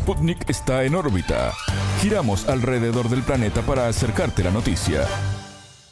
Sputnik 0.00 0.48
está 0.48 0.84
en 0.84 0.94
órbita. 0.94 1.52
Giramos 2.00 2.48
alrededor 2.48 3.10
del 3.10 3.22
planeta 3.22 3.60
para 3.60 3.86
acercarte 3.86 4.42
la 4.42 4.50
noticia. 4.50 5.06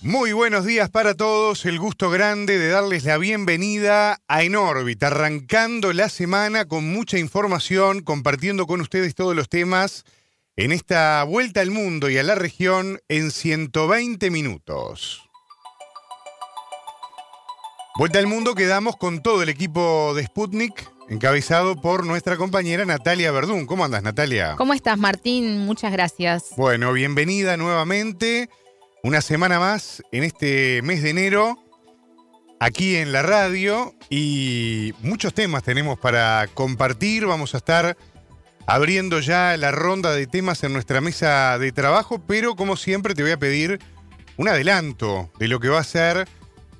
Muy 0.00 0.32
buenos 0.32 0.64
días 0.64 0.88
para 0.88 1.12
todos, 1.12 1.66
el 1.66 1.78
gusto 1.78 2.08
grande 2.08 2.58
de 2.58 2.68
darles 2.68 3.04
la 3.04 3.18
bienvenida 3.18 4.22
a 4.26 4.42
En 4.44 4.56
órbita, 4.56 5.08
arrancando 5.08 5.92
la 5.92 6.08
semana 6.08 6.64
con 6.64 6.90
mucha 6.90 7.18
información, 7.18 8.00
compartiendo 8.00 8.66
con 8.66 8.80
ustedes 8.80 9.14
todos 9.14 9.36
los 9.36 9.50
temas 9.50 10.04
en 10.56 10.72
esta 10.72 11.22
vuelta 11.24 11.60
al 11.60 11.70
mundo 11.70 12.08
y 12.08 12.16
a 12.16 12.22
la 12.22 12.34
región 12.34 13.00
en 13.08 13.30
120 13.30 14.30
minutos. 14.30 15.28
Vuelta 17.98 18.18
al 18.18 18.26
mundo 18.26 18.54
quedamos 18.54 18.96
con 18.96 19.20
todo 19.20 19.42
el 19.42 19.50
equipo 19.50 20.14
de 20.14 20.24
Sputnik, 20.24 20.97
encabezado 21.08 21.80
por 21.80 22.04
nuestra 22.04 22.36
compañera 22.36 22.84
Natalia 22.84 23.32
Verdún. 23.32 23.66
¿Cómo 23.66 23.84
andas, 23.84 24.02
Natalia? 24.02 24.54
¿Cómo 24.56 24.74
estás, 24.74 24.98
Martín? 24.98 25.58
Muchas 25.60 25.92
gracias. 25.92 26.50
Bueno, 26.56 26.92
bienvenida 26.92 27.56
nuevamente. 27.56 28.50
Una 29.02 29.20
semana 29.20 29.58
más 29.58 30.02
en 30.12 30.24
este 30.24 30.82
mes 30.82 31.02
de 31.02 31.10
enero, 31.10 31.58
aquí 32.60 32.96
en 32.96 33.12
la 33.12 33.22
radio. 33.22 33.94
Y 34.10 34.92
muchos 35.00 35.34
temas 35.34 35.62
tenemos 35.62 35.98
para 35.98 36.46
compartir. 36.54 37.26
Vamos 37.26 37.54
a 37.54 37.58
estar 37.58 37.96
abriendo 38.66 39.20
ya 39.20 39.56
la 39.56 39.70
ronda 39.70 40.12
de 40.12 40.26
temas 40.26 40.62
en 40.62 40.74
nuestra 40.74 41.00
mesa 41.00 41.58
de 41.58 41.72
trabajo, 41.72 42.20
pero 42.26 42.54
como 42.54 42.76
siempre 42.76 43.14
te 43.14 43.22
voy 43.22 43.32
a 43.32 43.38
pedir 43.38 43.78
un 44.36 44.48
adelanto 44.48 45.30
de 45.38 45.48
lo 45.48 45.58
que 45.58 45.68
va 45.68 45.80
a 45.80 45.84
ser 45.84 46.28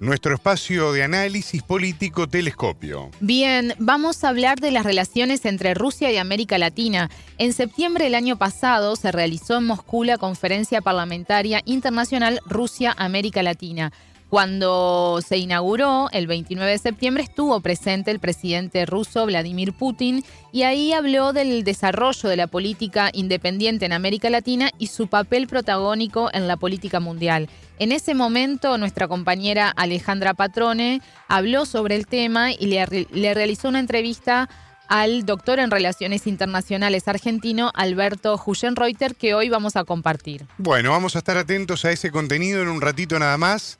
nuestro 0.01 0.35
espacio 0.35 0.93
de 0.93 1.03
análisis 1.03 1.63
político 1.63 2.29
telescopio. 2.29 3.11
Bien, 3.21 3.75
vamos 3.79 4.23
a 4.25 4.29
hablar 4.29 4.61
de 4.61 4.71
las 4.71 4.85
relaciones 4.85 5.45
entre 5.45 5.75
Rusia 5.75 6.11
y 6.13 6.17
América 6.17 6.59
Latina. 6.59 7.11
En 7.39 7.53
septiembre 7.53 8.05
del 8.05 8.15
año 8.15 8.37
pasado 8.37 8.97
se 8.97 9.13
realizó 9.13 9.59
en 9.59 9.67
Moscú 9.67 10.05
la 10.05 10.19
Conferencia 10.19 10.81
Parlamentaria 10.81 11.63
Internacional 11.65 12.41
Rusia-América 12.47 13.43
Latina. 13.43 13.93
Cuando 14.29 15.21
se 15.27 15.39
inauguró 15.39 16.11
el 16.13 16.27
29 16.27 16.73
de 16.73 16.79
septiembre 16.79 17.23
estuvo 17.23 17.59
presente 17.61 18.11
el 18.11 18.21
presidente 18.21 18.85
ruso 18.85 19.25
Vladimir 19.25 19.73
Putin 19.73 20.23
y 20.53 20.65
ahí 20.65 20.93
habló 20.93 21.33
del 21.33 21.65
desarrollo 21.65 22.29
de 22.29 22.37
la 22.37 22.47
política 22.47 23.09
independiente 23.15 23.87
en 23.87 23.95
América 23.95 24.29
Latina 24.29 24.71
y 24.79 24.89
su 24.89 25.07
papel 25.07 25.47
protagónico 25.47 26.29
en 26.35 26.47
la 26.47 26.59
política 26.59 27.01
mundial. 27.01 27.49
En 27.81 27.93
ese 27.93 28.15
momento 28.15 28.77
nuestra 28.77 29.07
compañera 29.07 29.71
Alejandra 29.71 30.35
Patrone 30.35 31.01
habló 31.29 31.65
sobre 31.65 31.95
el 31.95 32.09
tema 32.09 32.51
y 32.51 32.67
le, 32.67 33.35
realizó 33.35 33.69
una 33.69 33.79
entrevista 33.79 34.49
al 34.89 35.25
doctor 35.25 35.61
en 35.61 35.71
Relaciones 35.71 36.27
Internacionales 36.27 37.07
argentino 37.07 37.71
Alberto 37.75 38.41
Huyenreuter 38.45 39.15
que 39.15 39.35
hoy 39.35 39.49
vamos 39.49 39.77
a 39.77 39.85
compartir. 39.85 40.45
Bueno, 40.57 40.91
vamos 40.91 41.15
a 41.15 41.19
estar 41.19 41.37
atentos 41.37 41.85
a 41.85 41.93
ese 41.93 42.11
contenido 42.11 42.63
en 42.63 42.69
un 42.69 42.81
ratito 42.81 43.17
nada 43.19 43.39
más 43.39 43.79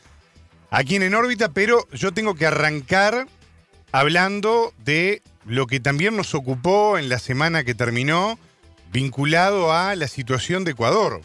aquí 0.71 0.95
en 0.95 1.03
En 1.03 1.15
órbita, 1.15 1.49
pero 1.49 1.89
yo 1.93 2.13
tengo 2.13 2.37
que 2.37 2.47
arrancar 2.47 3.27
hablando 3.91 4.73
de 4.85 5.23
lo 5.45 5.67
que 5.67 5.81
también 5.81 6.17
nos 6.17 6.37
ocupó 6.37 6.99
en 6.99 7.09
la 7.09 7.19
semana 7.19 7.65
que 7.65 7.75
terminó, 7.75 8.39
vinculado 8.93 9.73
a 9.73 9.97
la 9.97 10.07
situación 10.07 10.63
de 10.63 10.71
Ecuador. 10.73 11.23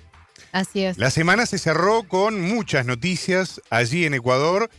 Así 0.54 0.86
es. 0.86 0.98
La 0.98 1.10
semana 1.10 1.46
se 1.46 1.58
cerró 1.58 2.04
con 2.04 2.40
muchas 2.40 2.86
noticias 2.86 3.60
allí 3.70 4.06
en 4.06 4.14
Ecuador 4.14 4.70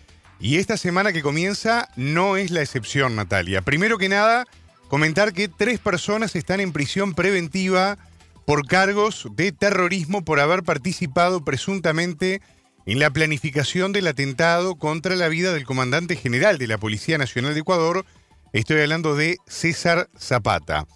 y 0.40 0.56
esta 0.56 0.76
semana 0.76 1.12
que 1.12 1.20
comienza 1.20 1.88
no 1.96 2.36
es 2.36 2.50
la 2.50 2.62
excepción, 2.62 3.16
Natalia. 3.16 3.60
Primero 3.60 3.98
que 3.98 4.08
nada, 4.08 4.46
comentar 4.88 5.32
que 5.32 5.48
tres 5.48 5.80
personas 5.80 6.36
están 6.36 6.60
en 6.60 6.72
prisión 6.72 7.14
preventiva 7.14 7.98
por 8.46 8.66
cargos 8.66 9.26
de 9.34 9.52
terrorismo 9.52 10.24
por 10.24 10.38
haber 10.38 10.62
participado 10.62 11.44
presuntamente 11.44 12.40
en 12.86 12.98
la 12.98 13.10
planificación 13.10 13.92
del 13.92 14.06
atentado 14.06 14.76
contra 14.76 15.16
la 15.16 15.28
vida 15.28 15.52
del 15.52 15.64
comandante 15.64 16.16
general 16.16 16.58
de 16.58 16.66
la 16.68 16.78
Policía 16.78 17.18
Nacional 17.18 17.54
de 17.54 17.60
Ecuador, 17.60 18.04
estoy 18.52 18.80
hablando 18.80 19.16
de 19.16 19.38
César 19.46 20.08
Zapata. 20.18 20.86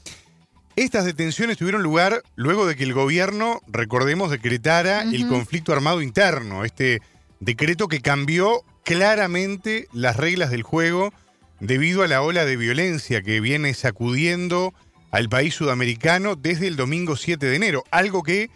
Estas 0.79 1.05
detenciones 1.05 1.59
tuvieron 1.59 1.83
lugar 1.83 2.23
luego 2.37 2.65
de 2.65 2.77
que 2.77 2.85
el 2.85 2.95
gobierno, 2.95 3.61
recordemos, 3.67 4.31
decretara 4.31 5.03
el 5.03 5.27
conflicto 5.27 5.73
armado 5.73 6.03
interno, 6.03 6.65
este 6.65 7.03
decreto 7.41 7.89
que 7.89 8.01
cambió 8.01 8.63
claramente 8.85 9.89
las 9.93 10.17
reglas 10.17 10.53
del 10.53 10.63
juego 10.63 11.13
debido 11.59 12.05
a 12.05 12.07
la 12.07 12.23
ola 12.23 12.45
de 12.45 12.57
violencia 12.57 13.23
que 13.23 13.41
viene 13.41 13.75
sacudiendo 13.75 14.73
al 15.11 15.29
país 15.29 15.53
sudamericano 15.53 16.37
desde 16.37 16.69
el 16.69 16.77
domingo 16.77 17.17
7 17.17 17.45
de 17.45 17.57
enero, 17.57 17.83
algo 17.91 18.23
que, 18.23 18.49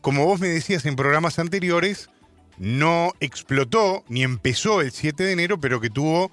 como 0.00 0.24
vos 0.24 0.40
me 0.40 0.48
decías 0.48 0.84
en 0.84 0.96
programas 0.96 1.38
anteriores, 1.38 2.10
no 2.58 3.12
explotó 3.20 4.02
ni 4.08 4.24
empezó 4.24 4.80
el 4.80 4.90
7 4.90 5.22
de 5.22 5.30
enero, 5.30 5.60
pero 5.60 5.80
que 5.80 5.90
tuvo 5.90 6.32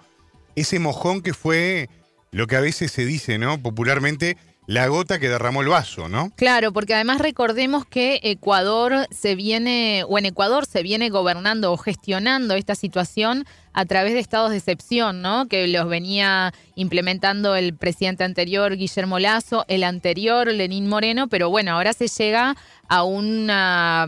ese 0.55 0.79
mojón 0.79 1.21
que 1.21 1.35
fue 1.35 1.87
lo 2.31 2.47
que 2.47 2.55
a 2.55 2.61
veces 2.61 2.91
se 2.91 3.05
dice, 3.05 3.37
¿no? 3.37 3.61
Popularmente, 3.61 4.37
la 4.67 4.87
gota 4.87 5.19
que 5.19 5.29
derramó 5.29 5.61
el 5.61 5.67
vaso, 5.67 6.09
¿no? 6.09 6.31
Claro, 6.35 6.73
porque 6.73 6.93
además 6.93 7.19
recordemos 7.19 7.85
que 7.85 8.19
Ecuador 8.23 9.07
se 9.11 9.35
viene, 9.35 10.03
o 10.07 10.17
en 10.17 10.25
Ecuador 10.25 10.65
se 10.65 10.83
viene 10.83 11.09
gobernando 11.09 11.71
o 11.71 11.77
gestionando 11.77 12.55
esta 12.55 12.75
situación 12.75 13.45
a 13.73 13.85
través 13.85 14.13
de 14.13 14.19
estados 14.19 14.51
de 14.51 14.57
excepción, 14.57 15.21
¿no? 15.21 15.47
Que 15.47 15.67
los 15.67 15.87
venía 15.87 16.53
implementando 16.75 17.55
el 17.55 17.75
presidente 17.75 18.23
anterior, 18.23 18.75
Guillermo 18.75 19.19
Lazo, 19.19 19.65
el 19.67 19.83
anterior, 19.83 20.47
Lenín 20.47 20.87
Moreno, 20.87 21.27
pero 21.27 21.49
bueno, 21.49 21.73
ahora 21.73 21.93
se 21.93 22.07
llega 22.07 22.55
a 22.87 23.03
una, 23.03 24.07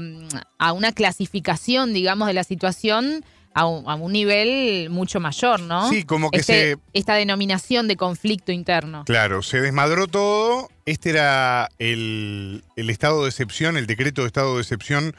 a 0.57 0.71
una 0.71 0.91
clasificación, 0.91 1.93
digamos, 1.93 2.27
de 2.27 2.33
la 2.33 2.43
situación 2.43 3.23
a 3.57 3.95
un, 3.95 4.11
nivel 4.11 4.89
mucho 4.91 5.19
mayor, 5.19 5.59
¿no? 5.61 5.89
Sí, 5.89 6.03
como 6.03 6.29
que 6.29 6.39
este, 6.39 6.73
se... 6.73 6.77
Esta 6.93 7.15
denominación 7.15 7.87
de 7.87 7.97
conflicto 7.97 8.51
interno. 8.51 9.03
Claro, 9.05 9.41
se 9.41 9.59
desmadró 9.59 10.07
todo. 10.07 10.69
Este 10.85 11.09
era 11.09 11.69
el, 11.79 12.63
estado 12.75 13.23
de 13.23 13.29
excepción, 13.29 13.75
el 13.75 13.87
decreto 13.87 14.21
de 14.21 14.27
estado 14.27 14.55
de 14.55 14.61
excepción 14.61 15.15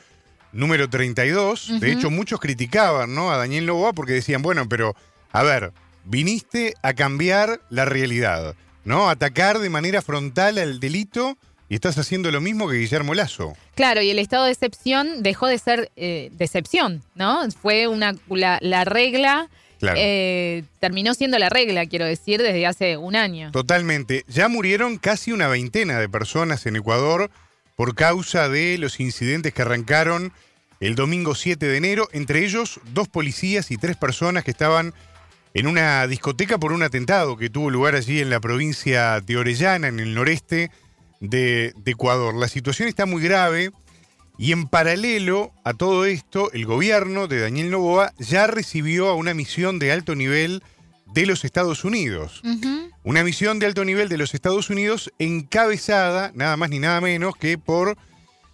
número 0.53 0.89
32. 0.89 1.81
De 1.81 1.91
hecho, 1.91 2.11
muchos 2.11 2.39
criticaban 2.39 3.13
¿no? 3.13 3.33
a 3.33 3.39
Daniel 3.39 3.67
Novoa 3.67 3.93
porque 3.93 4.13
decían, 4.13 4.41
bueno, 4.41 4.69
pero, 4.69 4.95
a 5.33 5.43
ver, 5.43 5.73
viniste 6.05 6.75
a 6.83 6.95
cambiar 6.95 7.61
la 7.71 7.87
realidad, 7.87 8.55
¿no? 8.85 9.11
Atacar 9.11 9.59
de 9.59 9.69
manera 9.69 10.01
frontal 10.01 10.59
al 10.59 10.79
delito 10.79 11.37
y 11.69 11.75
estás 11.75 11.99
haciendo 11.99 12.31
lo 12.31 12.41
mismo 12.41 12.69
que 12.69 12.77
Guillermo 12.77 13.15
Lazo. 13.15 13.55
Claro, 13.75 14.01
y 14.01 14.11
el 14.11 14.19
estado 14.19 14.45
de 14.45 14.53
excepción 14.53 15.23
dejó 15.23 15.47
de 15.47 15.59
ser 15.59 15.91
eh, 15.97 16.31
de 16.33 16.45
excepción, 16.45 17.03
¿no? 17.15 17.49
Fue 17.51 17.89
una 17.89 18.15
la, 18.31 18.85
regla. 18.85 19.49
Eh, 19.81 20.65
terminó 20.81 21.15
siendo 21.15 21.39
la 21.39 21.51
regla, 21.51 21.87
quiero 21.87 22.05
decir, 22.05 22.43
desde 22.43 22.67
hace 22.67 22.97
un 22.97 23.15
año. 23.15 23.53
Totalmente. 23.53 24.25
Ya 24.27 24.49
murieron 24.49 24.99
casi 24.99 25.31
una 25.31 25.47
veintena 25.47 26.01
de 26.01 26.09
personas 26.09 26.67
en 26.67 26.77
Ecuador 26.77 27.31
por 27.77 27.95
causa 27.95 28.49
de 28.49 28.77
los 28.79 28.99
incidentes 28.99 29.55
que 29.55 29.63
arrancaron 29.63 30.33
el 30.81 30.95
domingo 30.95 31.35
7 31.35 31.67
de 31.67 31.77
enero, 31.77 32.09
entre 32.13 32.45
ellos 32.45 32.81
dos 32.93 33.09
policías 33.09 33.71
y 33.71 33.77
tres 33.77 33.97
personas 33.97 34.43
que 34.43 34.51
estaban 34.51 34.95
en 35.55 35.67
una 35.67 36.07
discoteca 36.07 36.59
por 36.59 36.73
un 36.73 36.83
atentado 36.83 37.37
que 37.37 37.51
tuvo 37.51 37.71
lugar 37.71 37.95
allí 37.95 38.21
en 38.21 38.31
la 38.31 38.41
provincia 38.41 39.21
de 39.21 39.37
Orellana, 39.37 39.89
en 39.89 40.01
el 40.01 40.15
noreste 40.15 40.71
de, 41.21 41.75
Ecuador. 41.85 42.35
La 42.35 42.49
situación 42.49 42.89
está 42.89 43.07
muy 43.07 43.23
grave 43.23 43.71
y 44.37 44.53
en 44.53 44.69
paralelo 44.69 45.53
a 45.65 45.75
todo 45.75 46.05
esto, 46.05 46.53
el 46.53 46.65
gobierno 46.65 47.27
de 47.27 47.41
Daniel 47.41 47.71
Novoa 47.71 48.13
ya 48.19 48.47
recibió 48.47 49.09
a 49.09 49.15
una 49.15 49.35
misión 49.35 49.79
de 49.79 49.93
alto 49.93 50.15
nivel 50.15 50.63
de 51.07 51.27
los 51.27 51.45
Estados 51.45 51.85
Unidos. 51.85 52.43
Una 53.03 53.25
misión 53.25 53.59
de 53.59 53.67
alto 53.67 53.85
nivel 53.85 54.09
de 54.09 54.19
los 54.19 54.35
Estados 54.35 54.71
Unidos 54.71 55.13
encabezada, 55.19 56.31
nada 56.35 56.57
más 56.57 56.71
ni 56.71 56.79
nada 56.79 57.01
menos 57.01 57.35
que 57.37 57.59
por 57.59 57.97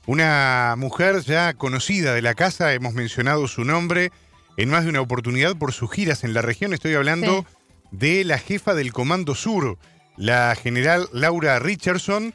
una 0.06 0.74
mujer 0.78 1.20
ya 1.22 1.54
conocida 1.54 2.14
de 2.14 2.22
la 2.22 2.34
casa, 2.34 2.72
hemos 2.72 2.94
mencionado 2.94 3.48
su 3.48 3.64
nombre 3.64 4.12
en 4.56 4.70
más 4.70 4.84
de 4.84 4.90
una 4.90 5.00
oportunidad 5.00 5.56
por 5.56 5.72
sus 5.72 5.90
giras 5.90 6.24
en 6.24 6.34
la 6.34 6.42
región. 6.42 6.72
Estoy 6.72 6.94
hablando 6.94 7.44
de 7.90 8.24
la 8.24 8.38
jefa 8.38 8.74
del 8.74 8.92
Comando 8.92 9.34
Sur, 9.34 9.78
la 10.16 10.54
general 10.54 11.08
Laura 11.12 11.58
Richardson, 11.58 12.34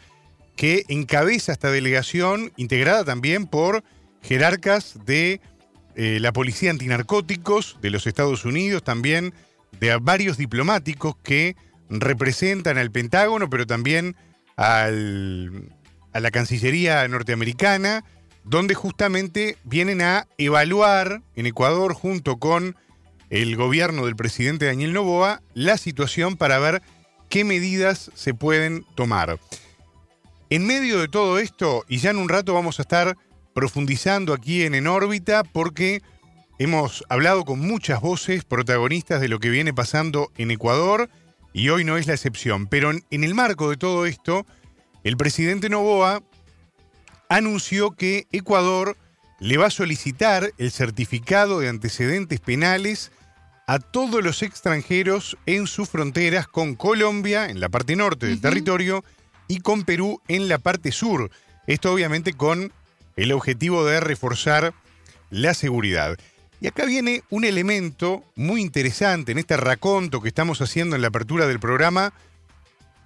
que 0.59 0.83
encabeza 0.89 1.53
esta 1.53 1.71
delegación, 1.71 2.51
integrada 2.57 3.05
también 3.05 3.47
por 3.47 3.81
jerarcas 4.21 4.99
de 5.05 5.39
eh, 5.95 6.17
la 6.19 6.33
Policía 6.33 6.69
Antinarcóticos 6.69 7.77
de 7.81 7.89
los 7.89 8.05
Estados 8.05 8.43
Unidos, 8.43 8.83
también 8.83 9.33
de 9.79 9.95
varios 9.95 10.35
diplomáticos 10.35 11.15
que 11.23 11.55
representan 11.89 12.77
al 12.77 12.91
Pentágono, 12.91 13.49
pero 13.49 13.65
también 13.67 14.17
a 14.57 14.89
la 14.91 16.31
Cancillería 16.31 17.07
norteamericana, 17.07 18.03
donde 18.43 18.75
justamente 18.75 19.55
vienen 19.63 20.01
a 20.01 20.27
evaluar 20.37 21.21
en 21.37 21.45
Ecuador, 21.45 21.93
junto 21.93 22.35
con 22.35 22.75
el 23.29 23.55
gobierno 23.55 24.05
del 24.07 24.17
presidente 24.17 24.65
Daniel 24.65 24.91
Novoa, 24.91 25.41
la 25.53 25.77
situación 25.77 26.35
para 26.35 26.59
ver 26.59 26.81
qué 27.29 27.45
medidas 27.45 28.11
se 28.13 28.33
pueden 28.33 28.83
tomar. 28.95 29.39
En 30.51 30.65
medio 30.65 30.99
de 30.99 31.07
todo 31.07 31.37
esto, 31.37 31.85
y 31.87 31.99
ya 31.99 32.09
en 32.09 32.17
un 32.17 32.27
rato 32.27 32.55
vamos 32.55 32.79
a 32.79 32.81
estar 32.81 33.15
profundizando 33.53 34.33
aquí 34.33 34.63
en 34.63 34.73
En 34.73 34.87
órbita, 34.87 35.43
porque 35.43 36.01
hemos 36.57 37.03
hablado 37.07 37.45
con 37.45 37.59
muchas 37.59 38.01
voces 38.01 38.45
protagonistas 38.45 39.21
de 39.21 39.27
lo 39.27 39.39
que 39.39 39.51
viene 39.51 39.75
pasando 39.75 40.31
en 40.37 40.49
Ecuador, 40.49 41.07
y 41.53 41.69
hoy 41.69 41.83
no 41.83 41.97
es 41.97 42.07
la 42.07 42.13
excepción. 42.13 42.65
Pero 42.65 42.89
en, 42.89 43.03
en 43.11 43.23
el 43.23 43.35
marco 43.35 43.69
de 43.69 43.77
todo 43.77 44.07
esto, 44.07 44.47
el 45.03 45.17
presidente 45.17 45.69
Novoa 45.69 46.23
anunció 47.27 47.91
que 47.91 48.25
Ecuador 48.31 48.97
le 49.39 49.57
va 49.57 49.67
a 49.67 49.71
solicitar 49.71 50.51
el 50.57 50.71
certificado 50.71 51.59
de 51.59 51.69
antecedentes 51.69 52.39
penales 52.39 53.11
a 53.67 53.77
todos 53.77 54.23
los 54.23 54.41
extranjeros 54.41 55.37
en 55.45 55.67
sus 55.67 55.89
fronteras 55.89 56.47
con 56.47 56.73
Colombia, 56.73 57.45
en 57.45 57.59
la 57.59 57.69
parte 57.69 57.95
norte 57.95 58.25
del 58.25 58.41
territorio, 58.41 59.03
y 59.49 59.59
con 59.59 59.83
Perú 59.83 60.21
en 60.29 60.47
la 60.47 60.59
parte 60.59 60.93
sur. 60.93 61.29
Esto 61.67 61.91
obviamente 61.91 62.31
con 62.31 62.71
el 63.17 63.33
objetivo 63.33 63.83
de 63.83 63.99
reforzar 63.99 64.73
la 65.29 65.53
seguridad. 65.53 66.17
Y 66.61 66.67
acá 66.67 66.85
viene 66.85 67.23
un 67.29 67.43
elemento 67.43 68.23
muy 68.35 68.61
interesante 68.61 69.33
en 69.33 69.39
este 69.39 69.57
raconto 69.57 70.21
que 70.21 70.29
estamos 70.29 70.61
haciendo 70.61 70.95
en 70.95 71.01
la 71.01 71.09
apertura 71.09 71.47
del 71.47 71.59
programa, 71.59 72.13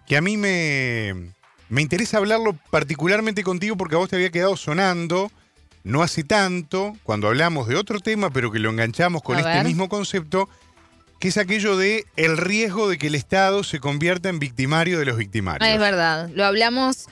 que 0.06 0.18
a 0.18 0.22
mí 0.22 0.38
me, 0.38 1.31
me 1.69 1.81
interesa 1.81 2.18
hablarlo 2.18 2.56
particularmente 2.69 3.44
contigo 3.44 3.75
porque 3.75 3.96
a 3.96 4.00
vos 4.00 4.10
te 4.10 4.18
había 4.18 4.30
quedado 4.31 4.56
sonando 4.57 5.31
no 5.84 6.01
hace 6.01 6.24
tanto, 6.24 6.96
cuando 7.04 7.28
hablamos 7.28 7.68
de 7.68 7.75
otro 7.75 8.00
tema, 8.00 8.30
pero 8.30 8.51
que 8.51 8.60
lo 8.60 8.69
enganchamos 8.69 9.22
con 9.22 9.36
A 9.36 9.39
este 9.39 9.54
ver. 9.54 9.66
mismo 9.66 9.89
concepto, 9.89 10.50
que 11.24 11.30
es 11.30 11.38
aquello 11.38 11.78
de 11.78 12.06
el 12.18 12.36
riesgo 12.36 12.90
de 12.90 12.98
que 12.98 13.08
el 13.08 13.16
Estado 13.16 13.64
se 13.64 13.80
convierta 13.80 14.28
en 14.28 14.40
victimario 14.40 15.00
de 15.00 15.06
los 15.06 15.16
victimarios. 15.16 15.70
Es 15.70 15.80
verdad. 15.80 16.30
Lo 16.36 16.44
hablamos, 16.44 17.06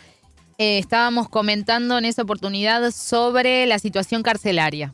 eh, 0.57 0.79
estábamos 0.79 1.29
comentando 1.29 1.97
en 1.97 2.03
esa 2.03 2.23
oportunidad 2.23 2.91
sobre 2.91 3.65
la 3.67 3.79
situación 3.79 4.21
carcelaria. 4.21 4.93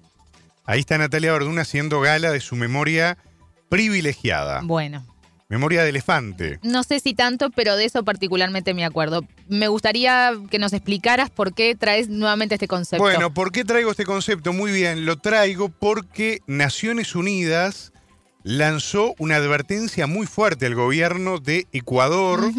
Ahí 0.66 0.82
está 0.82 1.00
Natalia 1.00 1.32
Verdún 1.32 1.58
haciendo 1.58 2.00
gala 2.00 2.30
de 2.30 2.40
su 2.40 2.56
memoria 2.56 3.18
privilegiada. 3.70 4.62
Bueno, 4.64 5.04
Memoria 5.50 5.82
de 5.82 5.90
elefante. 5.90 6.60
no 6.62 6.84
sé 6.84 7.00
si 7.00 7.16
tanto, 7.16 7.50
pero 7.50 7.76
de 7.76 7.86
eso 7.86 8.04
particularmente 8.04 8.76
me 8.76 8.86
acuerdo. 8.86 9.24
Me 9.50 9.68
gustaría 9.68 10.34
que 10.52 10.60
nos 10.60 10.74
explicaras 10.74 11.32
por 11.32 11.56
qué 11.56 11.74
traes 11.74 12.08
nuevamente 12.08 12.54
este 12.54 12.68
concepto. 12.68 13.02
Bueno, 13.02 13.34
¿por 13.34 13.52
qué 13.52 13.66
traigo 13.66 13.90
este 13.90 14.06
concepto? 14.06 14.54
Muy 14.54 14.72
bien, 14.72 15.08
lo 15.08 15.18
traigo 15.18 15.70
porque 15.70 16.42
Naciones 16.46 17.16
Unidas 17.16 17.94
lanzó 18.48 19.14
una 19.20 19.36
advertencia 19.36 20.08
muy 20.08 20.26
fuerte 20.26 20.68
al 20.68 20.74
gobierno 20.74 21.38
de 21.38 21.68
Ecuador, 21.74 22.50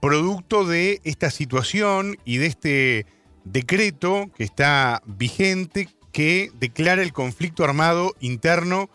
producto 0.00 0.64
de 0.64 1.02
esta 1.04 1.30
situación 1.30 2.16
y 2.24 2.38
de 2.38 2.46
este 2.46 3.06
decreto 3.44 4.30
que 4.34 4.44
está 4.44 5.02
vigente 5.04 5.90
que 6.10 6.50
declara 6.58 7.02
el 7.02 7.12
conflicto 7.12 7.64
armado 7.64 8.14
interno 8.20 8.88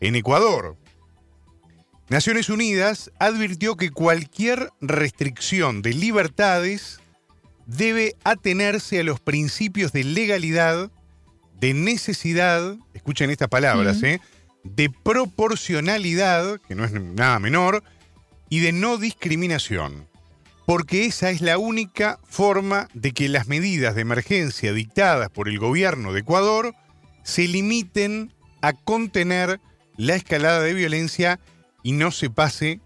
en 0.00 0.16
Ecuador. 0.16 0.78
Naciones 2.08 2.48
Unidas 2.48 3.10
advirtió 3.18 3.76
que 3.76 3.90
cualquier 3.90 4.70
restricción 4.80 5.82
de 5.82 5.92
libertades 5.92 7.00
debe 7.66 8.16
atenerse 8.24 9.00
a 9.00 9.04
los 9.04 9.20
principios 9.20 9.92
de 9.92 10.04
legalidad, 10.04 10.90
de 11.60 11.74
necesidad, 11.74 12.78
escuchen 12.94 13.28
estas 13.28 13.48
palabras. 13.48 14.02
¿eh? 14.02 14.22
De 14.64 14.90
proporcionalidad, 14.90 16.60
que 16.60 16.74
no 16.74 16.84
es 16.84 16.92
nada 16.92 17.38
menor, 17.38 17.82
y 18.48 18.60
de 18.60 18.72
no 18.72 18.98
discriminación. 18.98 20.08
Porque 20.66 21.06
esa 21.06 21.30
es 21.30 21.40
la 21.40 21.58
única 21.58 22.18
forma 22.28 22.88
de 22.94 23.12
que 23.12 23.28
las 23.28 23.48
medidas 23.48 23.94
de 23.94 24.02
emergencia 24.02 24.72
dictadas 24.72 25.30
por 25.30 25.48
el 25.48 25.58
gobierno 25.58 26.12
de 26.12 26.20
Ecuador 26.20 26.74
se 27.24 27.48
limiten 27.48 28.32
a 28.60 28.72
contener 28.72 29.60
la 29.96 30.14
escalada 30.14 30.60
de 30.60 30.74
violencia 30.74 31.40
y 31.82 31.92
no 31.92 32.10
se 32.10 32.30
pase 32.30 32.80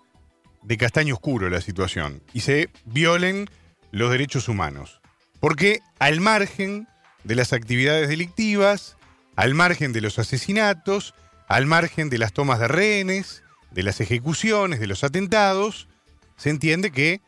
de 0.62 0.76
castaño 0.76 1.14
oscuro 1.14 1.48
la 1.50 1.60
situación 1.60 2.22
y 2.32 2.40
se 2.40 2.70
violen 2.84 3.48
los 3.92 4.10
derechos 4.10 4.48
humanos. 4.48 5.00
Porque 5.38 5.80
al 5.98 6.20
margen 6.20 6.88
de 7.24 7.34
las 7.34 7.52
actividades 7.52 8.08
delictivas, 8.08 8.96
al 9.36 9.54
margen 9.54 9.92
de 9.92 10.00
los 10.00 10.18
asesinatos, 10.18 11.14
al 11.48 11.66
margen 11.66 12.08
de 12.10 12.18
las 12.18 12.32
tomas 12.32 12.58
de 12.60 12.68
rehenes, 12.68 13.42
de 13.70 13.82
las 13.82 14.00
ejecuciones, 14.00 14.80
de 14.80 14.86
los 14.86 15.04
atentados, 15.04 15.88
se 16.36 16.50
entiende 16.50 16.90
que 16.90 17.20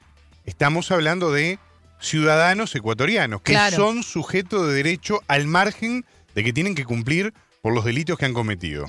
estamos 0.44 0.90
hablando 0.90 1.32
de 1.32 1.58
ciudadanos 2.00 2.74
ecuatorianos 2.74 3.42
que 3.42 3.52
Claro. 3.52 3.76
son 3.76 4.02
sujetos 4.02 4.66
de 4.68 4.74
derecho 4.74 5.20
al 5.28 5.46
margen 5.46 6.04
de 6.34 6.44
que 6.44 6.52
tienen 6.52 6.74
que 6.74 6.84
cumplir 6.84 7.34
por 7.62 7.74
los 7.74 7.84
delitos 7.84 8.16
que 8.18 8.24
han 8.24 8.34
cometido. 8.34 8.86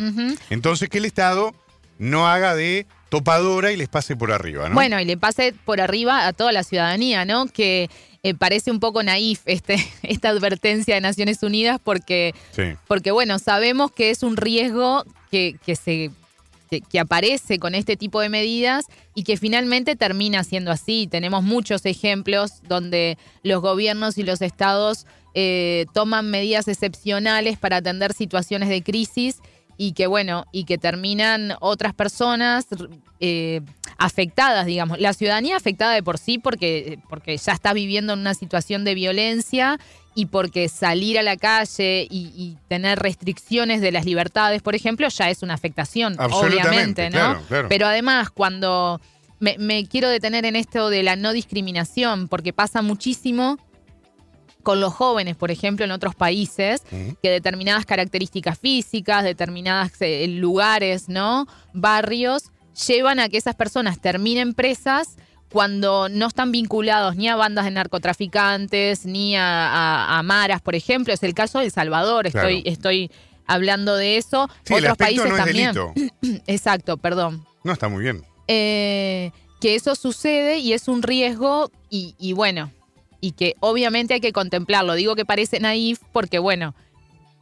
Entonces 0.49 0.89
que 0.89 0.99
el 0.99 1.05
Estado 1.05 1.53
no 1.97 2.27
haga 2.27 2.55
de 2.55 2.85
topadora 3.09 3.71
y 3.71 3.77
les 3.77 3.89
pase 3.89 4.15
por 4.15 4.31
arriba, 4.31 4.69
¿no? 4.69 4.75
Bueno, 4.75 4.99
y 4.99 5.05
le 5.05 5.17
pase 5.17 5.53
por 5.65 5.81
arriba 5.81 6.27
a 6.27 6.33
toda 6.33 6.51
la 6.51 6.63
ciudadanía, 6.63 7.25
¿no? 7.25 7.47
Que 7.47 7.89
eh, 8.23 8.33
parece 8.33 8.71
un 8.71 8.79
poco 8.79 9.01
naif 9.03 9.41
este, 9.45 9.75
esta 10.03 10.29
advertencia 10.29 10.95
de 10.95 11.01
Naciones 11.01 11.41
Unidas 11.43 11.79
porque, 11.83 12.33
Sí. 12.51 12.63
porque 12.87 13.11
bueno, 13.11 13.39
sabemos 13.39 13.91
que 13.91 14.09
es 14.09 14.23
un 14.23 14.37
riesgo 14.37 15.03
que, 15.31 15.57
que 15.65 15.75
se 15.75 16.11
que, 16.69 16.81
que 16.81 16.99
aparece 16.99 17.57
con 17.57 17.73
este 17.73 17.97
tipo 17.97 18.21
de 18.21 18.29
medidas 18.29 18.85
y 19.15 19.23
que 19.23 19.37
finalmente 19.37 19.95
termina 19.95 20.43
siendo 20.43 20.69
así. 20.71 21.07
Tenemos 21.09 21.41
muchos 21.43 21.83
ejemplos 21.87 22.61
donde 22.67 23.17
los 23.41 23.59
gobiernos 23.59 24.19
y 24.19 24.23
los 24.23 24.39
estados 24.43 25.07
eh, 25.33 25.87
toman 25.95 26.29
medidas 26.29 26.67
excepcionales 26.67 27.57
para 27.57 27.77
atender 27.77 28.13
situaciones 28.13 28.69
de 28.69 28.83
crisis 28.83 29.37
y 29.77 29.93
que 29.93 30.05
bueno, 30.05 30.45
y 30.51 30.65
que 30.65 30.77
terminan 30.77 31.53
otras 31.59 31.93
personas 31.95 32.67
eh, 33.19 33.61
afectadas, 33.99 34.65
digamos. 34.65 34.99
La 34.99 35.13
ciudadanía 35.13 35.57
afectada 35.57 35.93
de 35.93 36.01
por 36.01 36.17
sí 36.17 36.39
porque, 36.39 36.99
porque 37.09 37.37
ya 37.37 37.51
está 37.51 37.73
viviendo 37.73 38.13
en 38.13 38.19
una 38.19 38.33
situación 38.33 38.83
de 38.85 38.95
violencia 38.95 39.79
y 40.15 40.27
porque 40.27 40.69
salir 40.69 41.19
a 41.19 41.23
la 41.23 41.37
calle 41.37 42.07
y, 42.09 42.31
y 42.35 42.57
tener 42.67 42.99
restricciones 42.99 43.81
de 43.81 43.91
las 43.91 44.05
libertades, 44.05 44.61
por 44.61 44.73
ejemplo, 44.73 45.07
ya 45.09 45.29
es 45.29 45.43
una 45.43 45.53
afectación, 45.53 46.15
obviamente, 46.19 47.09
¿no? 47.09 47.17
claro, 47.17 47.41
claro. 47.47 47.69
Pero 47.69 47.87
además, 47.87 48.29
cuando 48.29 48.99
me, 49.39 49.57
me 49.59 49.85
quiero 49.85 50.09
detener 50.09 50.45
en 50.45 50.55
esto 50.55 50.89
de 50.89 51.03
la 51.03 51.15
no 51.15 51.33
discriminación, 51.33 52.27
porque 52.27 52.53
pasa 52.53 52.81
muchísimo 52.81 53.59
con 54.63 54.79
los 54.79 54.93
jóvenes, 54.93 55.35
por 55.35 55.51
ejemplo, 55.51 55.85
en 55.85 55.91
otros 55.91 56.15
países, 56.15 56.83
que 57.21 57.29
determinadas 57.29 57.85
características 57.85 58.59
físicas, 58.59 59.23
determinados 59.23 59.91
lugares, 60.27 61.07
¿no? 61.07 61.47
Barrios, 61.73 62.51
llevan 62.87 63.19
a 63.19 63.29
que 63.29 63.37
esas 63.37 63.55
personas 63.55 63.99
terminen 63.99 64.53
presas 64.53 65.15
cuando 65.51 66.09
no 66.09 66.27
están 66.27 66.51
vinculados 66.51 67.15
ni 67.15 67.27
a 67.27 67.35
bandas 67.35 67.65
de 67.65 67.71
narcotraficantes, 67.71 69.05
ni 69.05 69.35
a, 69.35 69.43
a- 69.67 70.19
a 70.19 70.23
maras, 70.23 70.61
por 70.61 70.75
ejemplo. 70.75 71.13
Es 71.13 71.23
el 71.23 71.33
caso 71.33 71.59
de 71.59 71.65
El 71.65 71.71
Salvador, 71.71 72.27
estoy, 72.27 72.61
Claro. 72.61 72.73
estoy 72.73 73.11
hablando 73.47 73.95
de 73.95 74.17
eso. 74.17 74.47
Sí, 74.63 74.75
Otros 74.75 74.97
países 74.97 75.25
no 75.27 75.35
es 75.35 75.43
también. 75.43 75.73
delito. 75.73 75.93
Exacto, 76.47 76.97
perdón. 76.97 77.45
No, 77.63 77.73
está 77.73 77.89
muy 77.89 78.03
bien. 78.03 78.23
Eh, 78.47 79.31
que 79.59 79.75
eso 79.75 79.95
sucede 79.95 80.59
y 80.59 80.73
es 80.73 80.87
un 80.87 81.01
riesgo 81.01 81.71
y, 81.89 82.15
y 82.19 82.33
bueno, 82.33 82.71
y 83.21 83.31
que 83.33 83.55
obviamente 83.59 84.13
hay 84.13 84.21
que 84.21 84.31
contemplarlo. 84.33 84.93
Digo 84.93 85.15
que 85.15 85.25
parece 85.25 85.59
naif 85.59 85.99
porque 86.11 86.39
bueno, 86.39 86.75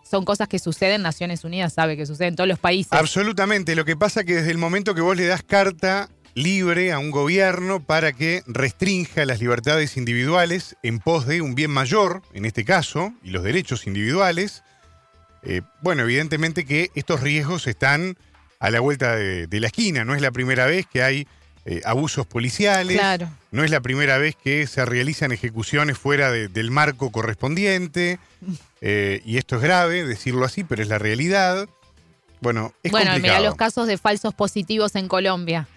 son 0.10 0.26
cosas 0.26 0.48
que 0.48 0.60
suceden, 0.60 1.02
Naciones 1.02 1.44
Unidas 1.44 1.74
sabe 1.74 1.98
que 1.98 2.06
suceden 2.06 2.30
en 2.30 2.36
todos 2.36 2.48
los 2.48 2.60
países. 2.60 2.94
Absolutamente. 2.94 3.76
Lo 3.76 3.86
que 3.86 3.96
pasa 3.96 4.24
que 4.24 4.36
desde 4.36 4.52
el 4.52 4.58
momento 4.58 4.96
que 4.96 5.02
vos 5.02 5.16
le 5.16 5.26
das 5.26 5.44
carta 5.44 6.10
libre 6.34 6.92
a 6.92 7.00
un 7.00 7.12
gobierno 7.12 7.84
para 7.84 8.14
que 8.14 8.44
restrinja 8.46 9.26
las 9.26 9.40
libertades 9.40 9.98
individuales 9.98 10.78
en 10.84 11.00
pos 11.00 11.26
de 11.26 11.42
un 11.42 11.56
bien 11.56 11.72
mayor, 11.72 12.22
en 12.34 12.46
este 12.46 12.64
caso, 12.64 13.14
y 13.24 13.32
los 13.32 13.44
derechos 13.44 13.88
individuales, 13.88 14.64
eh, 15.44 15.62
bueno, 15.82 16.04
evidentemente 16.04 16.66
que 16.66 16.92
estos 16.94 17.22
riesgos 17.22 17.68
están 17.68 18.18
a 18.60 18.70
la 18.70 18.80
vuelta 18.80 19.16
de 19.16 19.60
la 19.60 19.68
esquina. 19.68 20.04
No 20.04 20.16
es 20.16 20.22
la 20.22 20.32
primera 20.32 20.66
vez 20.66 20.86
que 20.88 21.04
hay 21.04 21.28
eh, 21.70 21.82
abusos 21.86 22.26
policiales. 22.26 22.98
Claro. 22.98 23.30
No 23.52 23.64
es 23.64 23.70
la 23.72 23.82
primera 23.82 24.18
vez 24.18 24.36
que 24.36 24.66
se 24.68 24.84
realizan 24.86 25.32
ejecuciones 25.32 25.98
fuera 25.98 26.32
de- 26.32 26.48
del 26.48 26.72
marco 26.72 27.12
correspondiente. 27.12 28.20
eh, 28.82 29.22
y 29.26 29.38
esto 29.38 29.58
es 29.58 29.62
grave, 29.62 30.06
decirlo 30.06 30.46
así, 30.46 30.64
pero 30.64 30.82
es 30.82 30.88
la 30.88 30.98
realidad. 30.98 31.68
Bueno, 32.42 32.72
es 32.84 32.92
bueno, 32.92 33.06
mira 33.06 33.14
complicado. 33.16 33.44
los 33.46 33.56
casos 33.56 33.88
de 33.88 33.98
falsos 33.98 34.34
positivos 34.34 34.96
en 34.96 35.08
Colombia. 35.08 35.68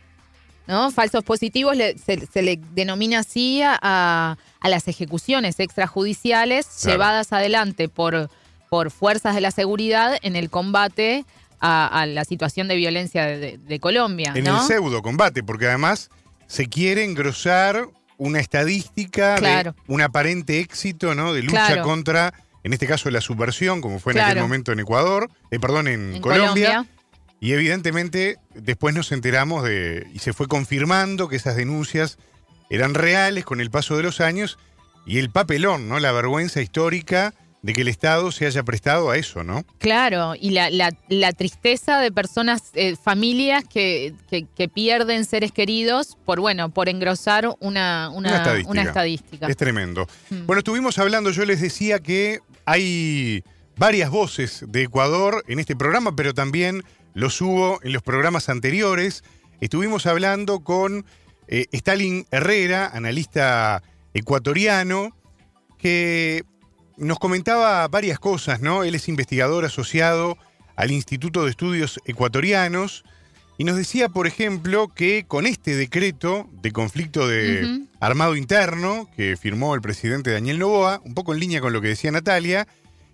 ¿No? 0.67 0.91
Falsos 0.93 1.25
positivos 1.25 1.75
le- 1.77 1.99
se, 1.99 2.27
se 2.27 2.43
le 2.43 2.61
denomina 2.75 3.21
así 3.21 3.61
a, 3.63 4.37
a 4.61 4.69
las 4.69 4.87
ejecuciones 4.87 5.59
extrajudiciales 5.59 6.67
Claro. 6.67 6.93
llevadas 6.93 7.33
adelante 7.33 7.89
por, 7.89 8.31
por 8.69 8.91
fuerzas 8.93 9.35
de 9.35 9.41
la 9.41 9.51
seguridad 9.51 10.17
en 10.23 10.37
el 10.37 10.49
combate 10.51 11.25
a, 11.61 11.87
a 11.87 12.07
la 12.07 12.25
situación 12.25 12.69
de 12.69 12.77
violencia 12.77 13.27
de, 13.27 13.81
Colombia. 13.81 14.33
En 14.35 14.45
¿no? 14.45 14.61
el 14.61 14.67
pseudo 14.67 15.03
combate, 15.03 15.43
porque 15.43 15.67
además 15.69 16.11
se 16.47 16.67
quiere 16.69 17.05
engrosar 17.05 17.87
una 18.19 18.41
estadística 18.41 19.37
Claro. 19.37 19.73
de 19.73 19.93
un 19.95 20.03
aparente 20.03 20.59
éxito, 20.61 21.15
¿no? 21.15 21.33
De 21.33 21.43
lucha 21.43 21.67
Claro. 21.67 21.83
contra, 21.85 22.35
en 22.65 22.73
este 22.73 22.87
caso, 22.87 23.11
la 23.11 23.21
subversión, 23.21 23.81
como 23.81 23.99
fue 23.99 24.13
en 24.13 24.21
aquel 24.21 24.41
momento 24.43 24.73
en 24.73 24.81
Ecuador, 24.81 25.31
eh, 25.51 25.59
perdón, 25.59 25.89
en, 25.89 26.17
En 26.17 26.21
Colombia. 26.23 26.69
Colombia. 26.69 26.87
Y 27.43 27.53
evidentemente 27.53 28.37
después 28.55 28.95
nos 28.95 29.13
enteramos 29.13 29.65
de, 29.65 30.07
y 30.13 30.19
se 30.19 30.35
fue 30.35 30.47
confirmando 30.49 31.29
que 31.29 31.37
esas 31.37 31.57
denuncias 31.57 32.19
eran 32.69 32.93
reales 32.93 33.45
con 33.47 33.61
el 33.63 33.71
paso 33.71 33.97
de 33.97 34.03
los 34.03 34.21
años 34.21 34.59
y 35.07 35.19
el 35.19 35.31
papelón, 35.31 35.89
¿no? 35.89 35.99
La 36.01 36.13
vergüenza 36.13 36.61
histórica 36.61 37.33
de 37.63 37.75
que 37.75 37.83
el 37.83 37.89
Estado 37.89 38.33
se 38.33 38.47
haya 38.47 38.63
prestado 38.63 39.11
a 39.11 39.17
eso, 39.19 39.45
¿no? 39.45 39.65
Claro, 39.79 40.35
y 40.35 40.51
la, 40.51 40.71
la- 40.71 40.97
la 41.09 41.33
tristeza 41.33 42.01
de 42.01 42.11
personas, 42.11 42.71
eh, 42.75 42.97
familias 42.97 43.65
que, 43.65 44.15
que- 44.31 44.47
que 44.57 44.69
pierden 44.69 45.25
seres 45.27 45.53
queridos 45.53 46.17
por, 46.25 46.41
bueno, 46.41 46.71
por 46.71 46.89
engrosar 46.89 47.47
una, 47.61 48.09
una, 48.11 48.29
Una 48.31 48.37
estadística. 48.39 48.71
una 48.71 48.83
estadística. 48.83 49.47
Es 49.47 49.57
tremendo. 49.59 50.07
Mm. 50.31 50.47
Bueno, 50.47 50.61
estuvimos 50.61 50.99
hablando, 50.99 51.31
yo 51.31 51.45
les 51.45 51.61
decía 51.61 51.99
que 51.99 52.41
hay 52.65 53.45
varias 53.77 54.11
voces 54.11 54.65
de 54.69 54.83
Ecuador 54.85 55.45
en 55.47 55.59
este 55.59 55.77
programa, 55.77 56.17
pero 56.17 56.33
también 56.33 56.83
los 57.13 57.41
hubo 57.43 57.79
en 57.83 57.93
los 57.93 58.03
programas 58.03 58.49
anteriores. 58.49 59.23
Estuvimos 59.61 60.07
hablando 60.07 60.61
con 60.61 61.05
eh, 61.49 61.67
Stalin 61.73 62.25
Herrera, 62.31 62.87
analista 62.93 63.83
ecuatoriano, 64.15 65.11
que 65.79 66.45
nos 67.01 67.19
comentaba 67.19 67.87
varias 67.89 68.19
cosas, 68.19 68.61
¿no? 68.61 68.85
Él 68.85 68.95
es 68.95 69.09
investigador 69.09 69.65
asociado 69.65 70.37
al 70.77 70.91
Instituto 70.91 71.45
de 71.45 71.51
Estudios 71.51 71.99
Ecuatorianos 72.05 73.05
y 73.59 73.65
nos 73.65 73.77
decía, 73.77 74.09
por 74.09 74.27
ejemplo, 74.27 74.89
que 74.89 75.25
con 75.27 75.47
este 75.47 75.75
decreto 75.77 76.49
de 76.63 76.73
conflicto 76.73 77.27
de 77.29 77.87
armado 78.01 78.37
interno 78.37 79.09
que 79.17 79.37
firmó 79.37 79.75
el 79.75 79.81
presidente 79.83 80.31
Daniel 80.31 80.59
Novoa, 80.59 81.01
un 81.05 81.15
poco 81.15 81.35
en 81.35 81.41
línea 81.41 81.61
con 81.61 81.73
lo 81.73 81.81
que 81.81 81.89
decía 81.89 82.11
Natalia, 82.11 82.67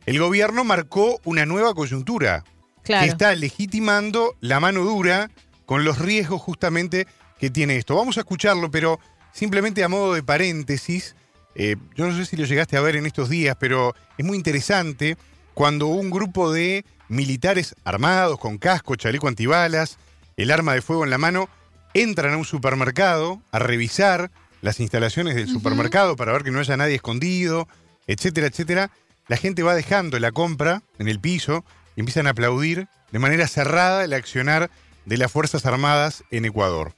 el 0.05 0.19
gobierno 0.21 0.63
marcó 0.63 1.21
una 1.25 1.47
nueva 1.47 1.75
coyuntura 1.75 2.45
que 2.85 2.93
Claro. 2.93 3.07
está 3.07 3.35
legitimando 3.35 4.37
la 4.41 4.61
mano 4.61 4.85
dura 4.85 5.31
con 5.65 5.83
los 5.85 5.99
riesgos 5.99 6.41
justamente 6.41 7.09
que 7.41 7.51
tiene 7.51 7.77
esto. 7.77 7.97
Vamos 7.97 8.17
a 8.17 8.21
escucharlo, 8.21 8.71
pero 8.71 9.01
simplemente 9.33 9.83
a 9.83 9.89
modo 9.89 10.15
de 10.15 10.23
paréntesis, 10.23 11.17
eh, 11.59 11.77
yo 11.95 12.07
no 12.07 12.15
sé 12.15 12.27
si 12.27 12.37
lo 12.37 12.45
llegaste 12.45 12.77
a 12.77 12.83
ver 12.83 12.97
en 12.97 13.07
estos 13.07 13.31
días, 13.31 13.57
pero 13.59 13.95
es 14.19 14.25
muy 14.25 14.37
interesante 14.37 15.17
cuando 15.55 15.87
un 15.87 16.11
grupo 16.11 16.53
de 16.53 16.85
militares 17.09 17.75
armados 17.85 18.39
con 18.39 18.59
casco, 18.59 18.95
chaleco 18.95 19.27
antibalas, 19.27 19.97
el 20.37 20.51
arma 20.51 20.75
de 20.75 20.83
fuego 20.83 21.05
en 21.05 21.11
la 21.11 21.17
mano, 21.17 21.49
entran 21.95 22.35
a 22.35 22.37
un 22.37 22.45
supermercado 22.45 23.41
a 23.53 23.59
revisar 23.59 24.31
las 24.61 24.81
instalaciones 24.81 25.35
del 25.35 25.49
supermercado 25.49 26.15
para 26.15 26.33
ver 26.33 26.43
que 26.43 26.51
no 26.51 26.61
haya 26.61 26.77
nadie 26.77 26.97
escondido, 26.97 27.69
etcétera, 28.07 28.49
etcétera. 28.49 28.91
La 29.29 29.39
gente 29.39 29.63
va 29.63 29.75
dejando 29.75 30.19
la 30.19 30.33
compra 30.33 30.83
en 30.99 31.09
el 31.09 31.21
piso 31.21 31.65
y 31.95 32.01
empiezan 32.01 32.27
a 32.27 32.31
aplaudir 32.31 32.87
de 33.13 33.19
manera 33.19 33.49
cerrada 33.49 34.05
el 34.05 34.13
accionar 34.13 34.71
de 35.07 35.17
las 35.17 35.33
Fuerzas 35.33 35.65
Armadas 35.65 36.23
en 36.31 36.45
Ecuador. 36.45 36.93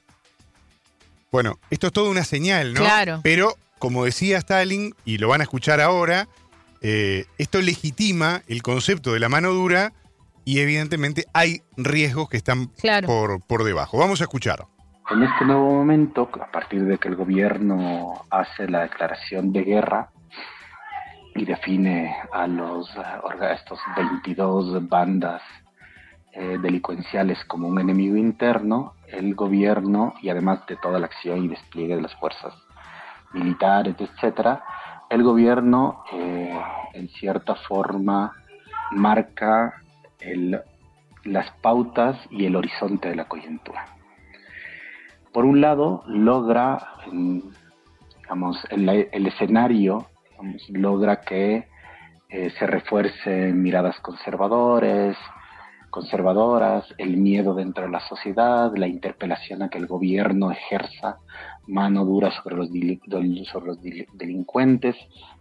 Bueno, 1.31 1.59
esto 1.69 1.87
es 1.87 1.93
toda 1.93 2.09
una 2.09 2.23
señal, 2.23 2.73
¿no? 2.73 2.81
Claro. 2.81 3.21
Pero, 3.23 3.55
como 3.79 4.05
decía 4.05 4.37
Stalin, 4.37 4.93
y 5.05 5.17
lo 5.17 5.29
van 5.29 5.41
a 5.41 5.43
escuchar 5.43 5.81
ahora, 5.81 6.27
eh, 6.81 7.25
esto 7.37 7.61
legitima 7.61 8.41
el 8.47 8.61
concepto 8.61 9.13
de 9.13 9.19
la 9.19 9.29
mano 9.29 9.51
dura 9.51 9.93
y 10.45 10.59
evidentemente 10.59 11.25
hay 11.33 11.61
riesgos 11.77 12.29
que 12.29 12.37
están 12.37 12.67
Claro. 12.79 13.07
por, 13.07 13.41
por 13.41 13.63
debajo. 13.63 13.97
Vamos 13.97 14.21
a 14.21 14.25
escuchar. 14.25 14.65
En 15.11 15.23
este 15.23 15.45
nuevo 15.45 15.71
momento, 15.73 16.29
a 16.39 16.51
partir 16.51 16.85
de 16.85 16.97
que 16.99 17.07
el 17.07 17.15
gobierno 17.15 18.25
hace 18.29 18.67
la 18.69 18.81
declaración 18.81 19.51
de 19.51 19.63
guerra 19.63 20.11
y 21.35 21.45
define 21.45 22.15
a 22.31 22.47
los 22.47 22.89
estos 23.53 23.79
22 23.95 24.87
bandas 24.87 25.41
eh, 26.33 26.57
delincuenciales 26.61 27.43
como 27.45 27.67
un 27.67 27.79
enemigo 27.79 28.17
interno, 28.17 28.93
el 29.07 29.33
gobierno 29.33 30.13
y 30.21 30.29
además 30.29 30.65
de 30.67 30.75
toda 30.77 30.99
la 30.99 31.07
acción 31.07 31.43
y 31.43 31.47
despliegue 31.47 31.95
de 31.95 32.01
las 32.03 32.15
fuerzas 32.15 32.53
militares, 33.33 33.95
etcétera, 33.99 34.63
el 35.09 35.23
gobierno 35.23 36.03
eh, 36.11 36.59
en 36.93 37.07
cierta 37.09 37.55
forma 37.55 38.33
marca 38.91 39.81
el- 40.19 40.61
las 41.23 41.49
pautas 41.61 42.17
y 42.29 42.45
el 42.45 42.55
horizonte 42.55 43.09
de 43.09 43.15
la 43.15 43.25
coyuntura. 43.25 43.85
Por 45.33 45.45
un 45.45 45.61
lado, 45.61 46.03
logra, 46.07 46.79
digamos, 48.21 48.57
el, 48.71 49.27
escenario, 49.27 50.07
logra 50.69 51.21
que 51.21 51.67
eh, 52.29 52.49
se 52.57 52.65
refuercen 52.67 53.61
miradas 53.61 53.99
conservadores, 53.99 55.17
conservadoras, 55.89 56.85
el 56.97 57.17
miedo 57.17 57.53
dentro 57.53 57.85
de 57.85 57.91
la 57.91 57.99
sociedad, 58.01 58.71
la 58.75 58.87
interpelación 58.87 59.63
a 59.63 59.69
que 59.69 59.77
el 59.77 59.87
gobierno 59.87 60.51
ejerza 60.51 61.17
mano 61.69 62.05
dura 62.05 62.31
sobre 62.31 62.55
los, 62.57 62.69
sobre 63.51 63.67
los 63.67 63.79
delincuentes, 64.13 64.95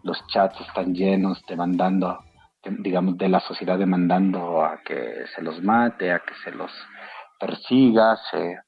los 0.05 0.25
chats 0.29 0.61
están 0.61 0.95
llenos 0.95 1.43
demandando, 1.49 2.19
de- 2.65 2.77
digamos, 2.81 3.19
de 3.19 3.29
la 3.29 3.41
sociedad 3.41 3.79
demandando 3.79 4.65
a 4.65 4.83
que 4.85 5.25
se 5.35 5.43
los 5.43 5.63
mate, 5.63 6.13
a 6.13 6.21
que 6.21 6.35
se 6.45 6.53
los 6.53 6.73
persiga, 7.41 8.17
se, 8.31 8.59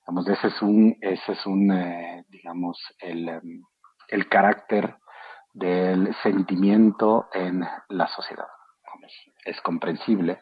Digamos, 0.00 0.28
ese 0.28 0.48
es 0.48 0.62
un, 0.62 0.96
ese 1.00 1.32
es 1.32 1.46
un 1.46 1.72
eh, 1.72 2.24
digamos, 2.28 2.78
el, 2.98 3.28
em, 3.28 3.62
el 4.08 4.28
carácter 4.28 4.96
del 5.54 6.14
sentimiento 6.22 7.28
en 7.32 7.64
la 7.88 8.08
sociedad. 8.08 8.46
Es 9.44 9.60
comprensible. 9.62 10.40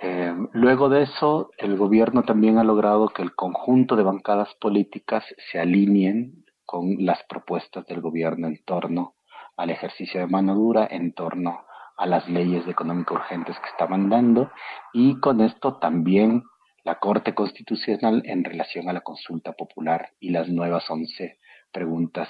Eh, 0.00 0.34
luego 0.52 0.88
de 0.88 1.02
eso, 1.02 1.50
el 1.58 1.76
gobierno 1.76 2.22
también 2.22 2.58
ha 2.58 2.64
logrado 2.64 3.08
que 3.08 3.22
el 3.22 3.34
conjunto 3.34 3.96
de 3.96 4.02
bancadas 4.02 4.54
políticas 4.60 5.24
se 5.50 5.58
alineen 5.58 6.44
con 6.64 6.96
las 6.98 7.22
propuestas 7.28 7.86
del 7.86 8.00
gobierno 8.00 8.48
en 8.48 8.62
torno 8.64 9.14
al 9.56 9.70
ejercicio 9.70 10.20
de 10.20 10.26
mano 10.26 10.54
dura, 10.54 10.86
en 10.90 11.14
torno 11.14 11.64
a 11.96 12.06
las 12.06 12.28
leyes 12.28 12.66
de 12.66 12.72
económica 12.72 13.14
urgentes 13.14 13.58
que 13.60 13.70
estaban 13.70 14.10
dando 14.10 14.50
y 14.92 15.18
con 15.20 15.40
esto 15.40 15.78
también 15.78 16.42
la 16.84 16.98
Corte 16.98 17.34
Constitucional 17.34 18.22
en 18.26 18.44
relación 18.44 18.88
a 18.88 18.92
la 18.92 19.00
consulta 19.00 19.52
popular 19.52 20.10
y 20.20 20.30
las 20.30 20.48
nuevas 20.48 20.88
11 20.90 21.38
preguntas 21.72 22.28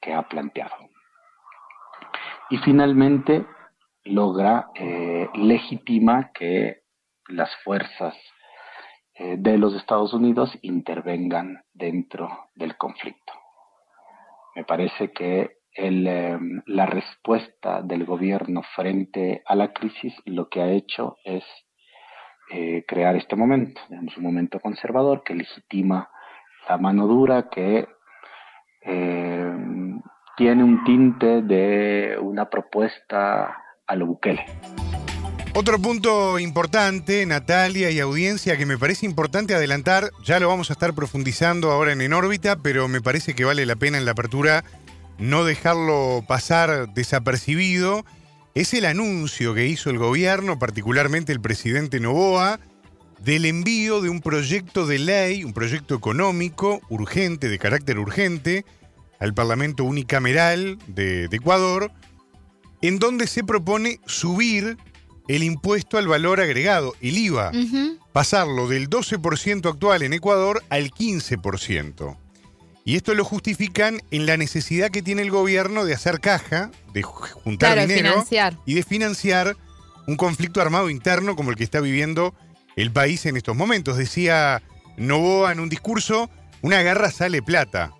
que 0.00 0.12
ha 0.12 0.28
planteado. 0.28 0.74
Y 2.50 2.58
finalmente 2.58 3.46
logra, 4.04 4.68
eh, 4.74 5.28
legitima 5.34 6.30
que 6.32 6.82
las 7.28 7.54
fuerzas 7.64 8.14
eh, 9.14 9.36
de 9.38 9.58
los 9.58 9.74
Estados 9.74 10.12
Unidos 10.12 10.56
intervengan 10.62 11.62
dentro 11.72 12.50
del 12.54 12.76
conflicto. 12.76 13.32
Me 14.54 14.64
parece 14.64 15.12
que 15.12 15.58
el, 15.72 16.06
eh, 16.06 16.38
la 16.66 16.86
respuesta 16.86 17.82
del 17.82 18.04
gobierno 18.04 18.62
frente 18.74 19.42
a 19.46 19.54
la 19.54 19.72
crisis 19.72 20.14
lo 20.24 20.48
que 20.48 20.60
ha 20.60 20.70
hecho 20.70 21.16
es 21.24 21.44
eh, 22.50 22.84
crear 22.86 23.14
este 23.14 23.36
momento, 23.36 23.80
digamos, 23.90 24.16
un 24.16 24.24
momento 24.24 24.58
conservador 24.60 25.22
que 25.22 25.34
legitima 25.34 26.08
la 26.66 26.78
mano 26.78 27.06
dura, 27.06 27.50
que 27.50 27.86
eh, 28.82 29.52
tiene 30.36 30.64
un 30.64 30.82
tinte 30.84 31.42
de 31.42 32.16
una 32.20 32.48
propuesta 32.48 33.64
a 33.86 33.96
lo 33.96 34.06
Bukele. 34.06 34.44
Otro 35.60 35.80
punto 35.80 36.38
importante, 36.38 37.26
Natalia 37.26 37.90
y 37.90 37.98
audiencia, 37.98 38.56
que 38.56 38.64
me 38.64 38.78
parece 38.78 39.06
importante 39.06 39.56
adelantar, 39.56 40.12
ya 40.24 40.38
lo 40.38 40.46
vamos 40.46 40.70
a 40.70 40.74
estar 40.74 40.94
profundizando 40.94 41.72
ahora 41.72 41.92
en 41.92 42.00
En 42.00 42.12
órbita, 42.12 42.54
pero 42.62 42.86
me 42.86 43.00
parece 43.00 43.34
que 43.34 43.44
vale 43.44 43.66
la 43.66 43.74
pena 43.74 43.98
en 43.98 44.04
la 44.04 44.12
apertura 44.12 44.62
no 45.18 45.44
dejarlo 45.44 46.24
pasar 46.28 46.94
desapercibido, 46.94 48.04
es 48.54 48.72
el 48.72 48.84
anuncio 48.84 49.52
que 49.52 49.66
hizo 49.66 49.90
el 49.90 49.98
gobierno, 49.98 50.60
particularmente 50.60 51.32
el 51.32 51.40
presidente 51.40 51.98
Novoa, 51.98 52.60
del 53.18 53.44
envío 53.44 54.00
de 54.00 54.10
un 54.10 54.20
proyecto 54.20 54.86
de 54.86 55.00
ley, 55.00 55.42
un 55.42 55.54
proyecto 55.54 55.96
económico 55.96 56.80
urgente, 56.88 57.48
de 57.48 57.58
carácter 57.58 57.98
urgente, 57.98 58.64
al 59.18 59.34
Parlamento 59.34 59.82
unicameral 59.82 60.78
de, 60.86 61.26
de 61.26 61.36
Ecuador, 61.36 61.90
en 62.80 63.00
donde 63.00 63.26
se 63.26 63.42
propone 63.42 63.98
subir 64.06 64.78
el 65.28 65.42
impuesto 65.42 65.98
al 65.98 66.08
valor 66.08 66.40
agregado, 66.40 66.94
el 67.00 67.18
IVA, 67.18 67.52
pasarlo 68.12 68.66
del 68.68 68.88
12% 68.90 69.68
actual 69.70 70.02
en 70.02 70.12
Ecuador 70.14 70.62
al 70.70 70.90
15%. 70.90 72.16
Y 72.84 72.96
esto 72.96 73.12
lo 73.14 73.24
justifican 73.24 74.00
en 74.10 74.24
la 74.24 74.36
necesidad 74.38 74.90
que 74.90 75.02
tiene 75.02 75.20
el 75.22 75.30
gobierno 75.30 75.84
de 75.84 75.92
hacer 75.94 76.20
caja, 76.20 76.70
de 76.94 77.02
ju- 77.04 77.30
juntar 77.44 77.74
Claro, 77.74 77.86
dinero 77.88 78.08
financiar. 78.12 78.56
y 78.64 78.74
de 78.74 78.82
financiar 78.82 79.56
un 80.06 80.16
conflicto 80.16 80.62
armado 80.62 80.88
interno 80.88 81.36
como 81.36 81.50
el 81.50 81.56
que 81.56 81.64
está 81.64 81.80
viviendo 81.80 82.34
el 82.76 82.90
país 82.90 83.26
en 83.26 83.36
estos 83.36 83.54
momentos. 83.54 83.98
Decía 83.98 84.62
Novoa 84.96 85.52
en 85.52 85.60
un 85.60 85.68
discurso, 85.68 86.30
una 86.62 86.80
guerra 86.82 87.10
sale 87.10 87.42
plata. 87.42 87.92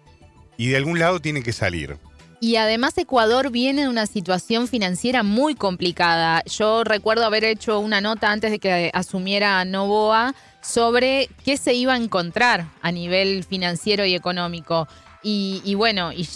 y 0.57 0.69
de 0.71 0.77
algún 0.79 0.99
lado 0.99 1.21
tiene 1.21 1.43
que 1.45 1.53
salir. 1.53 1.99
Y 2.41 2.57
además 2.57 2.97
Ecuador 2.99 3.51
viene 3.51 3.83
de 3.83 3.89
una 3.89 4.07
situación 4.07 4.69
financiera 4.69 5.25
muy 5.25 5.57
complicada. 5.57 6.43
Yo 6.45 6.85
recuerdo 6.85 7.25
haber 7.25 7.43
hecho 7.43 7.81
una 7.81 8.01
nota 8.01 8.31
antes 8.31 8.53
de 8.53 8.61
que 8.61 8.91
asumiera 8.95 9.65
Novoa 9.65 10.35
sobre 10.63 11.29
qué 11.45 11.57
se 11.57 11.75
iba 11.75 11.95
a 11.95 11.97
encontrar 11.97 12.69
a 12.81 12.93
nivel 12.93 13.43
financiero 13.43 14.05
y 14.05 14.15
económico. 14.15 14.87
Y, 15.21 15.75
bueno, 15.75 16.13
y, 16.13 16.29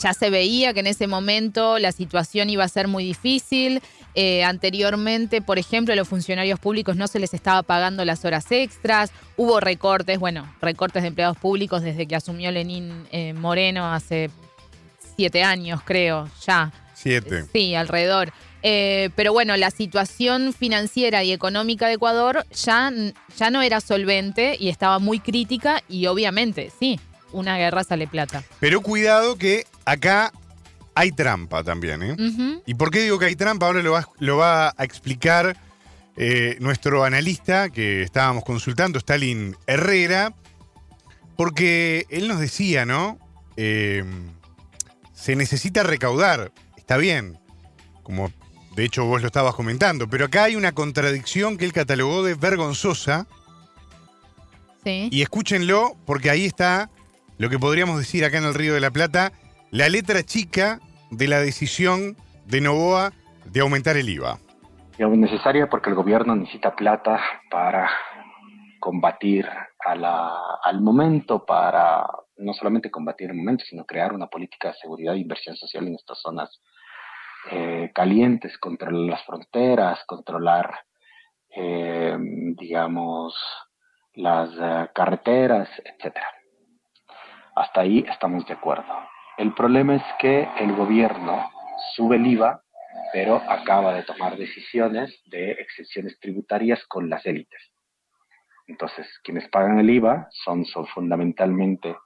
ya 0.00 0.14
se 0.14 0.30
veía 0.30 0.72
que 0.72 0.80
en 0.80 0.86
ese 0.86 1.06
momento 1.06 1.78
la 1.78 1.92
situación 1.92 2.48
iba 2.48 2.64
a 2.64 2.68
ser 2.68 2.88
muy 2.88 3.04
difícil. 3.04 3.82
Eh, 4.14 4.44
anteriormente, 4.44 5.42
por 5.42 5.58
ejemplo, 5.58 5.92
a 5.92 5.96
los 5.96 6.08
funcionarios 6.08 6.58
públicos 6.58 6.96
no 6.96 7.08
se 7.08 7.18
les 7.18 7.34
estaba 7.34 7.62
pagando 7.62 8.06
las 8.06 8.24
horas 8.24 8.50
extras. 8.50 9.10
Hubo 9.36 9.60
recortes, 9.60 10.18
bueno, 10.18 10.50
recortes 10.62 11.02
de 11.02 11.08
empleados 11.08 11.36
públicos 11.36 11.82
desde 11.82 12.06
que 12.06 12.16
asumió 12.16 12.50
Lenín 12.50 13.06
eh, 13.10 13.34
Moreno 13.34 13.92
hace 13.92 14.30
siete 15.14 15.42
años, 15.42 15.80
creo, 15.84 16.28
ya. 16.46 16.72
Siete. 16.94 17.46
Sí, 17.52 17.74
alrededor. 17.74 18.32
Eh, 18.62 19.10
pero 19.16 19.32
bueno, 19.32 19.56
la 19.56 19.70
situación 19.70 20.52
financiera 20.52 21.24
y 21.24 21.32
económica 21.32 21.88
de 21.88 21.94
Ecuador 21.94 22.46
ya, 22.52 22.92
ya 23.36 23.50
no 23.50 23.60
era 23.60 23.80
solvente 23.80 24.56
y 24.58 24.68
estaba 24.68 25.00
muy 25.00 25.18
crítica 25.18 25.82
y 25.88 26.06
obviamente, 26.06 26.70
sí, 26.78 27.00
una 27.32 27.56
guerra 27.58 27.82
sale 27.82 28.06
plata. 28.06 28.44
Pero 28.60 28.80
cuidado 28.80 29.36
que 29.36 29.66
acá 29.84 30.32
hay 30.94 31.10
trampa 31.10 31.64
también, 31.64 32.02
¿eh? 32.02 32.16
¿Y 32.66 32.74
por 32.74 32.90
qué 32.90 33.00
digo 33.00 33.18
que 33.18 33.26
hay 33.26 33.36
trampa? 33.36 33.66
Ahora 33.66 33.82
lo 33.82 33.92
va, 33.92 34.08
lo 34.18 34.36
va 34.36 34.74
a 34.76 34.84
explicar 34.84 35.56
eh, 36.16 36.56
nuestro 36.60 37.04
analista 37.04 37.70
que 37.70 38.02
estábamos 38.02 38.44
consultando, 38.44 38.98
Stalin 38.98 39.56
Herrera, 39.66 40.34
porque 41.36 42.06
él 42.10 42.28
nos 42.28 42.38
decía, 42.38 42.84
¿no? 42.84 43.18
Eh, 43.56 44.04
se 45.22 45.36
necesita 45.36 45.84
recaudar, 45.84 46.50
está 46.76 46.96
bien, 46.96 47.38
como 48.02 48.32
de 48.74 48.84
hecho 48.84 49.04
vos 49.04 49.20
lo 49.20 49.28
estabas 49.28 49.54
comentando, 49.54 50.08
pero 50.08 50.24
acá 50.24 50.42
hay 50.42 50.56
una 50.56 50.72
contradicción 50.72 51.56
que 51.56 51.64
él 51.64 51.72
catalogó 51.72 52.24
de 52.24 52.34
vergonzosa. 52.34 53.28
Sí. 54.82 55.08
Y 55.12 55.22
escúchenlo, 55.22 55.92
porque 56.06 56.28
ahí 56.28 56.44
está 56.44 56.90
lo 57.38 57.48
que 57.48 57.60
podríamos 57.60 57.98
decir 57.98 58.24
acá 58.24 58.38
en 58.38 58.46
el 58.46 58.54
Río 58.54 58.74
de 58.74 58.80
la 58.80 58.90
Plata, 58.90 59.30
la 59.70 59.88
letra 59.88 60.24
chica 60.24 60.80
de 61.12 61.28
la 61.28 61.38
decisión 61.38 62.16
de 62.46 62.60
Novoa 62.60 63.12
de 63.44 63.60
aumentar 63.60 63.96
el 63.96 64.08
IVA. 64.08 64.40
Es 64.98 65.08
necesaria 65.08 65.70
porque 65.70 65.90
el 65.90 65.94
gobierno 65.94 66.34
necesita 66.34 66.74
plata 66.74 67.20
para 67.48 67.88
combatir 68.80 69.46
al 69.84 70.80
momento, 70.80 71.44
para 71.44 72.08
no 72.42 72.52
solamente 72.52 72.90
combatir 72.90 73.30
el 73.30 73.36
momento, 73.36 73.64
sino 73.64 73.84
crear 73.84 74.12
una 74.12 74.26
política 74.26 74.68
de 74.68 74.74
seguridad 74.74 75.14
e 75.14 75.18
inversión 75.18 75.56
social 75.56 75.86
en 75.86 75.94
estas 75.94 76.20
zonas 76.20 76.60
eh, 77.50 77.90
calientes, 77.94 78.56
controlar 78.58 79.00
las 79.00 79.24
fronteras, 79.24 80.04
controlar, 80.06 80.70
eh, 81.50 82.16
digamos, 82.18 83.34
las 84.14 84.50
eh, 84.60 84.90
carreteras, 84.94 85.68
etcétera. 85.84 86.28
Hasta 87.56 87.80
ahí 87.80 88.04
estamos 88.08 88.46
de 88.46 88.54
acuerdo. 88.54 88.92
El 89.38 89.54
problema 89.54 89.96
es 89.96 90.04
que 90.18 90.48
el 90.60 90.74
gobierno 90.74 91.50
sube 91.94 92.16
el 92.16 92.26
IVA, 92.26 92.62
pero 93.12 93.36
acaba 93.36 93.94
de 93.94 94.02
tomar 94.04 94.36
decisiones 94.36 95.22
de 95.26 95.52
excepciones 95.52 96.18
tributarias 96.20 96.84
con 96.86 97.10
las 97.10 97.24
élites. 97.26 97.72
Entonces, 98.66 99.06
quienes 99.24 99.48
pagan 99.48 99.78
el 99.78 99.90
IVA 99.90 100.28
son, 100.30 100.64
son 100.64 100.86
fundamentalmente 100.86 101.96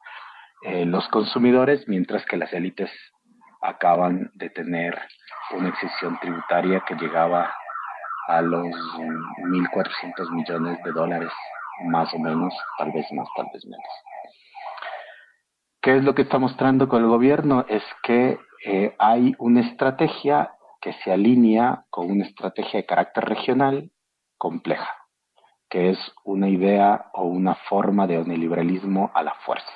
eh, 0.66 0.84
los 0.84 1.06
consumidores, 1.08 1.86
mientras 1.86 2.26
que 2.26 2.36
las 2.36 2.52
élites 2.52 2.90
acaban 3.62 4.32
de 4.34 4.50
tener 4.50 4.98
una 5.56 5.68
excepción 5.68 6.18
tributaria 6.20 6.82
que 6.88 6.96
llegaba 6.96 7.54
a 8.26 8.42
los 8.42 8.66
1.400 8.66 10.30
millones 10.32 10.82
de 10.82 10.90
dólares, 10.90 11.30
más 11.84 12.12
o 12.12 12.18
menos, 12.18 12.52
tal 12.78 12.90
vez 12.90 13.06
más, 13.12 13.28
tal 13.36 13.46
vez 13.54 13.64
menos. 13.64 13.86
¿Qué 15.80 15.98
es 15.98 16.02
lo 16.02 16.16
que 16.16 16.22
está 16.22 16.40
mostrando 16.40 16.88
con 16.88 17.04
el 17.04 17.08
gobierno? 17.08 17.64
Es 17.68 17.84
que 18.02 18.40
eh, 18.64 18.96
hay 18.98 19.36
una 19.38 19.60
estrategia 19.60 20.50
que 20.80 20.94
se 21.04 21.12
alinea 21.12 21.84
con 21.90 22.10
una 22.10 22.24
estrategia 22.24 22.80
de 22.80 22.86
carácter 22.86 23.24
regional 23.24 23.92
compleja, 24.36 24.92
que 25.70 25.90
es 25.90 26.12
una 26.24 26.48
idea 26.48 27.06
o 27.12 27.22
una 27.22 27.54
forma 27.54 28.08
de 28.08 28.24
neoliberalismo 28.24 29.12
a 29.14 29.22
la 29.22 29.34
fuerza. 29.44 29.72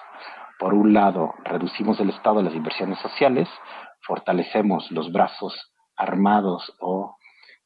Por 0.61 0.75
un 0.75 0.93
lado, 0.93 1.33
reducimos 1.43 1.99
el 2.01 2.11
Estado 2.11 2.37
de 2.37 2.43
las 2.43 2.55
inversiones 2.55 2.99
sociales, 2.99 3.49
fortalecemos 4.03 4.91
los 4.91 5.11
brazos 5.11 5.73
armados 5.97 6.77
o 6.81 7.17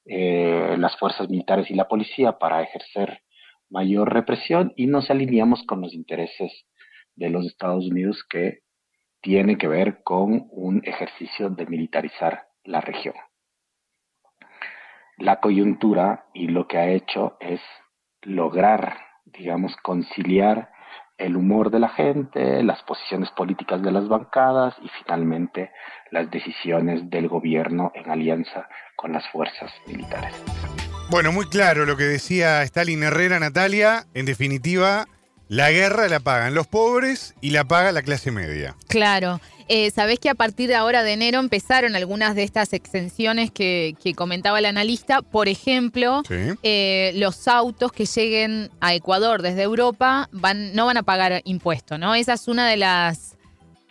eh, 0.04 0.76
las 0.78 0.96
fuerzas 0.96 1.28
militares 1.28 1.68
y 1.72 1.74
la 1.74 1.88
policía 1.88 2.38
para 2.38 2.62
ejercer 2.62 3.22
mayor 3.68 4.14
represión 4.14 4.72
y 4.76 4.86
nos 4.86 5.10
alineamos 5.10 5.64
con 5.66 5.80
los 5.80 5.92
intereses 5.92 6.52
de 7.16 7.30
los 7.30 7.46
Estados 7.46 7.84
Unidos 7.84 8.24
que 8.30 8.60
tiene 9.20 9.58
que 9.58 9.66
ver 9.66 10.04
con 10.04 10.46
un 10.52 10.80
ejercicio 10.84 11.50
de 11.50 11.66
militarizar 11.66 12.44
la 12.62 12.80
región. 12.80 13.16
La 15.18 15.40
coyuntura 15.40 16.26
y 16.32 16.46
lo 16.46 16.68
que 16.68 16.78
ha 16.78 16.86
hecho 16.90 17.38
es 17.40 17.60
lograr, 18.22 18.98
digamos, 19.24 19.74
conciliar 19.78 20.70
el 21.18 21.36
humor 21.36 21.70
de 21.70 21.78
la 21.78 21.88
gente, 21.88 22.62
las 22.62 22.82
posiciones 22.82 23.30
políticas 23.30 23.82
de 23.82 23.92
las 23.92 24.08
bancadas 24.08 24.74
y 24.82 24.88
finalmente 25.02 25.70
las 26.10 26.30
decisiones 26.30 27.08
del 27.10 27.28
gobierno 27.28 27.92
en 27.94 28.10
alianza 28.10 28.68
con 28.96 29.12
las 29.12 29.26
fuerzas 29.28 29.72
militares. 29.86 30.34
Bueno, 31.10 31.32
muy 31.32 31.46
claro 31.46 31.84
lo 31.84 31.96
que 31.96 32.04
decía 32.04 32.62
Stalin 32.62 33.02
Herrera, 33.02 33.38
Natalia. 33.38 34.04
En 34.14 34.26
definitiva, 34.26 35.06
la 35.48 35.70
guerra 35.70 36.08
la 36.08 36.20
pagan 36.20 36.54
los 36.54 36.66
pobres 36.66 37.34
y 37.40 37.50
la 37.50 37.64
paga 37.64 37.92
la 37.92 38.02
clase 38.02 38.30
media. 38.30 38.76
Claro. 38.88 39.40
Eh, 39.68 39.90
Sabés 39.90 40.18
que 40.18 40.28
a 40.28 40.34
partir 40.34 40.68
de 40.68 40.74
ahora 40.74 41.02
de 41.02 41.12
enero 41.12 41.40
empezaron 41.40 41.96
algunas 41.96 42.34
de 42.34 42.42
estas 42.42 42.72
exenciones 42.72 43.50
que, 43.50 43.96
comentaba 44.14 44.58
el 44.58 44.66
analista. 44.66 45.22
Por 45.22 45.48
ejemplo, 45.48 46.22
eh, 46.62 47.12
los 47.16 47.48
autos 47.48 47.92
que 47.92 48.04
lleguen 48.04 48.70
a 48.80 48.94
Ecuador 48.94 49.42
desde 49.42 49.62
Europa 49.62 50.28
van, 50.32 50.74
no 50.74 50.86
van 50.86 50.98
a 50.98 51.02
pagar 51.02 51.40
impuesto, 51.44 51.96
¿no? 51.96 52.14
Esa 52.14 52.34
es 52.34 52.48
una 52.48 52.68
de 52.68 52.76
las 52.76 53.34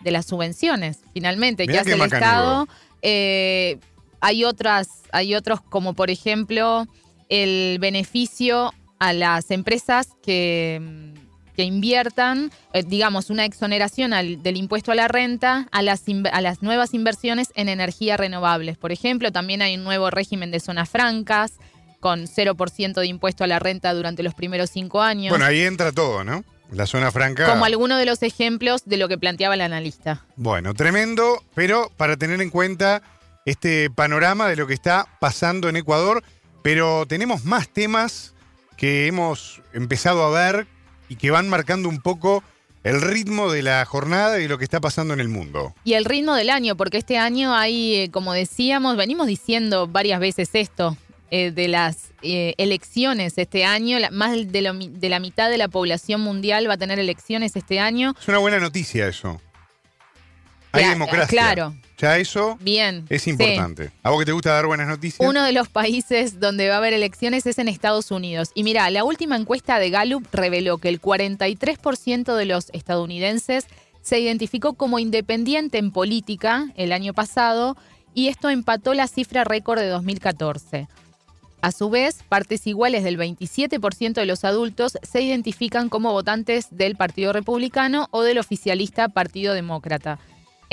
de 0.04 0.12
las 0.12 0.26
subvenciones, 0.26 1.00
finalmente, 1.14 1.66
que 1.66 1.80
hace 1.80 1.94
el 1.94 2.02
Estado. 2.02 2.68
Eh, 3.02 3.80
hay 4.20 4.44
otras, 4.44 4.90
hay 5.12 5.34
otros 5.34 5.62
como 5.62 5.94
por 5.94 6.10
ejemplo 6.10 6.88
el 7.30 7.78
beneficio 7.80 8.74
a 9.00 9.14
las 9.14 9.50
empresas 9.50 10.10
que 10.22 11.14
que 11.56 11.64
inviertan, 11.64 12.52
eh, 12.74 12.84
digamos, 12.84 13.30
una 13.30 13.46
exoneración 13.46 14.12
del 14.12 14.58
impuesto 14.58 14.92
a 14.92 14.96
la 14.96 15.08
renta 15.08 15.68
a 15.72 15.82
las, 15.82 16.04
a 16.32 16.42
las 16.42 16.62
nuevas 16.62 16.94
inversiones 16.94 17.52
en 17.56 17.70
energías 17.70 18.20
renovables. 18.20 18.78
Por 18.78 18.92
ejemplo, 18.92 19.32
también 19.32 19.62
hay 19.62 19.76
un 19.76 19.84
nuevo 19.84 20.10
régimen 20.10 20.52
de 20.52 20.60
zonas 20.60 20.90
francas 20.90 21.54
con 22.00 22.28
0% 22.28 22.94
de 22.96 23.08
impuesto 23.08 23.44
a 23.46 23.48
la 23.48 23.60
renta 23.60 23.94
durante 23.94 24.24
los 24.24 24.34
primeros 24.34 24.70
cinco 24.70 25.02
años. 25.02 25.30
Bueno, 25.30 25.46
ahí 25.46 25.62
entra 25.62 25.92
todo, 25.92 26.24
¿no? 26.24 26.44
La 26.72 26.86
zona 26.86 27.12
franca. 27.12 27.46
Como 27.46 27.66
alguno 27.66 27.98
de 27.98 28.06
los 28.06 28.24
ejemplos 28.24 28.84
de 28.86 28.98
lo 28.98 29.08
que 29.08 29.18
planteaba 29.18 29.54
el 29.54 29.62
analista. 29.62 30.26
Bueno, 30.36 30.74
tremendo, 30.74 31.44
pero 31.54 31.92
para 31.96 32.18
tener 32.18 32.42
en 32.42 32.50
cuenta 32.50 33.02
este 33.46 33.90
panorama 33.90 34.48
de 34.48 34.56
lo 34.56 34.68
que 34.68 34.74
está 34.74 35.08
pasando 35.20 35.70
en 35.70 35.76
Ecuador, 35.76 36.24
pero 36.62 37.06
tenemos 37.06 37.46
más 37.46 37.70
temas 37.70 38.34
que 38.76 39.08
hemos 39.08 39.62
empezado 39.74 40.24
a 40.24 40.30
ver 40.30 40.68
y 41.10 41.16
que 41.16 41.32
van 41.32 41.50
marcando 41.50 41.90
un 41.90 42.02
poco 42.02 42.44
el 42.84 43.02
ritmo 43.02 43.52
de 43.52 43.64
la 43.64 43.86
jornada 43.86 44.42
y 44.42 44.48
lo 44.48 44.58
que 44.58 44.66
está 44.66 44.82
pasando 44.82 45.14
en 45.14 45.20
el 45.20 45.30
mundo. 45.30 45.74
Y 45.84 45.94
el 45.94 46.06
ritmo 46.06 46.36
del 46.36 46.50
año, 46.50 46.76
porque 46.76 46.98
este 46.98 47.18
año 47.18 47.54
hay, 47.54 47.96
eh, 47.96 48.12
como 48.12 48.34
decíamos, 48.34 48.98
venimos 48.98 49.28
diciendo 49.28 49.88
varias 49.88 50.20
veces 50.20 50.50
esto, 50.54 50.98
eh, 51.32 51.52
de 51.52 51.68
las 51.68 52.12
eh, 52.22 52.54
elecciones 52.58 53.38
este 53.38 53.66
año, 53.66 53.98
más 54.12 54.34
de, 54.34 54.90
de 54.92 55.10
la 55.10 55.20
mitad 55.20 55.50
de 55.50 55.58
la 55.58 55.68
población 55.68 56.22
mundial 56.22 56.70
va 56.70 56.74
a 56.74 56.78
tener 56.78 57.00
elecciones 57.00 57.56
este 57.56 57.80
año. 57.80 58.14
Es 58.20 58.28
una 58.28 58.38
buena 58.38 58.60
noticia 58.60 59.08
eso. 59.08 59.42
Hay 60.74 60.90
democracia. 60.90 61.28
Claro. 61.28 61.76
Ya 62.00 62.18
eso 62.18 62.58
Bien, 62.60 63.06
es 63.10 63.28
importante. 63.28 63.92
¿A 64.02 64.10
vos 64.10 64.20
que 64.20 64.26
te 64.26 64.32
gusta 64.34 64.52
dar 64.52 64.66
buenas 64.66 64.88
noticias? 64.88 65.26
Uno 65.26 65.44
de 65.44 65.54
los 65.54 65.70
países 65.70 66.40
donde 66.40 66.68
va 66.68 66.76
a 66.76 66.78
haber 66.80 66.92
elecciones 66.92 67.46
es 67.46 67.60
en 67.60 67.70
Estados 67.70 68.12
Unidos. 68.12 68.50
Y 68.56 68.64
mira, 68.64 68.90
la 68.90 69.06
última 69.06 69.38
encuesta 69.38 69.80
de 69.80 69.90
Gallup 69.90 70.28
reveló 70.34 70.80
que 70.80 70.90
el 70.90 71.00
43% 71.00 72.36
de 72.36 72.46
los 72.46 72.70
estadounidenses 72.74 73.68
se 74.02 74.20
identificó 74.20 74.74
como 74.74 75.00
independiente 75.00 75.78
en 75.78 75.92
política 75.92 76.68
el 76.76 76.92
año 76.92 77.14
pasado 77.14 77.78
y 78.14 78.28
esto 78.28 78.50
empató 78.50 78.94
la 78.94 79.08
cifra 79.08 79.44
récord 79.44 79.80
de 79.80 79.88
2014. 79.88 80.90
A 81.62 81.72
su 81.72 81.90
vez, 81.90 82.18
partes 82.28 82.68
iguales 82.68 83.06
del 83.06 83.18
27% 83.18 84.16
de 84.16 84.26
los 84.26 84.44
adultos 84.44 84.98
se 85.02 85.22
identifican 85.22 85.88
como 85.88 86.12
votantes 86.12 86.68
del 86.72 86.98
Partido 86.98 87.32
Republicano 87.32 88.10
o 88.12 88.24
del 88.24 88.40
oficialista 88.40 89.08
Partido 89.08 89.54
Demócrata. 89.54 90.20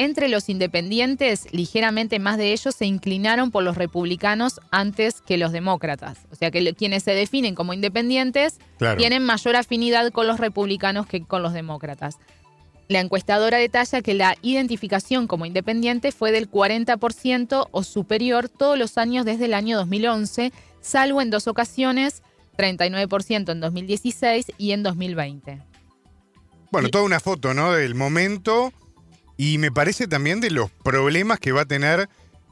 Entre 0.01 0.31
los 0.31 0.49
independientes, 0.49 1.47
ligeramente 1.53 2.19
más 2.19 2.39
de 2.39 2.53
ellos 2.53 2.75
se 2.75 2.87
inclinaron 2.87 3.51
por 3.51 3.63
los 3.63 3.77
republicanos 3.77 4.59
antes 4.71 5.21
que 5.21 5.37
los 5.37 5.53
demócratas. 5.53 6.21
O 6.33 6.37
sea 6.37 6.51
que 6.51 6.73
quienes 6.73 7.03
se 7.03 7.11
definen 7.11 7.55
como 7.55 7.75
independientes 7.75 8.61
tienen 8.97 9.23
mayor 9.23 9.57
afinidad 9.57 10.11
con 10.11 10.27
los 10.27 10.41
republicanos 10.41 11.07
que 11.07 11.23
con 11.23 11.43
los 11.43 11.53
demócratas. 11.53 12.17
La 12.89 13.01
encuestadora 13.01 13.59
detalla 13.59 14.01
que 14.01 14.15
la 14.15 14.39
identificación 14.41 15.27
como 15.27 15.45
independiente 15.45 16.13
fue 16.13 16.33
del 16.33 16.51
40% 16.51 17.69
o 17.71 17.83
superior 17.83 18.49
todos 18.49 18.79
los 18.79 18.97
años 18.97 19.27
desde 19.27 19.45
el 19.45 19.53
año 19.53 19.77
2011, 19.77 20.51
salvo 20.81 21.21
en 21.21 21.29
dos 21.29 21.47
ocasiones, 21.47 22.23
39% 22.57 23.53
en 23.53 23.61
2016 23.61 24.53
y 24.57 24.71
en 24.71 24.83
2020. 24.83 25.61
Bueno, 26.73 26.89
toda 26.89 27.05
una 27.05 27.21
foto, 27.21 27.53
¿no? 27.53 27.73
Del 27.73 27.95
momento 27.95 28.73
y 29.41 29.57
me 29.57 29.73
parece 29.73 30.07
también 30.07 30.41
de 30.41 30.51
los 30.51 30.71
problemas 30.71 31.41
que 31.41 31.51
va 31.51 31.63
a 31.63 31.65
tener 31.65 32.11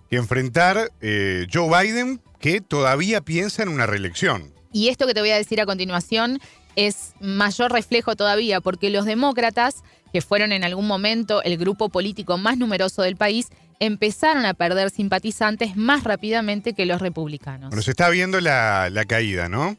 que 0.09 0.17
enfrentar 0.17 0.91
eh, 1.03 1.47
Joe 1.53 1.69
Biden, 1.69 2.19
que 2.41 2.63
todavía 2.63 3.21
piensa 3.21 3.63
en 3.63 3.69
una 3.69 3.85
reelección. 3.85 4.55
Y 4.73 4.89
esto 4.89 5.07
que 5.07 5.13
te 5.13 5.21
voy 5.21 5.29
a 5.29 5.37
decir 5.37 5.61
a 5.61 5.67
continuación 5.67 6.41
es 6.77 7.13
mayor 7.21 7.73
reflejo 7.73 8.17
todavía, 8.17 8.63
porque 8.63 8.89
los 8.89 9.05
demócratas, 9.05 9.83
que 10.15 10.23
fueron 10.23 10.51
en 10.51 10.65
algún 10.65 10.87
momento 10.87 11.43
el 11.43 11.59
grupo 11.59 11.91
político 11.91 12.39
más 12.39 12.57
numeroso 12.57 13.03
del 13.03 13.17
país, 13.17 13.49
empezaron 13.81 14.47
a 14.47 14.55
perder 14.55 14.89
simpatizantes 14.89 15.77
más 15.77 16.05
rápidamente 16.05 16.73
que 16.73 16.87
los 16.87 17.03
republicanos. 17.03 17.69
Bueno, 17.69 17.83
se 17.83 17.91
está 17.91 18.09
viendo 18.09 18.41
la, 18.41 18.91
caída, 19.07 19.51
¿no? 19.51 19.77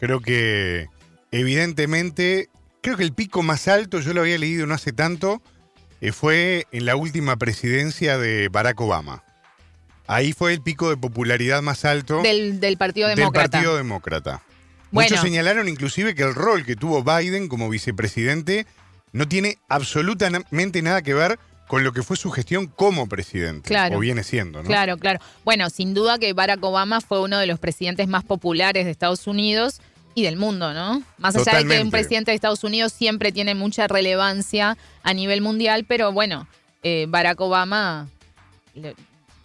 Creo 0.00 0.18
que 0.18 0.88
evidentemente, 1.30 2.48
creo 2.80 2.96
que 2.96 3.04
el 3.04 3.12
pico 3.12 3.44
más 3.44 3.68
alto, 3.68 4.00
yo 4.00 4.14
lo 4.14 4.22
había 4.22 4.36
leído 4.36 4.66
no 4.66 4.74
hace 4.74 4.92
tanto, 4.92 5.40
fue 6.12 6.66
en 6.72 6.86
la 6.86 6.96
última 6.96 7.36
presidencia 7.36 8.18
de 8.18 8.48
Barack 8.48 8.80
Obama. 8.80 9.22
Ahí 10.06 10.32
fue 10.32 10.52
el 10.52 10.62
pico 10.62 10.90
de 10.90 10.96
popularidad 10.96 11.62
más 11.62 11.84
alto 11.84 12.22
del, 12.22 12.58
Partido 12.78 13.08
Demócrata. 13.08 13.40
Del 13.40 13.50
Partido 13.50 13.76
Demócrata. 13.76 14.42
Muchos 14.90 15.20
señalaron 15.20 15.68
inclusive 15.68 16.14
que 16.14 16.22
el 16.22 16.34
rol 16.34 16.64
que 16.64 16.74
tuvo 16.74 17.04
Biden 17.04 17.48
como 17.48 17.68
vicepresidente 17.68 18.66
no 19.12 19.28
tiene 19.28 19.58
absolutamente 19.68 20.82
nada 20.82 21.02
que 21.02 21.14
ver 21.14 21.38
con 21.68 21.84
lo 21.84 21.92
que 21.92 22.02
fue 22.02 22.16
su 22.16 22.32
gestión 22.32 22.66
como 22.66 23.08
presidente. 23.08 23.68
Claro. 23.68 23.98
O 23.98 24.00
viene 24.00 24.24
siendo, 24.24 24.60
¿no? 24.62 24.66
Claro, 24.66 24.96
claro. 24.96 25.20
Bueno, 25.44 25.70
sin 25.70 25.94
duda 25.94 26.18
que 26.18 26.32
Barack 26.32 26.64
Obama 26.64 27.00
fue 27.00 27.20
uno 27.20 27.38
de 27.38 27.46
los 27.46 27.60
presidentes 27.60 28.08
más 28.08 28.24
populares 28.24 28.84
de 28.84 28.90
Estados 28.90 29.28
Unidos 29.28 29.80
y 30.14 30.22
del 30.22 30.36
mundo, 30.36 30.72
¿no? 30.74 31.02
Más 31.18 31.36
allá 31.36 31.58
de 31.58 31.66
que 31.66 31.82
un 31.82 31.90
presidente 31.90 32.30
de 32.30 32.34
Estados 32.34 32.64
Unidos 32.64 32.92
siempre 32.92 33.32
tiene 33.32 33.54
mucha 33.54 33.86
relevancia 33.86 34.76
a 35.02 35.14
nivel 35.14 35.40
mundial, 35.40 35.84
pero 35.86 36.12
bueno, 36.12 36.46
eh, 36.82 37.06
Barack 37.08 37.40
Obama 37.40 38.08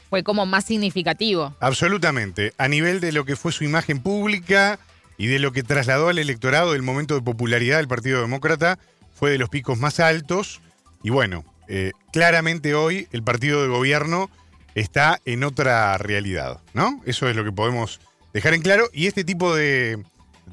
fue 0.10 0.24
como 0.24 0.46
más 0.46 0.66
significativo. 0.66 1.56
Absolutamente. 1.60 2.54
A 2.58 2.68
nivel 2.68 3.00
de 3.00 3.12
lo 3.12 3.26
que 3.26 3.36
fue 3.36 3.52
su 3.52 3.64
imagen 3.64 4.00
pública 4.00 4.80
y 5.18 5.28
de 5.28 5.40
lo 5.40 5.52
que 5.52 5.64
trasladó 5.64 6.10
al 6.10 6.20
electorado 6.20 6.74
del 6.74 6.82
momento 6.82 7.16
de 7.16 7.22
popularidad 7.22 7.78
del 7.78 7.88
Partido 7.88 8.22
Demócrata, 8.22 8.80
fue 9.14 9.32
de 9.32 9.38
los 9.38 9.50
picos 9.50 9.78
más 9.80 10.00
altos. 10.00 10.62
Y 11.04 11.10
bueno, 11.10 11.46
eh, 11.68 11.92
claramente 12.12 12.76
hoy 12.76 13.08
el 13.12 13.24
partido 13.24 13.62
de 13.62 13.70
gobierno 13.70 14.30
está 14.76 15.20
en 15.26 15.44
otra 15.44 15.98
realidad, 15.98 16.62
¿no? 16.74 17.02
Eso 17.06 17.30
es 17.30 17.36
lo 17.36 17.44
que 17.44 17.52
podemos 17.52 18.00
dejar 18.34 18.54
en 18.54 18.62
claro. 18.62 18.90
Y 18.94 19.08
este 19.08 19.24
tipo 19.24 19.56
de, 19.56 20.04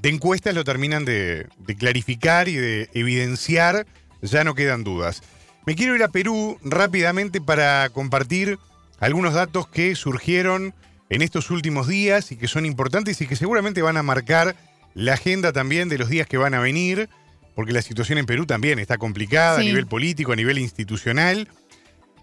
encuestas 0.08 0.54
lo 0.54 0.64
terminan 0.64 1.04
de, 1.04 1.46
clarificar 1.78 2.48
y 2.48 2.56
de 2.56 2.90
evidenciar, 2.94 3.86
ya 4.20 4.44
no 4.44 4.54
quedan 4.54 4.84
dudas. 4.84 5.22
Me 5.66 5.74
quiero 5.74 5.94
ir 5.94 6.02
a 6.02 6.08
Perú 6.08 6.58
rápidamente 6.62 7.40
para 7.40 7.88
compartir 7.90 8.58
algunos 8.98 9.34
datos 9.34 9.68
que 9.68 9.94
surgieron 9.94 10.74
en 11.08 11.22
estos 11.22 11.50
últimos 11.50 11.88
días 11.88 12.32
y 12.32 12.36
que 12.36 12.48
son 12.48 12.66
importantes 12.66 13.20
y 13.20 13.26
que 13.26 13.36
seguramente 13.36 13.82
van 13.82 13.96
a 13.96 14.02
marcar 14.02 14.56
la 14.94 15.14
agenda 15.14 15.52
también 15.52 15.88
de 15.88 15.98
los 15.98 16.08
días 16.08 16.26
que 16.26 16.38
van 16.38 16.54
a 16.54 16.60
venir 16.60 17.08
porque 17.54 17.72
la 17.72 17.82
situación 17.82 18.18
en 18.18 18.26
Perú 18.26 18.46
también 18.46 18.78
está 18.78 18.98
complicada 18.98 19.58
a 19.60 19.62
nivel 19.62 19.86
político, 19.86 20.32
a 20.32 20.36
nivel 20.36 20.58
institucional. 20.58 21.48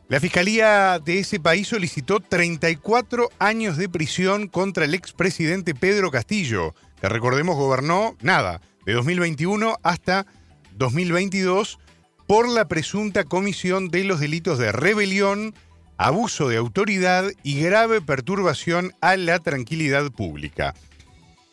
La 0.07 0.19
fiscalía 0.19 0.99
de 0.99 1.19
ese 1.19 1.39
país 1.39 1.67
solicitó 1.67 2.19
34 2.19 3.29
años 3.37 3.77
de 3.77 3.89
prisión 3.89 4.47
contra 4.47 4.85
el 4.85 4.95
expresidente 4.95 5.75
Pedro 5.75 6.09
Castillo, 6.09 6.73
que 7.01 7.09
recordemos 7.09 7.55
gobernó 7.55 8.15
nada, 8.21 8.62
de 8.85 8.93
2021 8.93 9.77
hasta 9.83 10.25
2022, 10.73 11.79
por 12.27 12.47
la 12.47 12.67
presunta 12.67 13.23
comisión 13.23 13.89
de 13.89 14.03
los 14.03 14.19
delitos 14.19 14.59
de 14.59 14.71
rebelión, 14.71 15.55
abuso 15.97 16.47
de 16.47 16.57
autoridad 16.57 17.29
y 17.43 17.59
grave 17.59 18.01
perturbación 18.01 18.93
a 19.01 19.17
la 19.17 19.39
tranquilidad 19.39 20.12
pública. 20.12 20.73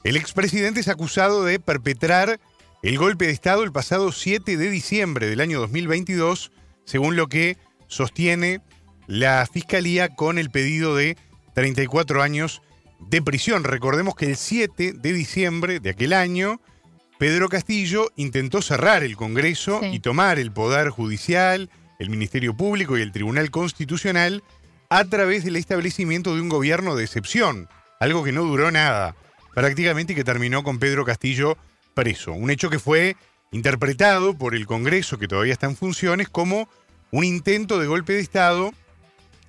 El 0.04 0.16
expresidente 0.16 0.80
es 0.80 0.88
acusado 0.88 1.44
de 1.44 1.58
perpetrar 1.58 2.38
el 2.82 2.98
golpe 2.98 3.26
de 3.26 3.32
Estado 3.32 3.64
el 3.64 3.72
pasado 3.72 4.12
7 4.12 4.56
de 4.56 4.70
diciembre 4.70 5.26
del 5.26 5.40
año 5.40 5.58
2022, 5.60 6.52
según 6.84 7.16
lo 7.16 7.26
que 7.28 7.56
sostiene 7.88 8.60
la 9.06 9.46
Fiscalía 9.52 10.08
con 10.08 10.38
el 10.38 10.50
pedido 10.50 10.94
de 10.94 11.16
34 11.54 12.22
años 12.22 12.62
de 12.98 13.22
prisión. 13.22 13.64
Recordemos 13.64 14.14
que 14.14 14.26
el 14.26 14.36
7 14.36 14.92
de 14.94 15.12
diciembre 15.12 15.80
de 15.80 15.90
aquel 15.90 16.12
año, 16.12 16.60
Pedro 17.18 17.48
Castillo 17.48 18.10
intentó 18.16 18.62
cerrar 18.62 19.02
el 19.02 19.16
Congreso 19.16 19.80
y 19.82 20.00
tomar 20.00 20.38
el 20.38 20.52
Poder 20.52 20.90
Judicial, 20.90 21.70
el 21.98 22.10
Ministerio 22.10 22.56
Público 22.56 22.98
y 22.98 23.02
el 23.02 23.12
Tribunal 23.12 23.50
Constitucional 23.50 24.42
a 24.88 25.04
través 25.04 25.44
del 25.44 25.56
establecimiento 25.56 26.34
de 26.34 26.40
un 26.40 26.48
gobierno 26.48 26.94
de 26.94 27.04
excepción, 27.04 27.68
algo 28.00 28.22
que 28.22 28.32
no 28.32 28.42
duró 28.42 28.70
nada, 28.70 29.16
prácticamente 29.54 30.14
que 30.14 30.24
terminó 30.24 30.62
con 30.62 30.78
Pedro 30.78 31.04
Castillo 31.04 31.56
preso. 31.94 32.32
Un 32.32 32.50
hecho 32.50 32.70
que 32.70 32.78
fue 32.78 33.16
interpretado 33.52 34.36
por 34.36 34.54
el 34.54 34.66
Congreso, 34.66 35.18
que 35.18 35.28
todavía 35.28 35.54
está 35.54 35.66
en 35.66 35.76
funciones, 35.76 36.28
como 36.28 36.68
un 37.10 37.24
intento 37.24 37.78
de 37.78 37.86
golpe 37.86 38.12
de 38.12 38.20
Estado. 38.20 38.72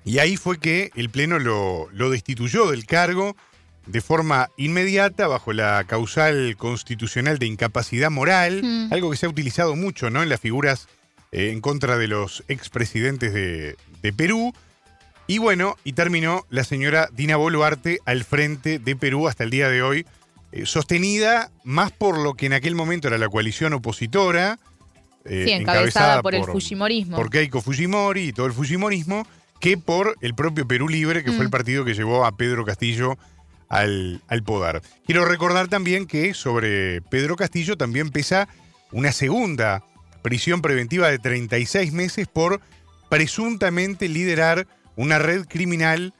Y 0.08 0.20
ahí 0.20 0.38
fue 0.38 0.58
que 0.58 0.90
el 0.94 1.10
Pleno 1.10 1.38
lo, 1.38 2.10
destituyó 2.10 2.70
del 2.70 2.86
cargo 2.86 3.36
de 3.84 4.00
forma 4.00 4.48
inmediata 4.56 5.28
bajo 5.28 5.52
la 5.52 5.84
causal 5.84 6.56
constitucional 6.56 7.38
de 7.38 7.44
incapacidad 7.44 8.10
moral, 8.10 8.62
mm. 8.62 8.90
algo 8.90 9.10
que 9.10 9.18
se 9.18 9.26
ha 9.26 9.28
utilizado 9.28 9.76
mucho 9.76 10.08
¿no? 10.08 10.22
en 10.22 10.30
las 10.30 10.40
figuras 10.40 10.88
eh, 11.30 11.50
en 11.50 11.60
contra 11.60 11.98
de 11.98 12.08
los 12.08 12.42
expresidentes 12.48 13.34
de, 13.34 13.76
de 14.00 14.12
Perú. 14.14 14.54
Y 15.26 15.36
bueno, 15.36 15.76
y 15.84 15.92
terminó 15.92 16.46
la 16.48 16.64
señora 16.64 17.10
Dina 17.12 17.36
Boluarte 17.36 17.98
al 18.06 18.24
frente 18.24 18.78
de 18.78 18.96
Perú 18.96 19.28
hasta 19.28 19.44
el 19.44 19.50
día 19.50 19.68
de 19.68 19.82
hoy, 19.82 20.06
eh, 20.52 20.64
sostenida 20.64 21.50
más 21.64 21.92
por 21.92 22.16
lo 22.16 22.32
que 22.32 22.46
en 22.46 22.54
aquel 22.54 22.74
momento 22.74 23.08
era 23.08 23.18
la 23.18 23.28
coalición 23.28 23.74
opositora. 23.74 24.58
Eh, 25.26 25.44
sí, 25.44 25.52
encabezada, 25.52 26.22
por, 26.22 26.34
el 26.34 26.44
Fujimorismo. 26.44 27.14
Por 27.14 27.28
Keiko 27.28 27.60
Fujimori 27.60 28.28
y 28.28 28.32
todo 28.32 28.46
el 28.46 28.54
Fujimorismo, 28.54 29.26
que 29.60 29.76
por 29.76 30.16
el 30.20 30.34
propio 30.34 30.66
Perú 30.66 30.88
Libre, 30.88 31.24
que 31.24 31.32
fue 31.32 31.42
el 31.42 31.48
mm. 31.48 31.50
partido 31.50 31.84
que 31.84 31.94
llevó 31.94 32.24
a 32.24 32.36
Pedro 32.36 32.64
Castillo 32.64 33.18
al, 33.68 34.22
al, 34.28 34.42
poder. 34.42 34.82
Quiero 35.04 35.24
recordar 35.24 35.68
también 35.68 36.06
que 36.06 36.32
sobre 36.34 37.02
Pedro 37.02 37.36
Castillo 37.36 37.76
también 37.76 38.10
pesa 38.10 38.48
una 38.92 39.12
segunda 39.12 39.84
prisión 40.22 40.62
preventiva 40.62 41.08
de 41.08 41.18
36 41.18 41.92
meses 41.92 42.26
por 42.26 42.60
presuntamente 43.08 44.08
liderar 44.08 44.66
una 44.96 45.18
red 45.18 45.46
criminal 45.46 46.14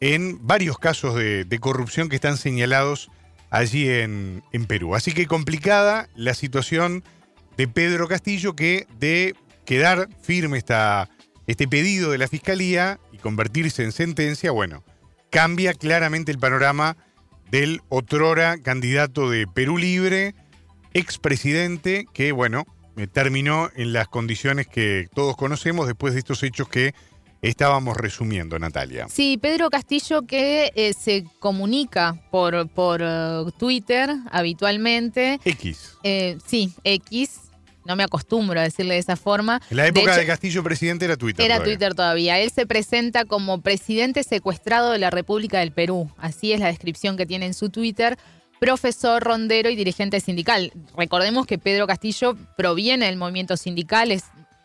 en 0.00 0.46
varios 0.46 0.78
casos 0.78 1.14
de, 1.14 1.44
de 1.44 1.58
corrupción 1.58 2.08
que 2.08 2.16
están 2.16 2.36
señalados 2.36 3.10
allí 3.50 3.88
en, 3.88 4.42
Perú. 4.66 4.94
Así 4.94 5.12
que 5.12 5.26
complicada 5.26 6.08
la 6.14 6.34
situación 6.34 7.04
de 7.56 7.68
Pedro 7.68 8.08
Castillo 8.08 8.54
que 8.54 8.86
de 8.98 9.34
quedar 9.64 10.08
firme 10.22 10.58
esta, 10.58 11.08
este 11.50 11.66
pedido 11.66 12.10
de 12.10 12.18
la 12.18 12.28
Fiscalía 12.28 13.00
y 13.12 13.18
convertirse 13.18 13.82
en 13.82 13.92
sentencia, 13.92 14.50
bueno, 14.50 14.84
cambia 15.30 15.74
claramente 15.74 16.30
el 16.30 16.38
panorama 16.38 16.96
del 17.50 17.80
otrora 17.88 18.58
candidato 18.58 19.28
de 19.28 19.46
Perú 19.46 19.76
Libre, 19.76 20.34
expresidente, 20.94 22.06
que 22.12 22.32
bueno, 22.32 22.64
terminó 23.12 23.68
en 23.74 23.92
las 23.92 24.08
condiciones 24.08 24.68
que 24.68 25.08
todos 25.14 25.36
conocemos 25.36 25.86
después 25.86 26.14
de 26.14 26.20
estos 26.20 26.42
hechos 26.42 26.68
que 26.68 26.94
estábamos 27.42 27.96
resumiendo, 27.96 28.58
Natalia. 28.58 29.08
Sí, 29.08 29.38
Pedro 29.40 29.70
Castillo 29.70 30.22
que 30.22 30.70
eh, 30.74 30.92
se 30.92 31.24
comunica 31.38 32.22
por, 32.30 32.68
por 32.68 33.00
eh, 33.02 33.44
Twitter 33.58 34.10
habitualmente. 34.30 35.40
X. 35.44 35.96
Eh, 36.02 36.38
sí, 36.46 36.72
X. 36.84 37.49
no 37.84 37.96
me 37.96 38.02
acostumbro 38.04 38.60
a 38.60 38.62
decirle 38.62 38.94
de 38.94 39.00
esa 39.00 39.16
forma. 39.16 39.60
En 39.70 39.76
la 39.78 39.86
época 39.86 40.14
de, 40.14 40.22
hecho, 40.22 40.26
Castillo 40.28 40.62
presidente 40.62 41.04
era 41.04 41.16
Twitter. 41.16 41.44
Era 41.44 41.56
todavía. 41.56 41.74
Twitter 41.74 41.94
todavía. 41.94 42.38
Él 42.38 42.50
se 42.50 42.66
presenta 42.66 43.24
como 43.24 43.60
presidente 43.60 44.22
secuestrado 44.22 44.90
de 44.92 44.98
la 44.98 45.10
República 45.10 45.60
del 45.60 45.72
Perú. 45.72 46.10
Así 46.18 46.52
es 46.52 46.60
la 46.60 46.66
descripción 46.66 47.16
que 47.16 47.26
tiene 47.26 47.46
en 47.46 47.54
su 47.54 47.70
Twitter. 47.70 48.18
Profesor, 48.58 49.22
rondero 49.22 49.70
y 49.70 49.76
dirigente 49.76 50.20
sindical. 50.20 50.72
Recordemos 50.96 51.46
que 51.46 51.56
Pedro 51.58 51.86
Castillo 51.86 52.36
proviene 52.58 53.06
del 53.06 53.16
movimiento 53.16 53.56
sindical, 53.56 54.12
es, 54.12 54.24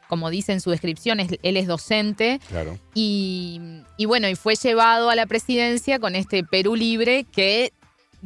como 0.10 0.30
dice 0.30 0.51
en 0.51 0.60
su 0.60 0.69
descripción, 0.69 1.21
es- 1.21 1.39
él 1.41 1.56
es 1.56 1.65
docente. 1.67 2.41
Claro. 2.49 2.78
Y, 2.93 3.62
y 3.95 4.04
bueno, 4.06 4.28
y 4.28 4.36
fue 4.36 4.56
llevado 4.56 5.10
a 5.10 5.15
la 5.15 5.25
presidencia 5.28 5.97
con 5.99 6.15
este 6.15 6.43
Perú 6.43 6.75
libre 6.75 7.23
que 7.32 7.71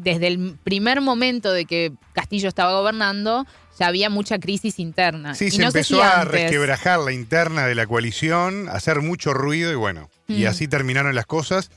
desde 0.01 0.27
el 0.27 0.57
primer 0.63 1.01
momento 1.01 1.51
de 1.51 1.65
que 1.65 1.91
Castillo 2.13 2.47
estaba 2.49 2.73
gobernando 2.79 3.45
ya 3.79 3.88
había 3.88 4.09
mucha 4.09 4.39
crisis 4.39 4.77
interna. 4.79 5.35
Sí, 5.35 5.45
Y 5.45 5.51
se 5.51 5.59
no 5.62 5.67
empezó 5.67 5.95
si 5.95 6.01
a 6.01 6.21
antes- 6.21 6.31
resquebrajar 6.33 6.99
la 6.99 7.13
interna 7.13 7.65
de 7.65 7.75
la 7.75 7.88
coalición, 7.88 8.67
a 8.67 8.73
hacer 8.73 9.01
mucho 9.01 9.33
ruido 9.33 9.71
y 9.71 9.75
bueno, 9.75 10.09
y 10.27 10.45
así 10.45 10.67
terminaron 10.67 11.15
las 11.15 11.25
cosas. 11.25 11.71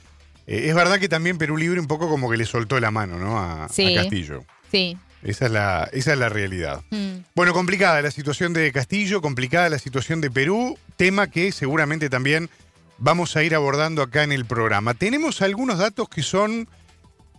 Eh, 0.49 0.65
es 0.69 0.75
verdad 0.75 0.99
que 0.99 1.09
también 1.09 1.39
Perú 1.39 1.57
Libre 1.57 1.79
un 1.79 1.87
poco 1.87 2.09
como 2.09 2.29
que 2.29 2.37
le 2.37 2.45
soltó 2.45 2.81
la 2.81 2.91
mano, 2.91 3.19
¿no? 3.19 3.39
A, 3.39 3.67
a 3.67 3.69
Sí. 3.69 3.95
Castillo. 3.95 4.45
Sí. 4.73 4.97
Esa 5.23 5.47
es 5.47 5.53
la, 5.53 5.89
esa 5.93 6.13
es 6.15 6.19
la 6.19 6.29
realidad. 6.29 6.83
Mm. 6.91 7.19
Bueno, 7.37 7.53
complicada 7.53 8.03
la 8.03 8.11
situación 8.11 8.53
de 8.53 8.73
Castillo, 8.73 9.21
complicada 9.23 9.69
la 9.69 9.79
situación 9.79 10.21
de 10.21 10.33
Perú, 10.33 10.77
tema 10.97 11.29
que 11.29 11.53
seguramente 11.53 12.11
también 12.11 12.51
vamos 12.99 13.37
a 13.37 13.45
ir 13.45 13.55
abordando 13.55 14.03
acá 14.03 14.25
en 14.25 14.33
el 14.33 14.45
programa. 14.45 14.95
Tenemos 14.95 15.41
algunos 15.41 15.79
datos 15.79 16.09
que 16.09 16.25
son 16.25 16.69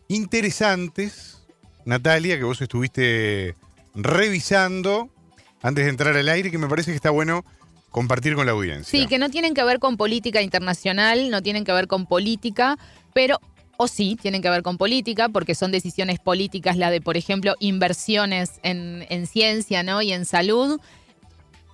interesantes, 0.08 1.44
Natalia, 1.86 2.38
que 2.38 2.44
vos 2.44 2.62
estuviste 2.62 3.56
revisando 3.96 5.10
antes 5.62 5.86
de 5.86 5.90
entrar 5.90 6.16
al 6.16 6.30
aire, 6.30 6.52
que 6.52 6.58
me 6.58 6.68
parece 6.68 6.92
que 6.92 6.96
está 6.96 7.10
bueno 7.10 7.46
compartir 7.90 8.36
con 8.36 8.46
la 8.46 8.52
audiencia. 8.52 8.90
Sí, 8.90 9.08
que 9.08 9.18
no 9.18 9.30
tienen 9.30 9.54
que 9.54 9.64
ver 9.64 9.80
con 9.80 9.98
política 9.98 10.42
internacional, 10.42 11.30
no 11.30 11.42
tienen 11.42 11.64
que 11.64 11.72
ver 11.72 11.88
con 11.88 12.06
política, 12.06 12.78
pero, 13.14 13.40
o 13.78 13.88
sí, 13.88 14.18
tienen 14.20 14.42
que 14.42 14.50
ver 14.50 14.64
con 14.64 14.78
política, 14.78 15.30
porque 15.30 15.56
son 15.56 15.72
decisiones 15.72 16.20
políticas, 16.20 16.76
la 16.76 16.90
de, 16.90 17.02
por 17.02 17.18
ejemplo, 17.18 17.56
inversiones 17.60 18.60
en, 18.64 19.06
en 19.10 19.28
ciencia 19.28 19.84
¿no? 19.84 20.02
y 20.02 20.12
en 20.12 20.26
salud. 20.26 20.82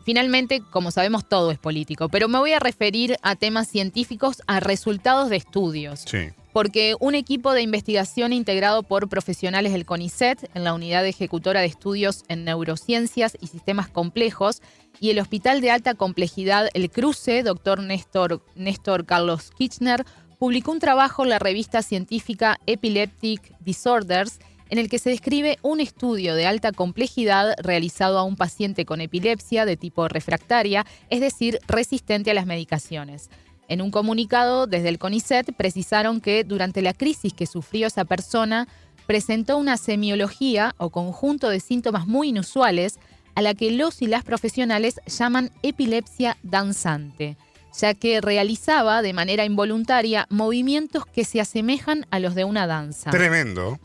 Finalmente, 0.03 0.61
como 0.71 0.91
sabemos, 0.91 1.27
todo 1.27 1.51
es 1.51 1.57
político, 1.57 2.09
pero 2.09 2.27
me 2.27 2.37
voy 2.37 2.51
a 2.51 2.59
referir 2.59 3.15
a 3.21 3.35
temas 3.35 3.67
científicos, 3.67 4.41
a 4.47 4.59
resultados 4.59 5.29
de 5.29 5.37
estudios 5.37 6.03
Sí. 6.05 6.29
Porque 6.53 6.95
un 6.99 7.15
equipo 7.15 7.53
de 7.53 7.62
investigación 7.62 8.33
integrado 8.33 8.83
por 8.83 9.09
profesionales 9.09 9.73
del 9.73 9.85
CONICET 9.85 10.49
en 10.53 10.63
la 10.63 10.73
unidad 10.73 11.05
ejecutora 11.05 11.62
de 11.62 11.67
estudios 11.67 12.23
en 12.27 12.43
neurociencias 12.43 13.38
y 13.39 13.47
sistemas 13.47 13.89
complejos 13.89 14.62
y 14.99 15.12
el 15.12 15.19
Hospital 15.19 15.62
de 15.62 15.71
Alta 15.71 15.93
Complejidad 15.93 16.69
El 16.73 16.89
Cruce, 16.89 17.43
doctor 17.43 17.81
Néstor, 17.81 18.43
Néstor 18.55 19.05
Carlos 19.05 19.51
Kirchner, 19.57 20.05
publicó 20.39 20.71
un 20.71 20.79
trabajo 20.79 21.23
en 21.23 21.29
la 21.29 21.39
revista 21.39 21.81
científica 21.81 22.59
Epileptic 22.65 23.53
Disorders 23.59 24.39
en 24.69 24.77
el 24.77 24.89
que 24.89 24.99
se 24.99 25.09
describe 25.09 25.57
un 25.62 25.79
estudio 25.79 26.35
de 26.35 26.45
alta 26.45 26.71
complejidad 26.71 27.55
realizado 27.62 28.19
a 28.19 28.23
un 28.23 28.35
paciente 28.35 28.85
con 28.85 29.01
epilepsia 29.01 29.65
de 29.65 29.77
tipo 29.77 30.07
refractaria, 30.07 30.85
es 31.09 31.21
decir, 31.21 31.59
resistente 31.67 32.31
a 32.31 32.35
las 32.35 32.45
medicaciones. 32.45 33.29
En 33.69 33.84
un 33.84 33.91
comunicado 33.91 34.65
desde 34.65 34.89
el 34.89 34.97
CONICET 34.97 35.53
precisaron 35.55 36.21
que 36.21 36.43
durante 36.43 36.82
la 36.82 36.95
crisis 36.95 37.34
que 37.34 37.45
sufrió 37.45 37.86
esa 37.86 38.03
persona 38.03 38.67
presentó 39.05 39.58
una 39.58 39.77
semiología 39.77 40.73
o 40.77 40.89
conjunto 40.89 41.49
de 41.49 41.60
síntomas 41.60 42.08
muy 42.08 42.29
inusuales 42.29 42.99
a 43.36 43.43
la 43.43 43.53
que 43.53 43.71
los 43.71 44.01
y 44.01 44.08
las 44.08 44.23
profesionales 44.23 44.99
llaman 45.05 45.51
epilepsia 45.62 46.36
danzante, 46.41 47.38
ya 47.79 47.93
que 47.93 48.21
realizaba 48.21 49.03
de 49.03 49.13
manera 49.13 49.45
involuntaria 49.45 50.25
movimientos 50.32 51.05
que 51.05 51.23
se 51.23 51.39
asemejan 51.39 52.08
a 52.10 52.19
los 52.19 52.34
de 52.34 52.45
una 52.45 52.65
danza. 52.65 53.12
Tremendo. 53.12 53.79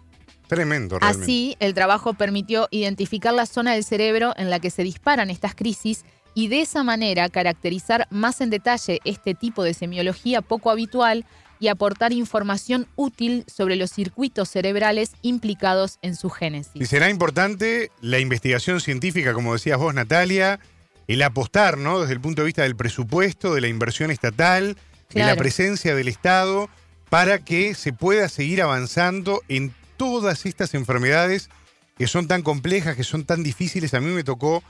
Tremendo, 0.49 0.99
realmente. 0.99 1.25
Así, 1.25 1.57
el 1.61 1.75
trabajo 1.75 2.15
permitió 2.15 2.69
identificar 2.71 3.35
la 3.35 3.47
zona 3.47 3.75
del 3.75 3.85
cerebro 3.85 4.33
en 4.37 4.49
la 4.51 4.61
que 4.61 4.71
se 4.71 4.83
disparan 4.83 5.31
estas 5.31 5.55
crisis 5.55 6.05
y 6.35 6.49
de 6.49 6.61
esa 6.61 6.83
manera 6.83 7.29
caracterizar 7.29 8.07
más 8.11 8.41
en 8.41 8.51
detalle 8.51 9.01
este 9.05 9.35
tipo 9.35 9.63
de 9.63 9.75
semiología 9.75 10.43
poco 10.43 10.71
habitual 10.71 11.25
y 11.61 11.69
aportar 11.69 12.13
información 12.13 12.87
útil 12.97 13.45
sobre 13.47 13.77
los 13.77 13.91
circuitos 13.91 14.51
cerebrales 14.51 15.13
implicados 15.23 15.99
en 16.03 16.17
su 16.17 16.27
Y 16.27 16.31
génesis. 16.31 16.89
será 16.89 17.09
importante 17.09 17.91
la 18.01 18.19
investigación 18.19 18.81
científica, 18.81 19.33
como 19.33 19.53
decías 19.53 19.79
vos, 19.79 19.95
Natalia, 19.95 20.59
el 21.07 21.23
apostar, 21.23 21.79
¿no? 21.79 22.01
Desde 22.01 22.15
el 22.15 22.21
punto 22.21 22.43
de 22.43 22.47
vista 22.47 22.63
del 22.63 22.77
presupuesto, 22.77 23.55
de 23.55 23.61
la 23.61 23.69
inversión 23.69 24.11
estatal, 24.11 24.77
de 25.11 25.21
la 25.21 25.37
presencia 25.37 25.95
del 25.95 26.09
Estado, 26.09 26.69
para 27.09 27.39
que 27.39 27.75
se 27.75 27.93
pueda 27.93 28.29
seguir 28.29 28.61
avanzando 28.61 29.41
en 29.49 29.73
todas 29.97 30.47
estas 30.47 30.75
enfermedades 30.75 31.51
que 31.97 32.09
son 32.09 32.27
tan 32.27 32.43
complejas, 32.43 32.97
que 32.97 33.05
son 33.05 33.25
tan 33.25 33.45
difíciles. 33.45 33.95
A 33.95 34.01
mí 34.01 34.11
me 34.11 34.25
tocó 34.25 34.65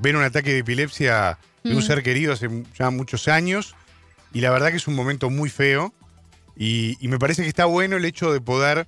ver 0.00 0.16
un 0.16 0.22
ataque 0.22 0.52
de 0.52 0.58
epilepsia 0.58 1.38
de 1.62 1.72
un 1.72 1.78
Mm. 1.78 1.82
ser 1.82 2.02
querido 2.02 2.32
hace 2.32 2.48
ya 2.78 2.90
muchos 2.90 3.28
años, 3.28 3.74
y 4.32 4.40
la 4.40 4.50
verdad 4.50 4.70
que 4.70 4.76
es 4.76 4.86
un 4.88 4.94
momento 4.94 5.30
muy 5.30 5.50
feo. 5.50 5.92
Y, 6.56 6.96
y 7.00 7.08
me 7.08 7.18
parece 7.18 7.42
que 7.42 7.48
está 7.48 7.64
bueno 7.64 7.96
el 7.96 8.04
hecho 8.04 8.32
de 8.32 8.40
poder 8.40 8.86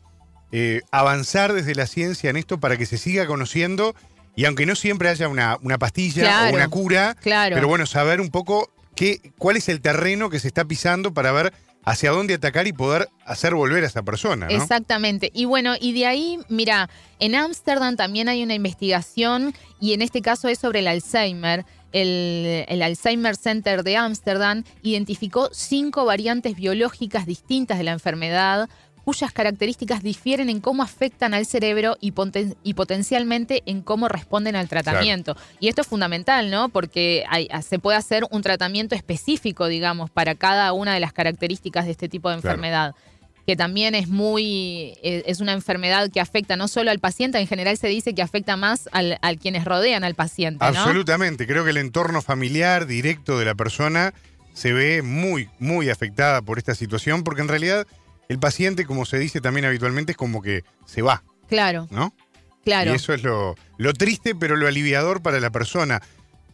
eh, 0.52 0.82
avanzar 0.90 1.52
desde 1.54 1.74
la 1.74 1.86
ciencia 1.86 2.28
en 2.28 2.36
esto 2.36 2.60
para 2.60 2.76
que 2.76 2.84
se 2.84 2.98
siga 2.98 3.26
conociendo 3.26 3.94
y 4.36 4.44
aunque 4.44 4.66
no 4.66 4.74
siempre 4.74 5.08
haya 5.08 5.28
una, 5.28 5.56
una 5.62 5.78
pastilla 5.78 6.22
Claro. 6.24 6.50
o 6.52 6.54
una 6.56 6.68
cura, 6.68 7.16
Claro. 7.22 7.54
pero 7.54 7.68
bueno, 7.68 7.86
saber 7.86 8.20
un 8.20 8.28
poco 8.30 8.70
qué, 8.94 9.32
cuál 9.38 9.56
es 9.56 9.70
el 9.70 9.80
terreno 9.80 10.28
que 10.28 10.38
se 10.40 10.48
está 10.48 10.66
pisando 10.66 11.14
para 11.14 11.32
ver 11.32 11.54
hacia 11.84 12.10
dónde 12.10 12.34
atacar 12.34 12.66
y 12.66 12.72
poder 12.72 13.08
hacer 13.24 13.54
volver 13.54 13.84
a 13.84 13.86
esa 13.86 14.02
persona. 14.02 14.46
Exactamente. 14.48 15.30
Y 15.34 15.44
bueno, 15.44 15.74
y 15.80 15.92
de 15.92 16.06
ahí, 16.06 16.38
mira, 16.48 16.88
en 17.18 17.34
Ámsterdam 17.34 17.96
también 17.96 18.28
hay 18.28 18.42
una 18.42 18.54
investigación 18.54 19.54
y 19.80 19.94
en 19.94 20.02
este 20.02 20.22
caso 20.22 20.48
es 20.48 20.58
sobre 20.58 20.80
el 20.80 20.88
Alzheimer. 20.88 21.64
El, 21.92 22.64
el 22.68 22.82
Alzheimer 22.82 23.36
Center 23.36 23.82
de 23.82 23.96
Ámsterdam 23.96 24.64
identificó 24.82 25.50
cinco 25.52 26.06
variantes 26.06 26.56
biológicas 26.56 27.26
distintas 27.26 27.76
de 27.78 27.84
la 27.84 27.92
enfermedad 27.92 28.70
cuyas 29.04 29.32
características 29.32 30.02
difieren 30.02 30.48
en 30.48 30.60
cómo 30.60 30.82
afectan 30.82 31.34
al 31.34 31.44
cerebro 31.46 31.96
y, 32.00 32.12
poten- 32.12 32.56
y 32.62 32.74
potencialmente 32.74 33.62
en 33.66 33.82
cómo 33.82 34.08
responden 34.08 34.56
al 34.56 34.68
tratamiento. 34.68 35.36
Y 35.60 35.68
esto 35.68 35.82
es 35.82 35.86
fundamental, 35.88 36.50
¿no? 36.50 36.68
Porque 36.68 37.24
hay- 37.28 37.48
se 37.62 37.78
puede 37.78 37.98
hacer 37.98 38.24
un 38.30 38.42
tratamiento 38.42 38.94
específico, 38.94 39.66
digamos, 39.66 40.10
para 40.10 40.34
cada 40.34 40.72
una 40.72 40.94
de 40.94 41.00
las 41.00 41.12
características 41.12 41.84
de 41.86 41.90
este 41.92 42.08
tipo 42.08 42.30
de 42.30 42.36
Claro. 42.40 42.54
enfermedad 42.56 42.94
que 43.44 43.56
también 43.56 43.96
es 43.96 44.06
muy, 44.06 44.94
eh, 45.02 45.24
es 45.26 45.40
una 45.40 45.52
enfermedad 45.52 46.08
que 46.12 46.20
afecta 46.20 46.54
no 46.56 46.68
solo 46.68 46.92
al 46.92 47.00
paciente, 47.00 47.40
en 47.40 47.48
general 47.48 47.76
se 47.76 47.88
dice 47.88 48.14
que 48.14 48.22
afecta 48.22 48.56
más 48.56 48.88
al, 48.92 49.18
a 49.20 49.34
quienes 49.34 49.64
rodean 49.64 50.04
al 50.04 50.14
paciente, 50.14 50.64
¿no? 50.64 50.68
Absolutamente. 50.78 51.44
Creo 51.48 51.64
que 51.64 51.70
el 51.70 51.76
entorno 51.78 52.22
familiar 52.22 52.86
directo 52.86 53.40
de 53.40 53.44
la 53.46 53.56
persona 53.56 54.14
se 54.54 54.72
ve 54.72 55.02
muy, 55.02 55.48
muy 55.58 55.90
afectada 55.90 56.40
por 56.40 56.58
esta 56.58 56.76
situación, 56.76 57.24
porque 57.24 57.40
en 57.42 57.48
realidad 57.48 57.84
el 58.28 58.38
paciente, 58.38 58.86
como 58.86 59.04
se 59.04 59.18
dice 59.18 59.40
también 59.40 59.66
habitualmente, 59.66 60.12
es 60.12 60.18
como 60.18 60.42
que 60.42 60.64
se 60.86 61.02
va, 61.02 61.22
Claro, 61.48 61.86
¿no? 61.90 62.14
claro. 62.64 62.92
Y 62.92 62.94
eso 62.94 63.12
es 63.12 63.22
lo, 63.22 63.56
lo 63.76 63.92
triste, 63.92 64.34
pero 64.34 64.56
lo 64.56 64.66
aliviador 64.66 65.22
para 65.22 65.38
la 65.40 65.50
persona. 65.50 66.00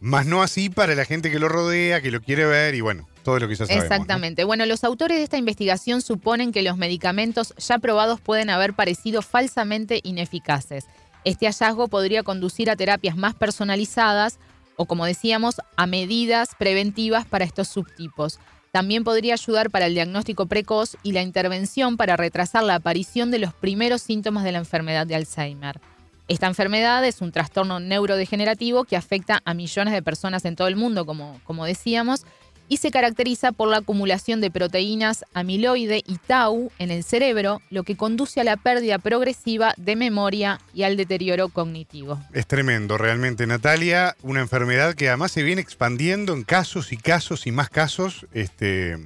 Más 0.01 0.25
no 0.25 0.41
así 0.43 0.69
para 0.69 0.95
la 0.95 1.05
gente 1.05 1.29
que 1.29 1.39
lo 1.39 1.49
rodea, 1.49 2.01
que 2.01 2.11
lo 2.11 2.21
quiere 2.21 2.45
ver 2.45 2.73
y 2.75 2.81
bueno, 2.81 3.07
todo 3.23 3.39
lo 3.39 3.47
que 3.47 3.55
ya 3.55 3.65
sabemos. 3.65 3.89
¿no? 3.89 3.93
Exactamente. 3.95 4.43
Bueno, 4.45 4.65
los 4.65 4.83
autores 4.83 5.17
de 5.17 5.23
esta 5.23 5.37
investigación 5.37 6.01
suponen 6.01 6.51
que 6.51 6.61
los 6.63 6.77
medicamentos 6.77 7.53
ya 7.57 7.79
probados 7.79 8.21
pueden 8.21 8.49
haber 8.49 8.73
parecido 8.73 9.21
falsamente 9.21 9.99
ineficaces. 10.03 10.85
Este 11.25 11.47
hallazgo 11.47 11.89
podría 11.89 12.23
conducir 12.23 12.69
a 12.69 12.75
terapias 12.77 13.17
más 13.17 13.35
personalizadas 13.35 14.39
o, 14.77 14.85
como 14.85 15.05
decíamos, 15.05 15.55
a 15.75 15.85
medidas 15.85 16.49
preventivas 16.57 17.25
para 17.25 17.43
estos 17.43 17.67
subtipos. 17.67 18.39
También 18.71 19.03
podría 19.03 19.33
ayudar 19.33 19.71
para 19.71 19.87
el 19.87 19.95
diagnóstico 19.95 20.45
precoz 20.45 20.95
y 21.01 21.11
la 21.11 21.23
intervención 21.23 21.97
para 21.97 22.17
retrasar 22.17 22.63
la 22.63 22.75
aparición 22.75 23.31
de 23.31 23.39
los 23.39 23.53
primeros 23.53 24.01
síntomas 24.01 24.43
de 24.43 24.51
la 24.51 24.59
enfermedad 24.59 25.07
de 25.07 25.15
Alzheimer. 25.15 25.79
Esta 26.27 26.45
enfermedad 26.45 27.03
es 27.05 27.21
un 27.21 27.31
trastorno 27.31 27.79
neurodegenerativo 27.79 28.83
que 28.83 28.95
afecta 28.95 29.41
a 29.45 29.55
millones 29.55 29.95
de 29.95 30.03
personas 30.03 30.45
en 30.45 30.55
todo 30.55 30.67
el 30.67 30.75
mundo, 30.75 31.07
como, 31.07 31.41
como 31.43 31.65
decíamos, 31.65 32.23
y 32.69 32.77
se 32.77 32.91
caracteriza 32.91 33.51
por 33.51 33.67
la 33.67 33.77
acumulación 33.77 34.39
de 34.39 34.51
proteínas 34.51 35.25
amiloide 35.33 36.03
y 36.05 36.17
tau 36.17 36.71
en 36.77 36.91
el 36.91 37.03
cerebro, 37.03 37.61
lo 37.69 37.83
que 37.83 37.97
conduce 37.97 38.39
a 38.39 38.43
la 38.43 38.55
pérdida 38.55 38.99
progresiva 38.99 39.73
de 39.75 39.95
memoria 39.95 40.61
y 40.73 40.83
al 40.83 40.95
deterioro 40.95 41.49
cognitivo. 41.49 42.19
Es 42.33 42.47
tremendo, 42.47 42.97
realmente, 42.97 43.47
Natalia. 43.47 44.15
Una 44.21 44.39
enfermedad 44.39 44.93
que 44.93 45.09
además 45.09 45.31
se 45.31 45.43
viene 45.43 45.61
expandiendo 45.61 46.33
en 46.33 46.43
casos 46.43 46.93
y 46.93 46.97
casos 46.97 47.47
y 47.47 47.51
más 47.51 47.69
casos. 47.69 48.27
Este, 48.33 48.97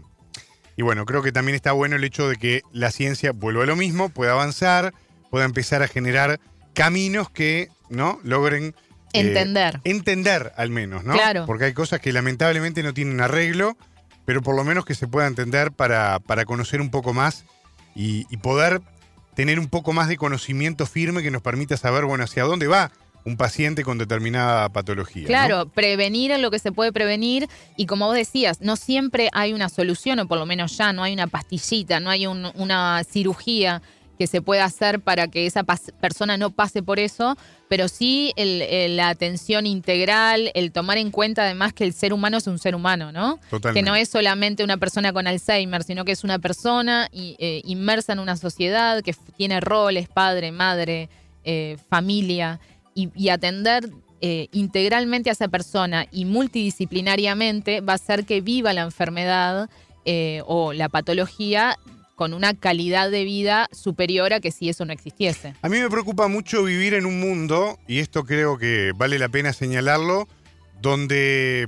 y 0.76 0.82
bueno, 0.82 1.06
creo 1.06 1.24
que 1.24 1.32
también 1.32 1.56
está 1.56 1.72
bueno 1.72 1.96
el 1.96 2.04
hecho 2.04 2.28
de 2.28 2.36
que 2.36 2.62
la 2.74 2.92
ciencia 2.92 3.32
vuelva 3.32 3.64
a 3.64 3.68
lo 3.68 3.76
mismo, 3.76 4.10
pueda 4.10 4.34
avanzar, 4.34 4.94
pueda 5.32 5.46
empezar 5.46 5.82
a 5.82 5.88
generar 5.88 6.40
caminos 6.74 7.30
que 7.30 7.70
¿no? 7.90 8.20
logren 8.24 8.76
eh, 9.14 9.20
Entender. 9.22 9.80
entender 9.84 10.52
al 10.58 10.70
menos, 10.70 11.04
¿no? 11.04 11.14
Claro. 11.14 11.46
Porque 11.46 11.66
hay 11.66 11.74
cosas 11.74 12.00
que 12.00 12.12
lamentablemente 12.12 12.84
no 12.84 12.94
tienen 12.94 13.22
arreglo, 13.22 13.78
pero 14.26 14.42
por 14.42 14.56
lo 14.56 14.64
menos 14.64 14.86
que 14.86 14.96
se 14.96 15.08
pueda 15.08 15.28
entender 15.28 15.72
para, 15.72 16.20
para 16.20 16.46
conocer 16.46 16.82
un 16.82 16.90
poco 16.90 17.14
más 17.14 17.46
y, 17.96 18.26
y 18.30 18.38
poder 18.38 18.82
tener 19.36 19.60
un 19.60 19.68
poco 19.68 19.94
más 19.94 20.08
de 20.08 20.18
conocimiento 20.18 20.86
firme 20.86 21.22
que 21.24 21.32
nos 21.32 21.42
permita 21.42 21.78
saber, 21.78 22.06
bueno, 22.06 22.24
hacia 22.24 22.44
dónde 22.44 22.68
va 22.68 22.92
un 23.26 23.38
paciente 23.38 23.84
con 23.84 23.98
determinada 23.98 24.68
patología. 24.70 25.22
¿no? 25.24 25.28
Claro, 25.28 25.70
prevenir 25.70 26.32
en 26.32 26.42
lo 26.42 26.52
que 26.52 26.60
se 26.60 26.72
puede 26.74 26.92
prevenir 26.92 27.48
y 27.78 27.86
como 27.86 28.06
vos 28.08 28.16
decías, 28.16 28.60
no 28.62 28.76
siempre 28.76 29.30
hay 29.32 29.54
una 29.54 29.70
solución 29.70 30.20
o 30.20 30.28
por 30.28 30.38
lo 30.38 30.46
menos 30.46 30.76
ya 30.78 30.92
no 30.92 31.04
hay 31.04 31.14
una 31.14 31.28
pastillita, 31.28 32.00
no 32.02 32.10
hay 32.10 32.28
un- 32.28 32.52
una 32.56 33.02
cirugía 33.10 33.82
que 34.24 34.28
se 34.28 34.42
pueda 34.42 34.64
hacer 34.64 35.02
para 35.02 35.28
que 35.28 35.46
esa 35.46 35.66
persona 35.66 36.38
no 36.38 36.50
pase 36.50 36.82
por 36.82 36.98
eso, 36.98 37.36
pero 37.68 37.90
sí 37.90 38.32
el- 38.38 38.62
el- 38.62 38.96
la 38.96 39.10
atención 39.10 39.66
integral, 39.66 40.50
el 40.54 40.72
tomar 40.72 40.98
en 40.98 41.12
cuenta 41.12 41.44
además 41.44 41.74
que 41.74 41.84
el 41.84 41.92
ser 41.92 42.14
humano 42.14 42.38
es 42.38 42.48
un 42.48 42.58
ser 42.58 42.74
humano, 42.74 43.12
¿no? 43.12 43.38
Totalmente. 43.50 43.74
Que 43.74 43.84
no 43.86 43.98
es 43.98 44.08
solamente 44.08 44.64
una 44.64 44.78
persona 44.78 45.12
con 45.12 45.28
Alzheimer, 45.28 45.84
sino 45.84 46.06
que 46.06 46.14
es 46.14 46.24
una 46.24 46.40
persona 46.40 47.10
y, 47.12 47.36
eh, 47.38 47.62
inmersa 47.66 48.14
en 48.14 48.20
una 48.20 48.38
sociedad 48.38 49.02
que 49.02 49.14
tiene 49.36 49.60
roles, 49.60 50.08
padre, 50.08 50.54
madre, 50.54 51.10
eh, 51.44 51.76
familia, 51.90 52.62
y, 52.96 53.10
y 53.14 53.28
atender 53.28 53.90
eh, 54.22 54.48
integralmente 54.54 55.30
a 55.30 55.34
esa 55.34 55.50
persona 55.50 56.06
y 56.10 56.24
multidisciplinariamente 56.24 57.82
va 57.82 57.92
a 57.92 57.96
hacer 57.96 58.24
que 58.26 58.40
viva 58.40 58.72
la 58.72 58.84
enfermedad 58.84 59.70
eh, 60.06 60.42
o 60.46 60.72
la 60.72 60.88
patología 60.88 61.78
con 62.24 62.34
una 62.34 62.54
calidad 62.54 63.12
de 63.12 63.26
vida 63.26 63.68
superior 63.74 64.32
a 64.32 64.40
que 64.40 64.50
si 64.50 64.70
eso 64.70 64.86
no 64.86 64.94
existiese. 64.94 65.56
A 65.62 65.68
mí 65.68 65.78
me 65.78 65.90
preocupa 65.90 66.30
mucho 66.30 66.64
vivir 66.64 66.94
en 66.94 67.06
un 67.06 67.20
mundo, 67.20 67.78
y 67.86 68.00
esto 68.00 68.24
creo 68.24 68.58
que 68.58 68.94
vale 68.96 69.20
la 69.20 69.28
pena 69.28 69.52
señalarlo, 69.52 70.30
donde 70.82 71.68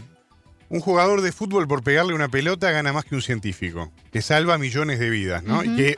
un 0.70 0.80
jugador 0.80 1.20
de 1.20 1.34
fútbol 1.34 1.68
por 1.68 1.84
pegarle 1.84 2.13
una 2.13 2.30
pelota 2.30 2.72
gana 2.72 2.94
más 2.94 3.04
que 3.04 3.15
un 3.15 3.22
científico, 3.22 3.91
que 4.13 4.22
salva 4.22 4.58
millones 4.58 4.98
de 4.98 5.10
vidas, 5.10 5.44
¿no? 5.44 5.62
Y 5.62 5.76
que 5.76 5.98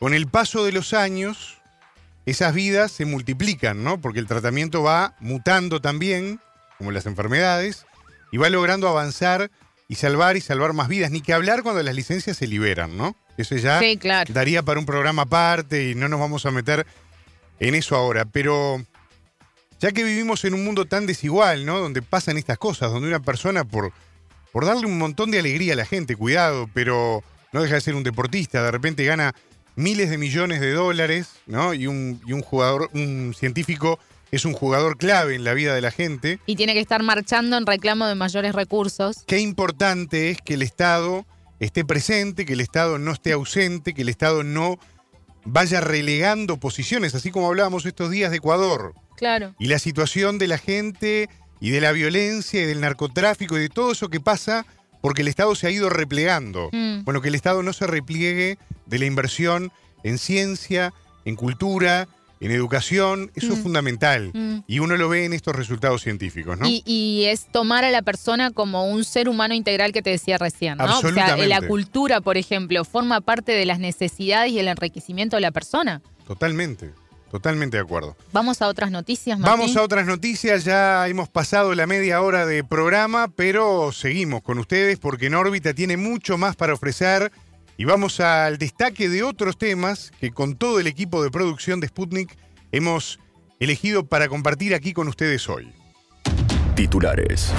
con 0.00 0.12
el 0.12 0.26
paso 0.26 0.64
de 0.64 0.72
los 0.72 0.92
años, 0.92 1.58
esas 2.26 2.52
vidas 2.52 2.90
se 2.90 3.04
multiplican, 3.04 3.84
¿no? 3.84 4.00
Porque 4.00 4.18
el 4.18 4.26
tratamiento 4.26 4.82
va 4.82 5.14
mutando 5.20 5.80
también, 5.80 6.40
como 6.78 6.90
las 6.90 7.06
enfermedades, 7.06 7.86
y 8.32 8.38
va 8.38 8.50
logrando 8.50 8.88
avanzar 8.88 9.52
y 9.86 9.94
salvar 9.94 10.36
y 10.36 10.40
salvar 10.40 10.72
más 10.72 10.88
vidas. 10.88 11.12
Ni 11.12 11.20
que 11.20 11.32
hablar 11.32 11.62
cuando 11.62 11.80
las 11.84 11.94
licencias 11.94 12.36
se 12.36 12.48
liberan, 12.48 12.96
¿no? 12.96 13.14
Eso 13.36 13.56
ya 13.56 13.78
Sí, 13.80 13.96
claro. 13.96 14.32
daría 14.32 14.62
para 14.62 14.78
un 14.78 14.86
programa 14.86 15.22
aparte 15.22 15.90
y 15.90 15.94
no 15.94 16.08
nos 16.08 16.20
vamos 16.20 16.46
a 16.46 16.50
meter 16.50 16.86
en 17.60 17.74
eso 17.74 17.96
ahora. 17.96 18.24
Pero 18.24 18.84
ya 19.80 19.92
que 19.92 20.04
vivimos 20.04 20.44
en 20.44 20.54
un 20.54 20.64
mundo 20.64 20.84
tan 20.84 21.06
desigual, 21.06 21.66
¿no? 21.66 21.78
Donde 21.78 22.02
pasan 22.02 22.36
estas 22.36 22.58
cosas, 22.58 22.90
donde 22.92 23.08
una 23.08 23.20
persona 23.20 23.64
por, 23.64 23.92
por 24.52 24.64
darle 24.64 24.86
un 24.86 24.98
montón 24.98 25.30
de 25.30 25.40
alegría 25.40 25.72
a 25.72 25.76
la 25.76 25.84
gente, 25.84 26.16
cuidado, 26.16 26.68
pero 26.72 27.22
no 27.52 27.62
deja 27.62 27.74
de 27.74 27.80
ser 27.80 27.94
un 27.94 28.02
deportista, 28.04 28.62
de 28.62 28.70
repente 28.70 29.04
gana 29.04 29.34
miles 29.76 30.10
de 30.10 30.18
millones 30.18 30.60
de 30.60 30.72
dólares, 30.72 31.30
¿no? 31.46 31.74
Y 31.74 31.86
un, 31.88 32.20
y 32.26 32.32
un 32.32 32.42
jugador, 32.42 32.90
un 32.94 33.34
científico 33.36 33.98
es 34.30 34.44
un 34.44 34.52
jugador 34.52 34.96
clave 34.96 35.34
en 35.34 35.44
la 35.44 35.54
vida 35.54 35.74
de 35.74 35.80
la 35.80 35.90
gente. 35.90 36.38
Y 36.46 36.56
tiene 36.56 36.74
que 36.74 36.80
estar 36.80 37.02
marchando 37.02 37.56
en 37.56 37.66
reclamo 37.66 38.06
de 38.06 38.14
mayores 38.16 38.52
recursos. 38.54 39.22
Qué 39.26 39.38
importante 39.38 40.30
es 40.30 40.38
que 40.44 40.54
el 40.54 40.62
Estado 40.62 41.24
esté 41.64 41.84
presente, 41.84 42.44
que 42.44 42.52
el 42.52 42.60
Estado 42.60 42.98
no 42.98 43.12
esté 43.12 43.32
ausente, 43.32 43.94
que 43.94 44.02
el 44.02 44.08
Estado 44.08 44.44
no 44.44 44.78
vaya 45.44 45.80
relegando 45.80 46.58
posiciones, 46.58 47.14
así 47.14 47.30
como 47.30 47.48
hablábamos 47.48 47.84
estos 47.86 48.10
días 48.10 48.30
de 48.30 48.38
Ecuador. 48.38 48.94
Claro. 49.16 49.54
Y 49.58 49.66
la 49.66 49.78
situación 49.78 50.38
de 50.38 50.48
la 50.48 50.58
gente 50.58 51.28
y 51.60 51.70
de 51.70 51.80
la 51.80 51.92
violencia 51.92 52.62
y 52.62 52.66
del 52.66 52.80
narcotráfico 52.80 53.56
y 53.56 53.62
de 53.62 53.68
todo 53.68 53.92
eso 53.92 54.08
que 54.08 54.20
pasa 54.20 54.66
porque 55.00 55.22
el 55.22 55.28
Estado 55.28 55.54
se 55.54 55.66
ha 55.66 55.70
ido 55.70 55.90
replegando. 55.90 56.70
Mm. 56.72 57.04
Bueno, 57.04 57.20
que 57.20 57.28
el 57.28 57.34
Estado 57.34 57.62
no 57.62 57.72
se 57.72 57.86
repliegue 57.86 58.58
de 58.86 58.98
la 58.98 59.04
inversión 59.04 59.70
en 60.02 60.18
ciencia, 60.18 60.94
en 61.24 61.36
cultura, 61.36 62.08
en 62.46 62.52
educación, 62.52 63.30
eso 63.34 63.52
es 63.52 63.58
Mm. 63.58 63.62
fundamental. 63.62 64.30
Mm. 64.34 64.58
Y 64.66 64.78
uno 64.80 64.96
lo 64.96 65.08
ve 65.08 65.24
en 65.24 65.32
estos 65.32 65.54
resultados 65.56 66.02
científicos, 66.02 66.58
¿no? 66.58 66.66
Y, 66.66 66.82
y 66.84 67.24
es 67.26 67.46
tomar 67.46 67.84
a 67.84 67.90
la 67.90 68.02
persona 68.02 68.50
como 68.50 68.86
un 68.86 69.04
ser 69.04 69.28
humano 69.28 69.54
integral 69.54 69.92
que 69.92 70.02
te 70.02 70.10
decía 70.10 70.38
recién, 70.38 70.78
¿no? 70.78 70.98
O 70.98 71.00
sea, 71.12 71.36
la 71.36 71.62
cultura, 71.62 72.20
por 72.20 72.36
ejemplo, 72.36 72.84
forma 72.84 73.20
parte 73.20 73.52
de 73.52 73.66
las 73.66 73.78
necesidades 73.78 74.52
y 74.52 74.58
el 74.58 74.68
enriquecimiento 74.68 75.36
de 75.36 75.42
la 75.42 75.50
persona. 75.50 76.02
Totalmente, 76.26 76.90
totalmente 77.30 77.76
de 77.76 77.82
acuerdo. 77.82 78.16
Vamos 78.32 78.62
a 78.62 78.68
otras 78.68 78.90
noticias, 78.90 79.38
Martín. 79.38 79.58
Vamos 79.60 79.76
a 79.76 79.82
otras 79.82 80.06
noticias, 80.06 80.64
ya 80.64 81.06
hemos 81.08 81.28
pasado 81.28 81.74
la 81.74 81.86
media 81.86 82.20
hora 82.22 82.46
de 82.46 82.64
programa, 82.64 83.28
pero 83.28 83.92
seguimos 83.92 84.42
con 84.42 84.58
ustedes 84.58 84.98
porque 84.98 85.26
en 85.26 85.34
órbita 85.34 85.74
tiene 85.74 85.96
mucho 85.96 86.38
más 86.38 86.56
para 86.56 86.72
ofrecer 86.74 87.30
y 87.76 87.84
vamos 87.84 88.20
al 88.20 88.58
destaque 88.58 89.08
de 89.08 89.22
otros 89.22 89.58
temas 89.58 90.12
que 90.20 90.30
con 90.30 90.56
todo 90.56 90.80
el 90.80 90.86
equipo 90.86 91.22
de 91.22 91.30
producción 91.30 91.80
de 91.80 91.88
Sputnik 91.88 92.36
hemos 92.72 93.18
elegido 93.60 94.06
para 94.06 94.28
compartir 94.28 94.74
aquí 94.74 94.92
con 94.92 95.08
ustedes 95.08 95.48
hoy. 95.48 95.72
Titulares. 96.74 97.52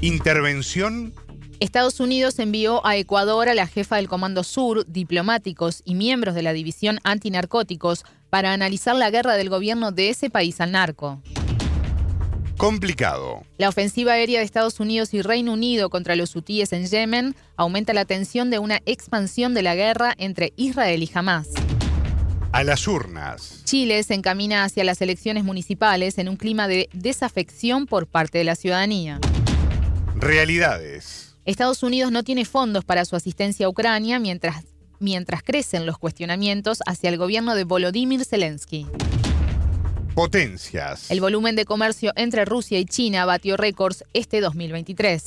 Intervención 0.00 1.14
Estados 1.62 2.00
Unidos 2.00 2.40
envió 2.40 2.84
a 2.84 2.96
Ecuador 2.96 3.48
a 3.48 3.54
la 3.54 3.68
jefa 3.68 3.94
del 3.94 4.08
Comando 4.08 4.42
Sur, 4.42 4.84
diplomáticos 4.88 5.82
y 5.84 5.94
miembros 5.94 6.34
de 6.34 6.42
la 6.42 6.52
División 6.52 6.98
Antinarcóticos 7.04 8.04
para 8.30 8.52
analizar 8.52 8.96
la 8.96 9.10
guerra 9.10 9.34
del 9.34 9.48
gobierno 9.48 9.92
de 9.92 10.08
ese 10.08 10.28
país 10.28 10.60
al 10.60 10.72
narco. 10.72 11.22
Complicado. 12.62 13.42
La 13.58 13.68
ofensiva 13.68 14.12
aérea 14.12 14.38
de 14.38 14.44
Estados 14.44 14.78
Unidos 14.78 15.12
y 15.14 15.20
Reino 15.20 15.54
Unido 15.54 15.90
contra 15.90 16.14
los 16.14 16.36
hutíes 16.36 16.72
en 16.72 16.86
Yemen 16.86 17.34
aumenta 17.56 17.92
la 17.92 18.04
tensión 18.04 18.50
de 18.50 18.60
una 18.60 18.78
expansión 18.86 19.52
de 19.52 19.62
la 19.62 19.74
guerra 19.74 20.14
entre 20.16 20.52
Israel 20.54 21.02
y 21.02 21.10
Hamas. 21.12 21.48
A 22.52 22.62
las 22.62 22.86
urnas. 22.86 23.62
Chile 23.64 24.00
se 24.04 24.14
encamina 24.14 24.62
hacia 24.62 24.84
las 24.84 25.02
elecciones 25.02 25.42
municipales 25.42 26.18
en 26.18 26.28
un 26.28 26.36
clima 26.36 26.68
de 26.68 26.88
desafección 26.92 27.86
por 27.86 28.06
parte 28.06 28.38
de 28.38 28.44
la 28.44 28.54
ciudadanía. 28.54 29.18
Realidades. 30.14 31.34
Estados 31.44 31.82
Unidos 31.82 32.12
no 32.12 32.22
tiene 32.22 32.44
fondos 32.44 32.84
para 32.84 33.04
su 33.04 33.16
asistencia 33.16 33.66
a 33.66 33.70
Ucrania 33.70 34.20
mientras, 34.20 34.62
mientras 35.00 35.42
crecen 35.42 35.84
los 35.84 35.98
cuestionamientos 35.98 36.78
hacia 36.86 37.10
el 37.10 37.18
gobierno 37.18 37.56
de 37.56 37.64
Volodymyr 37.64 38.24
Zelensky. 38.24 38.86
Potencias. 40.14 41.10
El 41.10 41.20
volumen 41.20 41.56
de 41.56 41.64
comercio 41.64 42.12
entre 42.16 42.44
Rusia 42.44 42.78
y 42.78 42.84
China 42.84 43.24
batió 43.24 43.56
récords 43.56 44.04
este 44.12 44.40
2023. 44.40 45.24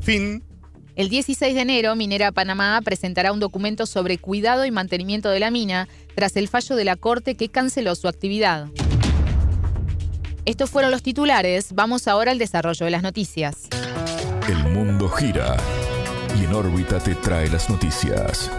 Fin. 0.00 0.42
El 0.96 1.08
16 1.10 1.54
de 1.54 1.60
enero, 1.60 1.94
Minera 1.94 2.32
Panamá 2.32 2.80
presentará 2.82 3.30
un 3.30 3.38
documento 3.38 3.86
sobre 3.86 4.18
cuidado 4.18 4.64
y 4.64 4.70
mantenimiento 4.70 5.28
de 5.30 5.40
la 5.40 5.50
mina 5.50 5.88
tras 6.14 6.36
el 6.36 6.48
fallo 6.48 6.74
de 6.74 6.84
la 6.84 6.96
Corte 6.96 7.34
que 7.36 7.48
canceló 7.48 7.94
su 7.94 8.08
actividad. 8.08 8.68
Estos 10.46 10.70
fueron 10.70 10.90
los 10.90 11.02
titulares. 11.02 11.74
Vamos 11.74 12.08
ahora 12.08 12.32
al 12.32 12.38
desarrollo 12.38 12.86
de 12.86 12.90
las 12.90 13.02
noticias. 13.02 13.68
El 14.48 14.72
mundo 14.72 15.08
gira 15.08 15.56
y 16.40 16.44
en 16.44 16.54
órbita 16.54 16.98
te 16.98 17.14
trae 17.16 17.48
las 17.48 17.68
noticias. 17.68 18.50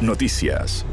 Noticias. 0.00 0.84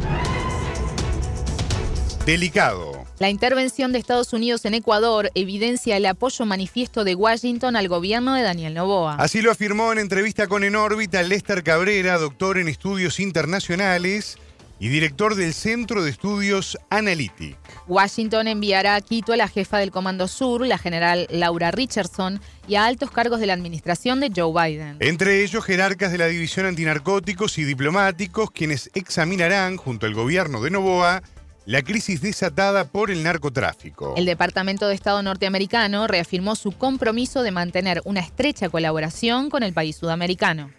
Delicado. 2.30 3.08
La 3.18 3.32
intervención 3.32 3.92
de 3.92 3.98
Estados 3.98 4.34
Unidos 4.34 4.64
en 4.66 4.76
Ecuador 4.76 5.32
evidencia 5.34 5.98
el 5.98 6.06
apoyo 6.06 6.46
manifiesto 6.46 7.04
de 7.04 7.16
Washington 7.16 7.76
al 7.76 7.88
gobierno 7.88 8.36
de 8.36 8.44
Daniel 8.44 8.76
Noboa. 8.76 9.16
Así 9.16 9.42
lo 9.42 9.50
afirmó 9.50 9.92
en 9.92 9.98
entrevista 9.98 10.46
con 10.46 10.64
En 10.64 10.76
órbita 10.76 11.24
Lester 11.24 11.64
Cabrera, 11.64 12.20
doctor 12.20 12.60
en 12.60 12.68
estudios 12.68 13.20
internacionales 13.20 14.38
y 14.80 14.90
director 14.90 15.34
del 15.34 15.56
Centro 15.56 16.04
de 16.04 16.12
Estudios 16.12 16.78
Analytic. 16.92 17.58
Washington 17.88 18.48
enviará 18.48 18.94
a 18.94 19.02
Quito 19.02 19.34
a 19.34 19.36
la 19.36 19.48
jefa 19.48 19.80
del 19.80 19.90
Comando 19.90 20.28
Sur, 20.28 20.68
la 20.68 20.78
general 20.78 21.26
Laura 21.32 21.72
Richardson, 21.72 22.40
y 22.68 22.76
a 22.76 22.86
altos 22.86 23.10
cargos 23.10 23.40
de 23.40 23.48
la 23.48 23.54
administración 23.54 24.20
de 24.20 24.32
Joe 24.34 24.54
Biden. 24.54 24.98
Entre 25.00 25.44
ellos, 25.44 25.66
jerarcas 25.66 26.12
de 26.12 26.20
la 26.20 26.28
División 26.28 26.68
Antinarcóticos 26.68 27.58
y 27.58 27.64
diplomáticos, 27.64 28.52
quienes 28.52 28.92
examinarán, 28.94 29.78
junto 29.78 30.06
al 30.06 30.14
gobierno 30.14 30.62
de 30.62 30.70
Novoa, 30.70 31.24
la 31.66 31.82
crisis 31.84 32.22
desatada 32.22 32.86
por 32.86 33.12
el 33.12 33.24
narcotráfico. 33.24 34.14
El 34.18 34.26
Departamento 34.26 34.88
de 34.88 34.96
Estado 34.96 35.22
norteamericano 35.22 36.08
reafirmó 36.08 36.56
su 36.56 36.72
compromiso 36.72 37.44
de 37.44 37.52
mantener 37.52 38.02
una 38.06 38.22
estrecha 38.22 38.70
colaboración 38.70 39.50
con 39.50 39.64
el 39.64 39.74
país 39.74 39.96
sudamericano. 39.96 40.72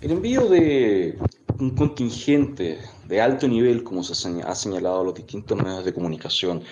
El 0.00 0.12
envío 0.12 0.48
de 0.48 1.18
un 1.58 1.70
contingente 1.70 2.78
de 3.06 3.20
alto 3.20 3.48
nivel, 3.48 3.82
como 3.82 4.02
se 4.02 4.12
ha 4.42 4.54
señalado 4.54 5.04
los 5.04 5.14
distintos 5.14 5.56
medios 5.56 5.84
de 5.84 5.94
comunicación, 5.94 6.62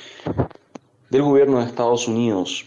del 1.10 1.22
gobierno 1.22 1.60
de 1.60 1.66
Estados 1.66 2.08
Unidos 2.08 2.64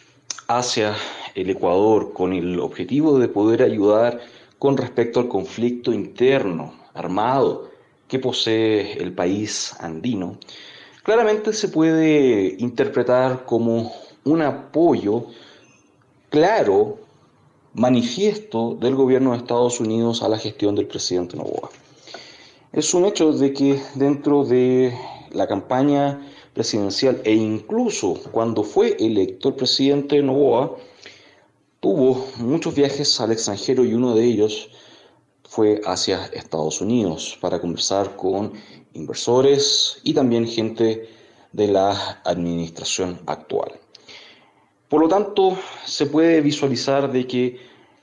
hacia 0.48 0.96
el 1.34 1.50
Ecuador 1.50 2.14
con 2.14 2.34
el 2.34 2.60
objetivo 2.60 3.20
de 3.20 3.28
poder 3.28 3.62
ayudar 3.62 4.22
con 4.60 4.78
respecto 4.78 5.20
al 5.20 5.28
conflicto 5.28 5.92
interno 5.94 6.74
armado 6.94 7.70
que 8.08 8.20
posee 8.20 9.02
el 9.02 9.14
país 9.14 9.74
andino, 9.80 10.38
claramente 11.04 11.54
se 11.54 11.70
puede 11.70 12.56
interpretar 12.60 13.46
como 13.46 13.92
un 14.24 14.42
apoyo 14.42 15.28
claro, 16.30 16.98
manifiesto 17.74 18.76
del 18.76 18.96
gobierno 18.96 19.32
de 19.32 19.38
Estados 19.38 19.80
Unidos 19.80 20.24
a 20.24 20.30
la 20.30 20.38
gestión 20.38 20.76
del 20.76 20.88
presidente 20.88 21.38
Novoa. 21.38 21.70
Es 22.74 22.94
un 22.94 23.06
hecho 23.06 23.32
de 23.32 23.54
que 23.54 23.82
dentro 23.96 24.44
de 24.44 24.94
la 25.32 25.48
campaña 25.48 26.20
presidencial 26.54 27.22
e 27.24 27.34
incluso 27.34 28.16
cuando 28.32 28.64
fue 28.64 28.96
electo 29.00 29.50
el 29.50 29.56
presidente 29.56 30.22
Novoa, 30.22 30.76
tuvo 31.80 32.26
muchos 32.38 32.76
viajes 32.76 33.20
al 33.22 33.32
extranjero 33.32 33.86
y 33.86 33.94
uno 33.94 34.16
de 34.16 34.24
ellos 34.26 34.70
fue 35.56 35.80
hacia 35.86 36.26
Estados 36.34 36.82
Unidos 36.82 37.38
para 37.40 37.62
conversar 37.62 38.18
con 38.18 38.52
inversores 38.94 40.02
y 40.04 40.14
también 40.14 40.46
gente 40.46 41.08
de 41.54 41.68
la 41.70 42.22
administración 42.26 43.22
actual. 43.26 43.72
Por 44.90 45.00
lo 45.00 45.08
tanto, 45.08 45.58
se 45.86 46.08
puede 46.08 46.42
visualizar 46.42 47.10
de 47.10 47.26
que 47.26 47.58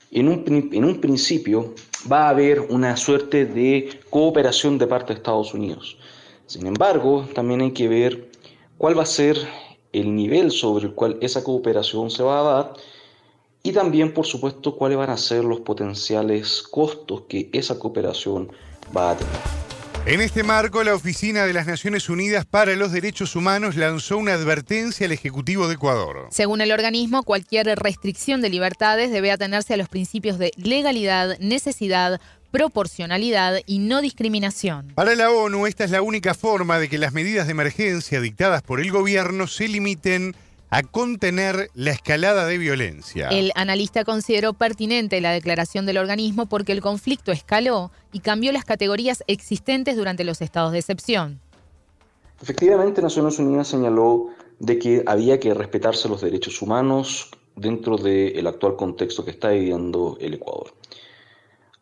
en 0.09 0.29
un, 0.29 0.69
en 0.73 0.83
un 0.83 0.99
principio 0.99 1.75
va 2.11 2.25
a 2.25 2.29
haber 2.29 2.59
una 2.59 2.97
suerte 2.97 3.45
de 3.45 3.99
cooperación 4.09 4.79
de 4.79 4.87
parte 4.87 5.13
de 5.13 5.19
Estados 5.19 5.53
Unidos. 5.53 5.97
Sin 6.47 6.65
embargo, 6.65 7.27
también 7.35 7.61
hay 7.61 7.71
que 7.71 7.87
ver 7.87 8.31
cuál 8.79 8.97
va 8.97 9.03
a 9.03 9.17
ser 9.21 9.37
el 9.91 10.15
nivel 10.15 10.49
sobre 10.49 10.87
el 10.87 10.95
cual 10.95 11.19
esa 11.21 11.43
cooperación 11.43 12.09
se 12.09 12.23
va 12.23 12.39
a 12.39 12.43
dar 12.43 12.73
y 13.65 13.71
también, 13.71 14.13
por 14.13 14.25
supuesto, 14.25 14.75
cuáles 14.75 14.97
van 14.97 15.09
a 15.09 15.17
ser 15.17 15.45
los 15.45 15.61
potenciales 15.61 16.61
costos 16.61 17.23
que 17.29 17.49
esa 17.53 17.79
cooperación 17.79 18.51
va 18.95 19.11
a 19.11 19.17
tener. 19.17 19.33
En 20.05 20.19
este 20.19 20.43
marco, 20.43 20.83
la 20.83 20.93
Oficina 20.93 21.45
de 21.45 21.53
las 21.53 21.65
Naciones 21.65 22.09
Unidas 22.09 22.45
para 22.45 22.75
los 22.75 22.91
Derechos 22.91 23.37
Humanos 23.37 23.77
lanzó 23.77 24.17
una 24.17 24.33
advertencia 24.33 25.05
al 25.05 25.13
Ejecutivo 25.13 25.69
de 25.69 25.75
Ecuador. 25.75 26.27
Según 26.29 26.59
el 26.59 26.73
organismo, 26.73 27.23
cualquier 27.23 27.67
restricción 27.79 28.41
de 28.41 28.49
libertades 28.49 29.11
debe 29.11 29.31
atenerse 29.31 29.75
a 29.75 29.77
los 29.77 29.87
principios 29.87 30.37
de 30.37 30.51
legalidad, 30.57 31.39
necesidad, 31.39 32.19
proporcionalidad 32.51 33.61
y 33.65 33.79
no 33.79 34.01
discriminación. 34.01 34.91
Para 34.93 35.15
la 35.15 35.31
ONU, 35.31 35.67
esta 35.67 35.85
es 35.85 35.91
la 35.91 36.01
única 36.01 36.33
forma 36.33 36.79
de 36.79 36.89
que 36.89 36.97
las 36.97 37.13
medidas 37.13 37.47
de 37.47 37.53
emergencia 37.53 38.19
dictadas 38.19 38.61
por 38.61 38.81
el 38.81 38.91
gobierno 38.91 39.47
se 39.47 39.69
limiten 39.69 40.35
a 40.73 40.81
contener 40.81 41.69
la 41.75 41.91
escalada 41.91 42.47
de 42.47 42.57
violencia. 42.57 43.29
El 43.29 43.51
analista 43.53 44.03
consideró 44.03 44.53
pertinente 44.53 45.21
la 45.21 45.31
declaración 45.31 45.85
del 45.85 45.99
organismo 45.99 46.47
porque 46.47 46.71
el 46.71 46.81
conflicto 46.81 47.31
escaló 47.31 47.91
y 48.11 48.21
cambió 48.21 48.51
las 48.51 48.65
categorías 48.65 49.23
existentes 49.27 49.95
durante 49.95 50.23
los 50.23 50.41
estados 50.41 50.71
de 50.71 50.79
excepción. 50.79 51.39
Efectivamente, 52.41 53.03
Naciones 53.03 53.37
Unidas 53.37 53.67
señaló 53.67 54.29
de 54.57 54.79
que 54.79 55.03
había 55.05 55.39
que 55.39 55.53
respetarse 55.53 56.09
los 56.09 56.21
derechos 56.21 56.59
humanos 56.59 57.29
dentro 57.55 57.97
del 57.97 58.47
actual 58.47 58.75
contexto 58.75 59.23
que 59.23 59.29
está 59.29 59.49
viviendo 59.49 60.17
el 60.19 60.33
Ecuador. 60.33 60.73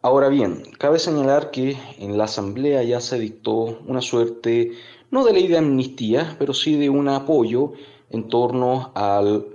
Ahora 0.01 0.27
bien, 0.27 0.63
cabe 0.77 0.99
señalar 0.99 1.51
que 1.51 1.77
en 1.97 2.17
la 2.17 2.25
Asamblea 2.25 2.83
ya 2.83 2.99
se 2.99 3.17
dictó 3.17 3.79
una 3.87 4.01
suerte, 4.01 4.73
no 5.11 5.23
de 5.23 5.31
ley 5.31 5.47
de 5.47 5.59
amnistía, 5.59 6.35
pero 6.37 6.53
sí 6.53 6.75
de 6.75 6.89
un 6.89 7.07
apoyo 7.07 7.71
en 8.11 8.27
torno 8.27 8.91
al 8.95 9.45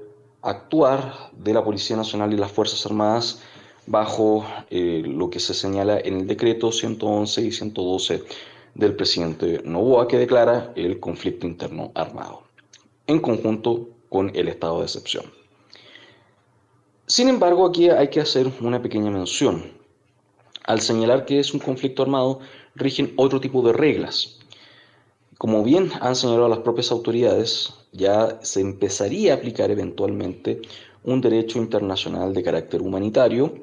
actuar 0.43 1.31
de 1.37 1.53
la 1.53 1.65
Policía 1.65 1.97
Nacional 1.97 2.33
y 2.33 2.37
las 2.37 2.53
Fuerzas 2.53 2.85
Armadas 2.87 3.41
bajo 3.87 4.45
eh, 4.71 5.03
lo 5.07 5.31
que 5.31 5.41
se 5.41 5.55
señala 5.55 5.99
en 5.99 6.21
el 6.21 6.27
decreto 6.27 6.73
111 6.73 7.43
y 7.43 7.53
112 7.53 8.25
del 8.75 8.95
presidente 8.95 9.63
Novoa 9.65 10.09
que 10.09 10.19
declara 10.19 10.73
el 10.77 11.01
conflicto 11.01 11.47
interno 11.47 11.93
armado, 11.95 12.43
en 13.07 13.21
conjunto 13.21 13.89
con 14.09 14.31
el 14.35 14.49
estado 14.49 14.79
de 14.79 14.85
excepción. 14.85 15.25
Sin 17.07 17.29
embargo, 17.29 17.67
aquí 17.67 17.89
hay 17.89 18.09
que 18.09 18.21
hacer 18.21 18.51
una 18.61 18.83
pequeña 18.83 19.11
mención. 19.11 19.73
Al 20.65 20.81
señalar 20.81 21.25
que 21.25 21.39
es 21.39 21.55
un 21.55 21.61
conflicto 21.61 22.03
armado, 22.03 22.41
rigen 22.75 23.13
otro 23.17 23.41
tipo 23.41 23.63
de 23.63 23.73
reglas. 23.73 24.41
Como 25.39 25.63
bien 25.63 25.93
han 26.01 26.17
señalado 26.17 26.49
las 26.49 26.59
propias 26.59 26.91
autoridades, 26.91 27.75
ya 27.97 28.39
se 28.43 28.61
empezaría 28.61 29.33
a 29.33 29.37
aplicar 29.37 29.71
eventualmente 29.71 30.61
un 31.05 31.21
derecho 31.21 31.59
internacional 31.59 32.35
de 32.35 32.43
carácter 32.43 32.83
humanitario 32.83 33.55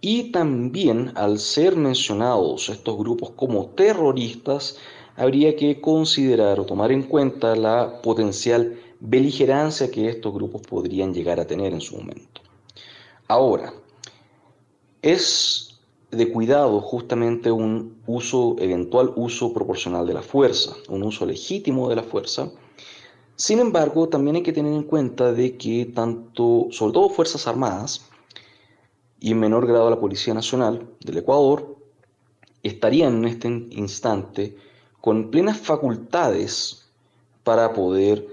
y 0.00 0.30
también 0.30 1.12
al 1.14 1.38
ser 1.38 1.76
mencionados 1.76 2.68
estos 2.68 2.96
grupos 2.96 3.30
como 3.30 3.66
terroristas, 3.66 4.78
habría 5.16 5.56
que 5.56 5.80
considerar 5.80 6.60
o 6.60 6.66
tomar 6.66 6.92
en 6.92 7.02
cuenta 7.02 7.56
la 7.56 8.00
potencial 8.02 8.78
beligerancia 9.00 9.90
que 9.90 10.08
estos 10.08 10.32
grupos 10.32 10.62
podrían 10.62 11.12
llegar 11.12 11.40
a 11.40 11.46
tener 11.46 11.72
en 11.72 11.80
su 11.80 11.96
momento. 11.96 12.40
Ahora, 13.26 13.74
es 15.02 15.80
de 16.10 16.32
cuidado 16.32 16.80
justamente 16.80 17.50
un 17.50 18.00
uso, 18.06 18.56
eventual 18.58 19.12
uso 19.16 19.52
proporcional 19.52 20.06
de 20.06 20.14
la 20.14 20.22
fuerza, 20.22 20.74
un 20.88 21.02
uso 21.02 21.26
legítimo 21.26 21.88
de 21.88 21.96
la 21.96 22.02
fuerza, 22.02 22.50
sin 23.38 23.60
embargo, 23.60 24.08
también 24.08 24.34
hay 24.34 24.42
que 24.42 24.52
tener 24.52 24.72
en 24.72 24.82
cuenta 24.82 25.32
de 25.32 25.56
que 25.56 25.86
tanto, 25.94 26.66
sobre 26.72 26.92
todo 26.92 27.08
Fuerzas 27.08 27.46
Armadas 27.46 28.04
y 29.20 29.30
en 29.30 29.38
menor 29.38 29.64
grado 29.64 29.88
la 29.88 30.00
Policía 30.00 30.34
Nacional 30.34 30.88
del 30.98 31.18
Ecuador, 31.18 31.76
estarían 32.64 33.18
en 33.18 33.24
este 33.26 33.46
instante 33.46 34.56
con 35.00 35.30
plenas 35.30 35.56
facultades 35.56 36.88
para 37.44 37.72
poder 37.74 38.26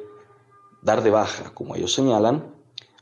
dar 0.82 1.03
de 1.03 1.12
baja, 1.12 1.53
como 1.53 1.76
ellos 1.76 1.93
señalan, 1.93 2.43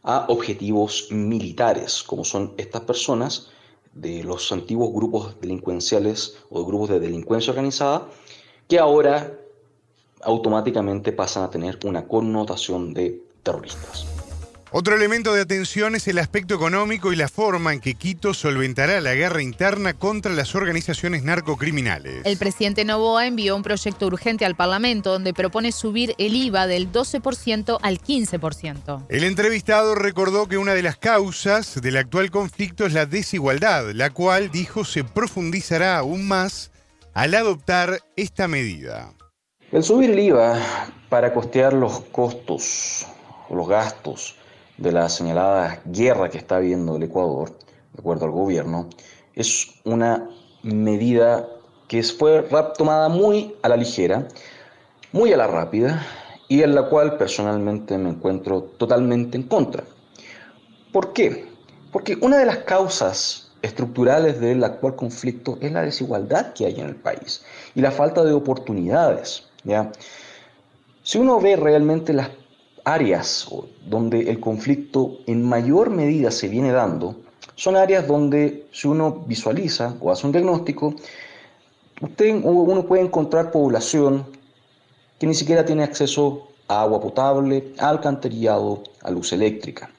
a 0.03 0.25
objetivos 0.27 1.07
militares, 1.09 2.03
como 2.03 2.25
son 2.25 2.53
estas 2.57 2.81
personas 2.81 3.49
de 3.93 4.25
los 4.25 4.51
antiguos 4.51 4.91
grupos 4.93 5.39
delincuenciales 5.39 6.37
o 6.49 6.65
grupos 6.65 6.89
de 6.89 6.99
delincuencia 6.99 7.51
organizada, 7.51 8.09
que 8.67 8.77
ahora 8.77 9.39
automáticamente 10.25 11.11
pasan 11.11 11.43
a 11.43 11.49
tener 11.49 11.79
una 11.83 12.05
connotación 12.05 12.93
de 12.93 13.21
terroristas. 13.43 14.05
Otro 14.75 14.95
elemento 14.95 15.35
de 15.35 15.41
atención 15.41 15.93
es 15.93 16.07
el 16.07 16.17
aspecto 16.17 16.55
económico 16.55 17.13
y 17.13 17.15
la 17.15 17.27
forma 17.27 17.73
en 17.73 17.79
que 17.79 17.93
Quito 17.93 18.33
solventará 18.33 19.01
la 19.01 19.13
guerra 19.13 19.43
interna 19.43 19.93
contra 19.93 20.33
las 20.33 20.55
organizaciones 20.55 21.23
narcocriminales. 21.23 22.25
El 22.25 22.37
presidente 22.37 22.83
Novoa 22.83 23.27
envió 23.27 23.55
un 23.55 23.61
proyecto 23.61 24.07
urgente 24.07 24.45
al 24.45 24.55
Parlamento 24.55 25.11
donde 25.11 25.31
propone 25.31 25.71
subir 25.71 26.15
el 26.17 26.33
IVA 26.35 26.65
del 26.65 26.91
12% 26.91 27.77
al 27.83 28.01
15%. 28.01 29.05
El 29.09 29.23
entrevistado 29.25 29.93
recordó 29.93 30.47
que 30.47 30.57
una 30.57 30.73
de 30.73 30.81
las 30.81 30.97
causas 30.97 31.79
del 31.79 31.95
actual 31.95 32.31
conflicto 32.31 32.87
es 32.87 32.93
la 32.93 33.05
desigualdad, 33.05 33.91
la 33.91 34.09
cual, 34.09 34.49
dijo, 34.49 34.85
se 34.85 35.03
profundizará 35.03 35.99
aún 35.99 36.27
más 36.27 36.71
al 37.13 37.35
adoptar 37.35 37.99
esta 38.15 38.47
medida. 38.47 39.13
El 39.73 39.81
subir 39.83 40.11
el 40.11 40.19
IVA 40.19 40.59
para 41.09 41.33
costear 41.33 41.73
los 41.73 42.01
costos 42.11 43.07
los 43.49 43.67
gastos 43.67 44.35
de 44.77 44.91
la 44.91 45.09
señalada 45.09 45.81
guerra 45.85 46.29
que 46.29 46.37
está 46.37 46.59
viviendo 46.59 46.95
el 46.95 47.01
Ecuador, 47.01 47.49
de 47.49 47.99
acuerdo 47.99 48.25
al 48.25 48.31
gobierno, 48.31 48.87
es 49.33 49.71
una 49.83 50.29
medida 50.61 51.49
que 51.87 52.03
fue 52.03 52.45
tomada 52.77 53.09
muy 53.09 53.55
a 53.63 53.69
la 53.69 53.75
ligera, 53.75 54.27
muy 55.11 55.33
a 55.33 55.37
la 55.37 55.47
rápida 55.47 56.05
y 56.47 56.61
en 56.61 56.75
la 56.75 56.83
cual 56.87 57.17
personalmente 57.17 57.97
me 57.97 58.11
encuentro 58.11 58.61
totalmente 58.61 59.37
en 59.37 59.47
contra. 59.47 59.85
¿Por 60.91 61.13
qué? 61.13 61.47
Porque 61.91 62.15
una 62.21 62.37
de 62.37 62.45
las 62.45 62.59
causas 62.59 63.51
estructurales 63.63 64.39
del 64.39 64.63
actual 64.63 64.95
conflicto 64.95 65.57
es 65.61 65.71
la 65.71 65.81
desigualdad 65.81 66.53
que 66.53 66.67
hay 66.67 66.79
en 66.79 66.89
el 66.89 66.95
país 66.95 67.43
y 67.73 67.81
la 67.81 67.89
falta 67.89 68.23
de 68.23 68.33
oportunidades. 68.33 69.49
¿Ya? 69.63 69.91
Si 71.03 71.17
uno 71.17 71.39
ve 71.39 71.55
realmente 71.55 72.13
las 72.13 72.29
áreas 72.85 73.47
donde 73.85 74.29
el 74.29 74.39
conflicto 74.39 75.17
en 75.27 75.43
mayor 75.43 75.89
medida 75.89 76.31
se 76.31 76.47
viene 76.47 76.71
dando, 76.71 77.15
son 77.55 77.75
áreas 77.75 78.07
donde 78.07 78.67
si 78.71 78.87
uno 78.87 79.23
visualiza 79.27 79.95
o 79.99 80.11
hace 80.11 80.25
un 80.25 80.31
diagnóstico, 80.31 80.95
usted, 82.01 82.41
uno 82.43 82.85
puede 82.85 83.03
encontrar 83.03 83.51
población 83.51 84.25
que 85.19 85.27
ni 85.27 85.35
siquiera 85.35 85.65
tiene 85.65 85.83
acceso 85.83 86.47
a 86.67 86.81
agua 86.81 86.99
potable, 86.99 87.73
a 87.77 87.89
alcantarillado, 87.89 88.83
a 89.01 89.11
luz 89.11 89.33
eléctrica. 89.33 89.91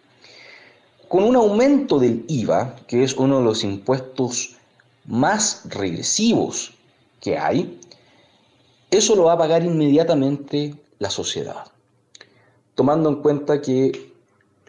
Con 1.08 1.22
un 1.22 1.36
aumento 1.36 1.98
del 1.98 2.24
IVA, 2.28 2.76
que 2.86 3.04
es 3.04 3.14
uno 3.14 3.38
de 3.38 3.44
los 3.44 3.62
impuestos 3.62 4.56
más 5.06 5.62
regresivos 5.68 6.74
que 7.20 7.38
hay, 7.38 7.78
eso 8.96 9.16
lo 9.16 9.24
va 9.24 9.32
a 9.32 9.38
pagar 9.38 9.64
inmediatamente 9.64 10.74
la 10.98 11.10
sociedad, 11.10 11.64
tomando 12.74 13.08
en 13.08 13.16
cuenta 13.16 13.60
que 13.60 14.12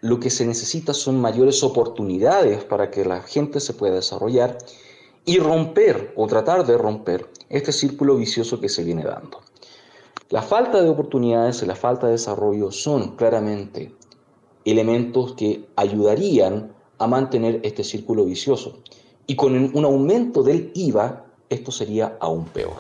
lo 0.02 0.20
que 0.20 0.30
se 0.30 0.46
necesita 0.46 0.94
son 0.94 1.20
mayores 1.20 1.64
oportunidades 1.64 2.64
para 2.64 2.92
que 2.92 3.06
la 3.06 3.22
gente 3.22 3.60
se 3.60 3.74
pueda 3.74 3.96
desarrollar 3.96 4.58
y 5.26 5.40
romper 5.40 6.14
o 6.16 6.28
tratar 6.28 6.66
de 6.66 6.78
romper 6.78 7.28
este 7.50 7.72
círculo 7.72 8.16
vicioso 8.16 8.60
que 8.60 8.70
se 8.70 8.84
viene 8.84 9.04
dando. 9.04 9.42
La 10.30 10.42
falta 10.42 10.82
de 10.82 10.90
oportunidades 10.90 11.62
y 11.62 11.66
la 11.66 11.76
falta 11.76 12.08
de 12.08 12.14
desarrollo 12.14 12.72
son 12.72 13.16
claramente 13.16 13.94
elementos 14.66 15.34
que 15.34 15.68
ayudarían 15.76 16.74
a 16.98 17.08
mantener 17.08 17.60
este 17.64 17.84
círculo 17.84 18.26
vicioso. 18.26 18.80
Y 19.28 19.36
con 19.36 19.56
un 19.76 19.86
aumento 19.86 20.44
del 20.44 20.72
IVA, 20.74 21.26
esto 21.50 21.72
sería 21.72 22.18
aún 22.20 22.46
peor. 22.46 22.74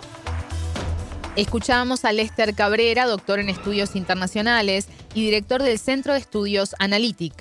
Escuchamos 1.36 2.06
a 2.06 2.14
Lester 2.14 2.56
Cabrera, 2.56 3.06
doctor 3.06 3.40
en 3.42 3.50
estudios 3.50 3.98
internacionales 3.98 4.88
y 5.14 5.26
director 5.26 5.62
del 5.62 5.78
Centro 5.80 6.14
de 6.14 6.20
Estudios 6.20 6.76
Analytic. 6.80 7.34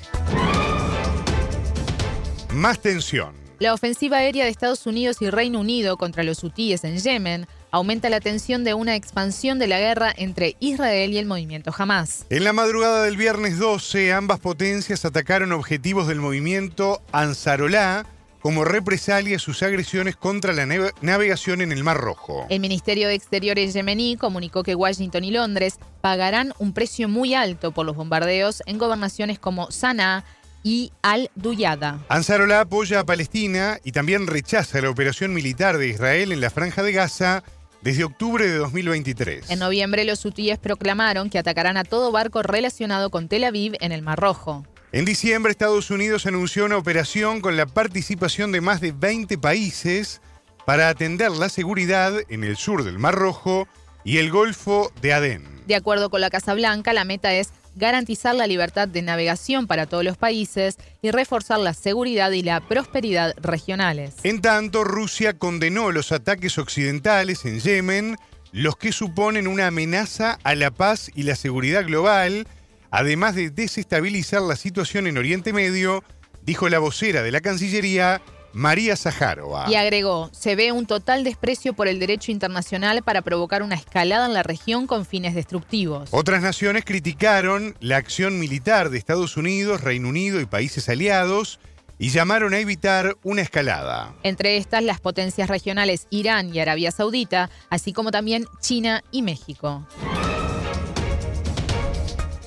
Más 2.52 2.80
tensión. 2.80 3.34
La 3.60 3.72
ofensiva 3.72 4.16
aérea 4.16 4.44
de 4.44 4.50
Estados 4.50 4.84
Unidos 4.88 5.18
y 5.20 5.30
Reino 5.30 5.60
Unido 5.60 5.96
contra 5.96 6.24
los 6.24 6.42
hutíes 6.42 6.82
en 6.82 6.98
Yemen 6.98 7.46
aumenta 7.70 8.10
la 8.10 8.18
tensión 8.18 8.64
de 8.64 8.74
una 8.74 8.96
expansión 8.96 9.60
de 9.60 9.68
la 9.68 9.78
guerra 9.78 10.12
entre 10.16 10.56
Israel 10.58 11.12
y 11.12 11.18
el 11.18 11.26
movimiento 11.26 11.72
Hamas. 11.76 12.26
En 12.30 12.42
la 12.42 12.52
madrugada 12.52 13.04
del 13.04 13.16
viernes 13.16 13.58
12, 13.58 14.12
ambas 14.12 14.40
potencias 14.40 15.04
atacaron 15.04 15.52
objetivos 15.52 16.08
del 16.08 16.18
movimiento 16.18 17.00
Ansarolá 17.12 18.06
como 18.44 18.66
represalia 18.66 19.38
sus 19.38 19.62
agresiones 19.62 20.16
contra 20.16 20.52
la 20.52 20.66
navegación 21.00 21.62
en 21.62 21.72
el 21.72 21.82
Mar 21.82 21.96
Rojo. 21.96 22.44
El 22.50 22.60
Ministerio 22.60 23.08
de 23.08 23.14
Exteriores 23.14 23.72
yemení 23.72 24.18
comunicó 24.18 24.62
que 24.62 24.74
Washington 24.74 25.24
y 25.24 25.30
Londres 25.30 25.78
pagarán 26.02 26.52
un 26.58 26.74
precio 26.74 27.08
muy 27.08 27.32
alto 27.32 27.72
por 27.72 27.86
los 27.86 27.96
bombardeos 27.96 28.62
en 28.66 28.76
gobernaciones 28.76 29.38
como 29.38 29.70
Sanaa 29.70 30.26
y 30.62 30.92
Al-Duyada. 31.00 32.00
Ansarollah 32.10 32.60
apoya 32.60 33.00
a 33.00 33.06
Palestina 33.06 33.78
y 33.82 33.92
también 33.92 34.26
rechaza 34.26 34.82
la 34.82 34.90
operación 34.90 35.32
militar 35.32 35.78
de 35.78 35.88
Israel 35.88 36.30
en 36.30 36.42
la 36.42 36.50
Franja 36.50 36.82
de 36.82 36.92
Gaza 36.92 37.44
desde 37.80 38.04
octubre 38.04 38.46
de 38.46 38.58
2023. 38.58 39.48
En 39.48 39.58
noviembre 39.58 40.04
los 40.04 40.22
hutíes 40.22 40.58
proclamaron 40.58 41.30
que 41.30 41.38
atacarán 41.38 41.78
a 41.78 41.84
todo 41.84 42.12
barco 42.12 42.42
relacionado 42.42 43.08
con 43.08 43.26
Tel 43.26 43.44
Aviv 43.44 43.72
en 43.80 43.92
el 43.92 44.02
Mar 44.02 44.20
Rojo. 44.20 44.66
En 44.94 45.04
diciembre, 45.04 45.50
Estados 45.50 45.90
Unidos 45.90 46.24
anunció 46.24 46.66
una 46.66 46.76
operación 46.76 47.40
con 47.40 47.56
la 47.56 47.66
participación 47.66 48.52
de 48.52 48.60
más 48.60 48.80
de 48.80 48.92
20 48.92 49.38
países 49.38 50.20
para 50.66 50.88
atender 50.88 51.32
la 51.32 51.48
seguridad 51.48 52.12
en 52.28 52.44
el 52.44 52.56
sur 52.56 52.84
del 52.84 53.00
Mar 53.00 53.16
Rojo 53.16 53.66
y 54.04 54.18
el 54.18 54.30
Golfo 54.30 54.92
de 55.02 55.12
Adén. 55.12 55.42
De 55.66 55.74
acuerdo 55.74 56.10
con 56.10 56.20
la 56.20 56.30
Casa 56.30 56.54
Blanca, 56.54 56.92
la 56.92 57.04
meta 57.04 57.34
es 57.34 57.48
garantizar 57.74 58.36
la 58.36 58.46
libertad 58.46 58.86
de 58.86 59.02
navegación 59.02 59.66
para 59.66 59.86
todos 59.86 60.04
los 60.04 60.16
países 60.16 60.76
y 61.02 61.10
reforzar 61.10 61.58
la 61.58 61.74
seguridad 61.74 62.30
y 62.30 62.44
la 62.44 62.60
prosperidad 62.60 63.34
regionales. 63.38 64.14
En 64.22 64.42
tanto, 64.42 64.84
Rusia 64.84 65.36
condenó 65.36 65.90
los 65.90 66.12
ataques 66.12 66.56
occidentales 66.56 67.44
en 67.46 67.58
Yemen, 67.58 68.16
los 68.52 68.76
que 68.76 68.92
suponen 68.92 69.48
una 69.48 69.66
amenaza 69.66 70.38
a 70.44 70.54
la 70.54 70.70
paz 70.70 71.10
y 71.16 71.24
la 71.24 71.34
seguridad 71.34 71.84
global, 71.84 72.46
además 72.94 73.34
de 73.34 73.50
desestabilizar 73.50 74.40
la 74.40 74.54
situación 74.54 75.08
en 75.08 75.18
Oriente 75.18 75.52
Medio, 75.52 76.04
dijo 76.42 76.68
la 76.68 76.78
vocera 76.78 77.22
de 77.22 77.32
la 77.32 77.40
Cancillería, 77.40 78.22
María 78.52 78.94
Zaharova. 78.94 79.68
Y 79.68 79.74
agregó, 79.74 80.30
se 80.32 80.54
ve 80.54 80.70
un 80.70 80.86
total 80.86 81.24
desprecio 81.24 81.72
por 81.72 81.88
el 81.88 81.98
derecho 81.98 82.30
internacional 82.30 83.02
para 83.02 83.22
provocar 83.22 83.64
una 83.64 83.74
escalada 83.74 84.26
en 84.26 84.32
la 84.32 84.44
región 84.44 84.86
con 84.86 85.06
fines 85.06 85.34
destructivos. 85.34 86.08
Otras 86.12 86.40
naciones 86.40 86.84
criticaron 86.84 87.74
la 87.80 87.96
acción 87.96 88.38
militar 88.38 88.90
de 88.90 88.98
Estados 88.98 89.36
Unidos, 89.36 89.80
Reino 89.80 90.08
Unido 90.08 90.40
y 90.40 90.46
países 90.46 90.88
aliados 90.88 91.58
y 91.98 92.10
llamaron 92.10 92.54
a 92.54 92.60
evitar 92.60 93.16
una 93.24 93.42
escalada. 93.42 94.14
Entre 94.22 94.56
estas 94.56 94.84
las 94.84 95.00
potencias 95.00 95.48
regionales 95.48 96.06
Irán 96.10 96.54
y 96.54 96.60
Arabia 96.60 96.92
Saudita, 96.92 97.50
así 97.70 97.92
como 97.92 98.12
también 98.12 98.46
China 98.60 99.02
y 99.10 99.22
México 99.22 99.84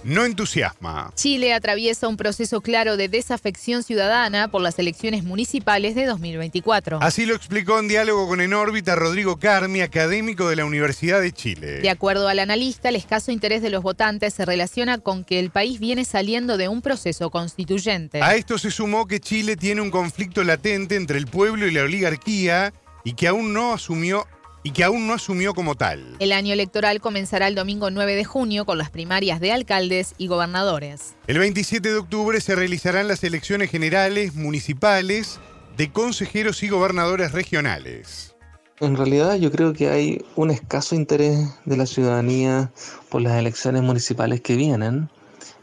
no 0.08 0.24
entusiasma. 0.24 1.12
Chile 1.16 1.54
atraviesa 1.54 2.08
un 2.08 2.16
proceso 2.16 2.62
claro 2.62 2.96
de 2.96 3.10
desafección 3.10 3.84
ciudadana 3.84 4.48
por 4.48 4.62
las 4.62 4.80
elecciones 4.80 5.26
municipales 5.26 5.96
de 5.96 6.06
2024. 6.06 7.00
Así 7.02 7.26
lo 7.26 7.36
explicó 7.36 7.78
en 7.78 7.90
diálogo 7.90 8.26
con 8.28 8.40
En 8.40 8.54
órbita 8.54 8.96
Rodrigo 8.96 9.38
Carmi, 9.38 9.82
académico 9.82 10.48
de 10.48 10.56
la 10.56 10.64
Universidad 10.64 11.20
de 11.20 11.34
Chile. 11.34 11.82
De 11.82 11.90
acuerdo 11.90 12.30
al 12.30 12.40
analista, 12.40 12.88
el 12.88 12.96
escaso 12.96 13.34
interés 13.34 13.62
de 13.62 13.70
los 13.70 13.84
votantes 13.84 14.34
se 14.34 14.46
relaciona 14.46 14.98
con 14.98 15.26
que 15.26 15.40
el 15.40 15.50
país 15.50 15.78
viene 15.80 16.06
saliendo 16.06 16.56
de 16.56 16.70
un 16.70 16.82
proceso 16.82 17.30
constituyente. 17.30 18.22
A 18.24 18.36
esto 18.36 18.58
se 18.58 18.72
sumó 18.72 19.08
que 19.08 19.20
Chile 19.20 19.58
tiene 19.58 19.82
un 19.82 19.92
conflicto 19.92 20.46
latente 20.46 20.96
entre 20.96 21.18
el 21.18 21.28
pueblo 21.28 21.68
y 21.68 21.72
la 21.72 21.84
oligarquía 21.84 22.72
y 23.04 23.14
que 23.14 23.28
aún 23.28 23.54
no 23.54 23.74
asumió 23.74 24.26
y 24.68 24.72
que 24.72 24.84
aún 24.84 25.08
no 25.08 25.14
asumió 25.14 25.54
como 25.54 25.76
tal. 25.76 26.18
El 26.20 26.34
año 26.34 26.52
electoral 26.52 27.00
comenzará 27.00 27.48
el 27.48 27.56
domingo 27.56 27.90
9 27.90 28.18
de 28.18 28.26
junio 28.26 28.66
con 28.66 28.78
las 28.78 28.90
primarias 28.90 29.40
de 29.40 29.54
alcaldes 29.54 30.14
y 30.18 30.28
gobernadores. 30.28 31.16
El 31.28 31.40
27 31.40 31.88
de 31.88 31.96
octubre 31.96 32.42
se 32.42 32.54
realizarán 32.54 33.08
las 33.08 33.24
elecciones 33.24 33.72
generales, 33.72 34.36
municipales, 34.36 35.40
de 35.78 35.90
consejeros 35.90 36.64
y 36.64 36.68
gobernadores 36.68 37.32
regionales. 37.32 38.36
En 38.82 38.98
realidad 38.98 39.36
yo 39.36 39.54
creo 39.54 39.72
que 39.72 39.88
hay 39.88 40.26
un 40.36 40.52
escaso 40.52 40.96
interés 40.96 41.48
de 41.64 41.78
la 41.78 41.86
ciudadanía 41.86 42.70
por 43.08 43.22
las 43.22 43.40
elecciones 43.40 43.84
municipales 43.84 44.42
que 44.42 44.58
vienen, 44.58 45.10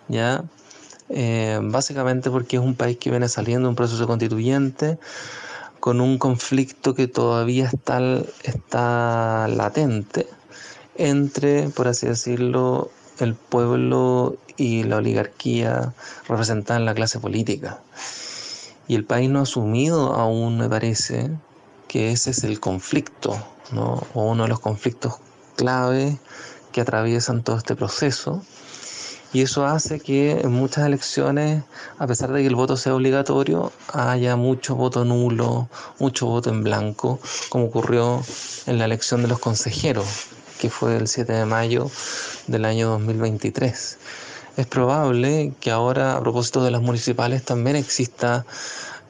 ¿ya? 0.09 0.44
Eh, 1.11 1.61
básicamente 1.62 2.30
porque 2.30 2.57
es 2.57 2.62
un 2.62 2.74
país 2.74 2.96
que 2.96 3.11
viene 3.11 3.28
saliendo 3.28 3.64
de 3.64 3.68
un 3.68 3.76
proceso 3.76 4.07
constituyente, 4.07 4.98
con 5.85 6.01
un 6.01 6.16
conflicto 6.16 6.95
que 6.95 7.09
todavía 7.09 7.66
está, 7.66 8.01
está 8.43 9.47
latente 9.49 10.26
entre, 10.97 11.68
por 11.68 11.89
así 11.89 12.07
decirlo, 12.07 12.91
el 13.18 13.35
pueblo 13.35 14.39
y 14.57 14.85
la 14.85 14.97
oligarquía 14.97 15.93
representada 16.26 16.80
en 16.80 16.87
la 16.87 16.95
clase 16.95 17.20
política. 17.20 17.82
Y 18.89 18.95
el 18.95 19.05
país 19.05 19.28
no 19.28 19.41
ha 19.41 19.43
asumido 19.43 20.14
aún, 20.14 20.57
me 20.57 20.70
parece, 20.70 21.30
que 21.87 22.12
ese 22.12 22.30
es 22.30 22.45
el 22.45 22.61
conflicto, 22.61 23.37
¿no? 23.70 24.07
o 24.14 24.24
uno 24.24 24.45
de 24.45 24.49
los 24.49 24.61
conflictos 24.61 25.16
clave 25.55 26.16
que 26.72 26.80
atraviesan 26.80 27.43
todo 27.43 27.59
este 27.59 27.76
proceso 27.76 28.43
y 29.35 29.43
eso 29.43 29.66
hace 29.66 29.99
que 29.99 30.30
en 30.43 30.53
muchas 30.53 30.87
elecciones, 30.87 31.64
a 31.99 32.07
pesar 32.07 32.30
de 32.30 32.41
que 32.43 32.47
el 32.47 32.55
voto 32.55 32.76
sea 32.76 32.95
obligatorio, 32.95 33.72
haya 33.93 34.37
mucho 34.37 34.76
voto 34.76 35.05
nulo, 35.05 35.68
mucho 35.99 36.26
voto 36.26 36.51
en 36.51 36.62
blanco, 36.62 37.18
como 37.49 37.64
ocurrió 37.64 38.22
en 38.66 38.78
la 38.78 38.85
elección 38.85 39.22
de 39.22 39.28
los 39.28 39.41
consejeros, 39.41 40.07
que 40.61 40.70
fue 40.70 40.97
el 40.97 41.09
7 41.09 41.32
de 41.32 41.47
mayo 41.47 41.91
del 42.47 42.64
año 42.64 42.91
2023. 42.91 43.99
Es 44.57 44.66
probable 44.68 45.53
que 45.59 45.72
ahora, 45.72 46.16
a 46.16 46.20
propósito 46.20 46.62
de 46.62 46.70
las 46.70 46.80
municipales, 46.80 47.45
también 47.45 47.74
exista, 47.74 48.47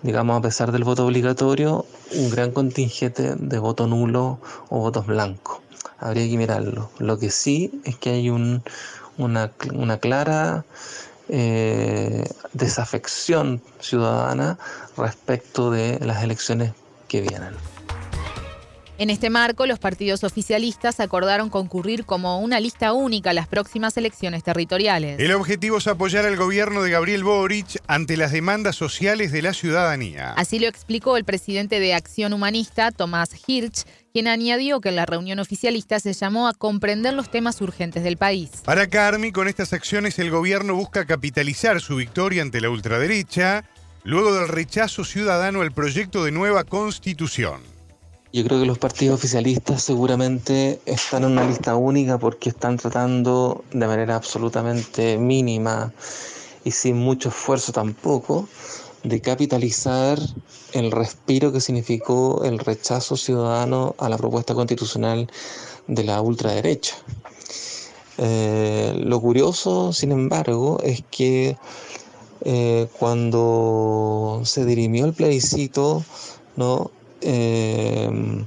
digamos, 0.02 0.38
a 0.38 0.40
pesar 0.40 0.72
del 0.72 0.84
voto 0.84 1.04
obligatorio, 1.04 1.84
un 2.14 2.30
gran 2.30 2.50
contingente 2.50 3.34
de 3.36 3.58
voto 3.58 3.86
nulo 3.86 4.38
o 4.70 4.78
votos 4.78 5.06
blancos. 5.06 5.58
Habría 5.98 6.26
que 6.26 6.38
mirarlo. 6.38 6.90
Lo 6.98 7.18
que 7.18 7.30
sí 7.30 7.82
es 7.84 7.96
que 7.96 8.10
hay 8.10 8.30
un, 8.30 8.62
una, 9.18 9.50
una 9.72 9.98
clara 9.98 10.64
eh, 11.28 12.24
desafección 12.52 13.62
ciudadana 13.80 14.58
respecto 14.96 15.70
de 15.70 15.98
las 16.00 16.22
elecciones 16.22 16.72
que 17.08 17.22
vienen. 17.22 17.54
En 18.96 19.10
este 19.10 19.28
marco, 19.28 19.66
los 19.66 19.80
partidos 19.80 20.22
oficialistas 20.22 21.00
acordaron 21.00 21.50
concurrir 21.50 22.04
como 22.04 22.38
una 22.38 22.60
lista 22.60 22.92
única 22.92 23.30
a 23.30 23.32
las 23.32 23.48
próximas 23.48 23.96
elecciones 23.96 24.44
territoriales. 24.44 25.18
El 25.18 25.32
objetivo 25.32 25.78
es 25.78 25.88
apoyar 25.88 26.24
al 26.26 26.36
gobierno 26.36 26.80
de 26.82 26.92
Gabriel 26.92 27.24
Boric 27.24 27.82
ante 27.88 28.16
las 28.16 28.30
demandas 28.30 28.76
sociales 28.76 29.32
de 29.32 29.42
la 29.42 29.52
ciudadanía. 29.52 30.32
Así 30.36 30.60
lo 30.60 30.68
explicó 30.68 31.16
el 31.16 31.24
presidente 31.24 31.80
de 31.80 31.92
Acción 31.92 32.32
Humanista, 32.32 32.92
Tomás 32.92 33.30
Hirsch, 33.48 33.84
quien 34.14 34.28
añadió 34.28 34.80
que 34.80 34.90
en 34.90 34.96
la 34.96 35.06
reunión 35.06 35.40
oficialista 35.40 35.98
se 35.98 36.12
llamó 36.12 36.46
a 36.46 36.54
comprender 36.54 37.14
los 37.14 37.28
temas 37.32 37.60
urgentes 37.60 38.04
del 38.04 38.16
país. 38.16 38.48
Para 38.64 38.86
Carmi, 38.86 39.32
con 39.32 39.48
estas 39.48 39.72
acciones 39.72 40.20
el 40.20 40.30
gobierno 40.30 40.76
busca 40.76 41.04
capitalizar 41.04 41.80
su 41.80 41.96
victoria 41.96 42.42
ante 42.42 42.60
la 42.60 42.70
ultraderecha 42.70 43.64
luego 44.04 44.32
del 44.32 44.46
rechazo 44.46 45.04
ciudadano 45.04 45.62
al 45.62 45.72
proyecto 45.72 46.24
de 46.24 46.30
nueva 46.30 46.62
constitución. 46.62 47.60
Yo 48.32 48.44
creo 48.44 48.60
que 48.60 48.66
los 48.66 48.78
partidos 48.78 49.16
oficialistas 49.16 49.82
seguramente 49.82 50.78
están 50.86 51.24
en 51.24 51.32
una 51.32 51.48
lista 51.48 51.74
única 51.74 52.16
porque 52.16 52.50
están 52.50 52.76
tratando 52.76 53.64
de 53.72 53.86
manera 53.88 54.14
absolutamente 54.14 55.18
mínima 55.18 55.92
y 56.62 56.70
sin 56.70 56.98
mucho 56.98 57.30
esfuerzo 57.30 57.72
tampoco 57.72 58.48
de 59.04 59.20
capitalizar 59.20 60.18
el 60.72 60.90
respiro 60.90 61.52
que 61.52 61.60
significó 61.60 62.42
el 62.44 62.58
rechazo 62.58 63.16
ciudadano 63.16 63.94
a 63.98 64.08
la 64.08 64.16
propuesta 64.16 64.54
constitucional 64.54 65.30
de 65.86 66.04
la 66.04 66.20
ultraderecha. 66.20 66.96
Eh, 68.16 68.94
lo 68.96 69.20
curioso, 69.20 69.92
sin 69.92 70.12
embargo, 70.12 70.78
es 70.82 71.04
que 71.10 71.56
eh, 72.44 72.88
cuando 72.98 74.42
se 74.44 74.64
dirimió 74.64 75.04
el 75.04 75.12
plebiscito, 75.12 76.02
¿no? 76.56 76.90
Em, 77.20 78.46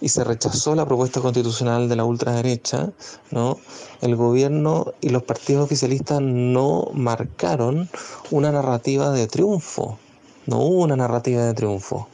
y 0.00 0.08
se 0.08 0.24
rechazó 0.24 0.74
la 0.74 0.86
propuesta 0.86 1.20
constitucional 1.20 1.88
de 1.88 1.96
la 1.96 2.04
ultraderecha, 2.04 2.90
¿no? 3.30 3.58
el 4.00 4.16
gobierno 4.16 4.92
y 5.00 5.10
los 5.10 5.22
partidos 5.22 5.64
oficialistas 5.64 6.20
no 6.20 6.90
marcaron 6.94 7.88
una 8.30 8.50
narrativa 8.50 9.10
de 9.10 9.26
triunfo, 9.26 9.98
no 10.46 10.58
hubo 10.58 10.82
una 10.82 10.96
narrativa 10.96 11.44
de 11.44 11.54
triunfo, 11.54 12.08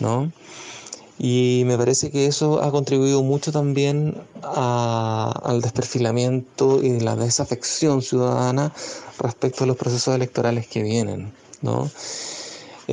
¿no? 0.00 0.30
Y 1.18 1.62
me 1.66 1.76
parece 1.78 2.10
que 2.10 2.26
eso 2.26 2.62
ha 2.62 2.70
contribuido 2.72 3.22
mucho 3.22 3.52
también 3.52 4.16
al 4.42 5.60
desperfilamiento 5.60 6.82
y 6.82 6.98
la 6.98 7.14
desafección 7.14 8.02
ciudadana 8.02 8.72
respecto 9.18 9.62
a 9.62 9.66
los 9.66 9.76
procesos 9.76 10.14
electorales 10.16 10.66
que 10.66 10.82
vienen, 10.82 11.32
¿no? 11.60 11.88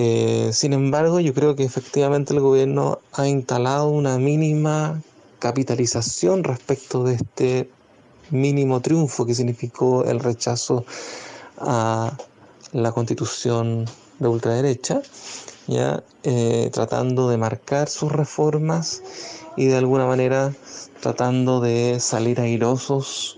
Eh, 0.01 0.51
sin 0.53 0.71
embargo, 0.71 1.19
yo 1.19 1.33
creo 1.33 1.57
que 1.57 1.65
efectivamente 1.65 2.33
el 2.33 2.39
gobierno 2.39 2.99
ha 3.11 3.27
instalado 3.27 3.89
una 3.89 4.17
mínima 4.17 5.01
capitalización 5.39 6.45
respecto 6.45 7.03
de 7.03 7.15
este 7.15 7.69
mínimo 8.29 8.79
triunfo 8.79 9.25
que 9.25 9.35
significó 9.35 10.05
el 10.05 10.21
rechazo 10.21 10.85
a 11.57 12.17
la 12.71 12.93
constitución 12.93 13.89
de 14.19 14.27
ultraderecha, 14.29 15.01
ya 15.67 16.01
eh, 16.23 16.69
tratando 16.71 17.27
de 17.27 17.35
marcar 17.35 17.89
sus 17.89 18.09
reformas 18.09 19.03
y 19.57 19.65
de 19.65 19.75
alguna 19.75 20.05
manera 20.05 20.53
tratando 21.01 21.59
de 21.59 21.99
salir 21.99 22.39
airosos 22.39 23.37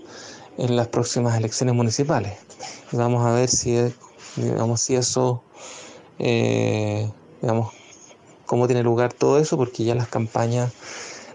en 0.58 0.76
las 0.76 0.86
próximas 0.86 1.36
elecciones 1.36 1.74
municipales. 1.74 2.34
Vamos 2.92 3.26
a 3.26 3.32
ver 3.32 3.48
si, 3.48 3.76
digamos, 4.36 4.80
si 4.80 4.94
eso 4.94 5.42
eh, 6.22 7.10
digamos, 7.40 7.72
cómo 8.46 8.66
tiene 8.66 8.82
lugar 8.82 9.12
todo 9.12 9.38
eso, 9.38 9.56
porque 9.56 9.84
ya 9.84 9.94
las 9.94 10.08
campañas 10.08 10.72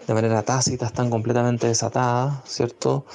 de 0.08 0.14
manera 0.14 0.42
tácita 0.44 0.86
están 0.86 1.10
completamente 1.10 1.68
desatadas, 1.68 2.40
¿cierto? 2.46 3.06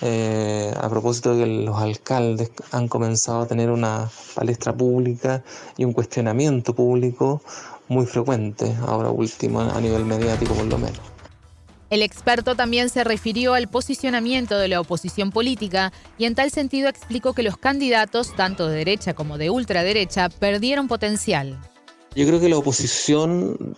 Eh, 0.00 0.72
a 0.76 0.88
propósito 0.88 1.34
de 1.34 1.44
que 1.44 1.64
los 1.64 1.76
alcaldes 1.76 2.50
han 2.72 2.88
comenzado 2.88 3.42
a 3.42 3.46
tener 3.46 3.70
una 3.70 4.10
palestra 4.34 4.72
pública 4.72 5.44
y 5.76 5.84
un 5.84 5.92
cuestionamiento 5.92 6.74
público 6.74 7.42
muy 7.88 8.06
frecuente, 8.06 8.74
ahora 8.86 9.10
último 9.10 9.60
a 9.60 9.80
nivel 9.80 10.04
mediático 10.04 10.54
por 10.54 10.66
lo 10.66 10.78
menos. 10.78 11.13
El 11.90 12.02
experto 12.02 12.56
también 12.56 12.88
se 12.88 13.04
refirió 13.04 13.54
al 13.54 13.68
posicionamiento 13.68 14.58
de 14.58 14.68
la 14.68 14.80
oposición 14.80 15.30
política 15.30 15.92
y 16.18 16.24
en 16.24 16.34
tal 16.34 16.50
sentido 16.50 16.88
explicó 16.88 17.34
que 17.34 17.42
los 17.42 17.56
candidatos, 17.56 18.34
tanto 18.34 18.68
de 18.68 18.78
derecha 18.78 19.14
como 19.14 19.38
de 19.38 19.50
ultraderecha, 19.50 20.28
perdieron 20.28 20.88
potencial. 20.88 21.58
Yo 22.16 22.26
creo 22.26 22.40
que 22.40 22.48
la 22.48 22.58
oposición 22.58 23.76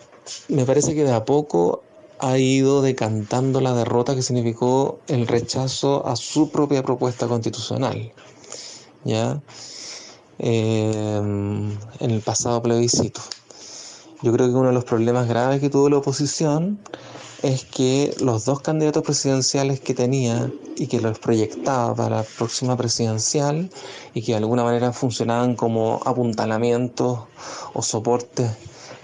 me 0.49 0.65
parece 0.65 0.95
que 0.95 1.05
de 1.05 1.13
a 1.13 1.25
poco 1.25 1.83
ha 2.19 2.39
ido 2.39 2.83
decantando 2.83 3.61
la 3.61 3.75
derrota 3.75 4.15
que 4.15 4.23
significó 4.23 5.01
el 5.09 5.27
rechazo 5.27 6.07
a 6.07 6.17
su 6.17 6.51
propia 6.51 6.83
propuesta 6.83 7.27
constitucional. 7.27 8.13
¿Ya? 9.05 9.41
Em, 10.39 11.71
en 12.01 12.11
el 12.11 12.21
pasado 12.21 12.63
plebiscito. 12.63 13.23
Yo 14.23 14.33
creo 14.33 14.49
que 14.49 14.55
uno 14.55 14.69
de 14.69 14.75
los 14.75 14.85
problemas 14.85 15.29
graves 15.29 15.61
que 15.61 15.71
tuvo 15.71 15.89
la 15.89 15.99
oposición 15.99 16.79
es 17.47 17.65
que 17.65 18.13
los 18.21 18.45
dos 18.45 18.61
candidatos 18.61 19.05
presidenciales 19.05 19.81
que 19.81 19.95
tenía 19.95 20.51
y 20.77 20.89
que 20.89 21.01
los 21.01 21.19
proyectaba 21.21 21.95
para 21.95 22.17
la 22.17 22.23
próxima 22.25 22.77
presidencial 22.77 23.71
y 24.15 24.23
que 24.23 24.33
de 24.33 24.39
alguna 24.39 24.65
manera 24.65 24.93
funcionaban 24.93 25.55
como 25.55 26.01
apuntalamientos 26.05 27.21
o 27.73 27.83
soportes 27.83 28.51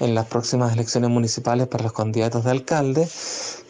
en 0.00 0.16
las 0.16 0.26
próximas 0.26 0.72
elecciones 0.72 1.10
municipales 1.10 1.68
para 1.68 1.84
los 1.84 1.92
candidatos 1.92 2.42
de 2.42 2.50
alcalde, 2.50 3.08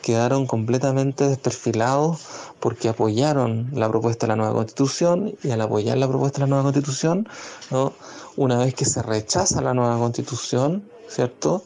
quedaron 0.00 0.46
completamente 0.46 1.28
desperfilados 1.28 2.20
porque 2.58 2.88
apoyaron 2.88 3.68
la 3.74 3.90
propuesta 3.90 4.26
de 4.26 4.28
la 4.28 4.36
nueva 4.36 4.54
constitución 4.54 5.34
y 5.42 5.50
al 5.50 5.60
apoyar 5.60 5.98
la 5.98 6.08
propuesta 6.08 6.38
de 6.38 6.44
la 6.44 6.46
nueva 6.46 6.62
constitución, 6.62 7.28
¿no? 7.70 7.92
una 8.36 8.56
vez 8.56 8.72
que 8.74 8.86
se 8.86 9.02
rechaza 9.02 9.60
la 9.60 9.74
nueva 9.74 9.98
constitución, 9.98 10.88
¿cierto? 11.08 11.62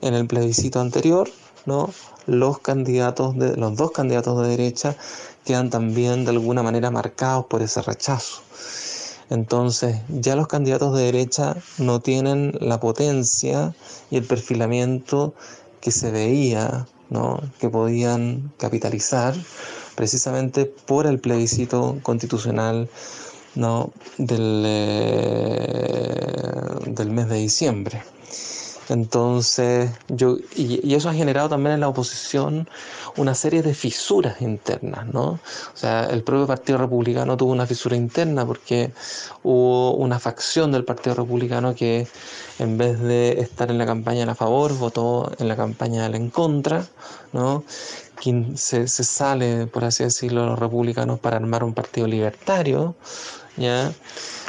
En 0.00 0.14
el 0.14 0.26
plebiscito 0.26 0.80
anterior, 0.80 1.30
¿no? 1.66 1.90
Los 2.28 2.60
candidatos 2.60 3.36
de, 3.36 3.56
los 3.56 3.74
dos 3.74 3.90
candidatos 3.90 4.40
de 4.42 4.48
derecha 4.48 4.96
quedan 5.44 5.70
también 5.70 6.24
de 6.24 6.30
alguna 6.30 6.62
manera 6.62 6.90
marcados 6.90 7.46
por 7.46 7.62
ese 7.62 7.82
rechazo. 7.82 8.42
Entonces, 9.30 9.96
ya 10.08 10.36
los 10.36 10.46
candidatos 10.46 10.96
de 10.96 11.04
derecha 11.04 11.56
no 11.78 12.00
tienen 12.00 12.56
la 12.60 12.80
potencia 12.80 13.74
y 14.10 14.16
el 14.16 14.24
perfilamiento 14.24 15.34
que 15.80 15.90
se 15.90 16.10
veía, 16.10 16.86
¿no? 17.10 17.40
que 17.58 17.68
podían 17.68 18.52
capitalizar 18.58 19.34
precisamente 19.94 20.66
por 20.66 21.06
el 21.06 21.18
plebiscito 21.18 21.98
constitucional 22.02 22.88
¿no? 23.54 23.90
del, 24.16 24.62
eh, 24.66 25.88
del 26.86 27.10
mes 27.10 27.28
de 27.28 27.36
diciembre. 27.36 28.02
Entonces, 28.88 29.90
yo, 30.08 30.38
y, 30.56 30.94
eso 30.94 31.10
ha 31.10 31.14
generado 31.14 31.48
también 31.50 31.74
en 31.74 31.80
la 31.80 31.88
oposición 31.88 32.68
una 33.16 33.34
serie 33.34 33.62
de 33.62 33.74
fisuras 33.74 34.40
internas, 34.40 35.06
¿no? 35.06 35.32
O 35.32 35.76
sea, 35.76 36.04
el 36.04 36.22
propio 36.22 36.46
Partido 36.46 36.78
Republicano 36.78 37.36
tuvo 37.36 37.52
una 37.52 37.66
fisura 37.66 37.96
interna 37.96 38.46
porque 38.46 38.92
hubo 39.42 39.94
una 39.94 40.18
facción 40.18 40.72
del 40.72 40.84
Partido 40.84 41.16
Republicano 41.16 41.74
que 41.74 42.08
en 42.58 42.78
vez 42.78 42.98
de 43.00 43.40
estar 43.40 43.70
en 43.70 43.78
la 43.78 43.86
campaña 43.86 44.30
a 44.30 44.34
favor, 44.34 44.76
votó 44.78 45.32
en 45.38 45.48
la 45.48 45.56
campaña 45.56 46.06
en 46.06 46.30
contra, 46.30 46.86
¿no? 47.32 47.64
Quien 48.16 48.56
se, 48.56 48.88
se 48.88 49.04
sale, 49.04 49.66
por 49.66 49.84
así 49.84 50.04
decirlo, 50.04 50.46
los 50.46 50.58
republicanos 50.58 51.20
para 51.20 51.36
armar 51.36 51.62
un 51.62 51.74
partido 51.74 52.06
libertario, 52.06 52.96
¿ya? 53.56 53.92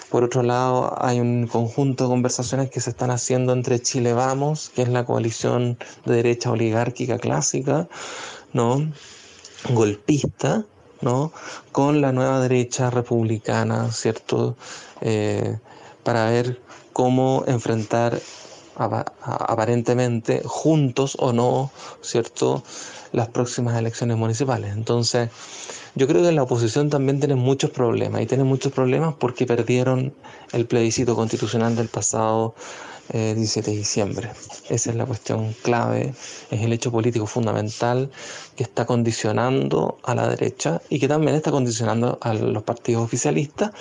Por 0.10 0.24
otro 0.24 0.42
lado, 0.42 0.96
hay 1.00 1.20
un 1.20 1.48
conjunto 1.48 2.06
de 2.06 2.10
conversaciones 2.10 2.70
que 2.72 2.82
se 2.82 2.90
están 2.90 3.12
haciendo 3.12 3.54
entre 3.54 3.80
Chile 3.80 4.14
Vamos, 4.14 4.70
que 4.74 4.82
es 4.82 4.90
la 4.90 5.06
coalición 5.06 5.78
de 6.06 6.16
derecha 6.16 6.52
oligárquica 6.52 7.20
clásica, 7.20 7.88
¿no? 8.54 8.92
golpista, 9.70 10.66
¿no? 11.02 11.32
con 11.72 12.02
la 12.02 12.12
nueva 12.12 12.40
derecha 12.42 12.90
republicana, 12.90 13.92
¿cierto? 13.92 14.56
Eh, 15.02 15.58
para 16.04 16.30
ver 16.30 16.60
cómo 16.94 17.44
enfrentar 17.48 18.20
aparentemente 18.76 20.42
juntos 20.46 21.18
o 21.20 21.34
no, 21.34 21.72
¿cierto? 22.02 22.64
Las 23.12 23.28
próximas 23.28 23.78
elecciones 23.78 24.18
municipales. 24.18 24.74
Entonces, 24.74 25.30
yo 25.96 26.08
creo 26.08 26.22
que 26.24 26.32
la 26.32 26.44
oposición 26.44 26.90
también 26.90 27.20
tiene 27.20 27.36
muchos 27.36 27.72
problemas 27.72 28.22
y 28.22 28.26
tiene 28.26 28.44
muchos 28.44 28.72
problemas 28.72 29.16
porque 29.20 29.46
perdieron 29.46 30.14
el 30.52 30.66
plebiscito 30.66 31.16
constitucional 31.16 31.76
del 31.76 31.88
pasado 31.88 32.56
17 33.12 33.70
eh, 33.70 33.74
de 33.74 33.78
diciembre. 33.80 34.32
Esa 34.70 34.92
es 34.92 34.96
la 34.96 35.06
cuestión 35.06 35.56
clave, 35.64 36.14
es 36.52 36.62
el 36.62 36.72
hecho 36.74 36.92
político 36.92 37.26
fundamental 37.26 38.12
que 38.56 38.64
está 38.64 38.86
condicionando 38.86 39.98
a 40.04 40.14
la 40.14 40.30
derecha 40.30 40.82
y 40.90 41.00
que 41.00 41.08
también 41.08 41.36
está 41.36 41.52
condicionando 41.52 42.20
a 42.22 42.34
los 42.34 42.64
partidos 42.64 43.04
oficialistas, 43.04 43.72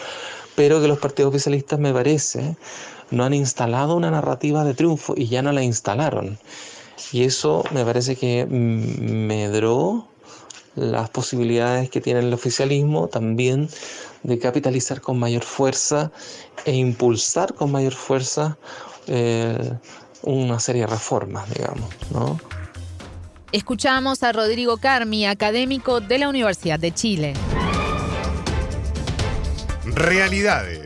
pero 0.57 0.81
que 0.81 0.89
los 0.89 0.99
partidos 0.99 1.31
oficialistas 1.31 1.79
me 1.79 1.93
parece 1.93 2.57
no 3.11 3.25
han 3.25 3.35
instalado 3.35 3.97
una 3.97 4.11
narrativa 4.11 4.65
de 4.65 4.75
triunfo 4.75 5.15
y 5.17 5.29
ya 5.29 5.43
no 5.43 5.53
la 5.53 5.63
instalaron. 5.63 6.39
Y 7.13 7.25
eso 7.25 7.65
me 7.73 7.85
parece 7.85 8.17
que 8.17 8.47
medró 8.47 10.09
las 10.79 11.11
posibilidades 11.11 11.91
que 11.91 12.01
tiene 12.01 12.21
el 12.21 12.33
oficialismo 12.33 13.09
también 13.09 13.69
de 14.23 14.39
capitalizar 14.39 15.01
con 15.01 15.19
mayor 15.19 15.43
fuerza 15.43 16.11
e 16.65 16.75
impulsar 16.75 17.55
con 17.55 17.71
mayor 17.71 17.95
fuerza 17.95 18.59
eh, 19.07 19.73
una 20.23 20.59
serie 20.61 20.83
de 20.83 20.89
reformas, 20.89 21.49
digamos, 21.55 21.89
¿no? 22.11 22.39
Escuchamos 23.51 24.23
a 24.23 24.33
Rodrigo 24.33 24.77
Carmi, 24.77 25.27
académico 25.27 26.01
de 26.01 26.19
la 26.19 26.29
Universidad 26.29 26.79
de 26.79 26.93
Chile. 26.93 27.35
Realidades. 29.87 30.78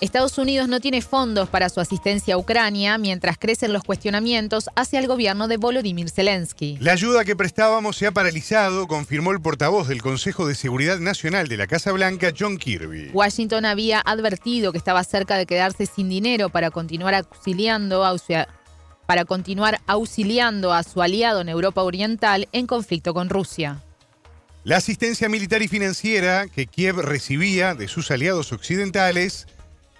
Estados 0.00 0.38
Unidos 0.38 0.66
no 0.66 0.80
tiene 0.80 1.02
fondos 1.02 1.50
para 1.50 1.68
su 1.68 1.78
asistencia 1.78 2.34
a 2.34 2.38
Ucrania 2.38 2.96
mientras 2.96 3.36
crecen 3.36 3.74
los 3.74 3.84
cuestionamientos 3.84 4.70
hacia 4.74 4.98
el 4.98 5.06
gobierno 5.06 5.46
de 5.46 5.58
Volodymyr 5.58 6.08
Zelensky. 6.08 6.78
La 6.80 6.92
ayuda 6.92 7.26
que 7.26 7.36
prestábamos 7.36 7.96
se 7.96 8.06
ha 8.06 8.12
paralizado, 8.12 8.86
confirmó 8.86 9.32
el 9.32 9.42
portavoz 9.42 9.88
del 9.88 10.00
Consejo 10.00 10.46
de 10.46 10.54
Seguridad 10.54 10.98
Nacional 11.00 11.48
de 11.48 11.58
la 11.58 11.66
Casa 11.66 11.92
Blanca, 11.92 12.32
John 12.36 12.56
Kirby. 12.56 13.10
Washington 13.12 13.66
había 13.66 14.00
advertido 14.00 14.72
que 14.72 14.78
estaba 14.78 15.04
cerca 15.04 15.36
de 15.36 15.44
quedarse 15.44 15.84
sin 15.84 16.08
dinero 16.08 16.48
para 16.48 16.70
continuar 16.70 17.14
auxiliando 17.14 18.02
a 18.02 18.16
para 19.06 19.24
continuar 19.24 19.80
auxiliando 19.86 20.72
a 20.72 20.82
su 20.82 21.02
aliado 21.02 21.42
en 21.42 21.48
Europa 21.48 21.82
Oriental 21.82 22.48
en 22.52 22.66
conflicto 22.66 23.12
con 23.12 23.28
Rusia. 23.28 23.82
La 24.62 24.76
asistencia 24.76 25.28
militar 25.28 25.62
y 25.62 25.68
financiera 25.68 26.46
que 26.46 26.66
Kiev 26.66 26.96
recibía 27.00 27.74
de 27.74 27.88
sus 27.88 28.10
aliados 28.10 28.52
occidentales 28.52 29.46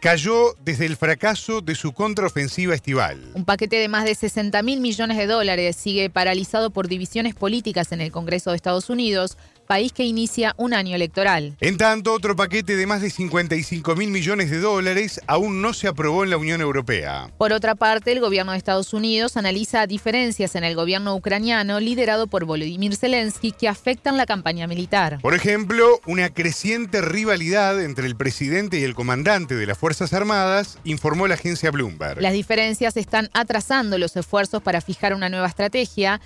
cayó 0.01 0.55
desde 0.65 0.87
el 0.87 0.97
fracaso 0.97 1.61
de 1.61 1.75
su 1.75 1.93
contraofensiva 1.93 2.75
estival. 2.75 3.21
Un 3.35 3.45
paquete 3.45 3.77
de 3.77 3.89
más 3.89 4.05
de 4.05 4.15
60 4.15 4.63
mil 4.63 4.81
millones 4.81 5.19
de 5.19 5.27
dólares 5.27 5.77
sigue 5.77 6.09
paralizado 6.09 6.71
por 6.71 6.89
divisiones 6.89 7.35
políticas 7.35 7.93
en 7.93 8.01
el 8.01 8.11
Congreso 8.11 8.51
de 8.51 8.57
Estados 8.57 8.89
Unidos, 8.89 9.37
país 9.71 9.93
que 9.93 10.03
inicia 10.03 10.53
un 10.57 10.75
año 10.75 10.97
electoral. 10.97 11.57
En 11.61 11.77
tanto, 11.77 12.13
otro 12.13 12.35
paquete 12.35 12.75
de 12.75 12.89
más 12.89 13.03
de 13.03 13.09
55 13.09 13.95
mil 13.95 14.11
millones 14.11 14.51
de 14.51 14.59
dólares 14.59 15.21
aún 15.29 15.63
no 15.63 15.75
se 15.75 15.87
aprobó 15.87 16.25
en 16.25 16.31
la 16.31 16.39
Unión 16.39 16.61
Europea. 16.61 17.31
Por 17.39 17.53
otra 17.53 17.77
parte, 17.77 18.11
el 18.11 18.19
gobierno 18.19 18.51
de 18.51 18.59
Estados 18.59 18.93
Unidos 18.93 19.37
analiza 19.37 19.87
diferencias 19.87 20.57
en 20.57 20.65
el 20.65 20.75
gobierno 20.75 21.15
ucraniano 21.15 21.79
liderado 21.79 22.27
por 22.27 22.47
Volodymyr 22.47 22.97
Zelensky 22.97 23.53
que 23.53 23.69
afectan 23.69 24.17
la 24.17 24.27
campaña 24.27 24.67
militar. 24.67 25.21
Por 25.23 25.35
ejemplo, 25.35 26.01
una 26.05 26.31
creciente 26.31 27.01
rivalidad 27.01 27.81
entre 27.81 28.09
el 28.09 28.17
presidente 28.17 28.81
y 28.81 28.83
el 28.83 28.97
comandante 28.97 29.55
de 29.55 29.67
las 29.67 29.79
Fuerzas 29.79 30.13
Armadas, 30.13 30.79
informó 30.83 31.29
la 31.29 31.35
agencia 31.35 31.71
Bloomberg. 31.71 32.21
Las 32.21 32.33
diferencias 32.33 32.97
están 32.97 33.31
atrasando 33.35 33.99
los 33.99 34.17
esfuerzos 34.17 34.65
para 34.65 34.81
fijar 34.81 35.15
una 35.15 35.29
nueva 35.29 35.47
estrategia 35.47 36.21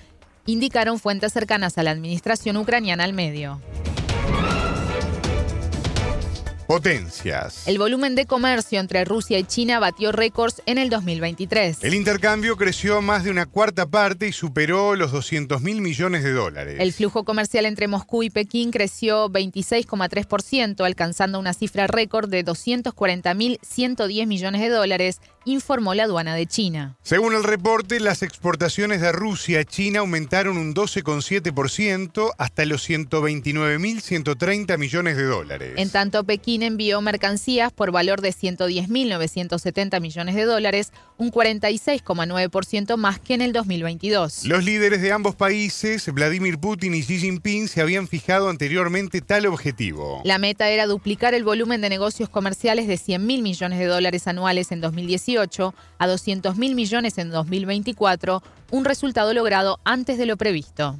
indicaron 0.46 0.98
fuentes 0.98 1.32
cercanas 1.32 1.78
a 1.78 1.82
la 1.82 1.90
administración 1.90 2.56
ucraniana 2.56 3.04
al 3.04 3.12
medio. 3.12 3.60
Potencias. 6.66 7.68
El 7.68 7.78
volumen 7.78 8.14
de 8.14 8.24
comercio 8.24 8.80
entre 8.80 9.04
Rusia 9.04 9.38
y 9.38 9.44
China 9.44 9.78
batió 9.80 10.12
récords 10.12 10.62
en 10.64 10.78
el 10.78 10.88
2023. 10.88 11.78
El 11.82 11.94
intercambio 11.94 12.56
creció 12.56 13.02
más 13.02 13.24
de 13.24 13.30
una 13.30 13.44
cuarta 13.44 13.86
parte 13.86 14.28
y 14.28 14.32
superó 14.32 14.96
los 14.96 15.12
200 15.12 15.60
mil 15.60 15.82
millones 15.82 16.24
de 16.24 16.32
dólares. 16.32 16.76
El 16.78 16.92
flujo 16.92 17.24
comercial 17.24 17.66
entre 17.66 17.86
Moscú 17.86 18.22
y 18.22 18.30
Pekín 18.30 18.70
creció 18.70 19.28
26,3%, 19.28 20.84
alcanzando 20.84 21.38
una 21.38 21.52
cifra 21.52 21.86
récord 21.86 22.30
de 22.30 22.44
240.110 22.44 24.26
millones 24.26 24.60
de 24.62 24.68
dólares, 24.70 25.20
informó 25.44 25.92
la 25.94 26.04
aduana 26.04 26.34
de 26.34 26.46
China. 26.46 26.96
Según 27.02 27.34
el 27.34 27.44
reporte, 27.44 28.00
las 28.00 28.22
exportaciones 28.22 29.02
de 29.02 29.12
Rusia 29.12 29.60
a 29.60 29.64
China 29.64 30.00
aumentaron 30.00 30.56
un 30.56 30.74
12,7% 30.74 32.30
hasta 32.38 32.64
los 32.64 32.88
129.130 32.88 34.78
millones 34.78 35.16
de 35.18 35.24
dólares. 35.24 35.74
En 35.76 35.90
tanto, 35.90 36.24
Pekín 36.24 36.53
envió 36.62 37.00
mercancías 37.00 37.72
por 37.72 37.90
valor 37.90 38.20
de 38.20 38.30
110.970 38.30 40.00
millones 40.00 40.34
de 40.34 40.44
dólares, 40.44 40.92
un 41.16 41.30
46,9% 41.30 42.96
más 42.96 43.18
que 43.18 43.34
en 43.34 43.42
el 43.42 43.52
2022. 43.52 44.44
Los 44.44 44.64
líderes 44.64 45.02
de 45.02 45.12
ambos 45.12 45.34
países, 45.34 46.12
Vladimir 46.12 46.58
Putin 46.58 46.94
y 46.94 47.02
Xi 47.02 47.18
Jinping, 47.18 47.68
se 47.68 47.80
habían 47.80 48.08
fijado 48.08 48.48
anteriormente 48.48 49.20
tal 49.20 49.46
objetivo. 49.46 50.22
La 50.24 50.38
meta 50.38 50.68
era 50.70 50.86
duplicar 50.86 51.34
el 51.34 51.44
volumen 51.44 51.80
de 51.80 51.88
negocios 51.88 52.28
comerciales 52.28 52.86
de 52.86 52.94
100.000 52.94 53.42
millones 53.42 53.78
de 53.78 53.86
dólares 53.86 54.26
anuales 54.26 54.72
en 54.72 54.80
2018 54.80 55.74
a 55.98 56.06
200 56.06 56.56
mil 56.56 56.74
millones 56.74 57.18
en 57.18 57.30
2024, 57.30 58.42
un 58.70 58.84
resultado 58.84 59.32
logrado 59.32 59.80
antes 59.84 60.18
de 60.18 60.26
lo 60.26 60.36
previsto. 60.36 60.98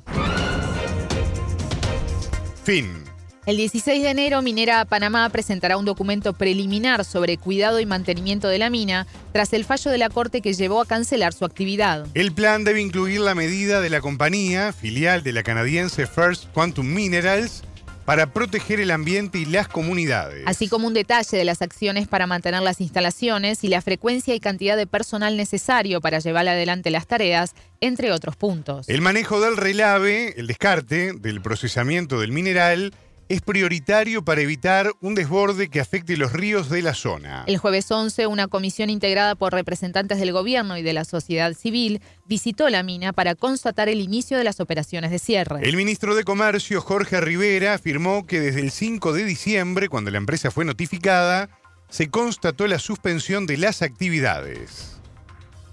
Fin. 2.64 3.03
El 3.46 3.58
16 3.58 4.02
de 4.02 4.08
enero, 4.08 4.40
Minera 4.40 4.86
Panamá 4.86 5.28
presentará 5.28 5.76
un 5.76 5.84
documento 5.84 6.32
preliminar 6.32 7.04
sobre 7.04 7.36
cuidado 7.36 7.78
y 7.78 7.84
mantenimiento 7.84 8.48
de 8.48 8.58
la 8.58 8.70
mina 8.70 9.06
tras 9.32 9.52
el 9.52 9.66
fallo 9.66 9.90
de 9.90 9.98
la 9.98 10.08
Corte 10.08 10.40
que 10.40 10.54
llevó 10.54 10.80
a 10.80 10.86
cancelar 10.86 11.34
su 11.34 11.44
actividad. 11.44 12.06
El 12.14 12.32
plan 12.32 12.64
debe 12.64 12.80
incluir 12.80 13.20
la 13.20 13.34
medida 13.34 13.82
de 13.82 13.90
la 13.90 14.00
compañía, 14.00 14.72
filial 14.72 15.22
de 15.22 15.34
la 15.34 15.42
canadiense 15.42 16.06
First 16.06 16.46
Quantum 16.54 16.86
Minerals, 16.86 17.62
para 18.06 18.32
proteger 18.32 18.80
el 18.80 18.90
ambiente 18.90 19.36
y 19.36 19.44
las 19.44 19.68
comunidades. 19.68 20.44
Así 20.46 20.68
como 20.68 20.86
un 20.86 20.94
detalle 20.94 21.36
de 21.36 21.44
las 21.44 21.60
acciones 21.60 22.08
para 22.08 22.26
mantener 22.26 22.62
las 22.62 22.80
instalaciones 22.80 23.62
y 23.62 23.68
la 23.68 23.82
frecuencia 23.82 24.34
y 24.34 24.40
cantidad 24.40 24.78
de 24.78 24.86
personal 24.86 25.36
necesario 25.36 26.00
para 26.00 26.18
llevar 26.18 26.48
adelante 26.48 26.90
las 26.90 27.06
tareas, 27.06 27.54
entre 27.82 28.10
otros 28.10 28.36
puntos. 28.36 28.88
El 28.88 29.02
manejo 29.02 29.38
del 29.42 29.58
relave, 29.58 30.32
el 30.38 30.46
descarte, 30.46 31.12
del 31.12 31.42
procesamiento 31.42 32.20
del 32.20 32.32
mineral, 32.32 32.94
es 33.28 33.40
prioritario 33.40 34.24
para 34.24 34.40
evitar 34.42 34.92
un 35.00 35.14
desborde 35.14 35.68
que 35.68 35.80
afecte 35.80 36.16
los 36.16 36.32
ríos 36.32 36.68
de 36.68 36.82
la 36.82 36.94
zona. 36.94 37.44
El 37.46 37.58
jueves 37.58 37.90
11, 37.90 38.26
una 38.26 38.48
comisión 38.48 38.90
integrada 38.90 39.34
por 39.34 39.52
representantes 39.52 40.18
del 40.18 40.32
gobierno 40.32 40.76
y 40.76 40.82
de 40.82 40.92
la 40.92 41.04
sociedad 41.04 41.52
civil 41.54 42.00
visitó 42.26 42.68
la 42.68 42.82
mina 42.82 43.12
para 43.12 43.34
constatar 43.34 43.88
el 43.88 44.00
inicio 44.00 44.36
de 44.36 44.44
las 44.44 44.60
operaciones 44.60 45.10
de 45.10 45.18
cierre. 45.18 45.60
El 45.62 45.76
ministro 45.76 46.14
de 46.14 46.24
Comercio, 46.24 46.80
Jorge 46.80 47.20
Rivera, 47.20 47.74
afirmó 47.74 48.26
que 48.26 48.40
desde 48.40 48.60
el 48.60 48.70
5 48.70 49.12
de 49.12 49.24
diciembre, 49.24 49.88
cuando 49.88 50.10
la 50.10 50.18
empresa 50.18 50.50
fue 50.50 50.64
notificada, 50.64 51.48
se 51.88 52.10
constató 52.10 52.66
la 52.66 52.78
suspensión 52.78 53.46
de 53.46 53.56
las 53.56 53.82
actividades. 53.82 54.96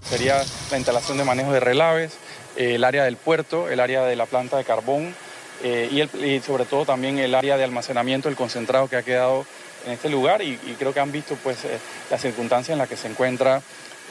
Sería 0.02 0.42
la 0.70 0.76
instalación 0.76 1.18
de 1.18 1.24
manejo 1.24 1.52
de 1.52 1.60
relaves, 1.60 2.14
el 2.56 2.84
área 2.84 3.04
del 3.04 3.16
puerto, 3.16 3.68
el 3.68 3.80
área 3.80 4.04
de 4.04 4.16
la 4.16 4.26
planta 4.26 4.56
de 4.56 4.64
carbón, 4.64 5.14
eh, 5.62 6.08
y, 6.20 6.40
sobre 6.40 6.64
todo 6.64 6.84
también 6.84 7.18
el 7.18 7.34
área 7.34 7.56
de 7.56 7.64
almacenamiento, 7.64 8.28
el 8.28 8.36
concentrado 8.36 8.88
que 8.88 8.96
ha 8.96 9.02
quedado 9.02 9.46
en 9.86 9.92
este 9.92 10.08
lugar 10.08 10.42
y, 10.42 10.56
creo 10.78 10.92
que 10.92 11.00
han 11.00 11.12
visto 11.12 11.36
pues 11.42 11.64
eh, 11.64 11.78
la 12.10 12.18
circunstancia 12.18 12.72
en 12.72 12.78
la 12.78 12.86
que 12.86 12.96
se 12.96 13.08
encuentra 13.08 13.62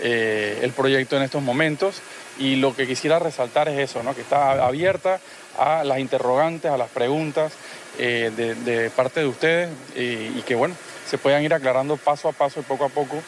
eh, 0.02 0.60
el 0.62 0.72
proyecto 0.72 1.18
en 1.18 1.24
estos 1.24 1.44
momentos 1.44 2.02
y 2.40 2.56
lo 2.56 2.76
que 2.76 2.88
quisiera 2.88 3.20
resaltar 3.20 3.68
es 3.70 3.78
eso, 3.80 4.02
¿no? 4.04 4.16
que 4.16 4.22
está 4.22 4.66
abierta 4.66 5.20
a 5.58 5.84
las 5.84 6.00
interrogantes, 6.00 6.72
a 6.72 6.78
las 6.78 6.90
preguntas 6.90 7.52
de, 7.98 8.32
de, 8.32 8.90
parte 8.90 9.20
de 9.20 9.26
ustedes 9.28 9.70
y 9.96 10.42
que 10.44 10.56
bueno, 10.56 10.76
se 11.08 11.18
puedan 11.18 11.44
ir 11.44 11.54
aclarando 11.54 11.98
paso 11.98 12.30
a 12.30 12.32
paso 12.32 12.62
y 12.62 12.64
poco 12.64 12.86
a 12.86 12.90
poco 12.90 13.22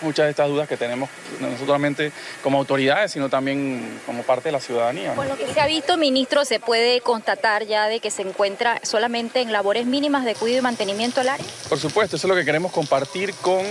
muchas 0.00 0.26
de 0.26 0.30
estas 0.30 0.48
dudas 0.48 0.68
que 0.68 0.76
tenemos 0.76 1.08
no 1.40 1.48
solamente 1.58 2.12
como 2.42 2.58
autoridades, 2.58 3.12
sino 3.12 3.28
también 3.28 4.00
como 4.06 4.22
parte 4.22 4.48
de 4.48 4.52
la 4.52 4.60
ciudadanía. 4.60 5.14
Por 5.14 5.26
lo 5.26 5.36
que 5.36 5.46
se 5.46 5.60
ha 5.60 5.66
visto, 5.66 5.96
ministro, 5.96 6.44
se 6.44 6.60
puede 6.60 7.00
constatar 7.00 7.66
ya 7.66 7.88
de 7.88 8.00
que 8.00 8.10
se 8.10 8.22
encuentra 8.22 8.80
solamente 8.82 9.40
en 9.40 9.52
labores 9.52 9.86
mínimas 9.86 10.24
de 10.24 10.34
cuidado 10.34 10.60
y 10.60 10.62
mantenimiento 10.62 11.20
al 11.20 11.30
área. 11.30 11.46
Por 11.68 11.78
supuesto, 11.78 12.16
eso 12.16 12.26
es 12.26 12.28
lo 12.28 12.36
que 12.36 12.44
queremos 12.44 12.72
compartir 12.72 13.34
con 13.34 13.62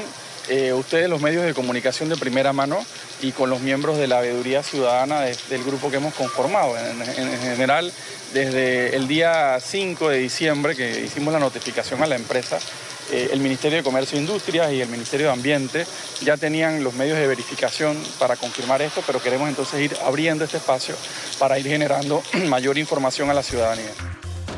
eh, 0.50 0.72
ustedes, 0.74 1.10
los 1.10 1.22
medios 1.22 1.44
de 1.44 1.54
comunicación 1.54 2.10
de 2.10 2.16
primera 2.16 2.54
mano, 2.54 2.80
y 3.22 3.32
con 3.32 3.50
los 3.50 3.62
miembros 3.62 3.98
de 3.98 4.08
la 4.08 4.22
veeduría 4.22 4.64
ciudadana 4.64 5.22
del 5.22 5.64
grupo 5.64 5.90
que 5.90 5.98
hemos 5.98 6.14
conformado. 6.14 6.78
En, 6.78 7.02
en, 7.02 7.40
general, 7.40 7.92
desde 8.34 8.96
el 8.96 9.08
día 9.08 9.58
5 9.60 10.10
de 10.10 10.18
diciembre 10.20 10.76
que 10.76 11.02
hicimos 11.02 11.34
la 11.34 11.40
notificación 11.40 12.04
a 12.04 12.06
la 12.06 12.16
empresa, 12.16 12.60
eh, 13.12 13.30
el 13.32 13.40
Ministerio 13.40 13.78
de 13.78 13.84
Comercio 13.84 14.18
e 14.18 14.22
Industria 14.22 14.72
y 14.72 14.82
el 14.82 14.90
Ministerio 14.90 15.28
de 15.28 15.34
Ambiente 15.34 15.86
ya 16.24 16.38
tenían 16.38 16.84
los 16.84 16.94
medios 16.94 17.18
de 17.18 17.28
verificación 17.28 17.98
para 18.20 18.36
confirmar 18.36 18.82
esto, 18.82 19.04
pero 19.06 19.22
queremos 19.22 19.50
entonces 19.50 19.80
ir 19.82 19.98
abriendo 20.06 20.44
este 20.44 20.58
espacio 20.58 20.96
para 21.40 21.60
ir 21.60 21.68
generando 21.68 22.22
mayor 22.48 22.78
información 22.78 23.30
a 23.30 23.34
la 23.34 23.44
ciudadanía. 23.44 23.92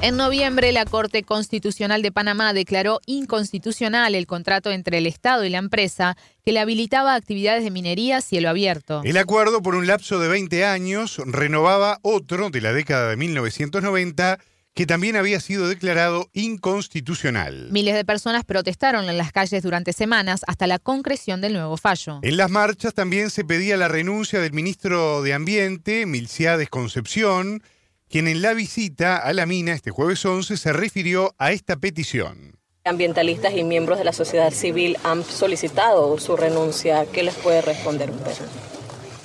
En 0.02 0.16
noviembre, 0.16 0.72
la 0.72 0.86
Corte 0.86 1.24
Constitucional 1.24 2.02
de 2.02 2.14
Panamá 2.14 2.54
declaró 2.54 3.02
inconstitucional 3.06 4.16
el 4.16 4.28
contrato 4.28 4.72
entre 4.72 5.00
el 5.00 5.06
Estado 5.06 5.44
y 5.44 5.50
la 5.50 5.58
empresa 5.58 6.16
que 6.46 6.54
le 6.54 6.62
habilitaba 6.62 7.16
actividades 7.16 7.66
de 7.66 7.70
minería 7.70 8.18
a 8.18 8.22
cielo 8.22 8.48
abierto. 8.48 9.02
El 9.04 9.18
acuerdo 9.18 9.62
por 9.62 9.76
un 9.76 9.88
lapso 9.88 10.18
de 10.20 10.30
20 10.30 10.64
años 10.64 11.22
renovaba 11.26 12.00
otro 12.02 12.50
de 12.50 12.62
la 12.62 12.72
década 12.72 13.10
de 13.10 13.18
1990 13.18 14.40
que 14.74 14.86
también 14.86 15.16
había 15.16 15.40
sido 15.40 15.68
declarado 15.68 16.30
inconstitucional. 16.34 17.70
Miles 17.72 17.96
de 17.96 18.06
personas 18.06 18.46
protestaron 18.46 19.10
en 19.10 19.18
las 19.18 19.32
calles 19.32 19.64
durante 19.64 19.94
semanas 19.94 20.42
hasta 20.48 20.68
la 20.68 20.80
concreción 20.80 21.42
del 21.42 21.54
nuevo 21.54 21.78
fallo. 21.78 22.20
En 22.22 22.38
las 22.38 22.50
marchas 22.50 22.94
también 22.94 23.30
se 23.30 23.44
pedía 23.44 23.78
la 23.78 23.88
renuncia 23.88 24.40
del 24.40 24.54
ministro 24.54 25.22
de 25.22 25.34
Ambiente, 25.34 26.06
Milciades 26.06 26.70
Concepción, 26.70 27.62
quien 28.08 28.28
en 28.28 28.42
la 28.42 28.54
visita 28.54 29.18
a 29.18 29.34
la 29.34 29.46
mina 29.46 29.74
este 29.74 29.92
jueves 29.92 30.24
11 30.26 30.58
se 30.58 30.74
refirió 30.74 31.36
a 31.38 31.52
esta 31.52 31.76
petición. 31.76 32.58
Ambientalistas 32.86 33.54
y 33.56 33.64
miembros 33.64 34.00
de 34.00 34.06
la 34.06 34.14
sociedad 34.14 34.52
civil 34.52 34.98
han 35.04 35.24
solicitado 35.24 36.18
su 36.18 36.36
renuncia. 36.36 37.06
¿Qué 37.12 37.24
les 37.24 37.36
puede 37.36 37.62
responder 37.62 38.10
usted? 38.10 38.34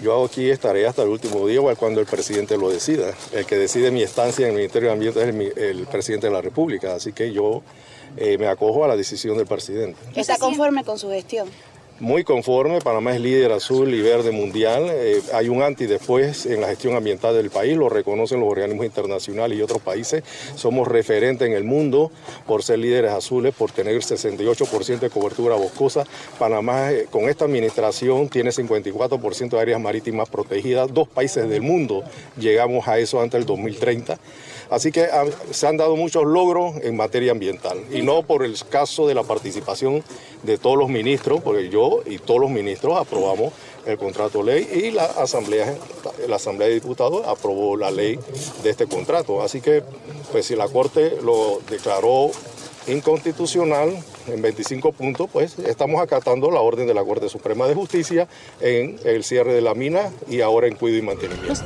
Yo 0.04 0.22
aquí 0.22 0.50
estaré 0.50 0.86
hasta 0.86 1.02
el 1.02 1.08
último 1.08 1.46
día 1.46 1.62
o 1.62 1.76
cuando 1.76 1.98
el 1.98 2.06
presidente 2.06 2.58
lo 2.58 2.68
decida. 2.68 3.14
El 3.32 3.46
que 3.46 3.56
decide 3.56 3.90
mi 3.90 4.02
estancia 4.02 4.44
en 4.44 4.50
el 4.50 4.56
Ministerio 4.58 4.90
de 4.90 4.92
Ambiente 4.92 5.22
es 5.22 5.56
el, 5.56 5.86
presidente 5.86 6.26
de 6.26 6.32
la 6.34 6.42
República, 6.42 6.94
así 6.94 7.14
que 7.14 7.32
yo 7.32 7.62
eh, 8.18 8.36
me 8.36 8.46
acojo 8.46 8.84
a 8.84 8.88
la 8.88 8.96
decisión 8.98 9.38
del 9.38 9.46
presidente. 9.46 9.98
¿Está 10.14 10.36
conforme 10.36 10.84
con 10.84 10.98
su 10.98 11.08
gestión? 11.08 11.48
Muy 12.00 12.24
conforme. 12.24 12.80
Panamá 12.80 13.14
es 13.14 13.20
líder 13.20 13.52
azul 13.52 13.94
y 13.94 14.00
verde 14.00 14.30
mundial. 14.30 14.86
Eh, 14.90 15.22
hay 15.32 15.48
un 15.48 15.62
anti 15.62 15.86
después 15.86 16.46
en 16.46 16.60
la 16.60 16.68
gestión 16.68 16.96
ambiental 16.96 17.34
del 17.34 17.50
país, 17.50 17.76
lo 17.76 17.88
reconocen 17.88 18.40
los 18.40 18.48
organismos 18.50 18.86
internacionales 18.86 19.58
y 19.58 19.62
otros 19.62 19.80
países. 19.80 20.24
Somos 20.54 20.88
referentes 20.88 21.46
en 21.46 21.54
el 21.54 21.64
mundo 21.64 22.10
por 22.46 22.62
ser 22.62 22.78
líderes 22.78 23.12
azules, 23.12 23.54
por 23.54 23.70
tener 23.70 23.96
68% 23.96 24.98
de 24.98 25.10
cobertura 25.10 25.54
boscosa. 25.56 26.04
Panamá 26.38 26.92
eh, 26.92 27.06
con 27.10 27.28
esta 27.28 27.44
administración 27.44 28.28
tiene 28.28 28.50
54% 28.50 29.50
de 29.50 29.60
áreas 29.60 29.80
marítimas 29.80 30.28
protegidas. 30.28 30.92
Dos 30.92 31.08
países 31.08 31.48
del 31.48 31.62
mundo 31.62 32.02
llegamos 32.36 32.88
a 32.88 32.98
eso 32.98 33.20
antes 33.20 33.38
del 33.38 33.46
2030. 33.46 34.18
Así 34.74 34.90
que 34.90 35.06
se 35.52 35.68
han 35.68 35.76
dado 35.76 35.94
muchos 35.94 36.24
logros 36.24 36.74
en 36.82 36.96
materia 36.96 37.30
ambiental 37.30 37.78
y 37.92 38.02
no 38.02 38.24
por 38.24 38.44
el 38.44 38.58
caso 38.68 39.06
de 39.06 39.14
la 39.14 39.22
participación 39.22 40.02
de 40.42 40.58
todos 40.58 40.76
los 40.76 40.88
ministros, 40.88 41.40
porque 41.42 41.68
yo 41.68 42.02
y 42.04 42.18
todos 42.18 42.40
los 42.40 42.50
ministros 42.50 42.98
aprobamos 42.98 43.52
el 43.86 43.96
contrato 43.98 44.42
ley 44.42 44.68
y 44.72 44.90
la 44.90 45.04
asamblea, 45.04 45.76
la 46.26 46.36
asamblea 46.36 46.66
de 46.66 46.74
diputados 46.74 47.24
aprobó 47.24 47.76
la 47.76 47.92
ley 47.92 48.18
de 48.64 48.70
este 48.70 48.88
contrato. 48.88 49.42
Así 49.42 49.60
que, 49.60 49.84
pues 50.32 50.46
si 50.46 50.56
la 50.56 50.66
corte 50.66 51.18
lo 51.22 51.60
declaró 51.70 52.32
inconstitucional 52.88 53.96
en 54.26 54.42
25 54.42 54.90
puntos, 54.90 55.28
pues 55.32 55.56
estamos 55.60 56.02
acatando 56.02 56.50
la 56.50 56.60
orden 56.60 56.88
de 56.88 56.94
la 56.94 57.04
Corte 57.04 57.28
Suprema 57.28 57.68
de 57.68 57.76
Justicia 57.76 58.26
en 58.60 58.98
el 59.04 59.22
cierre 59.22 59.54
de 59.54 59.60
la 59.60 59.74
mina 59.74 60.10
y 60.28 60.40
ahora 60.40 60.66
en 60.66 60.74
cuido 60.74 60.98
y 60.98 61.02
mantenimiento. 61.02 61.62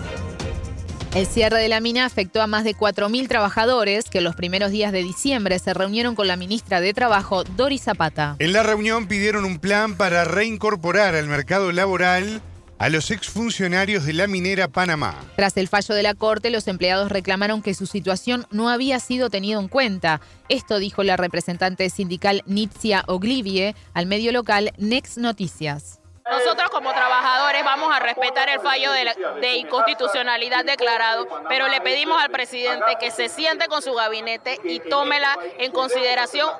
El 1.14 1.26
cierre 1.26 1.58
de 1.58 1.68
la 1.68 1.80
mina 1.80 2.04
afectó 2.04 2.42
a 2.42 2.46
más 2.46 2.64
de 2.64 2.76
4.000 2.76 3.28
trabajadores 3.28 4.04
que 4.10 4.20
los 4.20 4.36
primeros 4.36 4.70
días 4.70 4.92
de 4.92 5.02
diciembre 5.02 5.58
se 5.58 5.72
reunieron 5.72 6.14
con 6.14 6.28
la 6.28 6.36
ministra 6.36 6.82
de 6.82 6.92
Trabajo, 6.92 7.44
Dori 7.44 7.78
Zapata. 7.78 8.36
En 8.38 8.52
la 8.52 8.62
reunión 8.62 9.08
pidieron 9.08 9.46
un 9.46 9.58
plan 9.58 9.96
para 9.96 10.24
reincorporar 10.24 11.14
al 11.14 11.26
mercado 11.26 11.72
laboral 11.72 12.42
a 12.78 12.90
los 12.90 13.10
exfuncionarios 13.10 14.04
de 14.04 14.12
la 14.12 14.26
minera 14.26 14.68
Panamá. 14.68 15.16
Tras 15.34 15.56
el 15.56 15.66
fallo 15.66 15.94
de 15.94 16.02
la 16.02 16.14
Corte, 16.14 16.50
los 16.50 16.68
empleados 16.68 17.10
reclamaron 17.10 17.62
que 17.62 17.74
su 17.74 17.86
situación 17.86 18.46
no 18.50 18.68
había 18.68 19.00
sido 19.00 19.30
tenida 19.30 19.58
en 19.58 19.68
cuenta. 19.68 20.20
Esto 20.50 20.78
dijo 20.78 21.02
la 21.02 21.16
representante 21.16 21.88
sindical 21.88 22.42
Nitzia 22.46 23.02
Oglivie 23.06 23.74
al 23.94 24.06
medio 24.06 24.30
local 24.30 24.72
Next 24.76 25.16
Noticias. 25.16 25.97
Nosotros 26.30 26.70
como 26.70 26.92
trabajadores 26.92 27.64
vamos 27.64 27.94
a 27.94 27.98
respetar 28.00 28.48
el 28.48 28.60
fallo 28.60 28.92
de, 28.92 29.56
inconstitucionalidad 29.56 30.64
declarado, 30.64 31.26
pero 31.48 31.68
le 31.68 31.80
pedimos 31.80 32.20
al 32.22 32.30
presidente 32.30 32.96
que 33.00 33.10
se 33.10 33.28
siente 33.28 33.66
con 33.68 33.82
su 33.82 33.94
gabinete 33.94 34.58
y 34.64 34.80
tómela 34.80 35.38
en 35.58 35.72
consideración, 35.72 36.50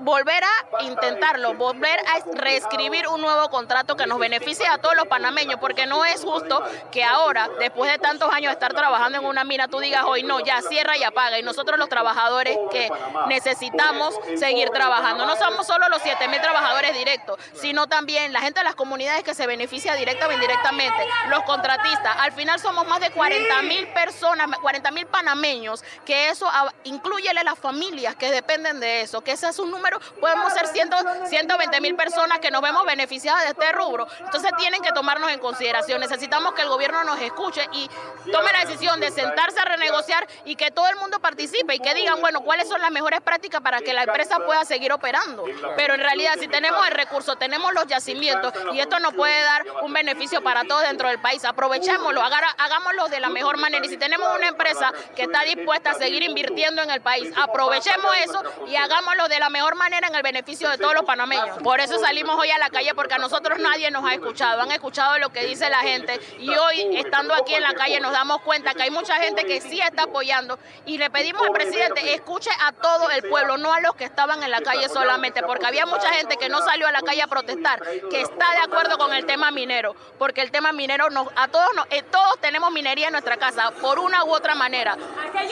volver 0.00 0.42
a 0.44 0.84
intentarlo, 0.84 1.54
volver 1.54 1.98
a 1.98 2.38
reescribir 2.38 3.08
un 3.08 3.20
nuevo 3.20 3.48
contrato 3.50 3.96
que 3.96 4.06
nos 4.06 4.18
beneficie 4.18 4.66
a 4.66 4.78
todos 4.78 4.94
los 4.96 5.06
panameños, 5.06 5.58
porque 5.60 5.86
no 5.86 6.04
es 6.04 6.22
justo 6.22 6.62
que 6.90 7.04
ahora, 7.04 7.48
después 7.58 7.90
de 7.90 7.98
tantos 7.98 8.32
años 8.32 8.50
de 8.50 8.54
estar 8.54 8.72
trabajando 8.72 9.18
en 9.18 9.24
una 9.24 9.44
mina, 9.44 9.68
tú 9.68 9.80
digas 9.80 10.04
hoy 10.06 10.22
no, 10.22 10.40
ya 10.40 10.60
cierra 10.62 10.96
y 10.96 11.02
apaga, 11.02 11.38
y 11.38 11.42
nosotros 11.42 11.78
los 11.78 11.88
trabajadores 11.88 12.56
que 12.70 12.90
necesitamos 13.28 14.14
seguir 14.36 14.70
trabajando. 14.70 15.26
No 15.26 15.36
somos 15.36 15.66
solo 15.66 15.88
los 15.88 16.02
7 16.02 16.28
mil 16.28 16.40
trabajadores 16.40 16.94
directos, 16.94 17.38
sino 17.54 17.86
también 17.86 18.32
la 18.32 18.40
gente 18.40 18.60
de 18.60 18.64
las 18.64 18.74
comunidades 18.74 18.91
comunidades 18.92 19.24
que 19.24 19.34
se 19.34 19.46
beneficia 19.46 19.94
directa 19.94 20.28
o 20.28 20.32
indirectamente, 20.32 21.08
los 21.30 21.44
contratistas. 21.44 22.14
Al 22.18 22.30
final 22.32 22.60
somos 22.60 22.86
más 22.86 23.00
de 23.00 23.10
40 23.10 23.62
mil 23.62 23.88
personas, 23.88 24.46
40 24.60 24.90
mil 24.90 25.06
panameños, 25.06 25.82
que 26.04 26.28
eso 26.28 26.46
incluye 26.84 27.32
las 27.32 27.58
familias 27.58 28.14
que 28.16 28.30
dependen 28.30 28.80
de 28.80 29.00
eso, 29.00 29.22
que 29.22 29.32
ese 29.32 29.48
es 29.48 29.58
un 29.58 29.70
número, 29.70 29.98
podemos 30.20 30.52
ser 30.52 30.66
100, 30.66 30.90
120 31.26 31.80
mil 31.80 31.96
personas 31.96 32.38
que 32.40 32.50
nos 32.50 32.60
vemos 32.60 32.84
beneficiadas 32.84 33.44
de 33.44 33.48
este 33.52 33.72
rubro. 33.72 34.06
Entonces 34.20 34.50
tienen 34.58 34.82
que 34.82 34.92
tomarnos 34.92 35.30
en 35.30 35.38
consideración. 35.38 35.98
Necesitamos 35.98 36.52
que 36.52 36.60
el 36.60 36.68
gobierno 36.68 37.02
nos 37.02 37.18
escuche 37.18 37.66
y 37.72 37.88
tome 38.30 38.52
la 38.52 38.66
decisión 38.66 39.00
de 39.00 39.10
sentarse 39.10 39.58
a 39.58 39.64
renegociar 39.64 40.28
y 40.44 40.54
que 40.54 40.70
todo 40.70 40.86
el 40.88 40.96
mundo 40.96 41.18
participe 41.18 41.76
y 41.76 41.78
que 41.78 41.94
digan, 41.94 42.20
bueno, 42.20 42.42
cuáles 42.42 42.68
son 42.68 42.82
las 42.82 42.90
mejores 42.90 43.22
prácticas 43.22 43.62
para 43.62 43.80
que 43.80 43.94
la 43.94 44.02
empresa 44.02 44.36
pueda 44.44 44.66
seguir 44.66 44.92
operando. 44.92 45.46
Pero 45.76 45.94
en 45.94 46.00
realidad, 46.00 46.34
si 46.38 46.46
tenemos 46.46 46.86
el 46.86 46.92
recurso, 46.92 47.36
tenemos 47.36 47.72
los 47.72 47.86
yacimientos 47.86 48.52
y 48.74 48.81
esto 48.82 48.98
nos 49.00 49.14
puede 49.14 49.42
dar 49.42 49.64
un 49.82 49.92
beneficio 49.92 50.42
para 50.42 50.64
todos 50.64 50.82
dentro 50.82 51.08
del 51.08 51.18
país. 51.18 51.44
Aprovechémoslo, 51.44 52.22
hagámoslo 52.22 53.08
de 53.08 53.20
la 53.20 53.28
mejor 53.28 53.56
manera. 53.56 53.84
Y 53.84 53.88
si 53.88 53.96
tenemos 53.96 54.28
una 54.36 54.48
empresa 54.48 54.92
que 55.16 55.22
está 55.22 55.42
dispuesta 55.42 55.90
a 55.90 55.94
seguir 55.94 56.22
invirtiendo 56.22 56.82
en 56.82 56.90
el 56.90 57.00
país, 57.00 57.32
aprovechemos 57.36 58.10
eso 58.24 58.42
y 58.66 58.76
hagámoslo 58.76 59.28
de 59.28 59.38
la 59.38 59.48
mejor 59.48 59.74
manera 59.76 60.08
en 60.08 60.14
el 60.14 60.22
beneficio 60.22 60.68
de 60.68 60.78
todos 60.78 60.94
los 60.94 61.04
panameños. 61.04 61.58
Por 61.62 61.80
eso 61.80 61.98
salimos 61.98 62.38
hoy 62.38 62.50
a 62.50 62.58
la 62.58 62.70
calle, 62.70 62.94
porque 62.94 63.14
a 63.14 63.18
nosotros 63.18 63.58
nadie 63.58 63.90
nos 63.90 64.04
ha 64.04 64.14
escuchado. 64.14 64.60
Han 64.60 64.72
escuchado 64.72 65.18
lo 65.18 65.30
que 65.30 65.46
dice 65.46 65.68
la 65.70 65.80
gente 65.80 66.20
y 66.38 66.50
hoy, 66.50 66.96
estando 66.96 67.34
aquí 67.34 67.54
en 67.54 67.62
la 67.62 67.74
calle, 67.74 68.00
nos 68.00 68.12
damos 68.12 68.40
cuenta 68.42 68.74
que 68.74 68.82
hay 68.82 68.90
mucha 68.90 69.16
gente 69.16 69.44
que 69.44 69.60
sí 69.60 69.80
está 69.80 70.04
apoyando 70.04 70.58
y 70.86 70.98
le 70.98 71.10
pedimos 71.10 71.42
al 71.42 71.52
presidente, 71.52 72.14
escuche 72.14 72.50
a 72.60 72.72
todo 72.72 73.10
el 73.10 73.28
pueblo, 73.28 73.56
no 73.58 73.72
a 73.72 73.80
los 73.80 73.94
que 73.94 74.04
estaban 74.04 74.42
en 74.42 74.50
la 74.50 74.60
calle 74.60 74.88
solamente, 74.88 75.42
porque 75.42 75.66
había 75.66 75.86
mucha 75.86 76.08
gente 76.12 76.36
que 76.36 76.48
no 76.48 76.60
salió 76.62 76.88
a 76.88 76.92
la 76.92 77.02
calle 77.02 77.22
a 77.22 77.26
protestar, 77.26 77.80
que 78.10 78.20
está 78.20 78.50
de 78.52 78.61
acuerdo 78.62 78.98
con 78.98 79.12
el 79.12 79.26
tema 79.26 79.50
minero, 79.50 79.94
porque 80.18 80.40
el 80.40 80.50
tema 80.50 80.72
minero 80.72 81.10
nos, 81.10 81.28
a 81.36 81.48
todos 81.48 81.68
nos, 81.74 81.86
eh, 81.90 82.02
todos 82.10 82.38
tenemos 82.40 82.70
minería 82.72 83.06
en 83.06 83.12
nuestra 83.12 83.36
casa, 83.36 83.70
por 83.80 83.98
una 83.98 84.24
u 84.24 84.32
otra 84.32 84.54
manera. 84.54 84.96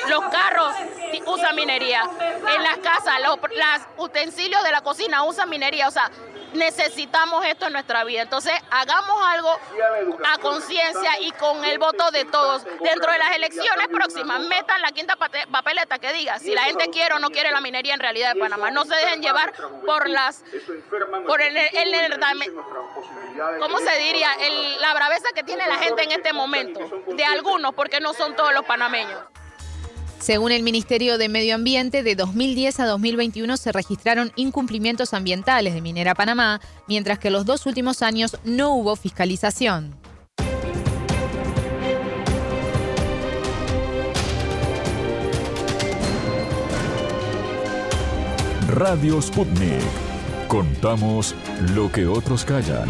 Los 0.09 0.25
carros 0.27 0.75
usan 1.27 1.57
minería, 1.57 2.03
en 2.55 2.63
las 2.63 2.79
casas, 2.79 3.21
los 3.23 3.39
utensilios 3.99 4.63
de 4.63 4.71
la 4.71 4.81
cocina 4.83 5.25
usan 5.25 5.49
minería, 5.49 5.89
o 5.89 5.91
sea, 5.91 6.11
necesitamos 6.55 7.45
esto 7.47 7.67
en 7.67 7.73
nuestra 7.73 8.05
vida. 8.05 8.23
Entonces, 8.23 8.53
hagamos 8.71 9.17
algo 9.29 9.51
a 10.33 10.39
conciencia 10.39 11.21
y 11.21 11.33
con 11.33 11.65
el 11.65 11.79
voto 11.79 12.11
de 12.11 12.25
todos. 12.25 12.65
Dentro 12.65 13.13
de 13.13 13.19
las 13.19 13.37
elecciones 13.37 13.89
próximas, 13.89 14.41
metan 14.41 14.81
la 14.83 14.89
quinta 14.89 15.17
papeleta 15.17 15.99
que 15.99 16.13
diga 16.13 16.39
si 16.39 16.55
la 16.55 16.63
gente 16.63 16.91
quiere 16.91 17.15
o 17.15 17.19
no 17.19 17.31
quiere 17.31 17.51
la 17.51 17.61
minería 17.61 17.95
en 17.95 18.01
realidad 18.01 18.35
de 18.35 18.41
Panamá. 18.41 18.71
No 18.71 18.85
se 18.85 18.95
dejen 18.95 19.23
llevar 19.23 19.53
por 19.87 20.09
las 20.09 20.45
por 21.27 21.41
el, 21.41 21.57
el, 21.57 22.21
¿cómo 23.59 23.79
se 23.79 23.99
diría? 23.99 24.29
la 24.81 24.95
braveza 24.95 25.29
que 25.35 25.43
tiene 25.43 25.67
la 25.67 25.77
gente 25.77 26.03
en 26.03 26.13
este 26.13 26.33
momento. 26.33 26.81
De 27.09 27.25
algunos, 27.25 27.75
porque 27.75 28.01
no 28.01 28.15
son 28.15 28.35
todos 28.37 28.53
los 28.53 28.65
panameños. 28.65 29.21
Según 30.21 30.53
el 30.53 30.63
Ministerio 30.63 31.17
de 31.17 31.31
Medio 31.31 31.55
Ambiente, 31.55 32.03
de 32.03 32.15
2010 32.15 32.81
a 32.81 32.87
2021 32.87 33.57
se 33.57 33.73
registraron 33.73 34.33
incumplimientos 34.37 35.15
ambientales 35.15 35.73
de 35.73 35.81
Minera 35.81 36.15
Panamá, 36.15 36.61
mientras 36.87 37.19
que 37.19 37.31
los 37.31 37.47
dos 37.47 37.65
últimos 37.65 38.03
años 38.03 38.37
no 38.45 38.75
hubo 38.75 38.97
fiscalización. 38.97 39.97
Radio 48.69 49.23
Sputnik. 49.23 49.83
Contamos 50.49 51.35
lo 51.75 51.91
que 51.91 52.07
otros 52.07 52.45
callan. 52.45 52.89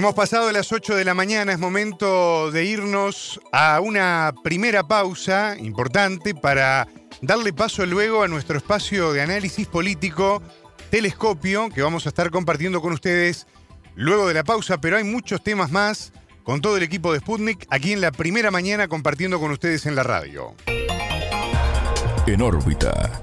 Hemos 0.00 0.14
pasado 0.14 0.50
las 0.50 0.72
8 0.72 0.96
de 0.96 1.04
la 1.04 1.12
mañana, 1.12 1.52
es 1.52 1.58
momento 1.58 2.50
de 2.50 2.64
irnos 2.64 3.38
a 3.52 3.80
una 3.80 4.32
primera 4.42 4.82
pausa 4.82 5.58
importante 5.58 6.34
para 6.34 6.88
darle 7.20 7.52
paso 7.52 7.84
luego 7.84 8.22
a 8.22 8.28
nuestro 8.28 8.56
espacio 8.56 9.12
de 9.12 9.20
análisis 9.20 9.66
político 9.66 10.40
Telescopio, 10.88 11.68
que 11.68 11.82
vamos 11.82 12.06
a 12.06 12.08
estar 12.08 12.30
compartiendo 12.30 12.80
con 12.80 12.94
ustedes 12.94 13.46
luego 13.94 14.26
de 14.26 14.32
la 14.32 14.42
pausa, 14.42 14.80
pero 14.80 14.96
hay 14.96 15.04
muchos 15.04 15.44
temas 15.44 15.70
más 15.70 16.14
con 16.44 16.62
todo 16.62 16.78
el 16.78 16.82
equipo 16.82 17.12
de 17.12 17.18
Sputnik 17.18 17.66
aquí 17.68 17.92
en 17.92 18.00
la 18.00 18.10
primera 18.10 18.50
mañana 18.50 18.88
compartiendo 18.88 19.38
con 19.38 19.50
ustedes 19.50 19.84
en 19.84 19.96
la 19.96 20.02
radio. 20.02 20.54
En 22.26 22.40
órbita. 22.40 23.20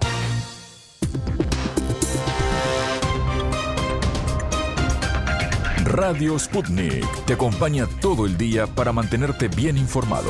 Radio 5.88 6.38
Sputnik 6.38 7.06
te 7.26 7.34
acompaña 7.34 7.88
todo 8.02 8.26
el 8.26 8.38
día 8.38 8.68
para 8.68 8.92
mantenerte 8.92 9.48
bien 9.48 9.78
informado. 9.78 10.30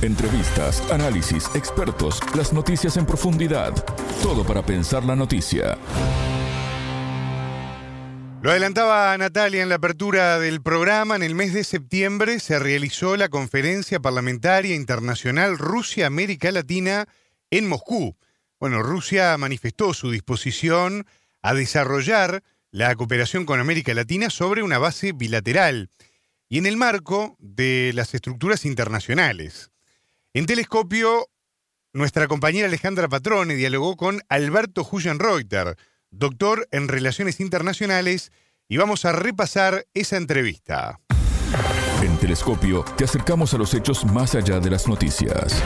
Entrevistas, 0.00 0.80
análisis, 0.92 1.50
expertos, 1.56 2.20
las 2.36 2.52
noticias 2.52 2.96
en 2.96 3.04
profundidad. 3.04 3.74
Todo 4.22 4.44
para 4.44 4.64
pensar 4.64 5.04
la 5.04 5.16
noticia. 5.16 5.76
Lo 8.40 8.50
adelantaba 8.50 9.18
Natalia 9.18 9.64
en 9.64 9.70
la 9.70 9.74
apertura 9.74 10.38
del 10.38 10.62
programa. 10.62 11.16
En 11.16 11.24
el 11.24 11.34
mes 11.34 11.52
de 11.52 11.64
septiembre 11.64 12.38
se 12.38 12.60
realizó 12.60 13.16
la 13.16 13.28
Conferencia 13.28 13.98
Parlamentaria 13.98 14.76
Internacional 14.76 15.58
Rusia-América 15.58 16.52
Latina 16.52 17.08
en 17.50 17.68
Moscú. 17.68 18.16
Bueno, 18.60 18.84
Rusia 18.84 19.36
manifestó 19.36 19.94
su 19.94 20.12
disposición 20.12 21.06
a 21.42 21.54
desarrollar 21.54 22.44
la 22.70 22.94
cooperación 22.94 23.46
con 23.46 23.58
América 23.58 23.94
Latina 23.94 24.30
sobre 24.30 24.62
una 24.62 24.78
base 24.78 25.10
bilateral 25.10 25.90
y 26.48 26.58
en 26.58 26.66
el 26.66 26.76
marco 26.76 27.36
de 27.38 27.92
las 27.94 28.14
estructuras 28.14 28.64
internacionales. 28.64 29.70
En 30.32 30.46
Telescopio, 30.46 31.28
nuestra 31.92 32.26
compañera 32.26 32.68
Alejandra 32.68 33.08
Patrone 33.08 33.54
dialogó 33.54 33.96
con 33.96 34.22
Alberto 34.28 34.86
Huyenreuter, 34.90 35.76
doctor 36.10 36.68
en 36.70 36.88
Relaciones 36.88 37.40
Internacionales, 37.40 38.32
y 38.68 38.76
vamos 38.76 39.04
a 39.04 39.12
repasar 39.12 39.86
esa 39.94 40.16
entrevista. 40.16 41.00
En 42.02 42.16
Telescopio 42.18 42.84
te 42.96 43.04
acercamos 43.04 43.54
a 43.54 43.58
los 43.58 43.72
hechos 43.74 44.04
más 44.04 44.34
allá 44.34 44.60
de 44.60 44.70
las 44.70 44.86
noticias. 44.86 45.62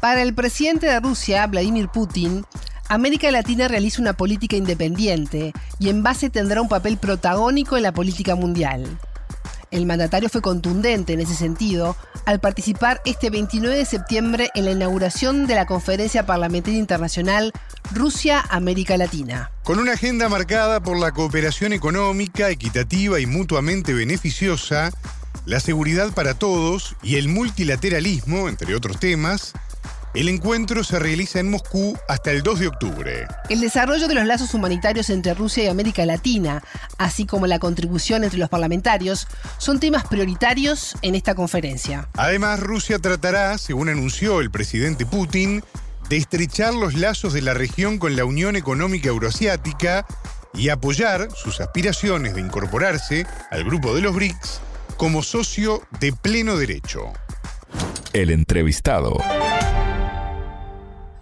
Para 0.00 0.22
el 0.22 0.34
presidente 0.34 0.86
de 0.86 0.98
Rusia, 1.00 1.46
Vladimir 1.46 1.88
Putin, 1.88 2.44
América 2.90 3.30
Latina 3.30 3.68
realiza 3.68 4.02
una 4.02 4.14
política 4.14 4.56
independiente 4.56 5.52
y 5.78 5.90
en 5.90 6.02
base 6.02 6.28
tendrá 6.28 6.60
un 6.60 6.68
papel 6.68 6.98
protagónico 6.98 7.76
en 7.76 7.84
la 7.84 7.92
política 7.92 8.34
mundial. 8.34 8.98
El 9.70 9.86
mandatario 9.86 10.28
fue 10.28 10.42
contundente 10.42 11.12
en 11.12 11.20
ese 11.20 11.36
sentido 11.36 11.96
al 12.26 12.40
participar 12.40 13.00
este 13.04 13.30
29 13.30 13.76
de 13.76 13.84
septiembre 13.84 14.50
en 14.56 14.64
la 14.64 14.72
inauguración 14.72 15.46
de 15.46 15.54
la 15.54 15.66
Conferencia 15.66 16.26
Parlamentaria 16.26 16.80
Internacional 16.80 17.52
Rusia-América 17.94 18.96
Latina. 18.96 19.52
Con 19.62 19.78
una 19.78 19.92
agenda 19.92 20.28
marcada 20.28 20.82
por 20.82 20.98
la 20.98 21.12
cooperación 21.12 21.72
económica, 21.72 22.50
equitativa 22.50 23.20
y 23.20 23.26
mutuamente 23.26 23.94
beneficiosa, 23.94 24.90
la 25.46 25.60
seguridad 25.60 26.12
para 26.12 26.34
todos 26.34 26.96
y 27.04 27.18
el 27.18 27.28
multilateralismo, 27.28 28.48
entre 28.48 28.74
otros 28.74 28.98
temas, 28.98 29.52
el 30.12 30.28
encuentro 30.28 30.82
se 30.82 30.98
realiza 30.98 31.38
en 31.38 31.50
Moscú 31.50 31.96
hasta 32.08 32.32
el 32.32 32.42
2 32.42 32.60
de 32.60 32.66
octubre. 32.66 33.28
El 33.48 33.60
desarrollo 33.60 34.08
de 34.08 34.14
los 34.14 34.26
lazos 34.26 34.54
humanitarios 34.54 35.08
entre 35.10 35.34
Rusia 35.34 35.64
y 35.64 35.68
América 35.68 36.04
Latina, 36.04 36.62
así 36.98 37.26
como 37.26 37.46
la 37.46 37.58
contribución 37.58 38.24
entre 38.24 38.38
los 38.38 38.48
parlamentarios, 38.48 39.28
son 39.58 39.78
temas 39.78 40.06
prioritarios 40.06 40.96
en 41.02 41.14
esta 41.14 41.34
conferencia. 41.34 42.08
Además, 42.14 42.60
Rusia 42.60 42.98
tratará, 42.98 43.56
según 43.58 43.88
anunció 43.88 44.40
el 44.40 44.50
presidente 44.50 45.06
Putin, 45.06 45.62
de 46.08 46.16
estrechar 46.16 46.74
los 46.74 46.94
lazos 46.94 47.32
de 47.32 47.42
la 47.42 47.54
región 47.54 47.98
con 47.98 48.16
la 48.16 48.24
Unión 48.24 48.56
Económica 48.56 49.08
Euroasiática 49.08 50.06
y 50.52 50.70
apoyar 50.70 51.28
sus 51.32 51.60
aspiraciones 51.60 52.34
de 52.34 52.40
incorporarse 52.40 53.26
al 53.52 53.62
grupo 53.62 53.94
de 53.94 54.00
los 54.00 54.14
BRICS 54.14 54.60
como 54.96 55.22
socio 55.22 55.82
de 56.00 56.12
pleno 56.12 56.56
derecho. 56.56 57.12
El 58.12 58.30
entrevistado. 58.30 59.16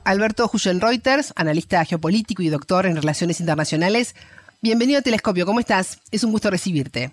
Alberto 0.08 0.50
Reuters, 0.80 1.34
analista 1.36 1.84
geopolítico 1.84 2.40
y 2.40 2.48
doctor 2.48 2.86
en 2.86 2.96
Relaciones 2.96 3.40
Internacionales. 3.40 4.14
Bienvenido 4.62 5.00
a 5.00 5.02
Telescopio, 5.02 5.44
¿cómo 5.44 5.60
estás? 5.60 6.00
Es 6.10 6.24
un 6.24 6.32
gusto 6.32 6.50
recibirte. 6.50 7.10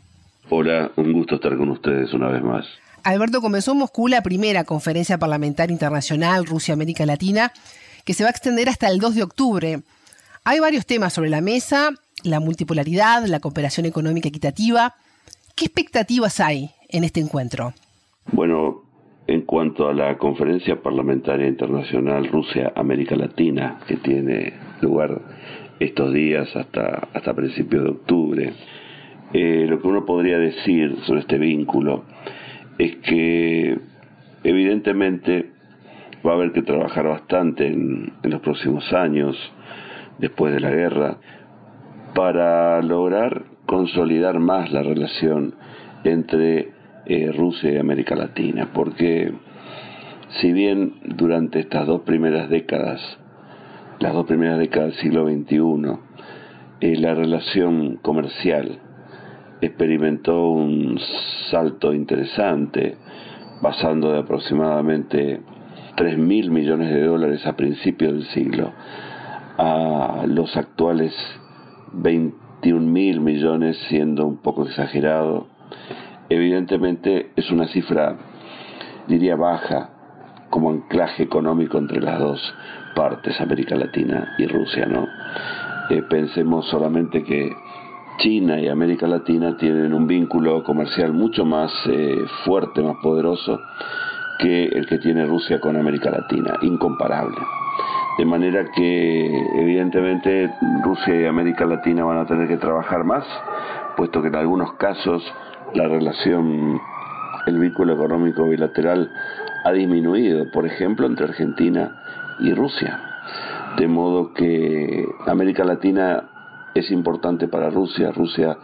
Hola, 0.49 0.89
un 0.95 1.11
gusto 1.11 1.35
estar 1.35 1.57
con 1.57 1.71
ustedes 1.71 2.13
una 2.13 2.29
vez 2.29 2.41
más. 2.41 2.65
Alberto, 3.03 3.41
comenzó 3.41 3.73
en 3.73 3.79
Moscú 3.79 4.07
la 4.07 4.23
primera 4.23 4.63
conferencia 4.63 5.17
parlamentaria 5.17 5.73
internacional 5.73 6.45
Rusia-América 6.45 7.05
Latina, 7.05 7.51
que 8.05 8.13
se 8.13 8.23
va 8.23 8.29
a 8.29 8.31
extender 8.31 8.69
hasta 8.69 8.87
el 8.87 8.99
2 8.99 9.15
de 9.15 9.23
octubre. 9.23 9.81
Hay 10.45 10.61
varios 10.61 10.85
temas 10.85 11.11
sobre 11.11 11.29
la 11.29 11.41
mesa, 11.41 11.89
la 12.23 12.39
multipolaridad, 12.39 13.25
la 13.25 13.41
cooperación 13.41 13.85
económica 13.85 14.29
equitativa. 14.29 14.95
¿Qué 15.55 15.65
expectativas 15.65 16.39
hay 16.39 16.71
en 16.87 17.03
este 17.03 17.19
encuentro? 17.19 17.73
Bueno, 18.31 18.84
en 19.27 19.41
cuanto 19.41 19.87
a 19.87 19.93
la 19.93 20.17
conferencia 20.17 20.81
parlamentaria 20.81 21.47
internacional 21.47 22.27
Rusia-América 22.27 23.15
Latina, 23.15 23.79
que 23.87 23.97
tiene 23.97 24.53
lugar 24.81 25.19
estos 25.79 26.13
días 26.13 26.55
hasta, 26.55 27.07
hasta 27.13 27.33
principios 27.33 27.83
de 27.83 27.89
octubre, 27.89 28.53
eh, 29.33 29.65
lo 29.67 29.81
que 29.81 29.87
uno 29.87 30.05
podría 30.05 30.37
decir 30.37 30.95
sobre 31.03 31.21
este 31.21 31.37
vínculo 31.37 32.03
es 32.77 32.97
que 32.97 33.77
evidentemente 34.43 35.49
va 36.25 36.31
a 36.31 36.35
haber 36.35 36.51
que 36.51 36.61
trabajar 36.61 37.07
bastante 37.07 37.67
en, 37.67 38.13
en 38.21 38.31
los 38.31 38.41
próximos 38.41 38.93
años, 38.93 39.35
después 40.19 40.53
de 40.53 40.59
la 40.59 40.69
guerra, 40.69 41.17
para 42.13 42.81
lograr 42.81 43.43
consolidar 43.65 44.39
más 44.39 44.71
la 44.71 44.83
relación 44.83 45.55
entre 46.03 46.74
eh, 47.05 47.31
Rusia 47.31 47.71
y 47.71 47.77
América 47.77 48.15
Latina, 48.15 48.69
porque 48.73 49.33
si 50.39 50.51
bien 50.51 50.95
durante 51.03 51.59
estas 51.59 51.87
dos 51.87 52.01
primeras 52.01 52.49
décadas, 52.49 53.01
las 53.99 54.13
dos 54.13 54.25
primeras 54.25 54.59
décadas 54.59 54.91
del 54.91 55.01
siglo 55.01 55.27
XXI, 55.27 55.99
eh, 56.81 56.95
la 56.97 57.13
relación 57.13 57.97
comercial 57.97 58.79
experimentó 59.61 60.49
un 60.49 60.99
salto 61.49 61.93
interesante, 61.93 62.97
pasando 63.61 64.11
de 64.11 64.19
aproximadamente 64.19 65.41
3 65.95 66.17
mil 66.17 66.51
millones 66.51 66.89
de 66.89 67.03
dólares 67.03 67.45
a 67.45 67.55
principios 67.55 68.13
del 68.13 68.25
siglo 68.25 68.73
a 69.57 70.25
los 70.27 70.55
actuales 70.57 71.13
21 71.93 72.85
mil 72.85 73.21
millones, 73.21 73.77
siendo 73.87 74.27
un 74.27 74.37
poco 74.37 74.65
exagerado, 74.65 75.47
evidentemente 76.29 77.31
es 77.35 77.51
una 77.51 77.67
cifra, 77.67 78.15
diría, 79.07 79.35
baja 79.35 79.89
como 80.49 80.69
anclaje 80.69 81.23
económico 81.23 81.77
entre 81.77 82.01
las 82.01 82.19
dos 82.19 82.55
partes, 82.95 83.39
América 83.41 83.75
Latina 83.75 84.35
y 84.37 84.47
Rusia, 84.47 84.85
¿no? 84.85 85.07
Eh, 85.89 86.01
pensemos 86.09 86.65
solamente 86.67 87.23
que 87.23 87.51
China 88.17 88.59
y 88.59 88.67
América 88.67 89.07
Latina 89.07 89.57
tienen 89.57 89.93
un 89.93 90.07
vínculo 90.07 90.63
comercial 90.63 91.13
mucho 91.13 91.45
más 91.45 91.71
eh, 91.87 92.25
fuerte, 92.45 92.81
más 92.81 92.95
poderoso 93.03 93.59
que 94.39 94.65
el 94.65 94.85
que 94.87 94.97
tiene 94.97 95.25
Rusia 95.25 95.59
con 95.59 95.75
América 95.75 96.09
Latina, 96.09 96.57
incomparable. 96.61 97.37
De 98.17 98.25
manera 98.25 98.65
que 98.73 99.25
evidentemente 99.59 100.49
Rusia 100.83 101.21
y 101.21 101.25
América 101.25 101.65
Latina 101.65 102.05
van 102.05 102.19
a 102.19 102.25
tener 102.25 102.47
que 102.47 102.57
trabajar 102.57 103.03
más, 103.03 103.25
puesto 103.97 104.21
que 104.21 104.29
en 104.29 104.35
algunos 104.35 104.73
casos 104.73 105.21
la 105.73 105.87
relación, 105.87 106.79
el 107.47 107.59
vínculo 107.59 107.93
económico 107.93 108.45
bilateral 108.45 109.11
ha 109.63 109.71
disminuido, 109.71 110.51
por 110.51 110.65
ejemplo, 110.65 111.07
entre 111.07 111.25
Argentina 111.25 111.95
y 112.39 112.53
Rusia. 112.53 112.99
De 113.77 113.87
modo 113.87 114.33
que 114.33 115.05
América 115.27 115.63
Latina 115.63 116.29
es 116.73 116.91
importante 116.91 117.47
para 117.47 117.69
Rusia, 117.69 118.11
Rusia 118.11 118.57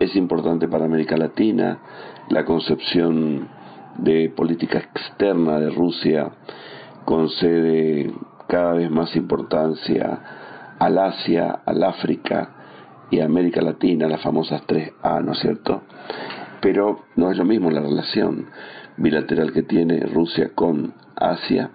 es 0.00 0.14
importante 0.16 0.68
para 0.68 0.84
América 0.84 1.16
Latina, 1.16 1.78
la 2.28 2.44
concepción 2.44 3.48
de 3.98 4.32
política 4.34 4.78
externa 4.78 5.58
de 5.58 5.70
Rusia 5.70 6.30
concede 7.04 8.12
cada 8.48 8.74
vez 8.74 8.90
más 8.90 9.14
importancia 9.16 10.76
al 10.78 10.98
Asia, 10.98 11.60
al 11.64 11.82
África 11.82 12.50
y 13.10 13.20
a 13.20 13.24
América 13.24 13.62
Latina, 13.62 14.08
las 14.08 14.22
famosas 14.22 14.66
3A, 14.66 15.24
¿no 15.24 15.32
es 15.32 15.38
cierto? 15.38 15.82
Pero 16.66 17.04
no 17.14 17.30
es 17.30 17.38
lo 17.38 17.44
mismo 17.44 17.70
la 17.70 17.80
relación 17.80 18.46
bilateral 18.96 19.52
que 19.52 19.62
tiene 19.62 20.00
Rusia 20.00 20.50
con 20.52 20.94
Asia 21.14 21.70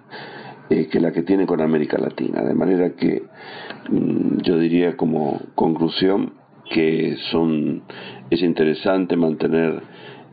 eh, 0.68 0.88
que 0.88 1.00
la 1.00 1.12
que 1.12 1.22
tiene 1.22 1.46
con 1.46 1.62
América 1.62 1.96
Latina. 1.96 2.42
De 2.42 2.52
manera 2.52 2.90
que 2.90 3.22
mm, 3.88 4.42
yo 4.42 4.58
diría 4.58 4.98
como 4.98 5.40
conclusión 5.54 6.34
que 6.70 7.16
son 7.30 7.84
es 8.28 8.42
interesante 8.42 9.16
mantener 9.16 9.82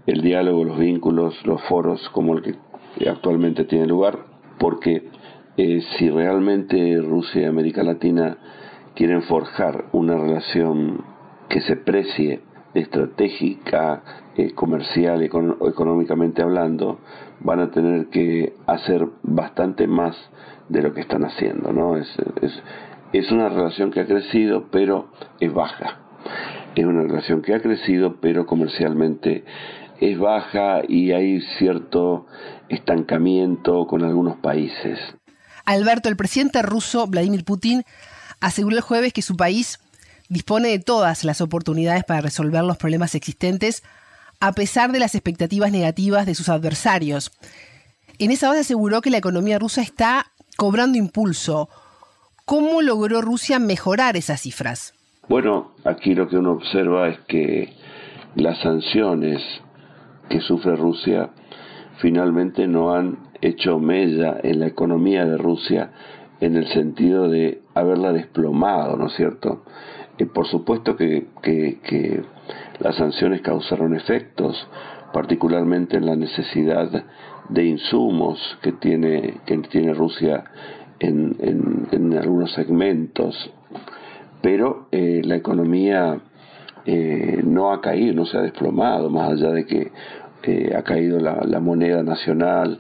el 0.06 0.22
diálogo, 0.22 0.66
los 0.66 0.78
vínculos, 0.78 1.36
los 1.46 1.62
foros 1.70 2.10
como 2.10 2.34
el 2.34 2.42
que 2.42 3.10
actualmente 3.10 3.64
tiene 3.64 3.88
lugar, 3.88 4.26
porque 4.60 5.08
eh, 5.56 5.82
si 5.98 6.10
realmente 6.10 6.98
Rusia 7.00 7.44
y 7.44 7.46
América 7.46 7.82
Latina 7.82 8.38
quieren 8.94 9.22
forjar 9.22 9.86
una 9.94 10.18
relación 10.18 11.06
que 11.48 11.62
se 11.62 11.78
precie 11.78 12.42
estratégica, 12.80 14.04
eh, 14.36 14.54
comercial, 14.54 15.22
económicamente 15.24 16.42
hablando, 16.42 17.00
van 17.42 17.60
a 17.60 17.72
tener 17.72 18.08
que 18.08 18.54
hacer 18.68 19.08
bastante 19.24 19.88
más 19.88 20.16
de 20.70 20.82
lo 20.82 20.94
que 20.94 21.02
están 21.02 21.24
haciendo. 21.26 21.98
es, 21.98 22.08
es 23.14 23.32
una 23.32 23.50
relación 23.50 23.92
que 23.92 24.02
ha 24.02 24.06
crecido, 24.06 24.68
pero 24.72 25.10
es 25.40 25.54
baja. 25.54 26.00
es 26.76 26.86
una 26.86 27.04
relación 27.04 27.42
que 27.42 27.54
ha 27.54 27.62
crecido, 27.62 28.18
pero 28.22 28.46
comercialmente 28.46 29.44
es 30.00 30.18
baja 30.18 30.82
y 30.88 31.12
hay 31.12 31.42
cierto 31.58 32.28
estancamiento 32.70 33.86
con 33.88 34.04
algunos 34.04 34.38
países. 34.38 35.00
Alberto, 35.66 36.10
el 36.10 36.16
presidente 36.16 36.62
ruso 36.62 37.08
Vladimir 37.08 37.44
Putin 37.44 37.84
aseguró 38.40 38.76
el 38.76 38.82
jueves 38.82 39.14
que 39.14 39.22
su 39.22 39.36
país 39.36 39.80
dispone 40.30 40.70
de 40.70 40.80
todas 40.80 41.24
las 41.24 41.42
oportunidades 41.42 42.04
para 42.04 42.22
resolver 42.22 42.64
los 42.64 42.78
problemas 42.78 43.16
existentes 43.16 43.84
a 44.40 44.54
pesar 44.54 44.92
de 44.92 45.00
las 45.00 45.16
expectativas 45.16 45.72
negativas 45.72 46.26
de 46.26 46.36
sus 46.36 46.50
adversarios. 46.50 47.32
En 48.20 48.32
esa 48.32 48.48
base 48.48 48.62
aseguró 48.62 49.02
que 49.02 49.10
la 49.10 49.18
economía 49.18 49.60
rusa 49.60 49.82
está 49.82 50.28
cobrando 50.56 50.98
impulso. 50.98 51.70
¿Cómo 52.46 52.82
logró 52.82 53.22
Rusia 53.22 53.60
mejorar 53.60 54.16
esas 54.18 54.42
cifras? 54.42 54.94
Bueno, 55.28 55.72
aquí 55.84 56.16
lo 56.16 56.28
que 56.28 56.38
uno 56.38 56.54
observa 56.54 57.10
es 57.10 57.20
que 57.28 57.74
las 58.36 58.60
sanciones 58.62 59.42
que 60.30 60.42
sufre 60.42 60.76
Rusia 60.76 61.30
finalmente 62.02 62.68
no 62.68 62.94
han 62.94 63.30
hecho 63.42 63.80
mella 63.80 64.38
en 64.42 64.60
la 64.60 64.68
economía 64.68 65.26
de 65.26 65.38
Rusia 65.38 65.92
en 66.40 66.56
el 66.56 66.68
sentido 66.74 67.30
de 67.30 67.62
haberla 67.76 68.12
desplomado, 68.12 68.96
¿no 68.96 69.08
es 69.08 69.14
cierto? 69.16 69.64
Por 70.26 70.48
supuesto 70.48 70.96
que, 70.96 71.28
las 72.80 72.96
sanciones 72.96 73.42
causaron 73.42 73.96
efectos, 73.96 74.68
particularmente 75.14 75.98
en 75.98 76.06
la 76.06 76.16
necesidad 76.16 76.90
de 77.50 77.66
insumos 77.66 78.58
que 78.62 78.74
tiene, 78.74 79.40
que 79.46 79.58
tiene 79.70 79.94
Rusia 79.94 80.44
en, 81.00 81.88
en, 81.92 82.18
algunos 82.18 82.52
segmentos, 82.54 83.52
pero 84.42 84.88
eh, 84.92 85.22
la 85.24 85.36
economía 85.36 86.20
eh, 86.86 87.42
no 87.44 87.72
ha 87.72 87.82
caído, 87.82 88.14
no 88.14 88.26
se 88.26 88.38
ha 88.38 88.42
desplomado, 88.42 89.10
más 89.10 89.32
allá 89.32 89.52
de 89.52 89.66
que 89.66 89.92
eh, 90.44 90.74
ha 90.76 90.84
caído 90.84 91.20
la, 91.20 91.60
moneda 91.60 92.02
nacional, 92.04 92.80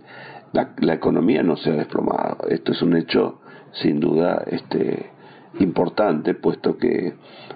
la, 0.53 0.93
economía 0.93 1.43
no 1.43 1.57
se 1.57 1.71
ha 1.71 1.75
desplomado. 1.75 2.47
Esto 2.49 2.71
es 2.71 2.81
un 2.81 2.95
hecho 2.95 3.41
sin 3.73 3.99
duda 3.99 4.43
este, 4.47 5.11
importante, 5.59 6.33
puesto 6.33 6.77
que, 6.77 7.13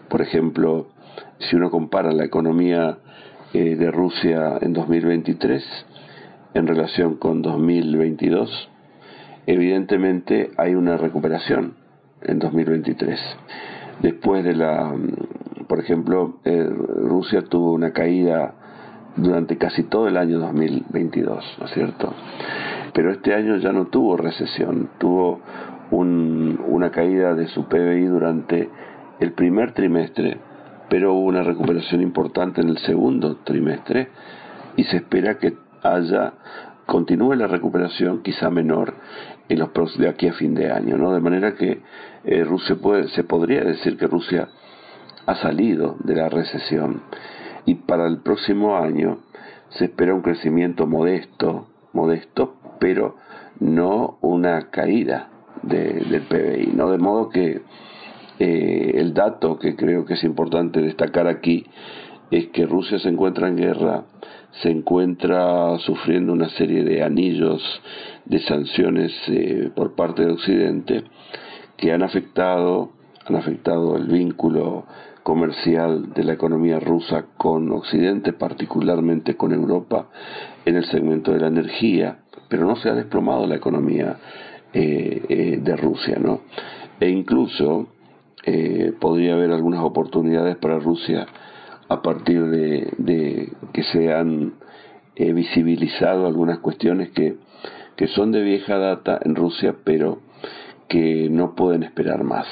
por 0.09 0.21
ejemplo, 0.21 0.87
si 1.39 1.55
uno 1.55 1.69
compara 1.69 2.11
la 2.11 2.25
economía 2.25 2.97
eh, 3.53 3.75
de 3.75 3.91
Rusia 3.91 4.57
en 4.61 4.73
2023 4.73 5.63
en 6.53 6.67
relación 6.67 7.15
con 7.15 7.41
2022, 7.41 8.69
evidentemente 9.47 10.51
hay 10.57 10.75
una 10.75 10.97
recuperación 10.97 11.75
en 12.21 12.39
2023. 12.39 13.19
Después 14.01 14.43
de 14.43 14.55
la, 14.55 14.93
por 15.67 15.79
ejemplo, 15.79 16.39
eh, 16.45 16.67
Rusia 16.67 17.43
tuvo 17.43 17.73
una 17.73 17.91
caída 17.91 18.55
durante 19.15 19.57
casi 19.57 19.83
todo 19.83 20.07
el 20.07 20.17
año 20.17 20.39
2022, 20.39 21.57
¿no 21.59 21.65
es 21.65 21.71
cierto? 21.73 22.13
Pero 22.93 23.11
este 23.11 23.33
año 23.33 23.57
ya 23.57 23.71
no 23.71 23.87
tuvo 23.87 24.17
recesión, 24.17 24.89
tuvo 24.99 25.41
una 25.93 26.91
caída 26.91 27.33
de 27.35 27.47
su 27.47 27.65
PBI 27.67 28.05
durante 28.05 28.69
el 29.19 29.33
primer 29.33 29.73
trimestre, 29.73 30.37
pero 30.89 31.13
hubo 31.13 31.27
una 31.27 31.43
recuperación 31.43 32.01
importante 32.01 32.61
en 32.61 32.69
el 32.69 32.77
segundo 32.79 33.37
trimestre 33.43 34.09
y 34.75 34.83
se 34.85 34.97
espera 34.97 35.37
que 35.37 35.53
haya 35.83 36.33
continúe 36.85 37.35
la 37.35 37.47
recuperación 37.47 38.21
quizá 38.23 38.49
menor 38.49 38.95
en 39.47 39.59
los 39.59 39.97
de 39.97 40.09
aquí 40.09 40.27
a 40.27 40.33
fin 40.33 40.53
de 40.53 40.71
año, 40.71 40.97
¿no? 40.97 41.13
De 41.13 41.21
manera 41.21 41.55
que 41.55 41.81
eh, 42.23 42.43
Rusia 42.43 42.75
puede, 42.75 43.07
se 43.09 43.23
podría 43.23 43.63
decir 43.63 43.97
que 43.97 44.07
Rusia 44.07 44.49
ha 45.25 45.35
salido 45.35 45.95
de 46.03 46.15
la 46.15 46.29
recesión 46.29 47.03
y 47.65 47.75
para 47.75 48.07
el 48.07 48.17
próximo 48.17 48.77
año 48.77 49.19
se 49.69 49.85
espera 49.85 50.13
un 50.13 50.21
crecimiento 50.21 50.85
modesto, 50.85 51.67
modesto, 51.93 52.55
pero 52.79 53.15
no 53.59 54.17
una 54.21 54.69
caída 54.69 55.29
del 55.63 56.21
PBI, 56.21 56.73
¿no? 56.75 56.91
De 56.91 56.97
modo 56.97 57.29
que 57.29 57.61
eh, 58.39 58.91
el 58.95 59.13
dato 59.13 59.57
que 59.57 59.75
creo 59.75 60.05
que 60.05 60.15
es 60.15 60.23
importante 60.23 60.81
destacar 60.81 61.27
aquí 61.27 61.65
es 62.31 62.47
que 62.47 62.65
Rusia 62.65 62.99
se 62.99 63.09
encuentra 63.09 63.47
en 63.47 63.57
guerra, 63.57 64.05
se 64.61 64.69
encuentra 64.69 65.77
sufriendo 65.79 66.33
una 66.33 66.49
serie 66.49 66.83
de 66.83 67.03
anillos 67.03 67.61
de 68.25 68.39
sanciones 68.39 69.11
eh, 69.27 69.69
por 69.75 69.95
parte 69.95 70.25
de 70.25 70.31
Occidente 70.31 71.03
que 71.77 71.91
han 71.91 72.03
afectado, 72.03 72.91
han 73.25 73.35
afectado 73.35 73.95
el 73.97 74.07
vínculo 74.07 74.85
comercial 75.23 76.13
de 76.13 76.23
la 76.23 76.33
economía 76.33 76.79
rusa 76.79 77.25
con 77.37 77.71
Occidente, 77.71 78.33
particularmente 78.33 79.35
con 79.37 79.53
Europa, 79.53 80.09
en 80.65 80.75
el 80.75 80.85
segmento 80.85 81.31
de 81.31 81.39
la 81.39 81.47
energía, 81.47 82.19
pero 82.49 82.65
no 82.65 82.75
se 82.75 82.89
ha 82.89 82.93
desplomado 82.93 83.47
la 83.47 83.55
economía 83.55 84.17
de 84.73 85.75
Rusia, 85.77 86.17
¿no? 86.19 86.41
E 86.99 87.09
incluso 87.09 87.87
eh, 88.45 88.91
podría 88.99 89.35
haber 89.35 89.51
algunas 89.51 89.81
oportunidades 89.81 90.57
para 90.57 90.79
Rusia 90.79 91.27
a 91.89 92.01
partir 92.01 92.43
de, 92.45 93.51
que 93.71 93.83
se 93.83 94.11
han 94.13 94.53
visibilizado 95.15 96.25
algunas 96.25 96.59
cuestiones 96.59 97.11
que, 97.11 97.35
que 97.95 98.07
son 98.07 98.31
de 98.31 98.41
vieja 98.41 98.77
data 98.77 99.19
en 99.23 99.35
Rusia, 99.35 99.75
pero 99.83 100.19
que 100.87 101.29
no 101.29 101.55
pueden 101.55 101.83
esperar 101.83 102.23
más. 102.23 102.47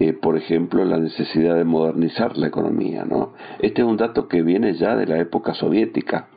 Eh, 0.00 0.14
por 0.14 0.36
ejemplo, 0.36 0.82
la 0.84 0.98
necesidad 0.98 1.56
de 1.56 1.64
modernizar 1.64 2.38
la 2.38 2.46
economía. 2.46 3.04
¿no? 3.04 3.34
Este 3.58 3.82
es 3.82 3.86
un 3.86 3.98
dato 3.98 4.28
que 4.28 4.42
viene 4.42 4.72
ya 4.74 4.96
de 4.96 5.06
la 5.06 5.18
época 5.18 5.52
soviética, 5.52 6.28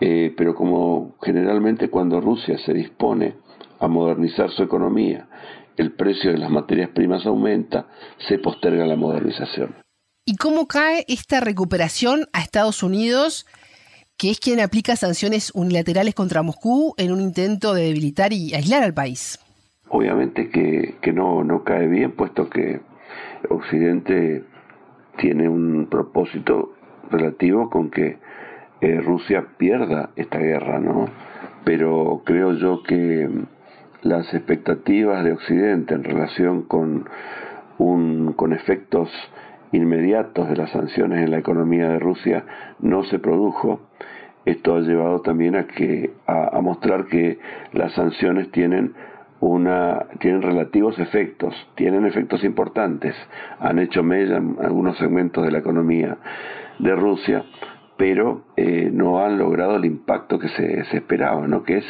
eh, 0.00 0.34
pero 0.36 0.56
como 0.56 1.14
generalmente 1.22 1.88
cuando 1.88 2.20
Rusia 2.20 2.58
se 2.58 2.74
dispone 2.74 3.34
a 3.82 3.88
modernizar 3.88 4.50
su 4.50 4.62
economía, 4.62 5.28
el 5.76 5.92
precio 5.92 6.32
de 6.32 6.38
las 6.38 6.50
materias 6.50 6.90
primas 6.90 7.26
aumenta, 7.26 7.88
se 8.28 8.38
posterga 8.38 8.86
la 8.86 8.96
modernización. 8.96 9.74
¿Y 10.24 10.36
cómo 10.36 10.66
cae 10.66 11.04
esta 11.08 11.40
recuperación 11.40 12.26
a 12.32 12.40
Estados 12.40 12.82
Unidos, 12.82 13.46
que 14.16 14.30
es 14.30 14.40
quien 14.40 14.60
aplica 14.60 14.96
sanciones 14.96 15.50
unilaterales 15.54 16.14
contra 16.14 16.42
Moscú 16.42 16.94
en 16.96 17.12
un 17.12 17.20
intento 17.20 17.74
de 17.74 17.84
debilitar 17.84 18.32
y 18.32 18.54
aislar 18.54 18.82
al 18.82 18.94
país? 18.94 19.38
obviamente 19.92 20.48
que, 20.48 20.96
que 21.00 21.12
no, 21.12 21.44
no 21.44 21.64
cae 21.64 21.86
bien, 21.86 22.12
puesto 22.12 22.48
que 22.48 22.80
Occidente 23.50 24.42
tiene 25.18 25.48
un 25.48 25.86
propósito 25.90 26.72
relativo 27.10 27.68
con 27.68 27.90
que 27.90 28.18
eh, 28.80 29.00
Rusia 29.00 29.46
pierda 29.58 30.10
esta 30.16 30.38
guerra, 30.38 30.80
¿no? 30.80 31.08
Pero 31.64 32.22
creo 32.24 32.54
yo 32.54 32.82
que 32.82 33.28
las 34.02 34.32
expectativas 34.34 35.24
de 35.24 35.32
Occidente 35.32 35.94
en 35.94 36.04
relación 36.04 36.62
con, 36.62 37.08
un, 37.78 38.32
con 38.34 38.52
efectos 38.52 39.08
inmediatos 39.72 40.48
de 40.48 40.56
las 40.56 40.70
sanciones 40.70 41.24
en 41.24 41.30
la 41.30 41.38
economía 41.38 41.88
de 41.88 41.98
Rusia 41.98 42.44
no 42.80 43.04
se 43.04 43.18
produjo. 43.18 43.80
Esto 44.44 44.74
ha 44.74 44.80
llevado 44.80 45.20
también 45.20 45.54
a 45.54 45.66
que 45.66 46.12
a 46.26 46.60
mostrar 46.60 47.06
que 47.06 47.38
las 47.72 47.92
sanciones 47.92 48.50
tienen 48.50 48.92
una, 49.42 50.06
tienen 50.20 50.40
relativos 50.40 50.98
efectos, 51.00 51.54
tienen 51.74 52.06
efectos 52.06 52.44
importantes, 52.44 53.14
han 53.58 53.80
hecho 53.80 54.04
mella 54.04 54.36
en 54.36 54.56
algunos 54.62 54.96
segmentos 54.98 55.44
de 55.44 55.50
la 55.50 55.58
economía 55.58 56.16
de 56.78 56.94
Rusia, 56.94 57.44
pero 58.02 58.42
eh, 58.56 58.90
no 58.92 59.24
han 59.24 59.38
logrado 59.38 59.76
el 59.76 59.84
impacto 59.84 60.40
que 60.40 60.48
se, 60.48 60.80
esperaba, 60.96 61.46
¿no? 61.46 61.62
que 61.62 61.76
es 61.76 61.84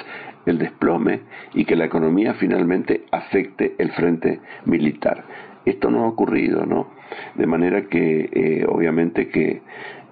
el 0.45 0.59
desplome 0.59 1.21
y 1.55 1.65
que 1.65 1.75
la 1.75 1.87
economía 1.87 2.35
finalmente 2.35 3.07
afecte 3.11 3.77
el 3.79 3.93
frente 3.93 4.39
militar. 4.67 5.25
Esto 5.65 5.91
no 5.91 6.05
ha 6.05 6.09
ocurrido, 6.09 6.67
¿no? 6.67 6.89
De 7.35 7.47
manera 7.47 7.87
que 7.89 8.29
eh, 8.31 8.67
obviamente 8.69 9.31
que 9.31 9.63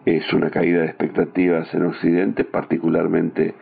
es 0.06 0.32
una 0.32 0.48
caída 0.48 0.81
de 0.81 0.86
expectativas 0.86 1.74
en 1.74 1.85
Occidente, 1.85 2.44
particularmente 2.44 3.52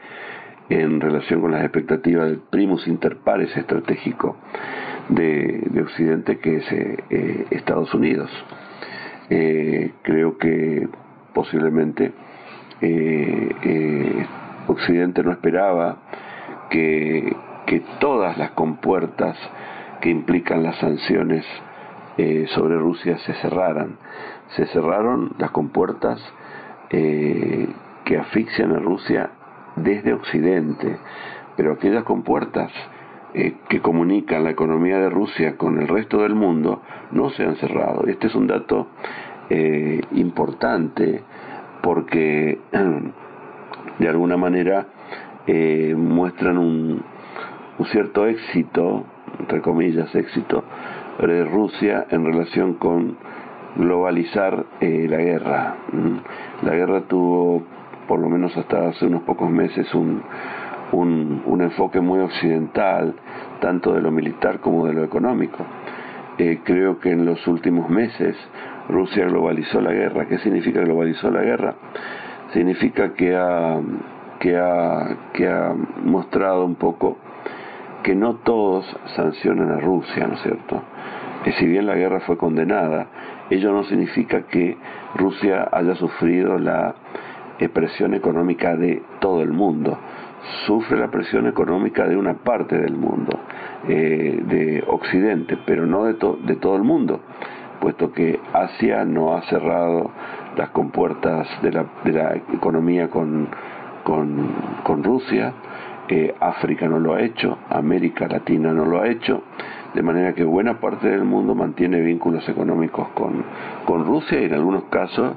en 0.69 1.01
relación 1.01 1.41
con 1.41 1.51
las 1.51 1.65
expectativas 1.65 2.29
del 2.29 2.39
primus 2.39 2.87
inter 2.87 3.17
pares 3.17 3.57
estratégico 3.57 4.37
de, 5.09 5.83
Occidente, 5.83 6.39
que 6.39 6.59
es 6.59 6.71
eh, 6.71 6.99
eh, 7.11 7.47
Estados 7.51 7.93
Unidos. 7.95 8.31
Creo 9.29 10.39
que 10.39 10.89
posiblemente 11.35 12.13
Occidente 14.67 15.23
no 15.23 15.33
esperaba 15.33 15.97
que, 16.71 17.37
todas 18.01 18.39
las 18.39 18.53
compuertas 18.53 19.37
que 20.01 20.09
implican 20.11 20.63
las 20.63 20.77
sanciones 20.77 21.45
sobre 22.55 22.77
Rusia 22.77 23.19
se 23.19 23.35
cerraran. 23.35 23.99
Se 24.57 24.67
cerraron 24.67 25.35
las 25.39 25.51
compuertas 25.51 26.21
que 26.89 28.17
asfixian 28.17 28.73
a 28.73 28.79
Rusia 28.79 29.31
desde 29.77 30.13
Occidente, 30.13 30.99
pero 31.57 31.73
aquellas 31.73 32.05
compuertas 32.05 32.73
eh, 33.35 33.57
que 33.69 33.81
comunican 33.81 34.45
la 34.45 34.51
economía 34.51 34.99
de 34.99 35.11
Rusia 35.11 35.57
con 35.57 35.79
el 35.79 35.87
resto 35.87 36.23
del 36.23 36.35
mundo 36.35 36.83
no 37.11 37.29
se 37.31 37.45
han 37.45 37.57
cerrado. 37.57 38.07
Este 38.07 38.29
es 38.29 38.35
un 38.35 38.47
dato 38.47 38.89
eh, 39.51 40.01
importante 40.13 41.23
porque 41.83 42.59
de 43.99 44.09
alguna 44.09 44.37
manera 44.37 44.87
eh, 45.47 45.95
muestran 45.97 46.59
un, 46.59 47.03
cierto 47.91 48.27
éxito, 48.27 49.05
entre 49.39 49.61
comillas 49.61 50.15
éxito, 50.15 50.65
de 51.19 51.45
Rusia 51.45 52.07
en 52.11 52.25
relación 52.25 52.75
con 52.75 53.17
globalizar 53.77 54.67
eh, 54.81 55.07
la 55.09 55.19
guerra. 55.19 55.77
La 56.63 56.75
guerra 56.75 57.03
tuvo, 57.03 57.63
por 58.07 58.21
lo 58.21 58.29
menos 58.29 58.57
hasta 58.57 58.89
hace 58.89 59.07
unos 59.07 59.23
pocos 59.23 59.51
meses, 59.51 59.93
un, 59.95 60.23
un, 60.93 61.61
enfoque 61.61 62.01
muy 62.01 62.21
occidental, 62.21 63.15
tanto 63.61 63.95
de 63.95 64.01
lo 64.01 64.11
militar 64.11 64.61
como 64.61 64.87
de 64.87 64.95
lo 64.95 65.05
económico. 65.05 65.65
Eh, 66.39 66.61
creo 66.63 66.99
que 67.01 67.11
en 67.11 67.25
los 67.25 67.47
últimos 67.47 67.89
meses 67.91 68.37
Rusia 68.89 69.27
globalizó 69.27 69.81
la 69.81 69.93
guerra. 69.93 70.27
¿Qué 70.27 70.39
significa 70.39 70.81
globalizó 70.81 71.31
la 71.31 71.43
guerra? 71.43 71.75
Significa 72.53 73.13
que 73.15 73.37
ha, 73.37 73.79
que 74.41 74.57
ha, 74.57 75.17
que 75.33 75.49
ha 75.49 75.75
mostrado 76.05 76.65
un 76.65 76.77
poco 76.77 77.19
que 78.03 78.15
no 78.15 78.37
todos 78.37 78.87
sancionan 79.17 79.71
a 79.71 79.81
Rusia, 79.81 80.27
¿no 80.27 80.35
es 80.35 80.43
cierto? 80.43 80.83
Que 81.45 81.53
si 81.53 81.67
bien 81.67 81.87
la 81.87 81.95
guerra 81.95 82.21
fue 82.21 82.39
condenada, 82.39 83.07
ello 83.51 83.73
no 83.73 83.85
significa 83.85 84.43
que 84.43 84.77
Rusia 85.15 85.69
haya 85.73 85.95
sufrido 85.95 86.59
la 86.59 86.95
eh, 87.59 87.69
presión 87.69 88.15
económica 88.15 88.77
de 88.77 89.03
todo 89.21 89.43
el 89.43 89.53
mundo. 89.53 89.99
Sufre 90.67 90.97
la 90.97 91.09
presión 91.09 91.47
económica 91.47 92.07
de 92.07 92.17
una 92.17 92.35
parte 92.35 92.79
del 92.79 92.95
mundo, 92.95 93.39
eh, 93.89 94.41
de 94.45 94.85
Occidente, 94.87 95.59
pero 95.67 95.85
no 95.85 96.05
de, 96.05 96.15
de 96.15 96.57
todo 96.57 96.77
el 96.77 96.85
mundo, 96.85 97.21
puesto 97.81 98.13
que 98.13 98.39
Asia 98.53 99.05
no 99.05 99.35
ha 99.35 99.43
cerrado 99.43 100.11
las 100.57 100.71
compuertas 100.71 101.47
de 101.63 101.73
la, 101.73 101.87
de 102.05 102.13
la 102.13 102.35
economía 102.35 103.09
con, 103.09 103.49
con, 104.05 105.05
Rusia, 105.05 105.53
eh, 106.09 106.35
África 106.41 106.89
no 106.89 106.99
lo 106.99 107.15
ha 107.15 107.21
hecho, 107.21 107.59
América 107.71 108.27
Latina 108.27 108.73
no 108.73 108.85
lo 108.85 109.01
ha 109.01 109.09
hecho, 109.09 109.43
de 109.95 110.03
manera 110.03 110.35
que 110.35 110.45
buena 110.45 110.81
parte 110.81 111.09
del 111.09 111.25
mundo 111.25 111.55
mantiene 111.55 112.01
vínculos 112.01 112.49
económicos 112.49 113.09
con, 113.11 113.45
con 113.85 114.05
Rusia 114.05 114.41
y 114.41 114.45
en 114.45 114.55
algunos 114.55 114.85
casos, 114.85 115.35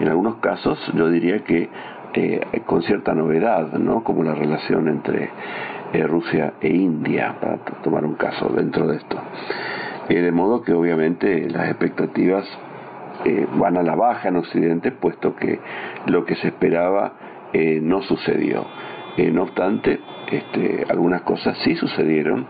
en 0.00 0.08
algunos 0.08 0.36
casos 0.36 0.78
yo 0.94 1.08
diría 1.08 1.44
que 1.44 1.68
eh, 2.14 2.62
con 2.64 2.82
cierta 2.82 3.12
novedad, 3.12 3.72
¿no? 3.72 4.04
como 4.04 4.22
la 4.22 4.34
relación 4.34 4.88
entre 4.88 5.30
eh, 5.92 6.06
Rusia 6.06 6.54
e 6.60 6.68
India, 6.68 7.34
para 7.40 7.56
tomar 7.82 8.04
un 8.04 8.14
caso 8.14 8.48
dentro 8.48 8.86
de 8.86 8.96
esto. 8.98 9.16
De 10.08 10.32
modo 10.32 10.62
que 10.62 10.72
obviamente 10.72 11.48
las 11.50 11.68
expectativas 11.68 12.46
van 13.56 13.76
a 13.76 13.82
la 13.82 13.94
baja 13.94 14.28
en 14.28 14.36
Occidente, 14.36 14.90
puesto 14.90 15.34
que 15.36 15.58
lo 16.06 16.24
que 16.26 16.34
se 16.36 16.48
esperaba 16.48 17.14
no 17.52 18.02
sucedió. 18.02 18.66
Eh, 19.16 19.30
no 19.30 19.44
obstante, 19.44 20.00
este, 20.30 20.86
algunas 20.88 21.22
cosas 21.22 21.56
sí 21.58 21.76
sucedieron 21.76 22.48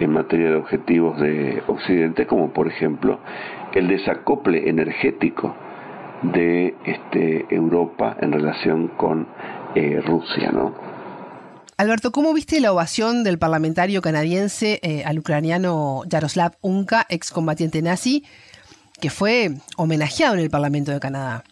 en 0.00 0.12
materia 0.12 0.50
de 0.50 0.56
objetivos 0.56 1.20
de 1.20 1.62
Occidente, 1.68 2.26
como 2.26 2.52
por 2.52 2.66
ejemplo 2.66 3.20
el 3.74 3.86
desacople 3.86 4.68
energético 4.68 5.54
de 6.22 6.74
este, 6.84 7.46
Europa 7.54 8.16
en 8.20 8.32
relación 8.32 8.88
con 8.88 9.28
eh, 9.76 10.02
Rusia, 10.04 10.50
¿no? 10.52 10.89
Alberto, 11.80 12.12
¿cómo 12.12 12.34
viste 12.34 12.60
la 12.60 12.74
ovación 12.74 13.24
del 13.24 13.38
parlamentario 13.38 14.02
canadiense 14.02 14.80
eh, 14.82 15.02
al 15.06 15.18
ucraniano 15.18 16.02
Yaroslav 16.06 16.52
Unka, 16.60 17.06
excombatiente 17.08 17.80
nazi, 17.80 18.22
que 19.00 19.08
fue 19.08 19.52
homenajeado 19.78 20.34
en 20.34 20.40
el 20.40 20.50
Parlamento 20.50 20.92
de 20.92 21.00
Canadá? 21.00 21.42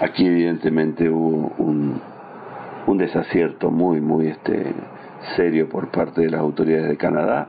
Aquí 0.00 0.26
evidentemente 0.26 1.08
hubo 1.08 1.54
un, 1.58 2.00
un 2.88 2.98
desacierto 2.98 3.70
muy, 3.70 4.00
muy 4.00 4.26
este, 4.26 4.74
serio 5.36 5.68
por 5.68 5.92
parte 5.92 6.22
de 6.22 6.30
las 6.30 6.40
autoridades 6.40 6.88
de 6.88 6.96
Canadá. 6.96 7.48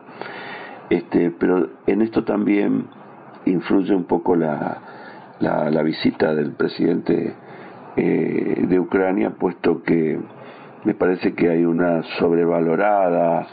Este, 0.91 1.31
pero 1.31 1.71
en 1.87 2.03
esto 2.03 2.23
también 2.23 2.85
influye 3.47 3.95
un 3.95 4.03
poco 4.03 4.35
la, 4.35 4.79
la, 5.39 5.81
visita 5.81 6.35
del 6.35 6.51
presidente 6.51 7.33
eh, 7.95 8.63
de 8.67 8.79
Ucrania, 8.79 9.31
puesto 9.31 9.81
que 9.81 10.19
me 10.83 10.93
parece 10.93 11.33
que 11.33 11.49
hay 11.49 11.63
una 11.63 12.01
sobrevalorada 12.17 13.47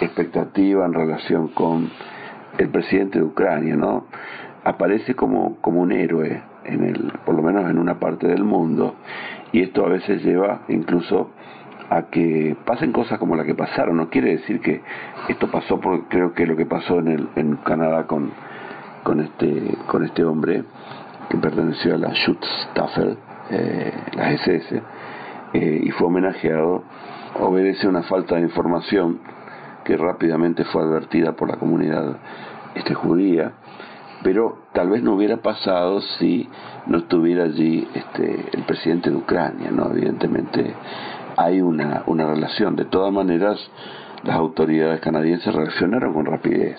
expectativa 0.00 0.86
en 0.86 0.94
relación 0.94 1.48
con 1.48 1.90
el 2.56 2.68
presidente 2.68 3.18
de 3.18 3.24
Ucrania, 3.24 3.76
¿no? 3.76 4.06
Aparece 4.64 5.14
como, 5.14 5.56
como 5.60 5.80
un 5.80 5.92
héroe, 5.92 6.42
en 6.64 6.84
el, 6.84 7.12
por 7.24 7.34
lo 7.34 7.42
menos 7.42 7.68
en 7.70 7.78
una 7.78 7.98
parte 7.98 8.28
del 8.28 8.44
mundo, 8.44 8.94
y 9.52 9.62
esto 9.62 9.84
a 9.84 9.88
veces 9.88 10.22
lleva 10.22 10.62
incluso 10.68 11.30
a 11.90 12.02
que 12.02 12.56
pasen 12.64 12.92
cosas 12.92 13.18
como 13.18 13.34
la 13.34 13.44
que 13.44 13.54
pasaron. 13.54 13.96
No 13.96 14.10
quiere 14.10 14.32
decir 14.32 14.60
que 14.60 14.82
esto 15.28 15.50
pasó 15.50 15.80
porque 15.80 16.04
creo 16.08 16.34
que 16.34 16.46
lo 16.46 16.56
que 16.56 16.66
pasó 16.66 16.98
en, 16.98 17.08
el, 17.08 17.28
en 17.36 17.56
Canadá 17.56 18.06
con, 18.06 18.30
con, 19.02 19.20
este, 19.20 19.74
con 19.86 20.04
este 20.04 20.24
hombre 20.24 20.64
que 21.30 21.38
perteneció 21.38 21.94
a 21.94 21.98
la 21.98 22.14
Schutzstaffel, 22.14 23.16
eh, 23.50 23.92
la 24.14 24.32
SS, 24.32 24.82
eh, 25.52 25.80
y 25.84 25.90
fue 25.90 26.08
homenajeado, 26.08 26.82
obedece 27.40 27.86
a 27.86 27.90
una 27.90 28.02
falta 28.02 28.36
de 28.36 28.42
información 28.42 29.20
que 29.84 29.96
rápidamente 29.96 30.64
fue 30.64 30.82
advertida 30.82 31.32
por 31.32 31.48
la 31.48 31.56
comunidad 31.56 32.18
este, 32.74 32.94
judía 32.94 33.52
pero 34.22 34.58
tal 34.72 34.90
vez 34.90 35.02
no 35.02 35.14
hubiera 35.14 35.38
pasado 35.38 36.00
si 36.00 36.48
no 36.86 36.98
estuviera 36.98 37.44
allí 37.44 37.86
este, 37.94 38.46
el 38.52 38.62
presidente 38.64 39.10
de 39.10 39.16
Ucrania, 39.16 39.70
¿no? 39.70 39.90
Evidentemente 39.90 40.74
hay 41.36 41.60
una, 41.60 42.02
una 42.06 42.26
relación. 42.26 42.74
De 42.74 42.84
todas 42.84 43.12
maneras, 43.12 43.58
las 44.24 44.36
autoridades 44.36 45.00
canadienses 45.00 45.54
reaccionaron 45.54 46.12
con 46.12 46.26
rapidez. 46.26 46.78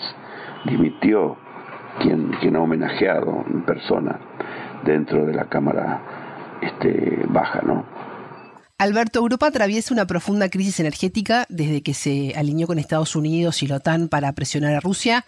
Dimitió 0.66 1.38
quien, 2.00 2.32
quien 2.42 2.56
ha 2.58 2.62
homenajeado 2.62 3.46
en 3.48 3.62
persona 3.62 4.20
dentro 4.84 5.26
de 5.26 5.34
la 5.34 5.46
Cámara 5.46 6.02
este, 6.62 7.26
Baja, 7.30 7.62
¿no? 7.64 7.86
Alberto, 8.80 9.20
Europa 9.20 9.48
atraviesa 9.48 9.94
una 9.94 10.08
profunda 10.08 10.48
crisis 10.48 10.80
energética 10.80 11.46
desde 11.50 11.82
que 11.82 11.94
se 11.94 12.32
alineó 12.38 12.66
con 12.66 12.80
Estados 12.80 13.14
Unidos 13.14 13.62
y 13.62 13.68
la 13.68 13.76
OTAN 13.76 14.08
para 14.08 14.32
presionar 14.32 14.74
a 14.74 14.80
Rusia. 14.80 15.26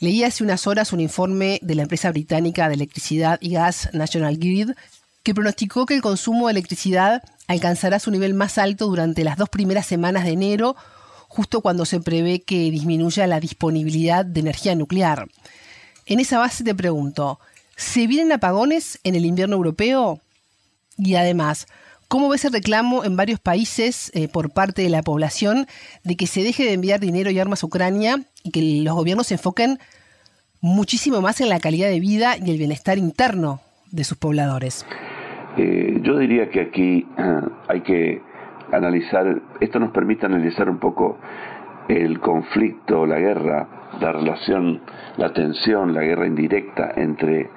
Leí 0.00 0.24
hace 0.24 0.42
unas 0.42 0.66
horas 0.66 0.94
un 0.94 1.00
informe 1.00 1.58
de 1.60 1.74
la 1.74 1.82
empresa 1.82 2.10
británica 2.10 2.66
de 2.68 2.74
electricidad 2.76 3.38
y 3.42 3.50
gas 3.50 3.90
National 3.92 4.38
Grid 4.38 4.70
que 5.22 5.34
pronosticó 5.34 5.84
que 5.84 5.92
el 5.92 6.00
consumo 6.00 6.46
de 6.46 6.52
electricidad 6.52 7.22
alcanzará 7.48 7.98
su 7.98 8.10
nivel 8.10 8.32
más 8.32 8.56
alto 8.56 8.86
durante 8.86 9.24
las 9.24 9.36
dos 9.36 9.50
primeras 9.50 9.84
semanas 9.84 10.24
de 10.24 10.30
enero, 10.30 10.74
justo 11.28 11.60
cuando 11.60 11.84
se 11.84 12.00
prevé 12.00 12.40
que 12.40 12.70
disminuya 12.70 13.26
la 13.26 13.40
disponibilidad 13.40 14.24
de 14.24 14.40
energía 14.40 14.74
nuclear. 14.74 15.28
En 16.06 16.18
esa 16.18 16.38
base 16.38 16.64
te 16.64 16.74
pregunto, 16.74 17.38
¿se 17.76 18.06
vienen 18.06 18.32
apagones 18.32 19.00
en 19.04 19.16
el 19.16 19.26
invierno 19.26 19.56
europeo? 19.56 20.22
Y 20.96 21.16
además, 21.16 21.66
¿cómo 22.08 22.28
ves 22.28 22.44
el 22.44 22.52
reclamo 22.52 23.04
en 23.04 23.16
varios 23.16 23.40
países 23.40 24.10
eh, 24.14 24.28
por 24.28 24.52
parte 24.52 24.82
de 24.82 24.90
la 24.90 25.02
población 25.02 25.66
de 26.04 26.16
que 26.16 26.26
se 26.26 26.42
deje 26.42 26.64
de 26.64 26.72
enviar 26.72 27.00
dinero 27.00 27.30
y 27.30 27.38
armas 27.38 27.62
a 27.62 27.66
Ucrania 27.66 28.16
y 28.42 28.50
que 28.50 28.82
los 28.84 28.94
gobiernos 28.94 29.28
se 29.28 29.34
enfoquen 29.34 29.78
muchísimo 30.60 31.20
más 31.20 31.40
en 31.40 31.48
la 31.48 31.60
calidad 31.60 31.88
de 31.88 32.00
vida 32.00 32.36
y 32.38 32.50
el 32.50 32.58
bienestar 32.58 32.98
interno 32.98 33.60
de 33.90 34.04
sus 34.04 34.16
pobladores. 34.18 34.86
Eh, 35.56 36.00
yo 36.02 36.18
diría 36.18 36.50
que 36.50 36.60
aquí 36.60 37.06
ah, 37.16 37.42
hay 37.68 37.82
que 37.82 38.20
analizar, 38.72 39.40
esto 39.60 39.78
nos 39.78 39.92
permite 39.92 40.26
analizar 40.26 40.68
un 40.68 40.78
poco 40.78 41.18
el 41.88 42.18
conflicto, 42.20 43.06
la 43.06 43.18
guerra, 43.18 43.68
la 44.00 44.12
relación, 44.12 44.80
la 45.16 45.32
tensión, 45.32 45.94
la 45.94 46.02
guerra 46.02 46.26
indirecta 46.26 46.92
entre, 46.96 47.50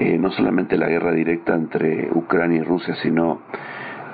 eh, 0.00 0.18
no 0.18 0.30
solamente 0.32 0.76
la 0.76 0.88
guerra 0.88 1.12
directa 1.12 1.54
entre 1.54 2.10
Ucrania 2.12 2.58
y 2.58 2.64
Rusia, 2.64 2.94
sino 3.02 3.42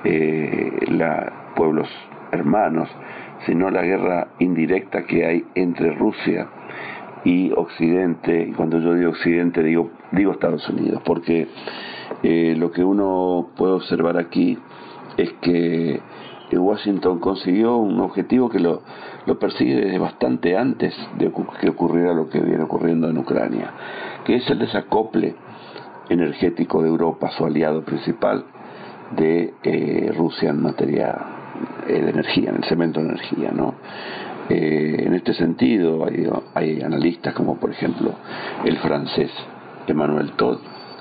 eh, 0.05 0.71
la, 0.87 1.51
pueblos 1.55 1.89
hermanos, 2.31 2.89
sino 3.45 3.69
la 3.69 3.81
guerra 3.81 4.27
indirecta 4.39 5.05
que 5.05 5.25
hay 5.25 5.45
entre 5.55 5.93
Rusia 5.93 6.47
y 7.23 7.51
Occidente, 7.51 8.47
y 8.49 8.51
cuando 8.53 8.79
yo 8.79 8.93
digo 8.93 9.11
Occidente 9.11 9.63
digo, 9.63 9.89
digo 10.11 10.31
Estados 10.31 10.67
Unidos, 10.69 11.01
porque 11.03 11.47
eh, 12.23 12.55
lo 12.57 12.71
que 12.71 12.83
uno 12.83 13.49
puede 13.57 13.73
observar 13.73 14.17
aquí 14.17 14.57
es 15.17 15.33
que 15.41 16.01
Washington 16.57 17.19
consiguió 17.19 17.77
un 17.77 17.99
objetivo 17.99 18.49
que 18.49 18.59
lo, 18.59 18.81
lo 19.25 19.39
persigue 19.39 19.75
desde 19.75 19.97
bastante 19.97 20.57
antes 20.57 20.95
de 21.17 21.31
que 21.59 21.69
ocurriera 21.69 22.13
lo 22.13 22.29
que 22.29 22.39
viene 22.39 22.63
ocurriendo 22.63 23.09
en 23.09 23.17
Ucrania, 23.17 23.71
que 24.25 24.35
es 24.35 24.49
el 24.49 24.59
desacople 24.59 25.35
energético 26.09 26.81
de 26.81 26.89
Europa, 26.89 27.31
su 27.31 27.45
aliado 27.45 27.83
principal, 27.83 28.45
de 29.11 29.53
eh, 29.63 30.11
Rusia 30.15 30.49
en 30.49 30.61
materia 30.61 31.15
eh, 31.87 32.01
de 32.01 32.09
energía, 32.09 32.49
en 32.49 32.57
el 32.57 32.63
cemento 32.65 32.99
de 32.99 33.07
energía. 33.07 33.51
¿no? 33.51 33.75
Eh, 34.49 35.03
en 35.05 35.13
este 35.13 35.33
sentido 35.33 36.05
hay, 36.05 36.27
hay, 36.53 36.81
analistas 36.81 37.33
como 37.33 37.57
por 37.57 37.71
ejemplo 37.71 38.11
el 38.63 38.77
francés 38.77 39.31
Emmanuel 39.87 40.33
Todd, 40.33 40.59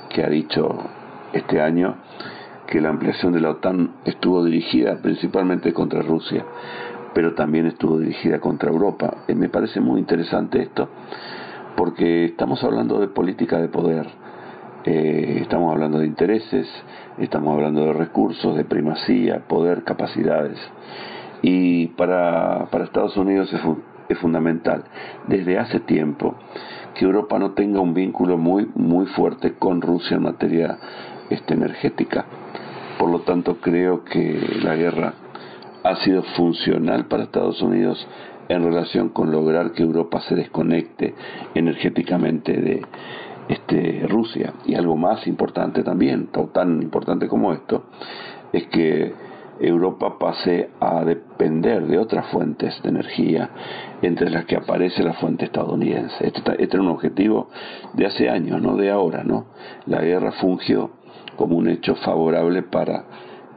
que 0.08 0.22
ha 0.22 0.28
dicho 0.28 0.78
este 1.32 1.60
año 1.60 1.96
que 2.66 2.80
la 2.80 2.88
ampliación 2.88 3.32
de 3.32 3.40
la 3.40 3.50
OTAN 3.50 3.96
estuvo 4.04 4.44
dirigida 4.44 4.96
principalmente 5.02 5.72
contra 5.72 6.02
Rusia, 6.02 6.44
pero 7.14 7.34
también 7.34 7.66
estuvo 7.66 7.98
dirigida 7.98 8.40
contra 8.40 8.70
Europa. 8.70 9.18
Eh, 9.28 9.34
me 9.34 9.48
parece 9.48 9.80
muy 9.80 10.00
interesante 10.00 10.62
esto, 10.62 10.88
porque 11.76 12.26
estamos 12.26 12.62
hablando 12.64 13.00
de 13.00 13.08
política 13.08 13.58
de 13.58 13.68
poder, 13.68 14.06
eh, 14.84 15.38
estamos 15.40 15.72
hablando 15.72 15.98
de 15.98 16.06
intereses, 16.06 16.68
estamos 17.18 17.54
hablando 17.54 17.86
de 17.86 17.92
recursos, 17.94 18.54
de 18.54 18.64
primacía, 18.64 19.40
poder, 19.48 19.82
capacidades. 19.82 20.58
Y 21.40 21.86
para, 21.88 22.66
para 22.70 22.84
Estados 22.84 23.16
Unidos 23.16 23.50
es, 23.52 24.18
fundamental, 24.18 24.84
desde 25.26 25.58
hace 25.58 25.80
tiempo, 25.80 26.34
que 26.94 27.06
Europa 27.06 27.38
no 27.38 27.52
tenga 27.52 27.80
un 27.80 27.94
vínculo 27.94 28.36
muy, 28.36 28.68
muy 28.74 29.06
fuerte 29.06 29.54
con 29.54 29.80
Rusia 29.80 30.18
en 30.18 30.22
materia 30.24 30.78
este, 31.30 31.54
energética. 31.54 32.26
Por 32.98 33.10
lo 33.10 33.20
tanto, 33.20 33.56
creo 33.60 34.04
que 34.04 34.38
la 34.62 34.76
guerra 34.76 35.14
ha 35.82 35.96
sido 35.96 36.22
funcional 36.36 37.06
para 37.06 37.24
Estados 37.24 37.60
Unidos 37.62 38.06
en 38.48 38.62
relación 38.62 39.08
con 39.08 39.30
lograr 39.30 39.72
que 39.72 39.82
Europa 39.82 40.20
se 40.28 40.34
desconecte 40.34 41.14
energéticamente 41.54 42.52
de 42.52 42.82
este, 43.48 44.06
Rusia. 44.08 44.54
Y 44.66 44.74
algo 44.74 44.96
más 44.96 45.26
importante 45.26 45.82
también, 45.82 46.28
tan 46.52 46.82
importante 46.82 47.28
como 47.28 47.52
esto, 47.52 47.84
es 48.52 48.66
que 48.68 49.12
Europa 49.60 50.18
pase 50.18 50.70
a 50.80 51.04
depender 51.04 51.86
de 51.86 51.98
otras 51.98 52.26
fuentes 52.28 52.80
de 52.82 52.88
energía, 52.88 53.50
entre 54.02 54.30
las 54.30 54.44
que 54.46 54.56
aparece 54.56 55.02
la 55.02 55.14
fuente 55.14 55.44
estadounidense. 55.44 56.26
Este, 56.26 56.40
este 56.62 56.76
era 56.76 56.82
un 56.82 56.88
objetivo 56.88 57.48
de 57.92 58.06
hace 58.06 58.28
años, 58.28 58.60
no 58.60 58.76
de 58.76 58.90
ahora, 58.90 59.22
¿no? 59.22 59.46
La 59.86 60.00
guerra 60.00 60.32
fungió 60.32 60.90
como 61.36 61.56
un 61.56 61.68
hecho 61.68 61.94
favorable 61.96 62.62
para 62.62 63.04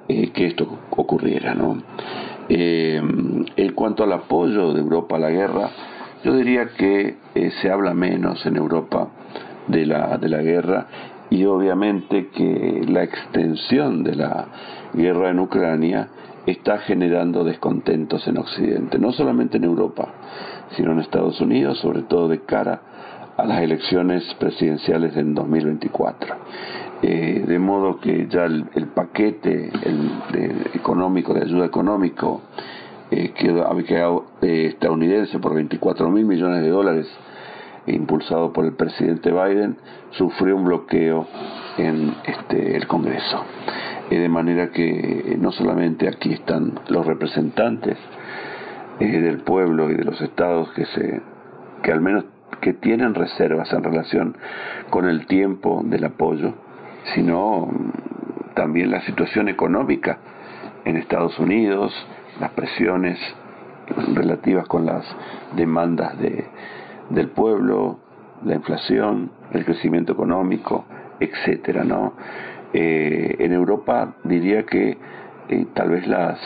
eh, 0.07 0.31
que 0.31 0.47
esto 0.47 0.68
ocurriera. 0.91 1.53
¿no? 1.53 1.77
Eh, 2.49 3.01
en 3.55 3.73
cuanto 3.73 4.03
al 4.03 4.14
apoyo 4.14 4.73
de 4.73 4.80
Europa 4.80 5.18
a 5.18 5.19
la 5.19 5.30
guerra, 5.30 5.69
yo 6.23 6.34
diría 6.34 6.69
que 6.77 7.18
eh, 7.35 7.51
se 7.61 7.69
habla 7.69 7.93
menos 7.93 8.45
en 8.45 8.55
Europa 8.55 9.09
de 9.68 9.85
la, 9.85 10.18
de 10.18 10.30
la 10.30 10.41
guerra 10.41 10.88
y 11.30 11.45
obviamente 11.45 12.30
que 12.30 12.84
la 12.88 13.03
extensión 13.03 14.03
de 14.03 14.15
la 14.15 14.48
guerra 14.94 15.30
en 15.30 15.39
Ucrania 15.39 16.07
está 16.45 16.77
generando 16.80 17.44
descontentos 17.44 18.26
en 18.27 18.38
Occidente, 18.38 18.98
no 18.98 19.11
solamente 19.11 19.57
en 19.57 19.65
Europa, 19.65 20.07
sino 20.76 20.94
en 20.94 20.99
Estados 20.99 21.41
Unidos, 21.41 21.80
sobre 21.80 22.03
todo 22.03 22.30
de 22.30 22.41
cara 22.41 22.81
a 23.35 23.45
las 23.45 23.61
elecciones 23.61 24.23
presidenciales 24.39 25.15
en 25.18 25.35
2024. 25.35 26.35
Eh, 27.03 27.44
de 27.45 27.60
modo 27.60 27.99
que 27.99 28.27
ya 28.27 28.45
el, 28.45 28.88
paquete 28.95 29.72
económico, 30.73 31.34
de 31.34 31.44
ayuda 31.44 31.65
económico, 31.65 32.41
eh, 33.11 33.34
que 33.35 33.53
quedado 33.85 34.26
eh, 34.41 34.68
estadounidense 34.73 35.38
por 35.39 35.53
24 35.53 36.10
mil 36.10 36.26
millones 36.26 36.64
de 36.64 36.69
dólares, 36.69 37.07
impulsado 37.93 38.53
por 38.53 38.65
el 38.65 38.73
presidente 38.73 39.31
Biden, 39.31 39.77
sufrió 40.11 40.55
un 40.55 40.65
bloqueo 40.65 41.27
en 41.77 42.14
este, 42.26 42.76
el 42.76 42.88
Congreso. 42.88 43.45
de 44.09 44.30
manera 44.30 44.72
que 44.72 45.38
no 45.39 45.51
solamente 45.51 46.07
aquí 46.07 46.34
están 46.34 46.80
los 46.89 47.05
representantes 47.05 47.97
del 48.99 49.39
pueblo 49.39 49.91
y 49.91 49.95
de 49.95 50.03
los 50.03 50.19
estados 50.22 50.72
que 50.72 50.85
se 50.85 51.22
que 51.84 51.91
al 51.91 52.01
menos 52.01 52.26
que 52.61 52.73
tienen 52.73 53.14
reservas 53.14 53.72
en 53.72 53.84
relación 53.84 54.38
con 54.89 55.07
el 55.07 55.27
tiempo 55.27 55.81
del 55.85 56.05
apoyo, 56.05 56.53
sino 57.14 57.69
también 58.55 58.89
la 58.89 59.01
situación 59.01 59.47
económica 59.47 60.18
en 60.85 60.97
Estados 60.97 61.38
Unidos, 61.38 61.93
las 62.39 62.51
presiones 62.51 63.19
relativas 64.14 64.68
con 64.68 64.85
las 64.85 65.05
demandas 65.55 66.18
de, 66.19 66.45
del 67.09 67.29
pueblo, 67.29 67.99
la 68.43 68.55
inflación, 68.55 69.31
el 69.51 69.65
crecimiento 69.65 70.13
económico, 70.13 70.85
etcétera, 71.19 71.84
¿no? 71.84 72.13
Eh, 72.73 73.35
en 73.39 73.53
Europa 73.53 74.15
diría 74.23 74.65
que 74.65 74.97
eh, 75.49 75.65
tal 75.73 75.89
vez 75.89 76.07
las, 76.07 76.39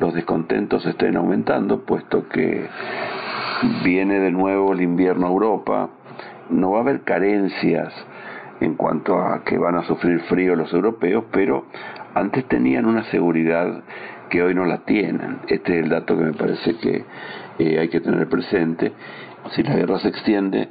los 0.00 0.12
descontentos 0.14 0.84
estén 0.86 1.16
aumentando, 1.16 1.84
puesto 1.84 2.28
que 2.28 2.66
viene 3.84 4.18
de 4.18 4.32
nuevo 4.32 4.72
el 4.72 4.82
invierno 4.82 5.26
a 5.26 5.30
Europa, 5.30 5.90
no 6.50 6.72
va 6.72 6.78
a 6.78 6.80
haber 6.82 7.02
carencias 7.02 7.92
en 8.60 8.74
cuanto 8.74 9.18
a 9.18 9.42
que 9.44 9.58
van 9.58 9.76
a 9.76 9.84
sufrir 9.84 10.20
frío 10.22 10.56
los 10.56 10.72
europeos, 10.72 11.24
pero 11.32 11.66
antes 12.14 12.44
tenían 12.46 12.86
una 12.86 13.04
seguridad 13.04 13.82
que 14.28 14.42
hoy 14.42 14.54
no 14.54 14.64
la 14.64 14.78
tienen. 14.78 15.38
Este 15.48 15.78
es 15.78 15.84
el 15.84 15.90
dato 15.90 16.16
que 16.16 16.24
me 16.24 16.32
parece 16.32 16.76
que 16.76 17.04
eh, 17.58 17.78
hay 17.78 17.88
que 17.88 18.00
tener 18.00 18.28
presente. 18.28 18.92
Si 19.50 19.62
la 19.62 19.74
guerra 19.74 19.98
se 19.98 20.08
extiende, 20.08 20.68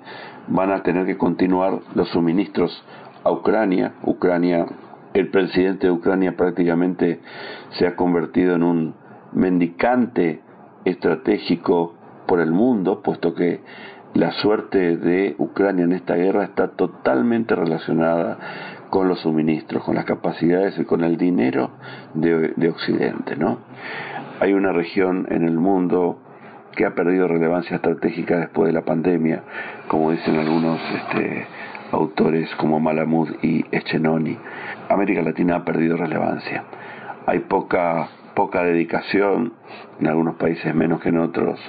van 0.48 0.72
a 0.72 0.84
tener 0.84 1.06
que 1.06 1.18
continuar 1.18 1.80
los 1.94 2.10
suministros 2.10 2.84
a 3.24 3.32
Ucrania. 3.32 3.94
Ucrania, 4.04 4.66
el 5.14 5.30
presidente 5.30 5.88
de 5.88 5.94
Ucrania 5.94 6.36
prácticamente 6.36 7.20
se 7.72 7.86
ha 7.86 7.96
convertido 7.96 8.56
en 8.56 8.64
un 8.64 8.96
mendicante 9.34 10.42
estratégico 10.86 11.96
por 12.26 12.40
el 12.40 12.52
mundo, 12.52 13.02
puesto 13.02 13.34
que 13.34 13.62
la 14.14 14.32
suerte 14.34 14.98
de 14.98 15.36
Ucrania 15.38 15.86
en 15.86 15.94
esta 15.94 16.16
guerra 16.16 16.44
está 16.44 16.70
totalmente 16.70 17.56
relacionada 17.56 18.38
con 18.90 19.08
los 19.08 19.22
suministros, 19.22 19.84
con 19.84 19.96
las 19.96 20.06
capacidades 20.06 20.78
y 20.78 20.84
con 20.84 21.04
el 21.04 21.18
dinero 21.18 21.72
de, 22.14 22.70
Occidente. 22.70 23.38
¿no? 23.38 23.60
Hay 24.40 24.54
una 24.54 24.74
región 24.74 25.28
en 25.30 25.48
el 25.48 25.58
mundo 25.58 26.21
que 26.76 26.86
ha 26.86 26.96
perdido 26.96 27.28
relevancia 27.28 27.76
estratégica 27.76 28.38
después 28.38 28.68
de 28.68 28.74
la 28.74 28.82
pandemia, 28.82 29.44
como 29.88 30.12
dicen 30.12 30.38
algunos 30.38 30.80
este, 30.96 31.46
autores 31.92 32.50
como 32.56 32.80
Malamud 32.80 33.30
y 33.42 33.66
Echenoni. 33.72 34.38
América 34.90 35.22
Latina 35.22 35.58
ha 35.58 35.66
perdido 35.66 35.98
relevancia. 35.98 36.64
Hay 37.26 37.40
poca, 37.40 38.08
poca 38.36 38.64
dedicación, 38.64 39.54
en 40.00 40.08
algunos 40.08 40.36
países 40.36 40.74
menos 40.74 41.02
que 41.02 41.10
en 41.10 41.20
otros, 41.20 41.60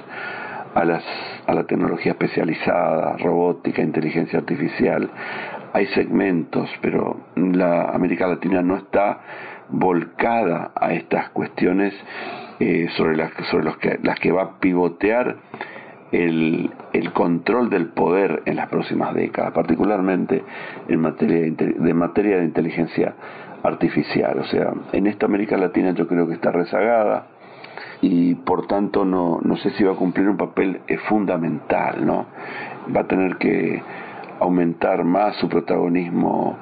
a, 0.73 0.85
las, 0.85 1.03
a 1.45 1.53
la 1.53 1.65
tecnología 1.65 2.13
especializada, 2.13 3.17
robótica, 3.17 3.81
inteligencia 3.81 4.39
artificial. 4.39 5.09
Hay 5.73 5.87
segmentos, 5.87 6.69
pero 6.81 7.17
la 7.35 7.89
América 7.89 8.27
Latina 8.27 8.61
no 8.61 8.77
está 8.77 9.19
volcada 9.69 10.71
a 10.75 10.93
estas 10.93 11.29
cuestiones 11.29 11.93
eh, 12.65 12.87
sobre, 12.95 13.17
las, 13.17 13.33
sobre 13.51 13.65
los 13.65 13.75
que, 13.75 13.99
las 14.03 14.17
que 14.21 14.31
va 14.31 14.43
a 14.43 14.59
pivotear 14.61 15.35
el, 16.13 16.71
el, 16.93 17.11
control 17.11 17.69
del 17.69 17.87
poder 17.87 18.41
en 18.45 18.55
las 18.55 18.69
próximas 18.69 19.13
décadas, 19.13 19.51
particularmente 19.51 20.41
en 20.87 21.01
materia 21.01 21.41
de, 21.41 21.75
de, 21.77 21.93
materia 21.93 22.37
de 22.37 22.45
inteligencia 22.45 23.15
artificial. 23.63 24.39
O 24.39 24.45
sea, 24.45 24.71
en 24.93 25.07
esta 25.07 25.25
América 25.25 25.57
Latina 25.57 25.91
yo 25.91 26.07
creo 26.07 26.25
que 26.25 26.35
está 26.35 26.53
rezagada 26.53 27.27
y 27.99 28.35
por 28.35 28.65
tanto 28.65 29.03
no, 29.03 29.41
no 29.43 29.57
sé 29.57 29.71
si 29.71 29.83
va 29.83 29.91
a 29.91 29.97
cumplir 29.97 30.29
un 30.29 30.37
papel 30.37 30.79
eh, 30.87 30.95
fundamental, 31.09 32.05
¿no? 32.05 32.27
Va 32.95 33.01
a 33.01 33.07
tener 33.07 33.35
que 33.35 33.83
aumentar 34.39 35.03
más 35.03 35.35
su 35.35 35.49
protagonismo 35.49 36.57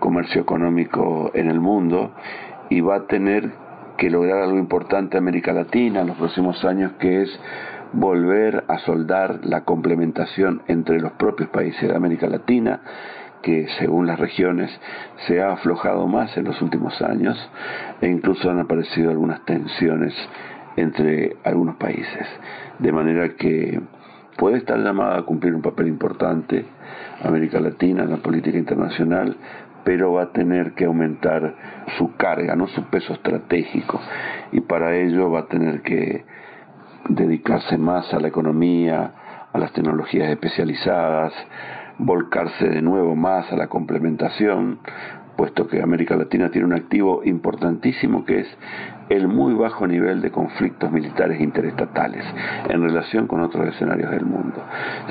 comercio 0.00 0.40
económico 0.40 1.30
en 1.34 1.50
el 1.50 1.60
mundo 1.60 2.12
y 2.70 2.80
va 2.80 2.96
a 2.96 3.06
tener 3.06 3.61
que 4.02 4.10
lograr 4.10 4.42
algo 4.42 4.58
importante 4.58 5.16
América 5.16 5.52
Latina 5.52 6.00
en 6.00 6.08
los 6.08 6.16
próximos 6.16 6.64
años 6.64 6.90
que 6.98 7.22
es 7.22 7.40
volver 7.92 8.64
a 8.66 8.78
soldar 8.78 9.38
la 9.44 9.60
complementación 9.60 10.62
entre 10.66 10.98
los 10.98 11.12
propios 11.12 11.50
países 11.50 11.88
de 11.88 11.94
América 11.94 12.26
Latina 12.26 12.80
que 13.42 13.68
según 13.78 14.08
las 14.08 14.18
regiones 14.18 14.72
se 15.28 15.40
ha 15.40 15.52
aflojado 15.52 16.08
más 16.08 16.36
en 16.36 16.46
los 16.46 16.60
últimos 16.60 17.00
años 17.00 17.38
e 18.00 18.08
incluso 18.08 18.50
han 18.50 18.58
aparecido 18.58 19.12
algunas 19.12 19.44
tensiones 19.44 20.12
entre 20.74 21.36
algunos 21.44 21.76
países. 21.76 22.26
De 22.80 22.90
manera 22.90 23.28
que 23.36 23.80
puede 24.36 24.56
estar 24.56 24.80
llamada 24.80 25.18
a 25.18 25.22
cumplir 25.22 25.54
un 25.54 25.62
papel 25.62 25.86
importante 25.86 26.64
América 27.22 27.60
Latina 27.60 28.02
en 28.02 28.10
la 28.10 28.16
política 28.16 28.58
internacional, 28.58 29.36
pero 29.84 30.12
va 30.12 30.22
a 30.24 30.32
tener 30.32 30.72
que 30.72 30.84
aumentar 30.84 31.54
su 31.98 32.16
carga, 32.16 32.54
no 32.56 32.68
su 32.68 32.84
peso 32.84 33.12
estratégico, 33.14 34.00
y 34.52 34.60
para 34.60 34.94
ello 34.96 35.30
va 35.30 35.40
a 35.40 35.46
tener 35.46 35.82
que 35.82 36.24
dedicarse 37.08 37.76
más 37.78 38.12
a 38.14 38.20
la 38.20 38.28
economía, 38.28 39.12
a 39.52 39.58
las 39.58 39.72
tecnologías 39.72 40.30
especializadas, 40.30 41.32
volcarse 41.98 42.68
de 42.68 42.82
nuevo 42.82 43.14
más 43.16 43.52
a 43.52 43.56
la 43.56 43.68
complementación, 43.68 44.78
puesto 45.36 45.66
que 45.66 45.82
América 45.82 46.16
Latina 46.16 46.50
tiene 46.50 46.66
un 46.66 46.74
activo 46.74 47.22
importantísimo 47.24 48.24
que 48.24 48.40
es 48.40 48.58
el 49.12 49.28
muy 49.28 49.52
bajo 49.52 49.86
nivel 49.86 50.22
de 50.22 50.30
conflictos 50.30 50.90
militares 50.90 51.40
interestatales 51.40 52.24
en 52.68 52.82
relación 52.82 53.26
con 53.26 53.42
otros 53.42 53.68
escenarios 53.68 54.10
del 54.10 54.24
mundo. 54.24 54.64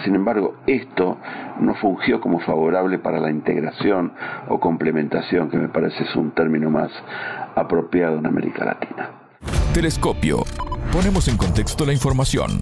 Sin 0.03 0.15
embargo, 0.15 0.55
esto 0.65 1.17
no 1.59 1.75
fungió 1.75 2.19
como 2.19 2.39
favorable 2.39 2.97
para 2.97 3.19
la 3.19 3.29
integración 3.29 4.13
o 4.49 4.59
complementación, 4.59 5.49
que 5.49 5.57
me 5.57 5.69
parece 5.69 6.03
es 6.03 6.15
un 6.15 6.31
término 6.31 6.69
más 6.69 6.91
apropiado 7.55 8.17
en 8.17 8.25
América 8.25 8.65
Latina. 8.65 9.11
Telescopio. 9.73 10.43
Ponemos 10.91 11.27
en 11.27 11.37
contexto 11.37 11.85
la 11.85 11.93
información. 11.93 12.59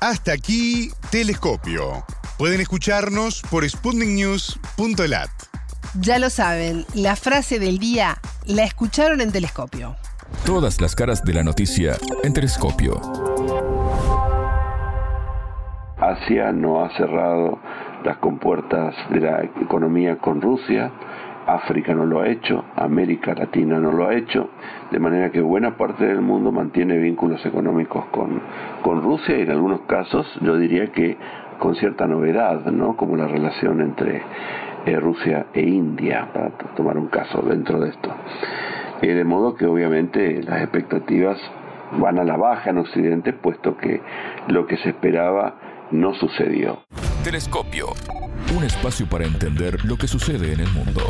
Hasta 0.00 0.32
aquí, 0.32 0.90
Telescopio. 1.10 2.04
Pueden 2.38 2.60
escucharnos 2.60 3.42
por 3.50 3.68
sputniknews.lat. 3.68 5.53
Ya 6.00 6.18
lo 6.18 6.28
saben, 6.28 6.84
la 6.96 7.14
frase 7.14 7.60
del 7.60 7.78
día 7.78 8.16
la 8.46 8.64
escucharon 8.64 9.20
en 9.20 9.30
Telescopio. 9.30 9.94
Todas 10.44 10.80
las 10.80 10.96
caras 10.96 11.24
de 11.24 11.32
la 11.34 11.44
noticia 11.44 11.94
en 12.24 12.32
Telescopio. 12.32 13.00
Asia 15.96 16.50
no 16.50 16.84
ha 16.84 16.90
cerrado 16.96 17.60
las 18.04 18.16
compuertas 18.16 18.92
de 19.10 19.20
la 19.20 19.44
economía 19.44 20.18
con 20.18 20.42
Rusia, 20.42 20.90
África 21.46 21.94
no 21.94 22.06
lo 22.06 22.22
ha 22.22 22.28
hecho, 22.28 22.64
América 22.74 23.32
Latina 23.32 23.78
no 23.78 23.92
lo 23.92 24.08
ha 24.08 24.16
hecho, 24.16 24.50
de 24.90 24.98
manera 24.98 25.30
que 25.30 25.40
buena 25.40 25.76
parte 25.76 26.06
del 26.06 26.22
mundo 26.22 26.50
mantiene 26.50 26.96
vínculos 26.96 27.46
económicos 27.46 28.04
con, 28.06 28.42
con 28.82 29.00
Rusia 29.00 29.38
y 29.38 29.42
en 29.42 29.50
algunos 29.52 29.82
casos 29.82 30.26
yo 30.40 30.56
diría 30.56 30.90
que 30.90 31.16
con 31.60 31.76
cierta 31.76 32.06
novedad, 32.08 32.64
¿no? 32.66 32.96
como 32.96 33.16
la 33.16 33.28
relación 33.28 33.80
entre 33.80 34.22
eh, 34.86 34.98
Rusia 34.98 35.46
e 35.54 35.62
India, 35.62 36.28
para 36.32 36.50
tomar 36.76 36.96
un 36.98 37.08
caso 37.08 37.42
dentro 37.42 37.80
de 37.80 37.90
esto. 37.90 38.10
Eh, 39.02 39.14
de 39.14 39.24
modo 39.24 39.54
que 39.54 39.66
obviamente 39.66 40.42
las 40.42 40.62
expectativas 40.62 41.38
van 41.98 42.18
a 42.18 42.24
la 42.24 42.36
baja 42.36 42.70
en 42.70 42.78
Occidente, 42.78 43.32
puesto 43.32 43.76
que 43.76 44.00
lo 44.48 44.66
que 44.66 44.76
se 44.78 44.90
esperaba 44.90 45.54
no 45.90 46.14
sucedió. 46.14 46.82
Telescopio. 47.22 47.88
Un 48.56 48.64
espacio 48.64 49.06
para 49.06 49.24
entender 49.24 49.84
lo 49.84 49.96
que 49.96 50.06
sucede 50.06 50.52
en 50.52 50.60
el 50.60 50.70
mundo. 50.72 51.00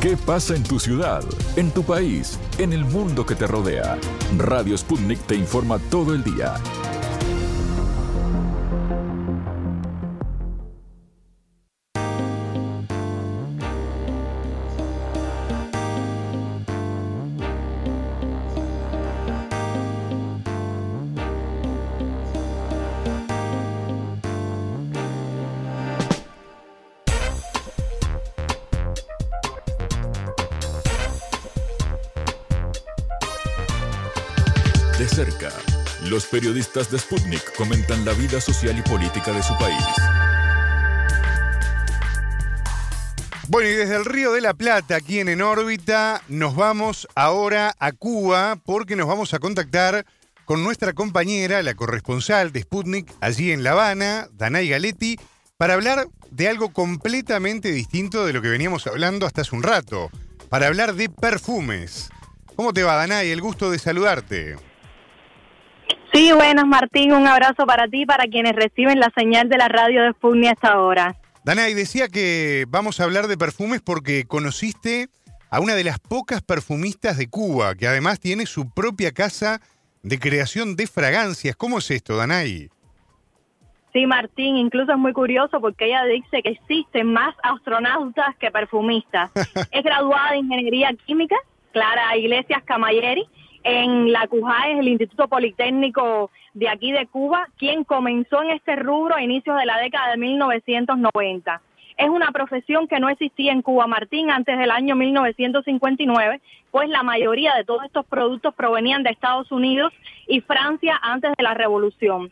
¿Qué 0.00 0.16
pasa 0.16 0.54
en 0.54 0.62
tu 0.62 0.78
ciudad, 0.78 1.24
en 1.56 1.72
tu 1.72 1.82
país, 1.82 2.38
en 2.58 2.72
el 2.72 2.84
mundo 2.84 3.26
que 3.26 3.34
te 3.34 3.44
rodea? 3.48 3.98
Radio 4.38 4.78
Sputnik 4.78 5.18
te 5.26 5.34
informa 5.34 5.80
todo 5.90 6.14
el 6.14 6.22
día. 6.22 6.54
Periodistas 36.36 36.90
de 36.90 36.98
Sputnik 36.98 37.56
comentan 37.56 38.04
la 38.04 38.12
vida 38.12 38.42
social 38.42 38.78
y 38.78 38.82
política 38.82 39.32
de 39.32 39.42
su 39.42 39.56
país. 39.56 39.82
Bueno, 43.48 43.70
y 43.70 43.72
desde 43.72 43.96
el 43.96 44.04
Río 44.04 44.32
de 44.32 44.42
la 44.42 44.52
Plata, 44.52 44.96
aquí 44.96 45.18
en 45.18 45.30
En 45.30 45.40
órbita, 45.40 46.20
nos 46.28 46.54
vamos 46.54 47.08
ahora 47.14 47.74
a 47.78 47.92
Cuba 47.92 48.56
porque 48.66 48.96
nos 48.96 49.08
vamos 49.08 49.32
a 49.32 49.38
contactar 49.38 50.04
con 50.44 50.62
nuestra 50.62 50.92
compañera, 50.92 51.62
la 51.62 51.72
corresponsal 51.72 52.52
de 52.52 52.60
Sputnik, 52.60 53.10
allí 53.22 53.50
en 53.50 53.62
La 53.62 53.70
Habana, 53.70 54.28
Danay 54.32 54.68
Galetti, 54.68 55.16
para 55.56 55.72
hablar 55.72 56.06
de 56.30 56.48
algo 56.48 56.70
completamente 56.70 57.72
distinto 57.72 58.26
de 58.26 58.34
lo 58.34 58.42
que 58.42 58.50
veníamos 58.50 58.86
hablando 58.86 59.24
hasta 59.24 59.40
hace 59.40 59.56
un 59.56 59.62
rato, 59.62 60.10
para 60.50 60.66
hablar 60.66 60.96
de 60.96 61.08
perfumes. 61.08 62.10
¿Cómo 62.56 62.74
te 62.74 62.82
va, 62.82 62.96
Danay? 62.96 63.30
El 63.30 63.40
gusto 63.40 63.70
de 63.70 63.78
saludarte. 63.78 64.65
Sí, 66.16 66.32
buenas 66.32 66.66
Martín, 66.66 67.12
un 67.12 67.26
abrazo 67.26 67.66
para 67.66 67.88
ti 67.88 68.00
y 68.00 68.06
para 68.06 68.24
quienes 68.24 68.56
reciben 68.56 68.98
la 68.98 69.12
señal 69.14 69.50
de 69.50 69.58
la 69.58 69.68
radio 69.68 70.02
de 70.02 70.12
Sputnik 70.12 70.52
hasta 70.52 70.68
ahora. 70.68 71.14
Danay, 71.44 71.74
decía 71.74 72.08
que 72.08 72.64
vamos 72.68 73.00
a 73.00 73.04
hablar 73.04 73.26
de 73.26 73.36
perfumes 73.36 73.82
porque 73.82 74.24
conociste 74.26 75.08
a 75.50 75.60
una 75.60 75.74
de 75.74 75.84
las 75.84 75.98
pocas 75.98 76.40
perfumistas 76.40 77.18
de 77.18 77.28
Cuba, 77.28 77.74
que 77.74 77.86
además 77.86 78.18
tiene 78.18 78.46
su 78.46 78.72
propia 78.72 79.12
casa 79.12 79.60
de 80.02 80.18
creación 80.18 80.74
de 80.74 80.86
fragancias. 80.86 81.54
¿Cómo 81.54 81.80
es 81.80 81.90
esto, 81.90 82.16
Danay? 82.16 82.70
Sí, 83.92 84.06
Martín, 84.06 84.56
incluso 84.56 84.92
es 84.92 84.98
muy 84.98 85.12
curioso 85.12 85.60
porque 85.60 85.88
ella 85.88 86.02
dice 86.06 86.42
que 86.42 86.48
existen 86.48 87.12
más 87.12 87.34
astronautas 87.42 88.34
que 88.40 88.50
perfumistas. 88.50 89.30
es 89.70 89.84
graduada 89.84 90.30
de 90.30 90.38
Ingeniería 90.38 90.94
Química, 91.04 91.36
Clara 91.72 92.16
Iglesias 92.16 92.62
Camayeri, 92.64 93.28
en 93.66 94.12
la 94.12 94.28
CUJAE, 94.28 94.78
el 94.78 94.86
Instituto 94.86 95.26
Politécnico 95.26 96.30
de 96.54 96.68
aquí 96.68 96.92
de 96.92 97.08
Cuba, 97.08 97.48
quien 97.58 97.82
comenzó 97.82 98.40
en 98.40 98.50
este 98.50 98.76
rubro 98.76 99.16
a 99.16 99.22
inicios 99.22 99.58
de 99.58 99.66
la 99.66 99.78
década 99.78 100.12
de 100.12 100.18
1990. 100.18 101.60
Es 101.96 102.08
una 102.08 102.30
profesión 102.30 102.86
que 102.86 103.00
no 103.00 103.08
existía 103.08 103.50
en 103.50 103.62
Cuba, 103.62 103.88
Martín, 103.88 104.30
antes 104.30 104.56
del 104.56 104.70
año 104.70 104.94
1959, 104.94 106.40
pues 106.70 106.88
la 106.88 107.02
mayoría 107.02 107.54
de 107.54 107.64
todos 107.64 107.84
estos 107.84 108.06
productos 108.06 108.54
provenían 108.54 109.02
de 109.02 109.10
Estados 109.10 109.50
Unidos 109.50 109.92
y 110.28 110.42
Francia 110.42 110.96
antes 111.02 111.32
de 111.36 111.42
la 111.42 111.54
Revolución. 111.54 112.30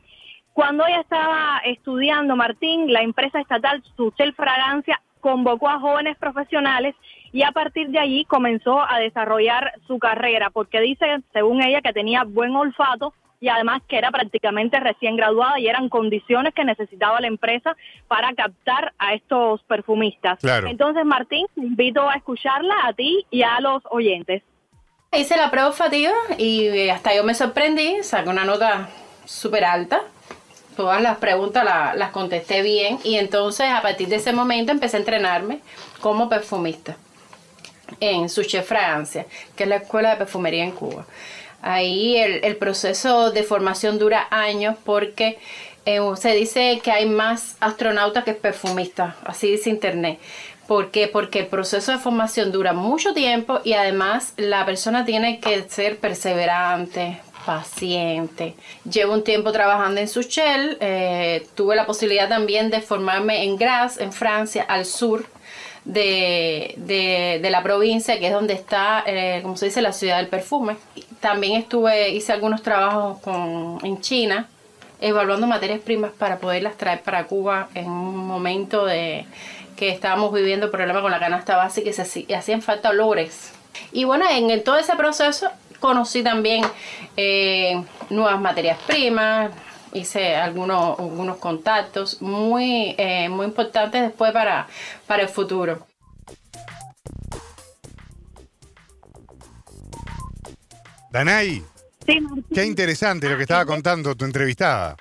Cuando 0.52 0.86
ella 0.86 1.00
estaba 1.00 1.60
estudiando, 1.64 2.36
Martín, 2.36 2.92
la 2.92 3.02
empresa 3.02 3.40
estatal 3.40 3.82
Suchel 3.96 4.34
Fragancia 4.34 5.00
convocó 5.18 5.68
a 5.68 5.80
jóvenes 5.80 6.16
profesionales 6.16 6.94
y 7.34 7.42
a 7.42 7.50
partir 7.50 7.88
de 7.88 7.98
allí 7.98 8.24
comenzó 8.26 8.80
a 8.80 9.00
desarrollar 9.00 9.72
su 9.88 9.98
carrera, 9.98 10.50
porque 10.50 10.80
dice, 10.80 11.04
según 11.32 11.64
ella, 11.64 11.82
que 11.82 11.92
tenía 11.92 12.22
buen 12.22 12.54
olfato 12.54 13.12
y 13.40 13.48
además 13.48 13.82
que 13.88 13.98
era 13.98 14.12
prácticamente 14.12 14.78
recién 14.78 15.16
graduada 15.16 15.58
y 15.58 15.66
eran 15.66 15.88
condiciones 15.88 16.54
que 16.54 16.64
necesitaba 16.64 17.20
la 17.20 17.26
empresa 17.26 17.76
para 18.06 18.32
captar 18.34 18.92
a 18.98 19.14
estos 19.14 19.60
perfumistas. 19.64 20.38
Entonces, 20.44 21.04
Martín, 21.04 21.46
te 21.56 21.62
invito 21.62 22.08
a 22.08 22.14
escucharla 22.14 22.76
a 22.84 22.92
ti 22.92 23.26
y 23.32 23.42
a 23.42 23.58
los 23.58 23.82
oyentes. 23.90 24.44
Hice 25.10 25.36
la 25.36 25.50
prueba 25.50 25.70
olfativa 25.70 26.14
y 26.38 26.88
hasta 26.88 27.16
yo 27.16 27.24
me 27.24 27.34
sorprendí, 27.34 27.96
saqué 28.04 28.28
una 28.28 28.44
nota 28.44 28.90
súper 29.24 29.64
alta. 29.64 30.02
Todas 30.76 31.02
las 31.02 31.18
preguntas 31.18 31.64
las 31.64 32.10
contesté 32.12 32.62
bien 32.62 32.98
y 33.02 33.16
entonces 33.16 33.66
a 33.70 33.82
partir 33.82 34.06
de 34.06 34.16
ese 34.16 34.32
momento 34.32 34.70
empecé 34.70 34.98
a 34.98 35.00
entrenarme 35.00 35.58
como 36.00 36.28
perfumista 36.28 36.96
en 38.00 38.28
Chef 38.28 38.66
Francia, 38.66 39.26
que 39.56 39.64
es 39.64 39.68
la 39.68 39.76
escuela 39.76 40.10
de 40.10 40.16
perfumería 40.16 40.64
en 40.64 40.72
Cuba. 40.72 41.06
Ahí 41.62 42.18
el, 42.18 42.56
proceso 42.56 43.30
de 43.30 43.42
formación 43.42 43.98
dura 43.98 44.26
años 44.30 44.76
porque 44.84 45.38
eh, 45.86 45.98
se 46.16 46.34
dice 46.34 46.80
que 46.82 46.90
hay 46.90 47.08
más 47.08 47.56
astronautas 47.60 48.24
que 48.24 48.34
perfumistas, 48.34 49.14
así 49.24 49.50
dice 49.50 49.70
internet. 49.70 50.18
¿Por 50.66 50.90
qué? 50.90 51.08
Porque 51.08 51.40
el 51.40 51.46
proceso 51.46 51.92
de 51.92 51.98
formación 51.98 52.52
dura 52.52 52.72
mucho 52.72 53.12
tiempo 53.12 53.60
y 53.64 53.74
además 53.74 54.32
la 54.36 54.64
persona 54.64 55.04
tiene 55.04 55.40
que 55.40 55.62
ser 55.68 55.98
perseverante, 55.98 57.20
paciente. 57.44 58.54
Llevo 58.90 59.12
un 59.12 59.24
tiempo 59.24 59.52
trabajando 59.52 60.00
en 60.00 60.08
Suchel, 60.08 60.78
eh, 60.80 61.46
tuve 61.54 61.76
la 61.76 61.86
posibilidad 61.86 62.28
también 62.28 62.70
de 62.70 62.80
formarme 62.80 63.44
en 63.44 63.56
Grasse, 63.56 64.02
en 64.02 64.12
Francia, 64.12 64.64
al 64.66 64.86
sur 64.86 65.26
de, 65.84 67.48
la 67.50 67.62
provincia, 67.62 68.18
que 68.18 68.28
es 68.28 68.32
donde 68.32 68.54
está, 68.54 69.02
eh, 69.06 69.40
como 69.42 69.56
se 69.56 69.66
dice, 69.66 69.82
la 69.82 69.92
ciudad 69.92 70.18
del 70.18 70.28
perfume. 70.28 70.76
También 71.20 71.54
estuve, 71.54 72.10
hice 72.10 72.32
algunos 72.32 72.62
trabajos 72.62 73.20
con, 73.20 73.78
en 73.82 74.00
China, 74.00 74.48
evaluando 75.00 75.46
materias 75.46 75.80
primas 75.80 76.12
para 76.12 76.38
poderlas 76.38 76.76
traer 76.76 77.02
para 77.02 77.26
Cuba 77.26 77.68
en 77.74 77.90
un 77.90 78.16
momento 78.16 78.86
de 78.86 79.26
que 79.76 79.90
estábamos 79.90 80.32
viviendo 80.32 80.70
problemas 80.70 81.02
con 81.02 81.10
la 81.10 81.18
canasta 81.18 81.56
básica 81.56 81.90
y 81.90 81.92
se 81.92 82.34
hacían 82.34 82.62
falta 82.62 82.90
olores. 82.90 83.52
Y 83.92 84.04
bueno, 84.04 84.24
en, 84.30 84.62
todo 84.62 84.78
ese 84.78 84.94
proceso 84.96 85.50
conocí 85.80 86.22
también 86.22 86.64
eh, 87.16 87.82
nuevas 88.08 88.40
materias 88.40 88.78
primas, 88.86 89.50
hice 89.94 90.36
algunos, 90.36 90.98
algunos 90.98 91.38
contactos 91.38 92.20
muy, 92.20 92.94
eh, 92.98 93.28
muy 93.28 93.46
importantes 93.46 94.02
después 94.02 94.32
para, 94.32 94.66
para 95.06 95.22
el 95.22 95.28
futuro. 95.28 95.86
Danay, 101.10 101.62
Qué 102.06 102.64
interesante 102.64 103.28
lo 103.28 103.36
que 103.36 103.42
estaba 103.42 103.64
contando 103.64 104.14
tu 104.14 104.24
entrevistada. 104.24 104.96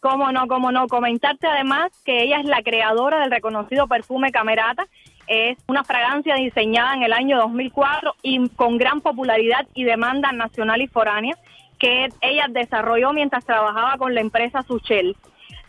Cómo 0.00 0.32
no, 0.32 0.46
cómo 0.46 0.72
no. 0.72 0.88
Comentarte 0.88 1.46
además 1.46 1.90
que 2.04 2.22
ella 2.22 2.40
es 2.40 2.46
la 2.46 2.62
creadora 2.62 3.20
del 3.20 3.30
reconocido 3.30 3.86
perfume 3.86 4.32
Camerata. 4.32 4.86
Es 5.26 5.58
una 5.68 5.84
fragancia 5.84 6.36
diseñada 6.36 6.94
en 6.94 7.02
el 7.02 7.12
año 7.12 7.36
2004 7.38 8.14
y 8.22 8.48
con 8.50 8.78
gran 8.78 9.00
popularidad 9.02 9.66
y 9.74 9.84
demanda 9.84 10.32
nacional 10.32 10.80
y 10.80 10.88
foránea 10.88 11.36
que 11.80 12.10
ella 12.20 12.46
desarrolló 12.48 13.12
mientras 13.12 13.44
trabajaba 13.44 13.96
con 13.96 14.14
la 14.14 14.20
empresa 14.20 14.62
Suchel. 14.62 15.16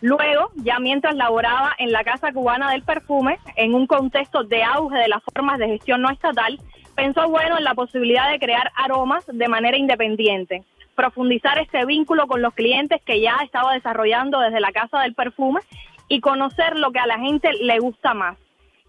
Luego, 0.02 0.52
ya 0.56 0.80
mientras 0.80 1.16
laboraba 1.16 1.74
en 1.78 1.92
la 1.92 2.04
Casa 2.04 2.34
Cubana 2.34 2.70
del 2.70 2.84
Perfume, 2.84 3.40
en 3.56 3.74
un 3.74 3.88
contexto 3.88 4.44
de 4.44 4.62
auge 4.62 4.98
de 4.98 5.08
las 5.08 5.24
formas 5.24 5.58
de 5.58 5.68
gestión 5.68 6.02
no 6.02 6.10
estatal, 6.10 6.60
pensó 6.96 7.30
bueno 7.30 7.58
en 7.58 7.64
la 7.64 7.76
posibilidad 7.76 8.30
de 8.30 8.40
crear 8.40 8.72
aromas 8.76 9.26
de 9.26 9.48
manera 9.48 9.78
independiente, 9.78 10.64
profundizar 10.96 11.58
este 11.60 11.86
vínculo 11.86 12.28
con 12.28 12.42
los 12.42 12.54
clientes 12.54 13.02
que 13.06 13.22
ya 13.22 13.38
estaba 13.44 13.74
desarrollando 13.74 14.40
desde 14.40 14.60
la 14.60 14.72
Casa 14.72 15.00
del 15.00 15.14
Perfume 15.14 15.62
y 16.10 16.20
conocer 16.20 16.78
lo 16.78 16.92
que 16.92 17.00
a 17.00 17.08
la 17.08 17.20
gente 17.20 17.54
le 17.54 17.80
gusta 17.80 18.14
más. 18.14 18.38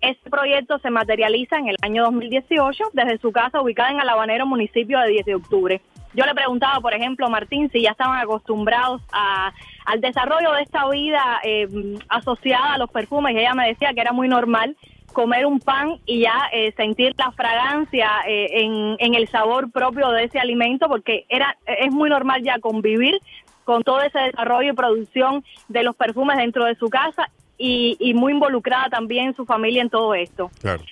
Este 0.01 0.29
proyecto 0.29 0.81
se 0.81 0.91
materializa 0.91 1.57
en 1.59 1.69
el 1.69 1.77
año 1.83 2.03
2018 2.03 2.91
desde 2.93 3.19
su 3.19 3.31
casa 3.31 3.61
ubicada 3.61 3.93
en 3.93 4.01
Alabanero, 4.01 4.47
municipio 4.47 4.99
de 4.99 5.11
10 5.11 5.27
de 5.27 5.35
octubre. 5.37 5.81
Yo 6.15 6.27
le 6.27 6.35
preguntaba, 6.35 6.81
por 6.81 6.95
ejemplo, 6.95 7.29
Martín, 7.31 7.71
si 7.71 7.83
ya 7.83 7.91
estaban 7.91 8.19
acostumbrados 8.19 9.01
a, 9.13 9.53
al 9.87 10.01
desarrollo 10.01 10.53
de 10.53 10.63
esta 10.63 10.89
vida 10.89 11.41
eh, 11.43 11.69
asociada 12.09 12.75
a 12.75 12.79
los 12.79 12.91
perfumes 12.91 13.35
y 13.35 13.39
ella 13.39 13.55
me 13.55 13.69
decía 13.69 13.93
que 13.95 14.01
era 14.01 14.13
muy 14.13 14.29
normal 14.29 14.77
comer 15.13 15.47
un 15.47 15.61
pan 15.61 15.99
y 16.07 16.21
ya 16.21 16.49
eh, 16.53 16.73
sentir 16.77 17.15
la 17.19 17.31
fragancia 17.33 18.09
eh, 18.27 18.63
en, 18.63 18.97
en, 18.99 19.15
el 19.15 19.29
sabor 19.29 19.71
propio 19.71 20.11
de 20.11 20.25
ese 20.25 20.39
alimento 20.39 20.89
porque 20.89 21.27
era 21.29 21.57
es 21.67 21.93
muy 21.93 22.09
normal 22.09 22.43
ya 22.43 22.59
convivir 22.59 23.21
con 23.65 23.83
todo 23.83 24.01
ese 24.01 24.19
desarrollo 24.19 24.73
y 24.73 24.75
producción 24.75 25.45
de 25.69 25.83
los 25.83 25.95
perfumes 25.97 26.39
dentro 26.39 26.65
de 26.65 26.75
su 26.77 26.89
casa 26.89 27.29
y, 27.65 28.15
muy 28.15 28.33
involucrada 28.33 28.89
también 28.89 29.37
su 29.37 29.47
familia 29.47 29.83
en 29.83 29.91
todo 29.91 30.15
esto. 30.15 30.51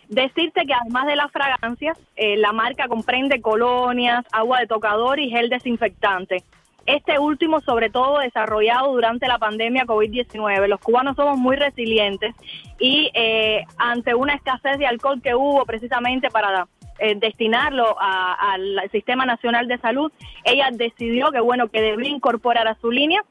Decirte 0.09 0.65
que 0.67 0.73
además 0.73 1.07
de 1.07 1.17
las 1.17 1.33
fragancias, 1.33 1.99
eh, 2.15 2.37
la 2.37 2.53
marca 2.53 2.87
comprende 2.87 3.41
colonias, 3.41 4.25
agua 4.31 4.61
de 4.61 4.69
tocador 4.69 5.19
y 5.19 5.31
gel 5.31 5.49
desinfectante. 5.49 6.45
Este 6.87 7.19
último, 7.19 7.61
sobre 7.61 7.91
todo, 7.91 8.21
desarrollado 8.21 8.93
durante 8.93 9.27
la 9.27 9.39
pandemia 9.39 9.85
COVID-19. 9.85 10.69
Los 10.69 10.81
cubanos 10.81 11.17
somos 11.17 11.39
muy 11.39 11.57
resilientes 11.57 12.35
y 12.79 13.11
eh, 13.15 13.65
ante 13.77 14.15
una 14.15 14.35
escasez 14.35 14.79
de 14.79 14.87
alcohol 14.87 15.21
que 15.21 15.35
hubo 15.35 15.65
precisamente 15.67 16.31
para 16.31 16.69
eh, 17.01 17.17
destinarlo 17.17 17.97
al 17.99 18.81
Sistema 18.93 19.27
Nacional 19.27 19.67
de 19.67 19.79
Salud, 19.79 20.13
ella 20.45 20.69
decidió 20.73 21.33
que, 21.33 21.41
bueno, 21.41 21.69
que 21.69 21.81
debía 21.81 22.11
incorporar 22.11 22.69
a 22.69 22.77
su 22.77 22.91
línea 22.91 23.23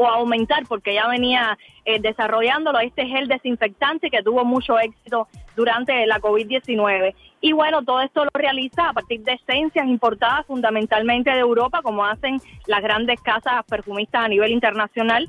o 0.00 0.06
aumentar, 0.08 0.62
porque 0.66 0.94
ya 0.94 1.06
venía 1.08 1.58
eh, 1.84 2.00
desarrollándolo, 2.00 2.78
este 2.80 3.06
gel 3.06 3.28
desinfectante 3.28 4.10
que 4.10 4.22
tuvo 4.22 4.46
mucho 4.46 4.78
éxito 4.78 5.28
durante 5.54 6.06
la 6.06 6.20
COVID-19. 6.20 7.14
Y 7.42 7.52
bueno, 7.52 7.84
todo 7.84 8.00
esto 8.00 8.24
lo 8.24 8.30
realiza 8.32 8.88
a 8.88 8.92
partir 8.94 9.20
de 9.20 9.34
esencias 9.34 9.86
importadas 9.86 10.46
fundamentalmente 10.46 11.30
de 11.30 11.40
Europa, 11.40 11.82
como 11.82 12.06
hacen 12.06 12.40
las 12.66 12.80
grandes 12.80 13.20
casas 13.20 13.62
perfumistas 13.68 14.24
a 14.24 14.28
nivel 14.28 14.52
internacional. 14.52 15.28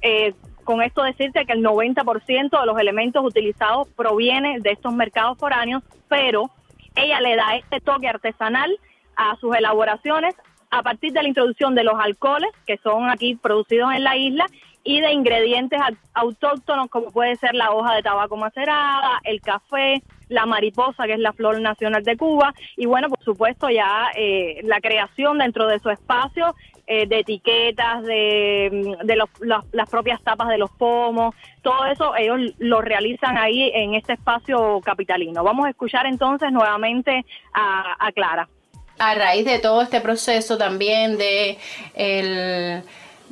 Eh, 0.00 0.32
con 0.62 0.80
esto 0.80 1.02
decirte 1.02 1.44
que 1.44 1.52
el 1.52 1.64
90% 1.64 2.60
de 2.60 2.66
los 2.66 2.78
elementos 2.78 3.24
utilizados 3.24 3.88
proviene 3.96 4.60
de 4.60 4.70
estos 4.70 4.94
mercados 4.94 5.38
foráneos, 5.38 5.82
pero 6.08 6.50
ella 6.94 7.20
le 7.20 7.34
da 7.34 7.56
este 7.56 7.80
toque 7.80 8.06
artesanal 8.06 8.78
a 9.16 9.36
sus 9.40 9.56
elaboraciones 9.56 10.36
a 10.74 10.82
partir 10.82 11.12
de 11.12 11.22
la 11.22 11.28
introducción 11.28 11.74
de 11.74 11.84
los 11.84 11.94
alcoholes 11.98 12.50
que 12.66 12.78
son 12.78 13.08
aquí 13.08 13.36
producidos 13.36 13.92
en 13.94 14.02
la 14.02 14.16
isla 14.16 14.46
y 14.82 15.00
de 15.00 15.12
ingredientes 15.12 15.80
autóctonos 16.12 16.88
como 16.88 17.10
puede 17.10 17.36
ser 17.36 17.54
la 17.54 17.70
hoja 17.70 17.94
de 17.94 18.02
tabaco 18.02 18.36
macerada, 18.36 19.20
el 19.22 19.40
café, 19.40 20.02
la 20.28 20.46
mariposa, 20.46 21.06
que 21.06 21.14
es 21.14 21.20
la 21.20 21.32
flor 21.32 21.60
nacional 21.60 22.02
de 22.02 22.16
Cuba, 22.16 22.52
y 22.76 22.86
bueno, 22.86 23.08
por 23.08 23.22
supuesto 23.22 23.70
ya 23.70 24.10
eh, 24.14 24.60
la 24.64 24.80
creación 24.80 25.38
dentro 25.38 25.68
de 25.68 25.78
su 25.78 25.88
espacio 25.90 26.54
eh, 26.86 27.06
de 27.06 27.20
etiquetas, 27.20 28.02
de, 28.02 28.98
de 29.04 29.16
los, 29.16 29.30
las 29.72 29.88
propias 29.88 30.22
tapas 30.22 30.48
de 30.48 30.58
los 30.58 30.70
pomos, 30.72 31.34
todo 31.62 31.86
eso 31.86 32.14
ellos 32.16 32.52
lo 32.58 32.82
realizan 32.82 33.38
ahí 33.38 33.70
en 33.74 33.94
este 33.94 34.14
espacio 34.14 34.80
capitalino. 34.84 35.42
Vamos 35.44 35.66
a 35.66 35.70
escuchar 35.70 36.04
entonces 36.04 36.52
nuevamente 36.52 37.24
a 37.54 38.12
Clara 38.12 38.48
a 38.98 39.14
raíz 39.14 39.44
de 39.44 39.58
todo 39.58 39.82
este 39.82 40.00
proceso 40.00 40.56
también 40.58 41.18
de 41.18 41.58
el 41.94 42.82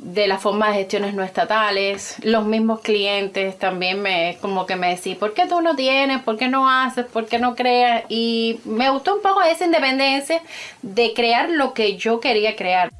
de 0.03 0.27
la 0.27 0.37
forma 0.37 0.67
de 0.69 0.79
gestiones 0.79 1.13
no 1.13 1.23
estatales, 1.23 2.15
los 2.23 2.45
mismos 2.45 2.81
clientes 2.81 3.57
también 3.57 4.01
me 4.01 4.37
como 4.41 4.65
que 4.65 4.75
me 4.75 4.89
decían, 4.89 5.17
¿por 5.17 5.33
qué 5.33 5.47
tú 5.47 5.61
no 5.61 5.75
tienes? 5.75 6.21
¿Por 6.23 6.37
qué 6.37 6.49
no 6.49 6.69
haces? 6.69 7.05
¿Por 7.05 7.25
qué 7.25 7.39
no 7.39 7.55
creas? 7.55 8.03
Y 8.09 8.59
me 8.65 8.89
gustó 8.89 9.15
un 9.15 9.21
poco 9.21 9.41
esa 9.41 9.65
independencia 9.65 10.41
de 10.81 11.13
crear 11.13 11.49
lo 11.49 11.73
que 11.73 11.95
yo 11.95 12.19
quería 12.19 12.55
crear. 12.55 12.91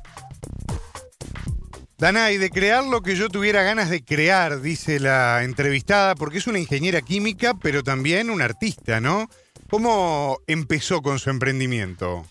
Dana, 1.98 2.31
y 2.31 2.38
de 2.38 2.49
crear 2.49 2.84
lo 2.84 3.02
que 3.02 3.15
yo 3.15 3.30
tuviera 3.30 3.64
ganas 3.64 3.90
de 3.90 4.03
crear, 4.03 4.61
dice 4.61 4.99
la 4.99 5.44
entrevistada, 5.44 6.15
porque 6.15 6.38
es 6.38 6.48
una 6.48 6.60
ingeniera 6.60 7.02
química, 7.02 7.53
pero 7.53 7.84
también 7.84 8.30
un 8.30 8.41
artista, 8.41 8.99
¿no? 8.99 9.30
¿Cómo 9.69 10.40
empezó 10.48 11.02
con 11.02 11.19
su 11.19 11.30
emprendimiento? 11.30 12.26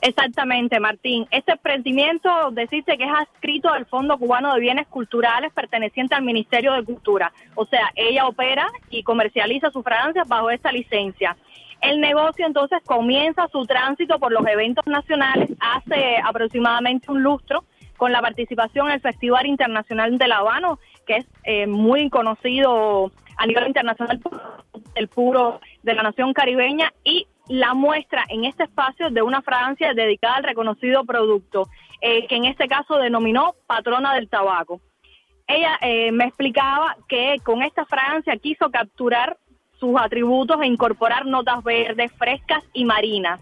Exactamente, 0.00 0.78
Martín. 0.78 1.26
Este 1.30 1.52
emprendimiento, 1.52 2.50
decirte 2.52 2.96
que 2.98 3.04
es 3.04 3.10
adscrito 3.10 3.70
al 3.70 3.86
Fondo 3.86 4.18
Cubano 4.18 4.52
de 4.54 4.60
Bienes 4.60 4.86
Culturales 4.88 5.52
perteneciente 5.52 6.14
al 6.14 6.22
Ministerio 6.22 6.72
de 6.74 6.84
Cultura. 6.84 7.32
O 7.54 7.64
sea, 7.64 7.90
ella 7.94 8.26
opera 8.26 8.68
y 8.90 9.02
comercializa 9.02 9.70
sus 9.70 9.82
fragancias 9.82 10.28
bajo 10.28 10.50
esta 10.50 10.70
licencia. 10.70 11.36
El 11.80 12.00
negocio 12.00 12.46
entonces 12.46 12.78
comienza 12.84 13.48
su 13.48 13.64
tránsito 13.66 14.18
por 14.18 14.32
los 14.32 14.46
eventos 14.46 14.86
nacionales 14.86 15.50
hace 15.60 16.16
aproximadamente 16.24 17.10
un 17.10 17.22
lustro 17.22 17.64
con 17.96 18.12
la 18.12 18.20
participación 18.20 18.88
en 18.88 18.94
el 18.94 19.00
Festival 19.00 19.46
Internacional 19.46 20.18
de 20.18 20.28
La 20.28 20.38
Habana, 20.38 20.76
que 21.06 21.16
es 21.16 21.26
eh, 21.44 21.66
muy 21.66 22.10
conocido 22.10 23.10
a 23.36 23.46
nivel 23.46 23.66
internacional 23.66 24.20
el 24.94 25.08
puro 25.08 25.60
de 25.82 25.94
la 25.94 26.02
nación 26.02 26.32
caribeña 26.32 26.92
y 27.04 27.26
la 27.48 27.74
muestra 27.74 28.24
en 28.28 28.44
este 28.44 28.64
espacio 28.64 29.10
de 29.10 29.22
una 29.22 29.42
fragancia 29.42 29.94
dedicada 29.94 30.36
al 30.36 30.44
reconocido 30.44 31.04
producto, 31.04 31.68
eh, 32.00 32.26
que 32.26 32.36
en 32.36 32.44
este 32.44 32.68
caso 32.68 32.98
denominó 32.98 33.54
patrona 33.66 34.14
del 34.14 34.28
tabaco. 34.28 34.80
Ella 35.46 35.78
eh, 35.80 36.10
me 36.10 36.24
explicaba 36.24 36.96
que 37.08 37.36
con 37.44 37.62
esta 37.62 37.84
fragancia 37.84 38.36
quiso 38.36 38.70
capturar 38.70 39.38
sus 39.78 39.96
atributos 39.98 40.60
e 40.60 40.66
incorporar 40.66 41.26
notas 41.26 41.62
verdes, 41.62 42.12
frescas 42.12 42.64
y 42.72 42.84
marinas. 42.84 43.40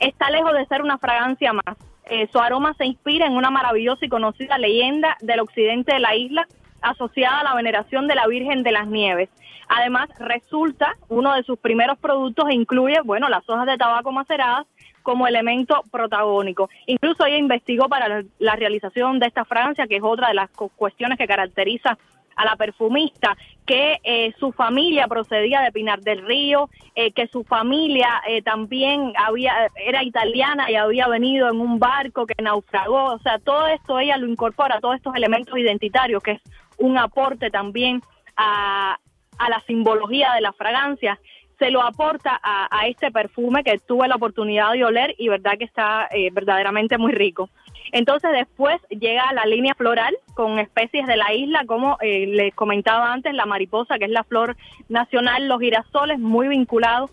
Está 0.00 0.30
lejos 0.30 0.52
de 0.52 0.66
ser 0.66 0.82
una 0.82 0.98
fragancia 0.98 1.52
más. 1.52 1.76
Eh, 2.06 2.26
su 2.32 2.38
aroma 2.38 2.74
se 2.76 2.86
inspira 2.86 3.26
en 3.26 3.36
una 3.36 3.50
maravillosa 3.50 4.04
y 4.04 4.08
conocida 4.08 4.58
leyenda 4.58 5.16
del 5.20 5.40
occidente 5.40 5.94
de 5.94 6.00
la 6.00 6.16
isla 6.16 6.46
asociada 6.84 7.40
a 7.40 7.44
la 7.44 7.54
veneración 7.54 8.06
de 8.06 8.14
la 8.14 8.26
Virgen 8.26 8.62
de 8.62 8.72
las 8.72 8.86
Nieves. 8.86 9.30
Además, 9.68 10.08
resulta 10.18 10.94
uno 11.08 11.34
de 11.34 11.42
sus 11.42 11.58
primeros 11.58 11.98
productos 11.98 12.50
incluye, 12.50 13.00
bueno, 13.04 13.28
las 13.28 13.48
hojas 13.48 13.66
de 13.66 13.78
tabaco 13.78 14.12
maceradas 14.12 14.66
como 15.02 15.26
elemento 15.26 15.82
protagónico. 15.90 16.68
Incluso 16.86 17.26
ella 17.26 17.36
investigó 17.36 17.88
para 17.88 18.22
la 18.38 18.56
realización 18.56 19.18
de 19.18 19.26
esta 19.26 19.44
fragancia, 19.44 19.86
que 19.86 19.96
es 19.96 20.02
otra 20.02 20.28
de 20.28 20.34
las 20.34 20.50
cuestiones 20.50 21.18
que 21.18 21.26
caracteriza 21.26 21.98
a 22.36 22.44
la 22.44 22.56
perfumista, 22.56 23.36
que 23.66 24.00
eh, 24.02 24.34
su 24.38 24.52
familia 24.52 25.06
procedía 25.06 25.60
de 25.60 25.72
Pinar 25.72 26.00
del 26.00 26.26
Río, 26.26 26.68
eh, 26.94 27.12
que 27.12 27.26
su 27.28 27.44
familia 27.44 28.22
eh, 28.28 28.42
también 28.42 29.12
había 29.16 29.54
era 29.76 30.02
italiana 30.02 30.70
y 30.70 30.74
había 30.74 31.08
venido 31.08 31.48
en 31.48 31.60
un 31.60 31.78
barco 31.78 32.26
que 32.26 32.42
naufragó, 32.42 33.14
o 33.14 33.18
sea, 33.20 33.38
todo 33.38 33.66
esto 33.68 33.98
ella 33.98 34.16
lo 34.16 34.26
incorpora, 34.26 34.80
todos 34.80 34.96
estos 34.96 35.14
elementos 35.14 35.56
identitarios, 35.56 36.22
que 36.22 36.32
es 36.32 36.40
un 36.84 36.98
aporte 36.98 37.50
también 37.50 38.02
a, 38.36 38.98
a 39.38 39.50
la 39.50 39.60
simbología 39.66 40.32
de 40.34 40.40
la 40.40 40.52
fragancia, 40.52 41.18
se 41.58 41.70
lo 41.70 41.82
aporta 41.82 42.40
a, 42.42 42.88
este 42.88 43.10
perfume 43.10 43.62
que 43.62 43.78
tuve 43.78 44.08
la 44.08 44.16
oportunidad 44.16 44.72
de 44.72 44.84
oler 44.84 45.14
y 45.18 45.28
verdad 45.28 45.52
que 45.58 45.64
está 45.64 46.08
eh, 46.10 46.30
verdaderamente 46.32 46.98
muy 46.98 47.12
rico. 47.12 47.48
Entonces 47.92 48.32
después 48.32 48.80
llega 48.90 49.32
la 49.32 49.46
línea 49.46 49.74
floral 49.74 50.16
con 50.34 50.58
especies 50.58 51.06
de 51.06 51.16
la 51.16 51.32
isla, 51.32 51.64
como 51.66 51.96
eh, 52.00 52.26
les 52.26 52.54
comentaba 52.54 53.12
antes, 53.12 53.32
la 53.34 53.46
mariposa, 53.46 53.98
que 53.98 54.06
es 54.06 54.10
la 54.10 54.24
flor 54.24 54.56
nacional, 54.88 55.46
los 55.46 55.60
girasoles, 55.60 56.18
muy 56.18 56.48
vinculados 56.48 57.10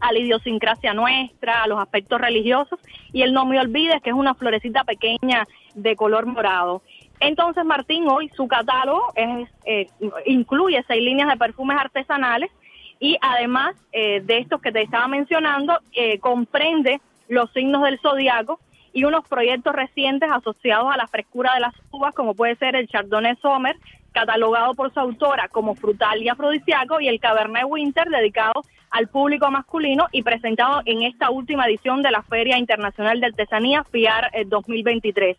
a 0.00 0.12
la 0.12 0.18
idiosincrasia 0.18 0.92
nuestra, 0.94 1.62
a 1.62 1.66
los 1.66 1.80
aspectos 1.80 2.20
religiosos, 2.20 2.78
y 3.12 3.22
el 3.22 3.32
no 3.32 3.46
me 3.46 3.58
olvides, 3.58 4.02
que 4.02 4.10
es 4.10 4.16
una 4.16 4.34
florecita 4.34 4.84
pequeña 4.84 5.46
de 5.74 5.96
color 5.96 6.26
morado. 6.26 6.82
Entonces, 7.20 7.64
Martín, 7.64 8.08
hoy 8.08 8.30
su 8.36 8.46
catálogo 8.46 9.12
es, 9.14 9.48
eh, 9.64 9.88
incluye 10.26 10.84
seis 10.86 11.02
líneas 11.02 11.28
de 11.28 11.36
perfumes 11.36 11.76
artesanales 11.78 12.50
y 12.98 13.16
además 13.20 13.74
eh, 13.92 14.20
de 14.20 14.38
estos 14.38 14.60
que 14.60 14.72
te 14.72 14.82
estaba 14.82 15.08
mencionando, 15.08 15.78
eh, 15.92 16.18
comprende 16.18 17.00
los 17.28 17.50
signos 17.52 17.82
del 17.82 17.98
zodiaco 18.00 18.60
y 18.92 19.04
unos 19.04 19.26
proyectos 19.28 19.74
recientes 19.74 20.30
asociados 20.30 20.92
a 20.92 20.96
la 20.96 21.06
frescura 21.06 21.52
de 21.54 21.60
las 21.60 21.74
uvas, 21.90 22.14
como 22.14 22.34
puede 22.34 22.56
ser 22.56 22.76
el 22.76 22.88
Chardonnay 22.88 23.36
Sommer, 23.36 23.76
catalogado 24.12 24.72
por 24.74 24.92
su 24.94 25.00
autora 25.00 25.48
como 25.48 25.74
frutal 25.74 26.22
y 26.22 26.30
afrodisíaco, 26.30 27.00
y 27.00 27.08
el 27.08 27.20
Cabernet 27.20 27.64
Winter, 27.68 28.08
dedicado 28.08 28.62
al 28.90 29.08
público 29.08 29.50
masculino 29.50 30.06
y 30.12 30.22
presentado 30.22 30.80
en 30.86 31.02
esta 31.02 31.30
última 31.30 31.66
edición 31.66 32.02
de 32.02 32.10
la 32.10 32.22
Feria 32.22 32.56
Internacional 32.56 33.20
de 33.20 33.26
Artesanía 33.26 33.84
FIAR 33.84 34.30
2023 34.46 35.36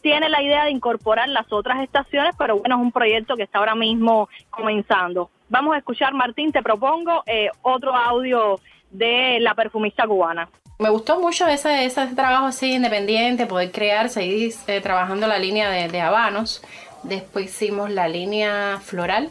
tiene 0.00 0.28
la 0.28 0.42
idea 0.42 0.64
de 0.64 0.70
incorporar 0.70 1.28
las 1.28 1.52
otras 1.52 1.82
estaciones, 1.82 2.34
pero 2.38 2.58
bueno, 2.58 2.76
es 2.76 2.82
un 2.82 2.92
proyecto 2.92 3.36
que 3.36 3.44
está 3.44 3.58
ahora 3.58 3.74
mismo 3.74 4.28
comenzando. 4.50 5.30
Vamos 5.48 5.74
a 5.74 5.78
escuchar, 5.78 6.12
Martín, 6.14 6.52
te 6.52 6.62
propongo 6.62 7.22
eh, 7.26 7.50
otro 7.62 7.94
audio 7.94 8.60
de 8.90 9.38
la 9.40 9.54
perfumista 9.54 10.06
cubana. 10.06 10.48
Me 10.78 10.90
gustó 10.90 11.18
mucho 11.18 11.46
ese, 11.46 11.84
ese 11.84 12.06
trabajo 12.08 12.46
así 12.46 12.74
independiente, 12.74 13.46
poder 13.46 13.72
crear, 13.72 14.08
seguir 14.10 14.54
eh, 14.66 14.80
trabajando 14.80 15.26
la 15.26 15.38
línea 15.38 15.70
de, 15.70 16.00
habanos. 16.00 16.62
Después 17.02 17.46
hicimos 17.46 17.90
la 17.90 18.06
línea 18.06 18.78
floral, 18.80 19.30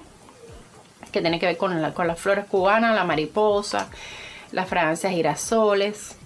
que 1.11 1.21
tiene 1.21 1.39
que 1.39 1.45
ver 1.45 1.57
con, 1.57 1.81
la, 1.81 1.93
con 1.93 2.07
las 2.07 2.19
flores 2.19 2.45
cubanas, 2.45 2.95
la 2.95 3.05
mariposa, 3.05 3.89
las 4.51 4.67
fragancias 4.67 5.13
girasoles 5.13 6.17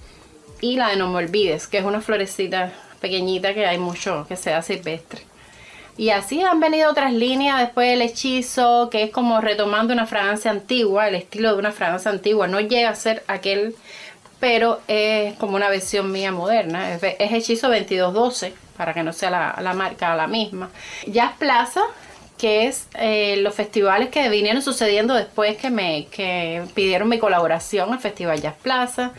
y 0.59 0.77
la 0.77 0.89
de 0.89 0.95
No 0.95 1.09
Me 1.09 1.17
Olvides, 1.17 1.67
que 1.67 1.77
es 1.77 1.85
una 1.85 2.01
florecita 2.01 2.71
pequeñita 3.01 3.53
que 3.53 3.65
hay 3.65 3.77
mucho 3.77 4.25
que 4.29 4.37
sea 4.37 4.61
silvestre. 4.61 5.23
Y 5.97 6.09
así 6.11 6.41
han 6.41 6.59
venido 6.59 6.89
otras 6.89 7.11
líneas, 7.13 7.59
después 7.59 7.89
el 7.89 8.01
hechizo, 8.01 8.89
que 8.89 9.03
es 9.03 9.11
como 9.11 9.41
retomando 9.41 9.93
una 9.93 10.07
fragancia 10.07 10.49
antigua, 10.49 11.07
el 11.07 11.15
estilo 11.15 11.51
de 11.51 11.59
una 11.59 11.71
fragancia 11.71 12.09
antigua. 12.09 12.47
No 12.47 12.59
llega 12.61 12.89
a 12.89 12.95
ser 12.95 13.23
aquel, 13.27 13.75
pero 14.39 14.79
es 14.87 15.35
como 15.35 15.55
una 15.57 15.69
versión 15.69 16.11
mía 16.11 16.31
moderna. 16.31 16.95
Es, 16.95 17.03
hechizo 17.19 17.67
2212, 17.67 18.53
para 18.77 18.93
que 18.93 19.03
no 19.03 19.11
sea 19.11 19.29
la, 19.61 19.73
marca 19.73 20.15
la 20.15 20.27
misma. 20.27 20.69
Jazz 21.07 21.33
Plaza, 21.37 21.81
que 22.37 22.67
es 22.67 22.87
eh, 22.95 23.35
los 23.37 23.53
festivales 23.53 24.09
que 24.09 24.27
vinieron 24.29 24.61
sucediendo 24.61 25.13
después 25.13 25.57
que 25.57 25.69
me 25.69 26.07
que 26.07 26.63
pidieron 26.73 27.09
mi 27.09 27.19
colaboración, 27.19 27.93
el 27.93 27.99
Festival 27.99 28.41
Jazz 28.41 28.55
Plaza, 28.63 29.11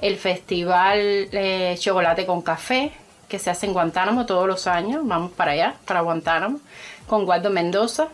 el 0.00 0.16
Festival 0.16 1.00
eh, 1.32 1.76
Chocolate 1.78 2.24
con 2.24 2.40
Café, 2.42 2.92
que 3.32 3.38
se 3.38 3.48
hace 3.48 3.64
en 3.64 3.72
Guantánamo 3.72 4.26
todos 4.26 4.46
los 4.46 4.66
años. 4.66 5.00
Vamos 5.04 5.32
para 5.32 5.52
allá, 5.52 5.74
para 5.86 6.02
Guantánamo, 6.02 6.60
con 7.06 7.24
Guardo 7.24 7.48
Mendoza. 7.48 8.08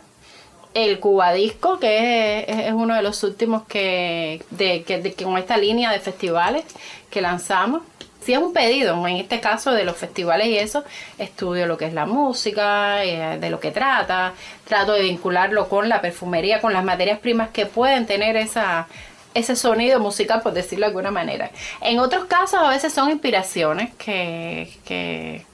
El 0.74 1.00
Cubadisco, 1.00 1.80
que 1.80 2.44
es, 2.46 2.72
uno 2.72 2.94
de 2.94 3.02
los 3.02 3.24
últimos 3.24 3.64
que, 3.64 4.44
de, 4.50 4.84
que, 4.84 5.12
con 5.24 5.36
esta 5.36 5.56
línea 5.56 5.90
de 5.90 5.98
festivales 5.98 6.64
que 7.10 7.20
lanzamos. 7.20 7.82
Si 8.20 8.32
es 8.32 8.38
un 8.38 8.52
pedido, 8.52 8.94
en 9.08 9.16
este 9.16 9.40
caso 9.40 9.72
de 9.72 9.82
los 9.82 9.96
festivales 9.96 10.46
y 10.46 10.56
eso, 10.56 10.84
estudio 11.18 11.66
lo 11.66 11.76
que 11.76 11.86
es 11.86 11.94
la 11.94 12.06
música, 12.06 13.02
eh, 13.02 13.38
de 13.40 13.50
lo 13.50 13.58
que 13.58 13.72
trata, 13.72 14.34
trato 14.68 14.92
de 14.92 15.02
vincularlo 15.02 15.68
con 15.68 15.88
la 15.88 16.00
perfumería, 16.00 16.60
con 16.60 16.72
las 16.72 16.84
materias 16.84 17.18
primas 17.18 17.48
que 17.48 17.66
pueden 17.66 18.06
tener 18.06 18.36
esa, 18.36 18.86
ese 19.38 19.56
sonido 19.56 20.00
musical, 20.00 20.42
por 20.42 20.52
decirlo 20.52 20.84
de 20.84 20.88
alguna 20.88 21.10
manera. 21.10 21.50
En 21.80 21.98
otros 21.98 22.26
casos 22.26 22.60
a 22.60 22.68
veces 22.68 22.92
son 22.92 23.10
inspiraciones 23.10 23.94
que, 23.94 24.70
que, 24.84 25.44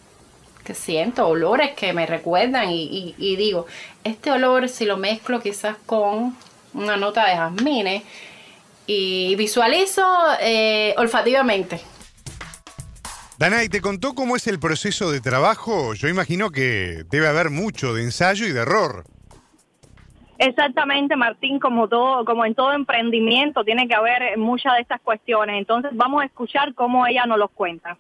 siento, 0.75 1.29
olores 1.29 1.73
que 1.73 1.93
me 1.93 2.07
recuerdan 2.07 2.71
y, 2.71 3.37
digo, 3.37 3.67
este 4.03 4.31
olor 4.31 4.69
si 4.69 4.87
lo 4.87 4.97
mezclo 4.97 5.41
quizás 5.41 5.77
con 5.87 6.37
una 6.73 6.97
nota 6.97 7.27
de 7.27 7.37
jazmines 7.37 8.03
y 8.87 9.37
visualizo 9.37 10.03
eh, 10.41 10.95
olfativamente. 10.97 11.81
Danay, 13.37 13.69
¿te 13.69 13.81
contó 13.81 14.15
cómo 14.15 14.37
es 14.37 14.47
el 14.47 14.59
proceso 14.59 15.11
de 15.11 15.21
trabajo? 15.21 15.95
Yo 15.95 16.09
imagino 16.09 16.51
que 16.51 17.05
debe 17.11 17.27
haber 17.27 17.51
mucho 17.51 17.93
de 17.93 18.03
ensayo 18.03 18.47
y 18.47 18.53
de 18.53 18.61
error. 18.61 19.05
Exactamente, 20.39 21.17
Martín, 21.17 21.59
como 21.61 21.89
todo, 21.89 22.25
como 22.25 22.45
en 22.45 22.55
todo 22.55 22.73
emprendimiento, 22.73 23.65
tiene 23.65 23.87
que 23.87 23.95
haber 23.95 24.37
muchas 24.37 24.75
de 24.75 24.81
estas 24.81 25.01
cuestiones. 25.01 25.57
Entonces, 25.59 25.93
vamos 25.95 26.23
a 26.23 26.27
escuchar 26.27 26.75
cómo 26.75 27.07
ella 27.07 27.25
nos 27.27 27.39
los 27.39 27.51
cuenta. 27.51 27.97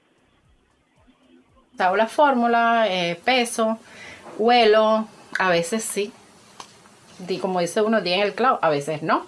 Hago 1.78 1.96
la 1.96 2.06
fórmula, 2.06 2.86
eh, 2.88 3.16
peso, 3.24 3.78
huelo, 4.38 5.06
a 5.38 5.48
veces 5.50 5.84
sí. 5.84 6.12
Como 7.40 7.60
dice 7.60 7.82
uno, 7.82 8.02
tiene 8.02 8.22
el 8.22 8.34
clavo, 8.34 8.58
a 8.62 8.68
veces 8.68 9.02
no. 9.02 9.26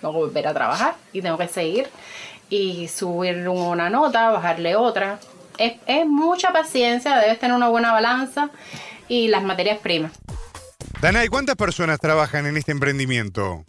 Tengo 0.00 0.14
que 0.14 0.20
volver 0.20 0.48
a 0.48 0.54
trabajar 0.54 0.94
y 1.12 1.22
tengo 1.22 1.38
que 1.38 1.48
seguir 1.48 1.88
y 2.48 2.88
subir 2.88 3.48
una 3.48 3.90
nota, 3.90 4.30
bajarle 4.30 4.76
otra. 4.76 5.18
Es 5.58 6.06
mucha 6.06 6.52
paciencia, 6.52 7.18
debes 7.18 7.38
tener 7.38 7.54
una 7.54 7.68
buena 7.68 7.92
balanza 7.92 8.50
y 9.08 9.28
las 9.28 9.42
materias 9.42 9.78
primas. 9.78 10.12
Danay, 11.02 11.28
¿cuántas 11.28 11.56
personas 11.56 11.98
trabajan 11.98 12.44
en 12.44 12.58
este 12.58 12.72
emprendimiento? 12.72 13.64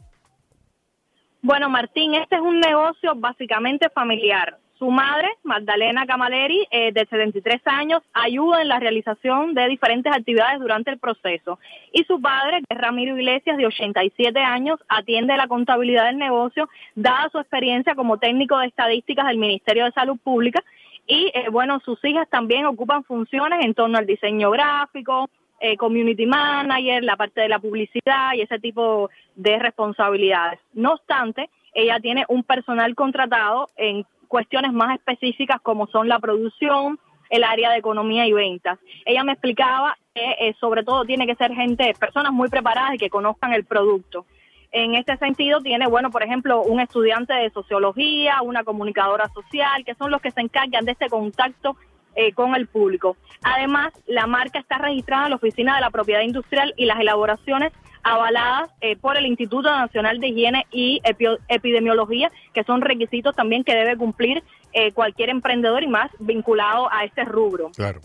Bueno, 1.42 1.70
Martín, 1.70 2.14
este 2.14 2.36
es 2.36 2.42
un 2.42 2.60
negocio 2.60 3.14
básicamente 3.16 3.90
familiar. 3.90 4.58
Su 4.78 4.92
madre, 4.92 5.30
Magdalena 5.44 6.06
Camaleri, 6.06 6.68
eh, 6.72 6.92
de 6.92 7.06
73 7.06 7.62
años, 7.68 8.02
ayuda 8.14 8.62
en 8.62 8.68
la 8.68 8.80
realización 8.80 9.54
de 9.54 9.70
diferentes 9.70 10.12
actividades 10.12 10.60
durante 10.60 10.92
el 10.92 11.00
proceso. 11.00 11.58
Y 11.94 12.04
su 12.04 12.22
padre, 12.22 12.64
Ramiro 12.68 13.16
Iglesias, 13.16 13.56
de 13.56 13.66
87 13.66 14.38
años, 14.38 14.82
atiende 14.90 15.38
la 15.38 15.48
contabilidad 15.48 16.08
del 16.08 16.18
negocio, 16.18 16.68
dada 16.96 17.30
su 17.32 17.40
experiencia 17.40 17.96
como 17.96 18.18
técnico 18.18 18.58
de 18.58 18.68
estadísticas 18.68 19.28
del 19.28 19.38
Ministerio 19.38 19.86
de 19.86 19.94
Salud 19.94 20.18
Pública. 20.22 20.62
Y 21.08 21.32
eh, 21.34 21.46
bueno, 21.50 21.80
sus 21.86 22.04
hijas 22.04 22.28
también 22.30 22.66
ocupan 22.66 23.06
funciones 23.06 23.64
en 23.64 23.74
torno 23.74 23.98
al 23.98 24.06
diseño 24.06 24.52
gráfico, 24.52 25.30
eh, 25.64 25.78
community 25.78 26.26
manager, 26.26 27.04
la 27.04 27.16
parte 27.16 27.42
de 27.42 27.48
la 27.48 27.60
publicidad 27.60 28.34
y 28.34 28.42
ese 28.42 28.58
tipo 28.58 29.12
de 29.36 29.60
responsabilidades. 29.60 30.60
No 30.74 30.94
obstante, 30.94 31.52
ella 31.76 32.00
tiene 32.00 32.26
un 32.30 32.44
personal 32.44 32.96
contratado 32.96 33.70
en 33.78 34.04
cuestiones 34.28 34.74
más 34.74 34.96
específicas 34.96 35.62
como 35.62 35.86
son 35.86 36.08
la 36.08 36.18
producción, 36.18 37.00
el 37.30 37.44
área 37.44 37.70
de 37.70 37.78
economía 37.78 38.26
y 38.26 38.34
ventas. 38.34 38.80
Ella 39.06 39.24
me 39.24 39.34
explicaba 39.34 39.98
que 40.16 40.32
eh, 40.40 40.56
sobre 40.60 40.84
todo 40.84 41.06
tiene 41.06 41.28
que 41.28 41.36
ser 41.36 41.54
gente, 41.54 41.94
personas 42.00 42.34
muy 42.34 42.50
preparadas 42.50 42.96
y 42.96 42.98
que 42.98 43.12
conozcan 43.12 43.54
el 43.54 43.64
producto. 43.64 44.26
En 44.72 44.96
este 44.96 45.16
sentido 45.18 45.62
tiene, 45.62 45.86
bueno, 45.88 46.10
por 46.10 46.24
ejemplo, 46.24 46.64
un 46.64 46.80
estudiante 46.80 47.34
de 47.34 47.52
sociología, 47.52 48.42
una 48.42 48.64
comunicadora 48.64 49.28
social, 49.30 49.86
que 49.86 49.94
son 49.96 50.10
los 50.10 50.22
que 50.22 50.32
se 50.32 50.42
encargan 50.42 50.86
de 50.86 50.94
este 50.94 51.10
contacto 51.10 51.76
eh, 52.16 52.34
con 52.34 52.56
el 52.56 52.68
público. 52.68 53.16
Además, 53.42 53.94
la 54.06 54.28
marca 54.28 54.60
está 54.60 54.78
registrada 54.78 55.26
en 55.26 55.30
la 55.30 55.36
Oficina 55.38 55.76
de 55.76 55.82
la 55.82 55.92
Propiedad 55.92 56.22
Industrial 56.22 56.74
y 56.76 56.86
las 56.86 57.00
elaboraciones 57.00 57.72
avaladas 58.04 58.70
eh, 58.82 58.98
por 58.98 59.16
el 59.16 59.26
Instituto 59.26 59.70
Nacional 59.70 60.20
de 60.20 60.28
Higiene 60.28 60.66
y 60.72 61.02
Epidemiología, 61.48 62.30
que 62.54 62.66
son 62.66 62.82
requisitos 62.82 63.34
también 63.34 63.64
que 63.64 63.76
debe 63.76 63.96
cumplir 63.96 64.44
eh, 64.74 64.92
cualquier 64.92 65.30
emprendedor 65.30 65.84
y 65.84 65.88
más 65.88 66.12
vinculado 66.20 66.92
a 66.92 67.06
este 67.06 67.24
rubro. 67.24 67.72
Claro. 67.76 68.02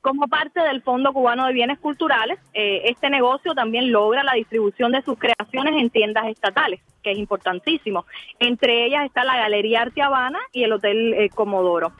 Como 0.00 0.28
parte 0.28 0.60
del 0.60 0.80
Fondo 0.80 1.12
Cubano 1.12 1.46
de 1.46 1.52
Bienes 1.52 1.78
Culturales, 1.78 2.38
este 2.54 3.10
negocio 3.10 3.54
también 3.54 3.90
logra 3.90 4.22
la 4.22 4.34
distribución 4.34 4.92
de 4.92 5.02
sus 5.02 5.18
creaciones 5.18 5.74
en 5.82 5.90
tiendas 5.90 6.28
estatales, 6.28 6.80
que 7.02 7.10
es 7.10 7.18
importantísimo. 7.18 8.06
Entre 8.38 8.86
ellas 8.86 9.04
está 9.04 9.24
la 9.24 9.36
Galería 9.36 9.82
Arte 9.82 10.02
Habana 10.02 10.38
y 10.52 10.62
el 10.62 10.72
Hotel 10.72 11.28
Comodoro. 11.34 11.92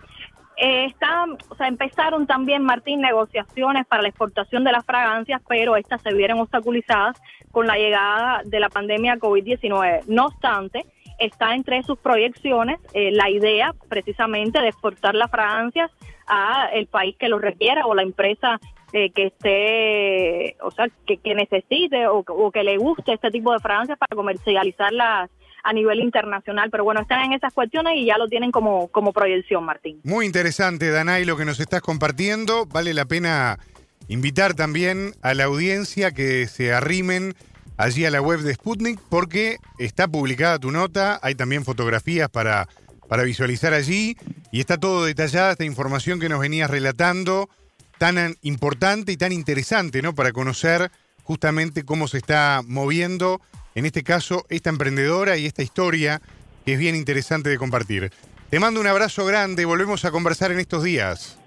Eh, 0.58 0.92
o 1.50 1.54
sea, 1.54 1.68
empezaron 1.68 2.26
también, 2.26 2.62
Martín, 2.62 3.00
negociaciones 3.00 3.86
para 3.86 4.02
la 4.02 4.08
exportación 4.08 4.64
de 4.64 4.72
las 4.72 4.84
fragancias, 4.86 5.42
pero 5.46 5.76
estas 5.76 6.00
se 6.02 6.14
vieron 6.14 6.40
obstaculizadas 6.40 7.20
con 7.52 7.66
la 7.66 7.76
llegada 7.76 8.42
de 8.44 8.60
la 8.60 8.70
pandemia 8.70 9.16
COVID-19. 9.16 10.04
No 10.06 10.26
obstante, 10.26 10.86
está 11.18 11.54
entre 11.54 11.82
sus 11.82 11.98
proyecciones 11.98 12.78
eh, 12.94 13.10
la 13.12 13.30
idea 13.30 13.74
precisamente 13.88 14.60
de 14.60 14.68
exportar 14.68 15.14
las 15.14 15.30
fragancias 15.30 15.90
a 16.26 16.68
el 16.72 16.86
país 16.86 17.16
que 17.18 17.28
lo 17.28 17.38
requiera 17.38 17.86
o 17.86 17.94
la 17.94 18.02
empresa 18.02 18.58
eh, 18.92 19.10
que 19.10 19.26
esté, 19.26 20.56
o 20.62 20.70
sea, 20.70 20.88
que, 21.06 21.34
necesite 21.34 22.06
o, 22.06 22.24
o, 22.26 22.50
que 22.50 22.62
le 22.62 22.78
guste 22.78 23.12
este 23.12 23.30
tipo 23.30 23.52
de 23.52 23.58
fragancias 23.58 23.98
para 23.98 24.16
comercializarlas 24.16 25.30
a 25.66 25.72
nivel 25.72 25.98
internacional. 26.00 26.70
Pero 26.70 26.84
bueno, 26.84 27.02
están 27.02 27.24
en 27.24 27.32
esas 27.32 27.52
cuestiones 27.52 27.94
y 27.96 28.06
ya 28.06 28.16
lo 28.18 28.28
tienen 28.28 28.52
como, 28.52 28.88
como 28.88 29.12
proyección, 29.12 29.64
Martín. 29.64 30.00
Muy 30.04 30.24
interesante, 30.24 30.90
Danay, 30.90 31.24
lo 31.24 31.36
que 31.36 31.44
nos 31.44 31.58
estás 31.58 31.82
compartiendo. 31.82 32.66
Vale 32.66 32.94
la 32.94 33.04
pena 33.04 33.58
invitar 34.08 34.54
también 34.54 35.14
a 35.22 35.34
la 35.34 35.44
audiencia 35.44 36.12
que 36.12 36.46
se 36.46 36.72
arrimen 36.72 37.34
allí 37.76 38.04
a 38.04 38.10
la 38.10 38.22
web 38.22 38.40
de 38.40 38.54
Sputnik 38.54 39.00
porque 39.10 39.56
está 39.78 40.06
publicada 40.06 40.60
tu 40.60 40.70
nota, 40.70 41.18
hay 41.20 41.34
también 41.34 41.64
fotografías 41.64 42.28
para, 42.30 42.68
para 43.08 43.24
visualizar 43.24 43.74
allí 43.74 44.16
y 44.52 44.60
está 44.60 44.78
todo 44.78 45.04
detallada 45.04 45.50
esta 45.50 45.64
información 45.64 46.20
que 46.20 46.28
nos 46.28 46.40
venías 46.40 46.70
relatando, 46.70 47.50
tan 47.98 48.36
importante 48.42 49.10
y 49.10 49.16
tan 49.16 49.32
interesante, 49.32 50.00
¿no? 50.00 50.14
Para 50.14 50.32
conocer 50.32 50.92
justamente 51.24 51.84
cómo 51.84 52.06
se 52.06 52.18
está 52.18 52.62
moviendo 52.64 53.40
en 53.76 53.86
este 53.86 54.02
caso, 54.02 54.44
esta 54.48 54.70
emprendedora 54.70 55.36
y 55.36 55.46
esta 55.46 55.62
historia 55.62 56.20
que 56.64 56.72
es 56.72 56.78
bien 56.80 56.96
interesante 56.96 57.48
de 57.48 57.58
compartir. 57.58 58.10
Te 58.50 58.58
mando 58.58 58.80
un 58.80 58.86
abrazo 58.88 59.24
grande, 59.24 59.64
volvemos 59.64 60.04
a 60.04 60.10
conversar 60.10 60.50
en 60.50 60.58
estos 60.58 60.82
días. 60.82 61.38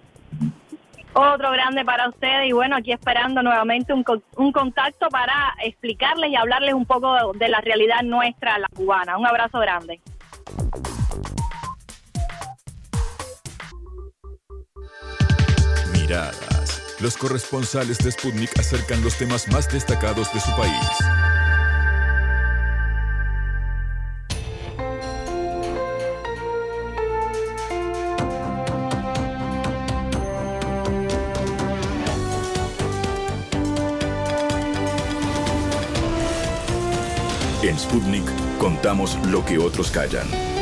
Otro 1.14 1.52
grande 1.52 1.84
para 1.84 2.08
ustedes 2.08 2.48
y 2.48 2.52
bueno, 2.52 2.76
aquí 2.78 2.92
esperando 2.92 3.42
nuevamente 3.42 3.94
un, 3.94 4.04
co- 4.04 4.22
un 4.38 4.52
contacto 4.52 5.10
para 5.10 5.56
explicarles 5.64 6.30
y 6.32 6.36
hablarles 6.36 6.76
un 6.76 6.86
poco 6.86 7.34
de 7.34 7.50
la 7.50 7.62
realidad 7.62 8.04
nuestra, 8.04 8.60
la 8.60 8.68
cubana. 8.76 9.18
Un 9.18 9.26
abrazo 9.26 9.60
grande. 9.60 10.00
Miradas. 15.94 16.96
Los 17.00 17.18
corresponsales 17.18 17.98
de 18.00 18.12
Sputnik 18.12 18.58
acercan 18.60 19.02
los 19.04 19.18
temas 19.18 19.48
más 19.52 19.72
destacados 19.72 20.32
de 20.34 20.40
su 20.40 20.52
país. 20.56 21.39
Sputnik 37.80 38.26
contamos 38.58 39.18
lo 39.32 39.46
que 39.46 39.58
otros 39.58 39.90
callan. 39.90 40.59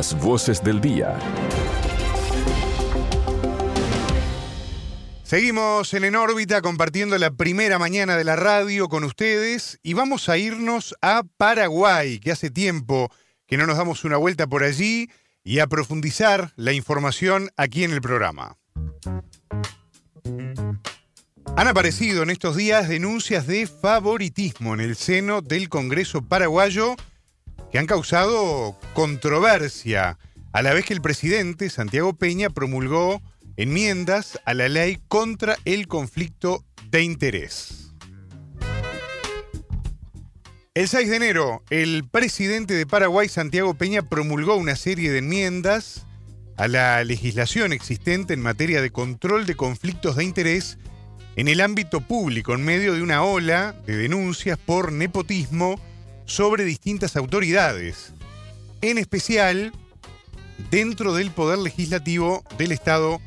Las 0.00 0.18
voces 0.18 0.64
del 0.64 0.80
día. 0.80 1.18
Seguimos 5.22 5.92
en 5.92 6.04
En 6.04 6.16
órbita 6.16 6.62
compartiendo 6.62 7.18
la 7.18 7.32
primera 7.32 7.78
mañana 7.78 8.16
de 8.16 8.24
la 8.24 8.34
radio 8.34 8.88
con 8.88 9.04
ustedes 9.04 9.78
y 9.82 9.92
vamos 9.92 10.30
a 10.30 10.38
irnos 10.38 10.94
a 11.02 11.22
Paraguay, 11.36 12.18
que 12.18 12.32
hace 12.32 12.48
tiempo 12.48 13.12
que 13.46 13.58
no 13.58 13.66
nos 13.66 13.76
damos 13.76 14.04
una 14.04 14.16
vuelta 14.16 14.46
por 14.46 14.64
allí 14.64 15.10
y 15.44 15.58
a 15.58 15.66
profundizar 15.66 16.54
la 16.56 16.72
información 16.72 17.50
aquí 17.58 17.84
en 17.84 17.90
el 17.90 18.00
programa. 18.00 18.56
Han 21.58 21.68
aparecido 21.68 22.22
en 22.22 22.30
estos 22.30 22.56
días 22.56 22.88
denuncias 22.88 23.46
de 23.46 23.66
favoritismo 23.66 24.72
en 24.72 24.80
el 24.80 24.96
seno 24.96 25.42
del 25.42 25.68
Congreso 25.68 26.22
paraguayo 26.22 26.96
que 27.70 27.78
han 27.78 27.86
causado 27.86 28.76
controversia, 28.94 30.18
a 30.52 30.62
la 30.62 30.74
vez 30.74 30.84
que 30.84 30.94
el 30.94 31.00
presidente 31.00 31.70
Santiago 31.70 32.14
Peña 32.14 32.50
promulgó 32.50 33.22
enmiendas 33.56 34.40
a 34.44 34.54
la 34.54 34.68
ley 34.68 34.98
contra 35.08 35.56
el 35.64 35.86
conflicto 35.86 36.64
de 36.90 37.02
interés. 37.02 37.92
El 40.74 40.88
6 40.88 41.10
de 41.10 41.16
enero, 41.16 41.62
el 41.70 42.08
presidente 42.08 42.74
de 42.74 42.86
Paraguay, 42.86 43.28
Santiago 43.28 43.74
Peña, 43.74 44.02
promulgó 44.02 44.56
una 44.56 44.76
serie 44.76 45.10
de 45.10 45.18
enmiendas 45.18 46.06
a 46.56 46.68
la 46.68 47.02
legislación 47.04 47.72
existente 47.72 48.34
en 48.34 48.40
materia 48.40 48.82
de 48.82 48.90
control 48.90 49.46
de 49.46 49.56
conflictos 49.56 50.16
de 50.16 50.24
interés 50.24 50.78
en 51.36 51.48
el 51.48 51.60
ámbito 51.60 52.00
público, 52.00 52.54
en 52.54 52.64
medio 52.64 52.94
de 52.94 53.02
una 53.02 53.22
ola 53.22 53.74
de 53.86 53.96
denuncias 53.96 54.58
por 54.58 54.92
nepotismo 54.92 55.80
sobre 56.30 56.64
distintas 56.64 57.16
autoridades, 57.16 58.14
en 58.82 58.98
especial 58.98 59.72
dentro 60.70 61.12
del 61.12 61.32
Poder 61.32 61.58
Legislativo 61.58 62.44
del 62.56 62.70
Estado 62.70 63.20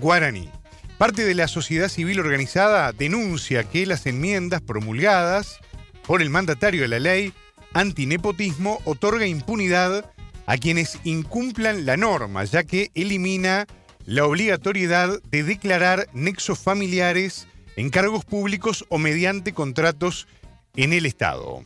guaraní. 0.00 0.50
Parte 0.98 1.24
de 1.24 1.34
la 1.36 1.46
sociedad 1.46 1.88
civil 1.88 2.18
organizada 2.18 2.90
denuncia 2.92 3.62
que 3.62 3.86
las 3.86 4.04
enmiendas 4.06 4.60
promulgadas 4.62 5.58
por 6.04 6.22
el 6.22 6.30
mandatario 6.30 6.82
de 6.82 6.88
la 6.88 6.98
ley 6.98 7.32
antinepotismo 7.72 8.80
otorga 8.84 9.26
impunidad 9.26 10.10
a 10.46 10.56
quienes 10.58 10.98
incumplan 11.04 11.86
la 11.86 11.96
norma, 11.96 12.42
ya 12.42 12.64
que 12.64 12.90
elimina 12.94 13.66
la 14.06 14.24
obligatoriedad 14.24 15.22
de 15.22 15.44
declarar 15.44 16.08
nexos 16.14 16.58
familiares 16.58 17.46
en 17.76 17.90
cargos 17.90 18.24
públicos 18.24 18.84
o 18.88 18.98
mediante 18.98 19.52
contratos 19.52 20.26
en 20.74 20.92
el 20.92 21.06
Estado. 21.06 21.62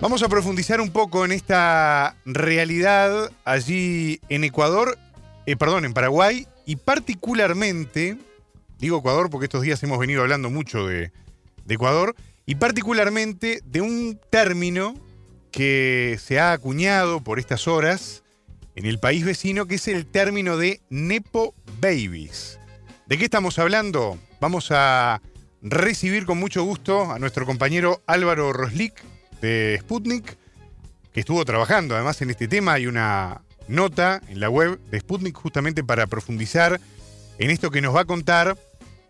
Vamos 0.00 0.22
a 0.22 0.30
profundizar 0.30 0.80
un 0.80 0.90
poco 0.90 1.26
en 1.26 1.32
esta 1.32 2.16
realidad 2.24 3.30
allí 3.44 4.18
en 4.30 4.44
Ecuador, 4.44 4.96
eh, 5.44 5.56
perdón, 5.56 5.84
en 5.84 5.92
Paraguay, 5.92 6.46
y 6.64 6.76
particularmente, 6.76 8.16
digo 8.78 9.00
Ecuador 9.00 9.28
porque 9.28 9.44
estos 9.44 9.60
días 9.60 9.82
hemos 9.82 9.98
venido 9.98 10.22
hablando 10.22 10.48
mucho 10.48 10.86
de, 10.86 11.12
de 11.66 11.74
Ecuador, 11.74 12.16
y 12.46 12.54
particularmente 12.54 13.60
de 13.66 13.82
un 13.82 14.18
término 14.30 14.94
que 15.52 16.18
se 16.18 16.40
ha 16.40 16.52
acuñado 16.52 17.20
por 17.20 17.38
estas 17.38 17.68
horas 17.68 18.22
en 18.76 18.86
el 18.86 19.00
país 19.00 19.22
vecino, 19.22 19.66
que 19.66 19.74
es 19.74 19.86
el 19.86 20.06
término 20.06 20.56
de 20.56 20.80
Nepo 20.88 21.54
Babies. 21.78 22.58
¿De 23.04 23.18
qué 23.18 23.24
estamos 23.24 23.58
hablando? 23.58 24.18
Vamos 24.40 24.68
a 24.70 25.20
recibir 25.60 26.24
con 26.24 26.38
mucho 26.38 26.64
gusto 26.64 27.12
a 27.12 27.18
nuestro 27.18 27.44
compañero 27.44 28.00
Álvaro 28.06 28.54
Roslik 28.54 28.94
de 29.40 29.78
Sputnik, 29.80 30.36
que 31.12 31.20
estuvo 31.20 31.44
trabajando 31.44 31.94
además 31.94 32.20
en 32.22 32.30
este 32.30 32.48
tema. 32.48 32.74
Hay 32.74 32.86
una 32.86 33.42
nota 33.68 34.20
en 34.28 34.40
la 34.40 34.50
web 34.50 34.78
de 34.90 35.00
Sputnik 35.00 35.36
justamente 35.36 35.84
para 35.84 36.06
profundizar 36.06 36.80
en 37.38 37.50
esto 37.50 37.70
que 37.70 37.80
nos 37.80 37.94
va 37.94 38.00
a 38.00 38.04
contar 38.04 38.56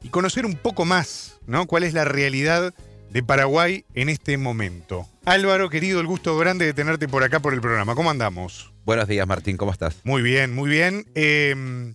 y 0.02 0.09
conocer 0.09 0.47
un 0.47 0.55
poco 0.55 0.85
más, 0.85 1.39
¿no? 1.47 1.66
¿Cuál 1.66 1.85
es 1.85 1.94
la 1.94 2.05
realidad 2.05 2.73
de 3.11 3.23
Paraguay 3.23 3.85
en 3.94 4.09
este 4.09 4.36
momento? 4.36 5.09
Álvaro, 5.24 5.69
querido, 5.69 6.01
el 6.01 6.07
gusto 6.07 6.39
grande 6.39 6.65
de 6.65 6.74
tenerte 6.74 7.09
por 7.09 7.23
acá 7.23 7.40
por 7.40 7.55
el 7.55 7.61
programa. 7.61 7.94
¿Cómo 7.94 8.11
andamos? 8.11 8.73
Buenos 8.85 9.09
días, 9.09 9.27
Martín, 9.27 9.57
¿cómo 9.57 9.73
estás? 9.73 9.97
Muy 10.05 10.23
bien, 10.23 10.55
muy 10.55 10.70
bien. 10.70 11.05
Eh, 11.15 11.94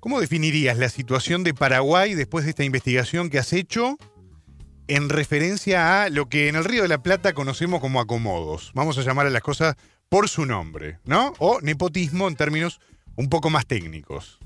¿Cómo 0.00 0.20
definirías 0.20 0.76
la 0.76 0.90
situación 0.90 1.44
de 1.44 1.54
Paraguay 1.54 2.14
después 2.14 2.44
de 2.44 2.50
esta 2.50 2.62
investigación 2.62 3.30
que 3.30 3.38
has 3.38 3.52
hecho 3.54 3.96
en 4.88 5.08
referencia 5.08 6.02
a 6.02 6.10
lo 6.10 6.28
que 6.28 6.48
en 6.48 6.56
el 6.56 6.64
Río 6.64 6.82
de 6.82 6.88
la 6.88 7.02
Plata 7.02 7.32
conocemos 7.32 7.80
como 7.80 8.00
acomodos? 8.00 8.72
Vamos 8.74 8.98
a 8.98 9.02
llamar 9.02 9.26
a 9.26 9.30
las 9.30 9.42
cosas 9.42 9.76
por 10.08 10.28
su 10.28 10.46
nombre, 10.46 10.98
¿no? 11.04 11.32
O 11.38 11.60
nepotismo 11.60 12.28
en 12.28 12.36
términos 12.36 12.80
un 13.16 13.28
poco 13.28 13.50
más 13.50 13.66
técnicos. 13.66 14.38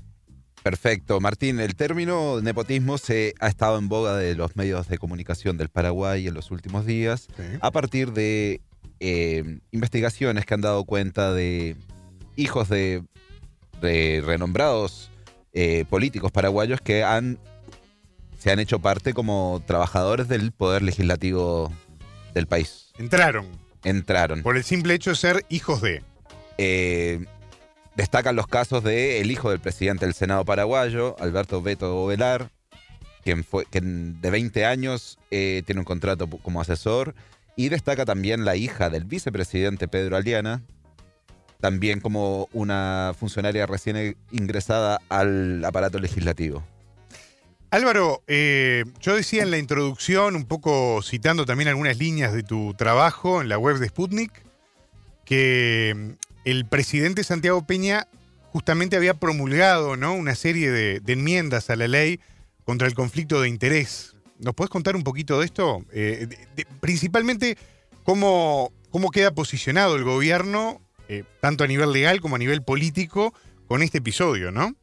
Perfecto, 0.63 1.19
Martín. 1.21 1.59
El 1.59 1.75
término 1.75 2.41
nepotismo 2.41 2.97
se 2.97 3.33
ha 3.39 3.47
estado 3.47 3.77
en 3.77 3.87
boga 3.87 4.17
de 4.17 4.35
los 4.35 4.55
medios 4.55 4.87
de 4.87 4.97
comunicación 4.97 5.57
del 5.57 5.69
Paraguay 5.69 6.27
en 6.27 6.33
los 6.33 6.51
últimos 6.51 6.85
días 6.85 7.27
a 7.61 7.71
partir 7.71 8.11
de 8.11 8.61
eh, 8.99 9.59
investigaciones 9.71 10.45
que 10.45 10.53
han 10.53 10.61
dado 10.61 10.83
cuenta 10.83 11.33
de 11.33 11.77
hijos 12.35 12.67
de, 12.67 13.03
de 13.81 14.21
renombrados 14.25 15.09
eh, 15.53 15.85
políticos 15.89 16.31
paraguayos 16.31 16.81
que 16.81 17.03
han, 17.03 17.39
se 18.39 18.51
han 18.51 18.59
hecho 18.59 18.79
parte 18.79 19.13
como 19.13 19.61
trabajadores 19.67 20.27
del 20.27 20.51
poder 20.51 20.81
legislativo 20.81 21.71
del 22.33 22.47
país. 22.47 22.91
Entraron. 22.97 23.47
Entraron. 23.83 24.41
Por 24.41 24.57
el 24.57 24.63
simple 24.63 24.93
hecho 24.93 25.11
de 25.11 25.15
ser 25.17 25.45
hijos 25.49 25.81
de. 25.81 26.01
Eh, 26.57 27.25
destacan 27.95 28.35
los 28.35 28.47
casos 28.47 28.83
de 28.83 29.19
el 29.19 29.29
hijo 29.29 29.49
del 29.51 29.59
presidente 29.59 30.05
del 30.05 30.15
Senado 30.15 30.45
paraguayo, 30.45 31.15
Alberto 31.19 31.61
Beto 31.61 32.05
Velar, 32.05 32.49
quien 33.23 33.43
fue 33.43 33.65
quien 33.65 34.19
de 34.21 34.31
20 34.31 34.65
años 34.65 35.19
eh, 35.31 35.61
tiene 35.65 35.79
un 35.79 35.85
contrato 35.85 36.27
como 36.27 36.61
asesor, 36.61 37.15
y 37.57 37.67
destaca 37.67 38.05
también 38.05 38.45
la 38.45 38.55
hija 38.55 38.89
del 38.89 39.03
vicepresidente 39.03 39.89
Pedro 39.89 40.15
Aliana, 40.15 40.61
también 41.59 41.99
como 41.99 42.47
una 42.53 43.13
funcionaria 43.19 43.65
recién 43.65 44.15
ingresada 44.31 45.01
al 45.09 45.63
aparato 45.65 45.99
legislativo. 45.99 46.63
Álvaro, 47.71 48.23
eh, 48.27 48.83
yo 48.99 49.15
decía 49.15 49.43
en 49.43 49.51
la 49.51 49.59
introducción, 49.59 50.35
un 50.35 50.45
poco 50.45 51.01
citando 51.03 51.45
también 51.45 51.67
algunas 51.67 51.97
líneas 51.97 52.33
de 52.33 52.41
tu 52.41 52.73
trabajo 52.73 53.41
en 53.41 53.49
la 53.49 53.59
web 53.59 53.77
de 53.77 53.89
Sputnik, 53.89 54.31
que 55.23 55.93
mm, 55.95 56.09
el 56.45 56.65
presidente 56.65 57.23
Santiago 57.23 57.65
Peña 57.67 58.07
justamente 58.51 58.95
había 58.95 59.13
promulgado 59.13 59.95
¿no? 59.95 60.13
una 60.13 60.33
serie 60.33 60.71
de, 60.71 61.01
enmiendas 61.05 61.69
a 61.69 61.75
la 61.75 61.87
ley 61.87 62.19
contra 62.65 62.87
el 62.87 62.95
conflicto 62.95 63.39
de 63.39 63.49
interés. 63.49 64.15
¿Nos 64.39 64.55
puedes 64.55 64.71
contar 64.71 64.95
un 64.95 65.03
poquito 65.03 65.39
de 65.39 65.45
esto? 65.45 65.85
Eh, 65.91 66.27
principalmente, 66.79 67.57
cómo, 68.03 68.71
cómo 68.89 69.11
queda 69.11 69.31
posicionado 69.31 69.95
el 69.95 70.03
gobierno 70.03 70.81
eh, 71.09 71.23
tanto 71.41 71.63
a 71.63 71.67
nivel 71.67 71.91
legal 71.91 72.21
como 72.21 72.35
a 72.35 72.39
nivel 72.39 72.61
político, 72.61 73.33
con 73.67 73.81
este 73.81 73.97
episodio, 73.97 74.51
¿no? 74.51 74.75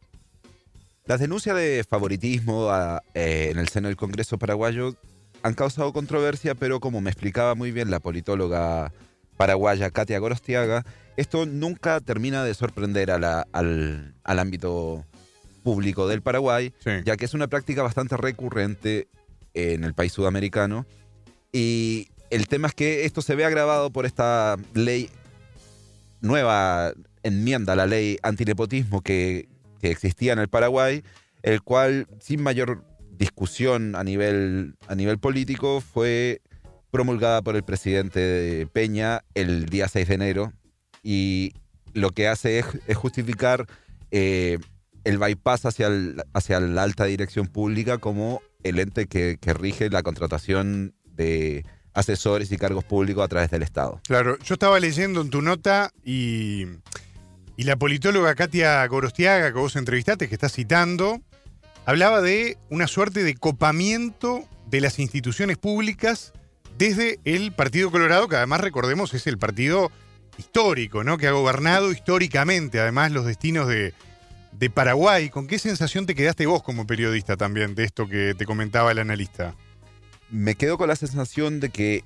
Las 1.07 1.20
denuncias 1.20 1.55
de 1.55 1.85
favoritismo 1.89 2.69
eh, 3.15 3.49
en 3.53 3.59
el 3.59 3.69
seno 3.69 3.87
del 3.87 3.97
Congreso 3.97 4.39
paraguayo 4.39 4.97
han 5.43 5.55
causado 5.55 5.93
controversia, 5.93 6.57
pero 6.57 6.81
como 6.81 7.01
me 7.01 7.11
explicaba 7.11 7.55
muy 7.55 7.70
bien 7.70 7.93
la 7.93 8.01
politóloga 8.01 8.93
paraguaya 9.37 9.91
Katia 9.91 10.19
Gorostiaga, 10.19 10.85
esto 11.16 11.47
nunca 11.47 12.01
termina 12.01 12.43
de 12.43 12.55
sorprender 12.55 13.12
al, 13.12 14.15
ámbito 14.24 15.05
público 15.62 16.09
del 16.09 16.23
Paraguay, 16.23 16.73
ya 17.05 17.16
que 17.16 17.24
es 17.24 17.35
una 17.35 17.47
práctica 17.47 17.83
bastante 17.83 18.16
recurrente 18.16 19.07
en 19.55 19.85
el 19.85 19.95
país 19.95 20.12
sudamericano. 20.12 20.87
Y 21.53 22.09
el 22.31 22.49
tema 22.49 22.66
es 22.66 22.74
que 22.74 23.05
esto 23.05 23.23
se 23.23 23.37
ve 23.37 23.45
agravado 23.45 23.91
por 23.91 24.07
esta 24.07 24.57
ley 24.74 25.09
nueva 26.20 26.93
enmienda 27.23 27.74
a 27.74 27.77
la 27.77 27.87
ley 27.87 28.19
antinepotismo 28.23 29.03
que, 29.03 29.49
que 29.86 29.92
existía 29.92 30.32
en 30.32 30.38
el 30.38 30.48
Paraguay, 30.48 31.04
el 31.42 31.62
cual, 31.62 32.08
sin 32.20 32.42
mayor 32.42 32.84
discusión 33.10 33.94
a 33.94 34.02
nivel, 34.02 34.74
a 34.88 34.94
nivel 34.94 35.18
político, 35.18 35.80
fue 35.80 36.42
promulgada 36.90 37.42
por 37.42 37.56
el 37.56 37.62
presidente 37.62 38.66
Peña 38.72 39.22
el 39.34 39.66
día 39.66 39.88
6 39.88 40.08
de 40.08 40.14
enero 40.14 40.52
y 41.02 41.52
lo 41.92 42.10
que 42.10 42.28
hace 42.28 42.58
es, 42.58 42.96
justificar 42.96 43.66
eh, 44.10 44.58
el 45.04 45.18
bypass 45.18 45.66
hacia, 45.66 45.88
hacia 46.32 46.60
la 46.60 46.82
alta 46.82 47.04
dirección 47.04 47.46
pública 47.46 47.98
como 47.98 48.42
el 48.64 48.78
ente 48.78 49.06
que 49.06 49.54
rige 49.54 49.88
la 49.88 50.02
contratación 50.02 50.94
de 51.04 51.64
asesores 51.94 52.52
y 52.52 52.58
cargos 52.58 52.84
públicos 52.84 53.24
a 53.24 53.28
través 53.28 53.50
del 53.50 53.62
Estado. 53.62 54.00
Claro, 54.06 54.38
yo 54.40 54.54
estaba 54.54 54.78
leyendo 54.78 55.22
en 55.22 55.30
tu 55.30 55.40
nota 55.40 55.90
y, 56.04 56.66
y 57.57 57.65
la 57.65 57.77
politóloga 57.77 58.35
Katia 58.35 58.87
Gorostiaga, 58.87 59.53
que 59.53 59.59
vos 59.59 59.77
entrevistaste, 59.77 60.28
que 60.28 60.35
estás 60.35 60.53
citando, 60.53 61.20
hablaba 61.85 62.20
de 62.20 62.59
una 62.70 62.87
suerte 62.87 63.23
de 63.23 63.35
copamiento 63.35 64.45
de 64.66 64.81
las 64.81 64.99
instituciones 64.99 65.57
públicas 65.57 66.33
desde 66.78 67.19
el 67.24 67.53
Partido 67.53 67.91
Colorado, 67.91 68.28
que 68.28 68.37
además 68.37 68.61
recordemos 68.61 69.15
es 69.15 69.27
el 69.27 69.39
partido 69.39 69.91
histórico, 70.39 71.05
¿no? 71.05 71.16
Que 71.16 71.28
ha 71.28 71.33
gobernado 71.33 71.93
históricamente, 71.93 72.81
además, 72.81 73.12
los 73.12 73.24
destinos 73.24 73.69
de, 73.69 73.95
de 74.53 74.70
Paraguay. 74.70 75.31
¿Con 75.31 75.47
qué 75.47 75.59
sensación 75.59 76.05
te 76.05 76.15
quedaste 76.15 76.45
vos 76.47 76.62
como 76.62 76.87
periodista 76.87 77.37
también 77.37 77.74
de 77.74 77.85
esto 77.85 78.07
que 78.07 78.35
te 78.35 78.45
comentaba 78.45 78.93
el 78.93 78.99
analista? 78.99 79.55
me 80.31 80.55
quedo 80.55 80.78
con 80.78 80.89
la 80.89 80.97
sensación 80.97 81.61
de 81.61 81.70
que 81.70 82.05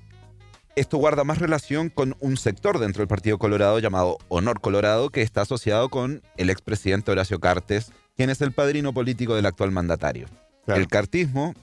esto 0.75 0.97
guarda 0.97 1.23
más 1.23 1.39
relación 1.39 1.89
con 1.89 2.15
un 2.19 2.37
sector 2.37 2.79
dentro 2.79 3.01
del 3.01 3.07
Partido 3.07 3.37
Colorado 3.37 3.79
llamado 3.79 4.17
Honor 4.29 4.61
Colorado, 4.61 5.09
que 5.09 5.21
está 5.21 5.41
asociado 5.41 5.89
con 5.89 6.21
el 6.37 6.49
expresidente 6.49 7.11
Horacio 7.11 7.39
Cartes, 7.39 7.91
quien 8.15 8.29
es 8.29 8.41
el 8.41 8.51
padrino 8.51 8.93
político 8.93 9.35
del 9.35 9.45
actual 9.45 9.71
mandatario. 9.71 10.27
El 10.67 10.87
cartismo 10.87 11.53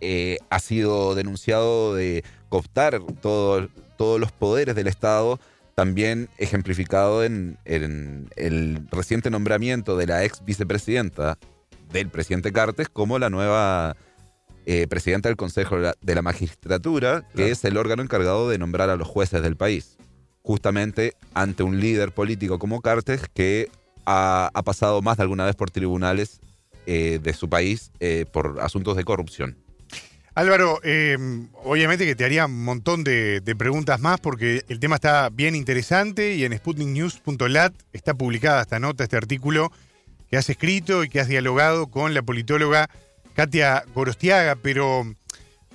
eh, 0.00 0.38
ha 0.50 0.58
sido 0.58 1.14
denunciado 1.14 1.94
de 1.94 2.24
cooptar 2.48 3.00
todos 3.20 3.70
los 3.96 4.32
poderes 4.32 4.74
del 4.74 4.88
Estado, 4.88 5.38
también 5.74 6.28
ejemplificado 6.38 7.24
en, 7.24 7.58
en 7.64 8.30
el 8.36 8.86
reciente 8.90 9.30
nombramiento 9.30 9.96
de 9.96 10.06
la 10.06 10.24
ex 10.24 10.44
vicepresidenta 10.44 11.38
del 11.92 12.08
presidente 12.10 12.52
Cartes 12.52 12.88
como 12.88 13.18
la 13.18 13.30
nueva 13.30 13.96
eh, 14.66 14.86
presidenta 14.88 15.28
del 15.28 15.36
Consejo 15.36 15.76
de 15.78 16.14
la 16.14 16.22
Magistratura, 16.22 17.28
que 17.36 17.50
es 17.50 17.64
el 17.64 17.76
órgano 17.76 18.02
encargado 18.02 18.48
de 18.48 18.58
nombrar 18.58 18.88
a 18.88 18.96
los 18.96 19.06
jueces 19.06 19.42
del 19.42 19.56
país. 19.56 19.98
Justamente 20.42 21.14
ante 21.34 21.62
un 21.62 21.80
líder 21.80 22.12
político 22.12 22.58
como 22.58 22.80
Cartes 22.80 23.22
que 23.34 23.70
ha, 24.06 24.50
pasado 24.64 25.02
más 25.02 25.18
de 25.18 25.24
alguna 25.24 25.44
vez 25.44 25.54
por 25.54 25.70
tribunales 25.70 26.40
eh, 26.86 27.18
de 27.22 27.32
su 27.34 27.48
país 27.50 27.90
eh, 28.00 28.24
por 28.30 28.58
asuntos 28.60 28.96
de 28.96 29.04
corrupción. 29.04 29.58
Álvaro, 30.34 30.80
obviamente 31.62 32.06
que 32.06 32.16
te 32.16 32.24
haría 32.24 32.46
un 32.46 32.64
montón 32.64 33.04
de, 33.04 33.40
de, 33.40 33.54
preguntas 33.54 34.00
más 34.00 34.18
porque 34.18 34.64
el 34.68 34.80
tema 34.80 34.96
está 34.96 35.28
bien 35.30 35.54
interesante 35.54 36.34
y 36.34 36.44
en 36.44 36.56
sputniknews.lat 36.56 37.72
está 37.92 38.14
publicada 38.14 38.62
esta 38.62 38.80
nota, 38.80 39.04
este 39.04 39.16
artículo 39.16 39.70
que 40.28 40.36
has 40.36 40.50
escrito 40.50 41.04
y 41.04 41.08
que 41.08 41.20
has 41.20 41.28
dialogado 41.28 41.86
con 41.86 42.14
la 42.14 42.22
politóloga 42.22 42.90
Katia 43.34 43.84
Gorostiaga, 43.94 44.56
pero 44.56 45.04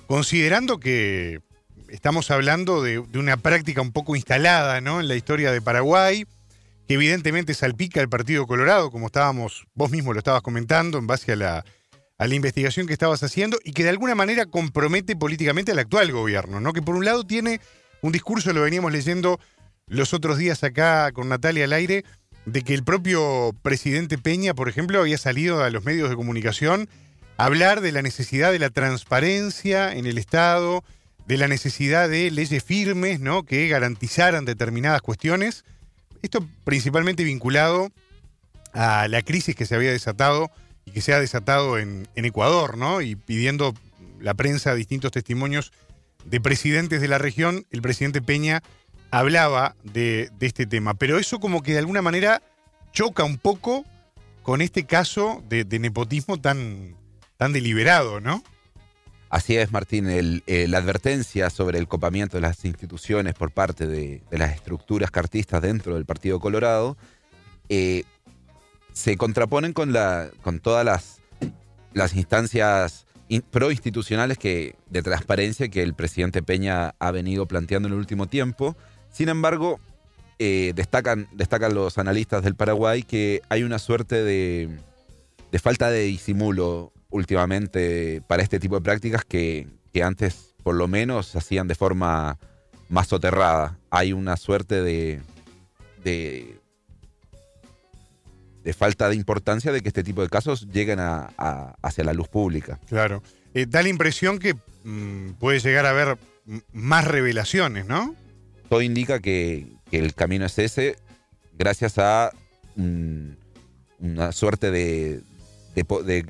considerando 0.06 0.80
que 0.80 1.40
estamos 1.88 2.30
hablando 2.30 2.82
de, 2.82 2.98
una 2.98 3.36
práctica 3.36 3.82
un 3.82 3.92
poco 3.92 4.16
instalada 4.16 4.80
¿no? 4.80 5.00
en 5.00 5.08
la 5.08 5.14
historia 5.14 5.52
de 5.52 5.60
Paraguay, 5.60 6.26
que 6.88 6.94
evidentemente 6.94 7.54
salpica 7.54 8.00
el 8.00 8.08
Partido 8.08 8.46
Colorado, 8.46 8.90
como 8.90 9.06
estábamos, 9.06 9.66
vos 9.74 9.90
mismo 9.90 10.12
lo 10.12 10.18
estabas 10.18 10.42
comentando, 10.42 10.98
en 10.98 11.06
base 11.06 11.32
a 11.32 11.36
la, 11.36 11.64
a 12.18 12.26
la 12.26 12.34
investigación 12.34 12.86
que 12.86 12.92
estabas 12.92 13.22
haciendo, 13.22 13.58
y 13.64 13.72
que 13.72 13.84
de 13.84 13.90
alguna 13.90 14.14
manera 14.14 14.46
compromete 14.46 15.14
políticamente 15.14 15.72
al 15.72 15.78
actual 15.78 16.10
gobierno, 16.10 16.60
¿no? 16.60 16.72
Que 16.72 16.82
por 16.82 16.96
un 16.96 17.04
lado 17.04 17.24
tiene 17.24 17.60
un 18.02 18.12
discurso, 18.12 18.52
lo 18.52 18.62
veníamos 18.62 18.92
leyendo 18.92 19.38
los 19.86 20.14
otros 20.14 20.38
días 20.38 20.64
acá 20.64 21.12
con 21.12 21.28
Natalia 21.28 21.64
al 21.64 21.72
aire, 21.72 22.04
de 22.46 22.62
que 22.62 22.74
el 22.74 22.82
propio 22.82 23.54
presidente 23.62 24.18
Peña, 24.18 24.54
por 24.54 24.68
ejemplo, 24.68 25.00
había 25.00 25.18
salido 25.18 25.62
a 25.62 25.70
los 25.70 25.84
medios 25.84 26.08
de 26.08 26.16
comunicación 26.16 26.88
hablar 27.44 27.80
de 27.80 27.90
la 27.90 28.02
necesidad 28.02 28.52
de 28.52 28.58
la 28.58 28.68
transparencia 28.68 29.94
en 29.94 30.04
el 30.04 30.18
Estado, 30.18 30.84
de 31.26 31.38
la 31.38 31.48
necesidad 31.48 32.08
de 32.08 32.30
leyes 32.30 32.62
firmes, 32.62 33.20
¿no? 33.20 33.44
Que 33.44 33.66
garantizaran 33.68 34.44
determinadas 34.44 35.00
cuestiones. 35.00 35.64
Esto 36.20 36.46
principalmente 36.64 37.24
vinculado 37.24 37.90
a 38.74 39.08
la 39.08 39.22
crisis 39.22 39.56
que 39.56 39.64
se 39.64 39.74
había 39.74 39.90
desatado 39.90 40.50
y 40.84 40.90
que 40.90 41.00
se 41.00 41.14
ha 41.14 41.20
desatado 41.20 41.78
en, 41.78 42.08
Ecuador, 42.14 42.76
¿no? 42.76 43.00
Y 43.00 43.16
pidiendo 43.16 43.74
la 44.20 44.34
prensa 44.34 44.74
distintos 44.74 45.12
testimonios 45.12 45.72
de 46.26 46.42
presidentes 46.42 47.00
de 47.00 47.08
la 47.08 47.16
región, 47.16 47.64
el 47.70 47.80
presidente 47.80 48.20
Peña 48.20 48.62
hablaba 49.10 49.76
de, 49.82 50.30
este 50.40 50.66
tema. 50.66 50.92
Pero 50.92 51.18
eso 51.18 51.40
como 51.40 51.62
que 51.62 51.72
de 51.72 51.78
alguna 51.78 52.02
manera 52.02 52.42
choca 52.92 53.24
un 53.24 53.38
poco 53.38 53.86
con 54.42 54.60
este 54.60 54.84
caso 54.84 55.42
de 55.48 55.78
nepotismo 55.78 56.38
tan, 56.38 56.99
tan 57.40 57.54
deliberado, 57.54 58.20
¿no? 58.20 58.44
Así 59.30 59.56
es, 59.56 59.72
Martín. 59.72 60.04
Eh, 60.10 60.66
la 60.68 60.76
advertencia 60.76 61.48
sobre 61.48 61.78
el 61.78 61.88
copamiento 61.88 62.36
de 62.36 62.42
las 62.42 62.66
instituciones 62.66 63.32
por 63.32 63.50
parte 63.50 63.86
de, 63.86 64.22
las 64.30 64.54
estructuras 64.54 65.10
cartistas 65.10 65.62
dentro 65.62 65.94
del 65.94 66.04
Partido 66.04 66.38
Colorado 66.38 66.98
eh, 67.70 68.04
se 68.92 69.16
contraponen 69.16 69.72
con, 69.72 69.90
todas 70.60 70.84
las, 70.84 71.22
las 71.94 72.14
instancias 72.14 73.06
proinstitucionales 73.50 74.36
que, 74.36 74.76
de 74.90 75.00
transparencia 75.00 75.70
que 75.70 75.82
el 75.82 75.94
presidente 75.94 76.42
Peña 76.42 76.94
ha 76.98 77.10
venido 77.10 77.46
planteando 77.46 77.88
en 77.88 77.94
el 77.94 78.00
último 78.00 78.26
tiempo. 78.26 78.76
Sin 79.10 79.30
embargo, 79.30 79.80
eh, 80.38 80.74
destacan, 80.76 81.26
destacan 81.32 81.72
los 81.72 81.96
analistas 81.96 82.42
del 82.42 82.54
Paraguay 82.54 83.02
que 83.02 83.40
hay 83.48 83.62
una 83.62 83.78
suerte 83.78 84.22
de, 84.22 84.68
de 85.50 85.58
falta 85.58 85.90
de 85.90 86.02
disimulo 86.02 86.92
últimamente 87.10 88.22
para 88.26 88.42
este 88.42 88.58
tipo 88.60 88.76
de 88.76 88.80
prácticas 88.82 89.24
que, 89.24 89.66
antes 90.02 90.54
por 90.62 90.74
lo 90.74 90.86
menos 90.88 91.26
se 91.28 91.38
hacían 91.38 91.66
de 91.68 91.74
forma 91.74 92.38
más 92.88 93.08
soterrada. 93.08 93.78
Hay 93.90 94.12
una 94.12 94.36
suerte 94.36 94.82
de, 94.82 95.20
de, 96.04 96.58
de 98.62 98.72
falta 98.72 99.08
de 99.08 99.16
importancia 99.16 99.72
de 99.72 99.80
que 99.82 99.88
este 99.88 100.02
tipo 100.04 100.22
de 100.22 100.28
casos 100.28 100.66
lleguen 100.72 101.00
a, 101.00 101.30
a- 101.38 101.74
hacia 101.82 102.04
la 102.04 102.12
luz 102.12 102.28
pública. 102.28 102.78
Claro. 102.88 103.22
Eh, 103.54 103.66
da 103.68 103.82
la 103.82 103.88
impresión 103.88 104.38
que 104.38 104.54
mm, 104.84 105.32
puede 105.38 105.60
llegar 105.60 105.86
a 105.86 105.90
haber 105.90 106.18
más 106.72 107.04
revelaciones, 107.06 107.86
¿no? 107.86 108.14
Todo 108.68 108.82
indica 108.82 109.20
que, 109.20 109.66
que 109.90 109.98
el 109.98 110.14
camino 110.14 110.46
es 110.46 110.58
ese, 110.58 110.96
gracias 111.58 111.98
a 111.98 112.30
una 112.76 114.32
suerte 114.32 114.70
de, 114.70 115.20
de, 115.74 116.26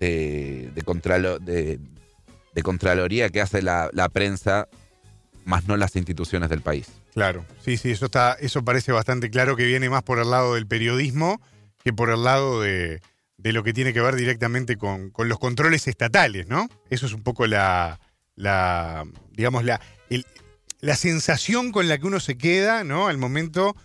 de- 0.00 0.70
de 0.74 0.82
de- 1.40 1.78
de 2.54 2.62
contraloría 2.62 3.28
que 3.28 3.40
hace 3.40 3.62
la, 3.62 3.90
la 3.92 4.08
prensa, 4.08 4.66
más 5.44 5.66
no 5.68 5.76
las 5.76 5.94
instituciones 5.96 6.50
del 6.50 6.62
país. 6.62 6.88
Claro, 7.14 7.44
sí, 7.64 7.76
sí, 7.76 7.90
eso 7.92 8.06
está, 8.06 8.32
eso 8.40 8.64
parece 8.64 8.90
bastante 8.92 9.30
claro 9.30 9.54
que 9.56 9.64
viene 9.66 9.88
más 9.88 10.02
por 10.02 10.18
el 10.18 10.30
lado 10.30 10.54
del 10.54 10.66
periodismo 10.66 11.40
que 11.84 11.92
por 11.92 12.10
el 12.10 12.24
lado 12.24 12.60
de, 12.60 13.00
de 13.38 13.52
lo 13.52 13.62
que 13.62 13.72
tiene 13.72 13.92
que 13.92 14.00
ver 14.00 14.16
directamente 14.16 14.76
con, 14.76 15.10
con 15.10 15.28
los 15.28 15.38
controles 15.38 15.86
estatales, 15.88 16.46
¿no? 16.48 16.68
Eso 16.90 17.06
es 17.06 17.12
un 17.12 17.22
poco 17.22 17.46
la, 17.46 17.98
la 18.36 19.04
digamos, 19.32 19.64
la, 19.64 19.80
la 20.80 20.96
sensación 20.96 21.72
con 21.72 21.88
la 21.88 21.98
que 21.98 22.06
uno 22.06 22.20
se 22.20 22.36
queda, 22.38 22.84
¿no? 22.84 23.06
Al 23.08 23.16
momento 23.18 23.76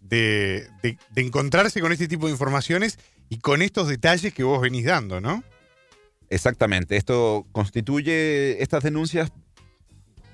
de, 0.00 0.66
de- 0.82 0.98
de 1.10 1.22
encontrarse 1.22 1.80
con 1.80 1.92
este 1.92 2.08
tipo 2.08 2.26
de 2.26 2.32
informaciones 2.32 2.98
y 3.28 3.38
con 3.38 3.62
estos 3.62 3.88
detalles 3.88 4.32
que 4.34 4.44
vos 4.44 4.60
venís 4.60 4.84
dando, 4.84 5.20
¿no? 5.20 5.42
Exactamente, 6.34 6.96
esto 6.96 7.46
constituye, 7.52 8.60
estas 8.60 8.82
denuncias 8.82 9.30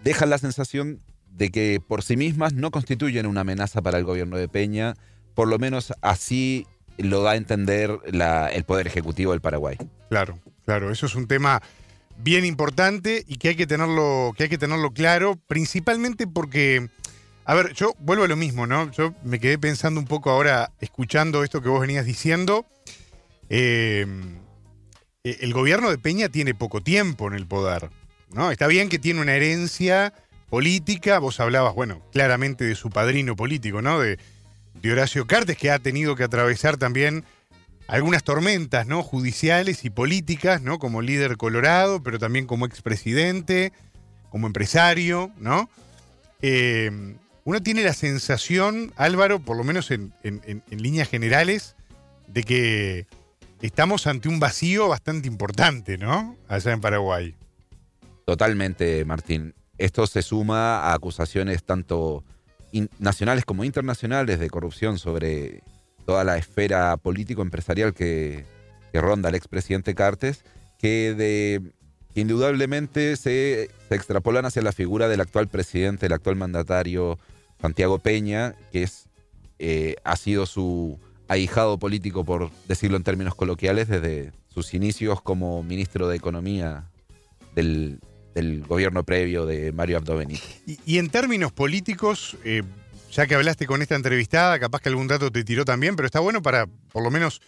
dejan 0.03 0.31
la 0.31 0.39
sensación 0.39 0.99
de 1.31 1.51
que 1.51 1.79
por 1.87 2.03
sí 2.03 2.17
mismas 2.17 2.55
no 2.55 2.71
constituyen 2.71 3.27
una 3.27 3.43
amenaza 3.43 3.83
para 3.83 3.99
el 3.99 4.05
gobierno 4.05 4.39
de 4.39 4.49
Peña, 4.49 4.95
por 5.35 5.47
lo 5.47 5.59
menos 5.59 5.93
así 6.01 6.67
lo 6.97 7.23
da 7.23 7.33
a 7.33 7.37
entender 7.37 7.99
el 8.07 8.65
Poder 8.65 8.87
Ejecutivo 8.87 9.33
del 9.33 9.43
Paraguay. 9.43 9.77
Claro, 10.09 10.39
claro, 10.65 10.91
eso 10.91 11.05
es 11.05 11.15
un 11.15 11.27
tema 11.27 11.61
bien 12.17 12.47
importante 12.47 13.23
y 13.27 13.37
que 13.37 13.49
hay 13.49 13.57
que 13.57 13.67
tenerlo, 13.67 14.33
que 14.35 14.45
hay 14.45 14.49
que 14.49 14.57
tenerlo 14.57 14.93
claro, 14.93 15.39
principalmente 15.49 16.27
porque, 16.27 16.89
a 17.45 17.53
ver, 17.53 17.75
yo 17.75 17.93
vuelvo 17.99 18.25
a 18.25 18.29
lo 18.29 18.37
mismo, 18.37 18.67
¿no? 18.67 18.91
Yo 18.91 19.15
me 19.23 19.39
quedé 19.39 19.59
pensando 19.59 20.01
un 20.01 20.07
poco 20.07 20.31
ahora, 20.31 20.73
escuchando 20.81 21.45
esto 21.45 21.61
que 21.61 21.69
vos 21.69 21.83
venías 21.83 22.07
diciendo. 22.07 22.65
eh, 23.51 24.07
el 25.25 25.53
gobierno 25.53 25.91
de 25.91 25.99
Peña 25.99 26.29
tiene 26.29 26.55
poco 26.55 26.81
tiempo 26.81 27.29
en 27.29 27.35
el 27.35 27.47
poder, 27.47 27.91
¿no? 28.33 28.51
Está 28.51 28.67
bien 28.67 28.89
que 28.89 28.99
tiene 28.99 29.21
una 29.21 29.35
herencia 29.35 30.15
política, 30.49 31.19
vos 31.19 31.41
hablabas, 31.41 31.75
bueno, 31.75 32.03
claramente 32.13 32.65
de 32.65 32.75
su 32.75 32.91
padrino 32.91 33.37
político, 33.37 33.83
¿no? 33.83 34.01
De, 34.01 34.19
de 34.81 34.93
Horacio 34.93 35.27
Cartes, 35.27 35.57
que 35.57 35.71
ha 35.71 35.79
tenido 35.79 36.17
que 36.17 36.25
atravesar 36.25 36.77
también 36.77 37.25
algunas 37.87 38.25
tormentas, 38.25 38.87
¿no? 38.87 39.03
Judiciales 39.03 39.85
y 39.85 39.91
políticas, 39.91 40.63
¿no? 40.63 40.79
Como 40.79 41.03
líder 41.03 41.37
colorado, 41.37 42.03
pero 42.03 42.19
también 42.19 42.47
como 42.47 42.65
expresidente, 42.67 43.73
como 44.31 44.47
empresario, 44.47 45.31
¿no? 45.39 45.69
Eh, 46.41 47.15
uno 47.45 47.63
tiene 47.63 47.83
la 47.83 47.93
sensación, 47.95 48.93
Álvaro, 48.97 49.41
por 49.41 49.57
lo 49.57 49.65
menos 49.65 49.91
en, 49.91 50.13
en- 50.23 50.41
en- 50.47 50.63
en 50.71 50.83
líneas 50.83 51.09
generales, 51.09 51.75
de 52.29 52.43
que 52.45 53.07
estamos 53.61 54.07
ante 54.07 54.29
un 54.29 54.41
vacío 54.41 54.89
bastante 54.89 55.29
importante, 55.29 55.99
¿no? 55.99 56.37
Allá 56.49 56.73
en 56.73 56.81
Paraguay. 56.81 57.35
Totalmente, 58.25 59.05
Martín. 59.05 59.55
Esto 59.79 60.07
se 60.07 60.23
suma 60.23 60.81
a 60.81 60.95
acusaciones 60.95 61.65
tanto 61.65 62.25
nacionales 62.99 63.45
como 63.45 63.65
internacionales 63.65 64.39
de 64.39 64.51
corrupción 64.51 64.99
sobre 64.99 65.63
toda 66.07 66.23
la 66.25 66.37
esfera 66.39 66.97
político-empresarial 66.97 67.95
que, 67.95 68.45
ronda 68.93 69.29
al 69.29 69.35
expresidente 69.35 69.95
Cartes, 69.95 70.45
que, 70.79 71.15
de, 71.17 71.73
indudablemente 72.15 73.17
se, 73.17 73.71
se 73.89 73.95
extrapolan 73.95 74.45
hacia 74.45 74.63
la 74.63 74.73
figura 74.73 75.09
del 75.09 75.21
actual 75.21 75.49
presidente, 75.49 76.07
el 76.07 76.13
actual 76.13 76.37
mandatario 76.37 77.19
Santiago 77.61 77.99
Peña, 77.99 78.55
que 78.73 78.83
es, 78.85 79.09
eh, 79.59 79.97
ha 80.05 80.17
sido 80.17 80.47
su 80.47 80.99
ahijado 81.31 81.79
político, 81.79 82.25
por 82.25 82.51
decirlo 82.67 82.97
en 82.97 83.05
términos 83.05 83.37
coloquiales, 83.37 83.87
desde 83.87 84.33
sus 84.53 84.75
inicios 84.75 85.23
como 85.23 85.63
ministro 85.63 86.09
de 86.09 86.17
Economía 86.17 86.91
del, 87.55 88.01
gobierno 88.67 89.05
previo 89.05 89.47
de 89.47 89.71
Mario 89.71 89.99
Abdo 89.99 90.17
Benítez. 90.17 90.61
Y, 90.67 90.99
en 90.99 91.09
términos 91.09 91.53
políticos, 91.53 92.37
eh, 92.45 92.63
ya 93.13 93.29
que 93.29 93.37
hablaste 93.37 93.67
con 93.67 93.81
esta 93.81 93.95
entrevistada, 93.95 94.59
capaz 94.59 94.81
que 94.81 94.89
algún 94.89 95.07
dato 95.07 95.31
te 95.31 95.45
tiró 95.45 95.65
también, 95.65 95.95
pero 95.95 96.07
está 96.07 96.19
bueno 96.19 96.43
para 96.43 96.67
por 96.67 97.05
lo 97.05 97.13
menos 97.13 97.41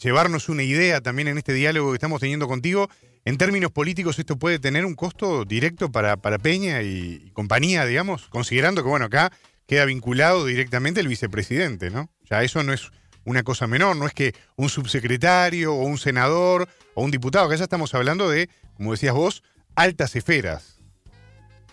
llevarnos 0.00 0.48
una 0.48 0.64
idea 0.64 1.00
también 1.00 1.28
en 1.28 1.38
este 1.38 1.52
diálogo 1.52 1.92
que 1.92 1.96
estamos 1.96 2.20
teniendo 2.20 2.48
contigo. 2.48 2.88
En 3.24 3.38
términos 3.38 3.70
políticos, 3.70 4.18
esto 4.18 4.36
puede 4.36 4.58
tener 4.58 4.84
un 4.84 4.96
costo 4.96 5.44
directo 5.44 5.92
para, 5.92 6.16
para 6.16 6.38
Peña 6.38 6.82
y, 6.82 7.22
y 7.26 7.30
compañía, 7.30 7.86
digamos, 7.86 8.26
considerando 8.28 8.82
que, 8.82 8.88
bueno, 8.88 9.04
acá 9.04 9.30
queda 9.66 9.84
vinculado 9.84 10.46
directamente 10.46 11.00
el 11.00 11.08
vicepresidente, 11.08 11.90
¿no? 11.90 12.10
Ya 12.32 12.42
eso 12.42 12.62
no 12.62 12.72
es 12.72 12.90
una 13.26 13.42
cosa 13.42 13.66
menor, 13.66 13.94
no 13.94 14.06
es 14.06 14.14
que 14.14 14.34
un 14.56 14.70
subsecretario 14.70 15.74
o 15.74 15.84
un 15.84 15.98
senador 15.98 16.66
o 16.94 17.04
un 17.04 17.10
diputado, 17.10 17.46
que 17.50 17.58
ya 17.58 17.64
estamos 17.64 17.94
hablando 17.94 18.30
de, 18.30 18.48
como 18.74 18.92
decías 18.92 19.14
vos, 19.14 19.42
altas 19.74 20.16
esferas. 20.16 20.80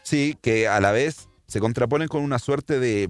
Sí, 0.03 0.38
que 0.41 0.68
a 0.68 0.81
la 0.81 0.91
vez 0.91 1.30
se 1.48 1.61
contraponen 1.61 2.10
con 2.10 2.23
una 2.23 2.40
suerte 2.40 2.77
de 2.77 3.10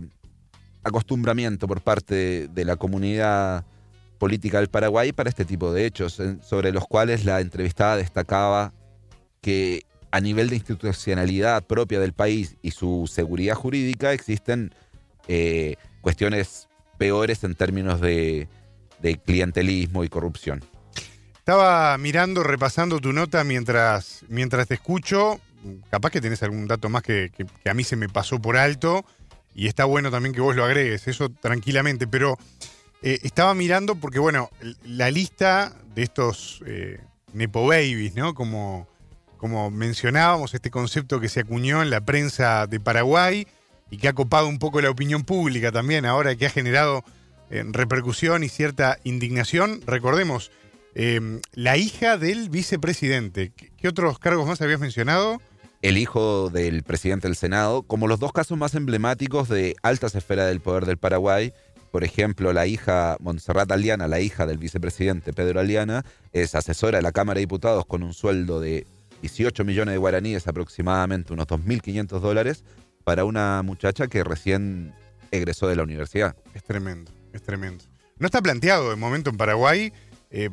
acostumbramiento 0.84 1.68
por 1.68 1.82
parte 1.82 2.48
de, 2.50 2.66
la 2.66 2.76
comunidad 2.76 3.66
política 4.20 4.60
del 4.60 4.70
Paraguay 4.70 5.12
para 5.12 5.30
este 5.30 5.44
tipo 5.44 5.74
de 5.74 5.88
hechos, 5.88 6.22
sobre 6.44 6.72
los 6.72 6.86
cuales 6.86 7.26
la 7.26 7.42
entrevistada 7.42 7.98
destacaba 7.98 8.74
que 9.42 9.88
a 10.12 10.22
nivel 10.22 10.50
de 10.50 10.58
institucionalidad 10.58 11.64
propia 11.64 12.00
del 12.00 12.14
país 12.14 12.58
y 12.62 12.70
su 12.70 13.10
seguridad 13.12 13.56
jurídica 13.56 14.14
existen 14.14 14.72
eh, 15.28 15.78
cuestiones 16.02 16.69
peores 17.00 17.44
en 17.44 17.56
términos 17.56 18.00
de, 18.02 18.48
clientelismo 19.26 20.04
y 20.04 20.10
corrupción. 20.10 20.64
Estaba 21.38 21.98
mirando, 21.98 22.44
repasando 22.44 23.00
tu 23.00 23.12
nota 23.14 23.44
mientras, 23.44 24.24
mientras 24.28 24.68
te 24.68 24.76
escucho. 24.76 25.40
Capaz 25.90 26.12
que 26.12 26.22
tenés 26.22 26.44
algún 26.44 26.68
dato 26.68 26.90
más 26.90 27.02
que, 27.02 27.32
que- 27.36 27.70
a 27.70 27.74
mí 27.74 27.84
se 27.84 27.96
me 27.96 28.08
pasó 28.08 28.40
por 28.40 28.56
alto. 28.58 29.04
Y 29.56 29.68
está 29.68 29.86
bueno 29.86 30.12
también 30.12 30.36
que 30.36 30.42
vos 30.42 30.56
lo 30.56 30.64
agregues, 30.64 31.08
eso 31.08 31.30
tranquilamente. 31.30 32.06
Pero 32.06 32.38
eh, 33.02 33.18
estaba 33.24 33.56
mirando 33.56 33.96
porque, 33.96 34.20
bueno, 34.20 34.50
la 34.84 35.10
lista 35.10 35.74
de 35.96 36.04
estos 36.04 36.62
eh, 36.68 37.00
Nepo 37.34 37.66
Babies, 37.66 38.14
¿no? 38.16 38.36
Como, 38.36 38.88
como 39.38 39.72
mencionábamos, 39.72 40.54
este 40.54 40.70
concepto 40.70 41.20
que 41.20 41.30
se 41.30 41.40
acuñó 41.40 41.82
en 41.82 41.90
la 41.90 42.02
prensa 42.02 42.68
de 42.68 42.80
Paraguay 42.80 43.48
y 43.90 43.98
que 43.98 44.08
ha 44.08 44.14
copado 44.14 44.48
un 44.48 44.60
poco 44.60 44.82
la 44.82 44.90
opinión 44.90 45.24
pública 45.24 45.72
también, 45.72 46.06
ahora 46.06 46.36
que 46.36 46.46
ha 46.46 46.50
generado 46.50 47.04
eh, 47.50 47.64
repercusión 47.68 48.44
y 48.44 48.50
cierta 48.50 49.00
indignación. 49.04 49.82
Recordemos, 49.86 50.52
eh, 50.96 51.40
la 51.54 51.78
hija 51.78 52.18
del 52.18 52.50
vicepresidente. 52.50 53.52
¿Qué, 53.78 53.88
otros 53.88 54.20
cargos 54.20 54.48
más 54.48 54.62
habías 54.62 54.80
mencionado? 54.80 55.40
el 55.82 55.98
hijo 55.98 56.50
del 56.50 56.84
presidente 56.84 57.30
del 57.30 57.38
Senado, 57.38 57.84
como 57.84 58.08
los 58.08 58.20
dos 58.20 58.34
casos 58.34 58.58
más 58.58 58.76
emblemáticos 58.76 59.48
de 59.48 59.78
altas 59.82 60.14
esferas 60.14 60.48
del 60.48 60.60
poder 60.60 60.86
del 60.86 60.98
Paraguay. 60.98 61.54
Por 61.92 62.04
ejemplo, 62.04 62.52
la 62.54 62.68
hija 62.68 63.16
Montserrat 63.22 63.72
Aliana, 63.72 64.08
la 64.08 64.20
hija 64.20 64.46
del 64.46 64.58
vicepresidente 64.58 65.32
Pedro 65.32 65.60
Aliana, 65.62 66.04
es 66.34 66.54
asesora 66.54 66.98
de 66.98 67.02
la 67.02 67.14
Cámara 67.14 67.38
de 67.38 67.44
Diputados 67.44 67.86
con 67.86 68.04
un 68.04 68.14
sueldo 68.14 68.60
de 68.60 68.86
18 69.22 69.64
millones 69.66 69.94
de 69.94 69.98
guaraníes, 69.98 70.48
aproximadamente 70.48 71.34
unos 71.34 71.48
2.500 71.48 72.20
dólares, 72.20 72.64
para 73.10 73.26
una 73.26 73.64
muchacha 73.64 74.08
que 74.08 74.24
recién 74.24 74.94
egresó 75.32 75.68
de 75.68 75.76
la 75.76 75.82
universidad. 75.82 76.36
Es 76.54 76.64
tremendo, 76.64 77.12
es 77.34 77.42
tremendo. 77.42 77.84
No 78.20 78.28
está 78.28 78.40
planteado 78.40 78.92
de 78.92 78.98
momento 78.98 79.32
en 79.32 79.38
Paraguay 79.38 79.92
eh, 80.30 80.52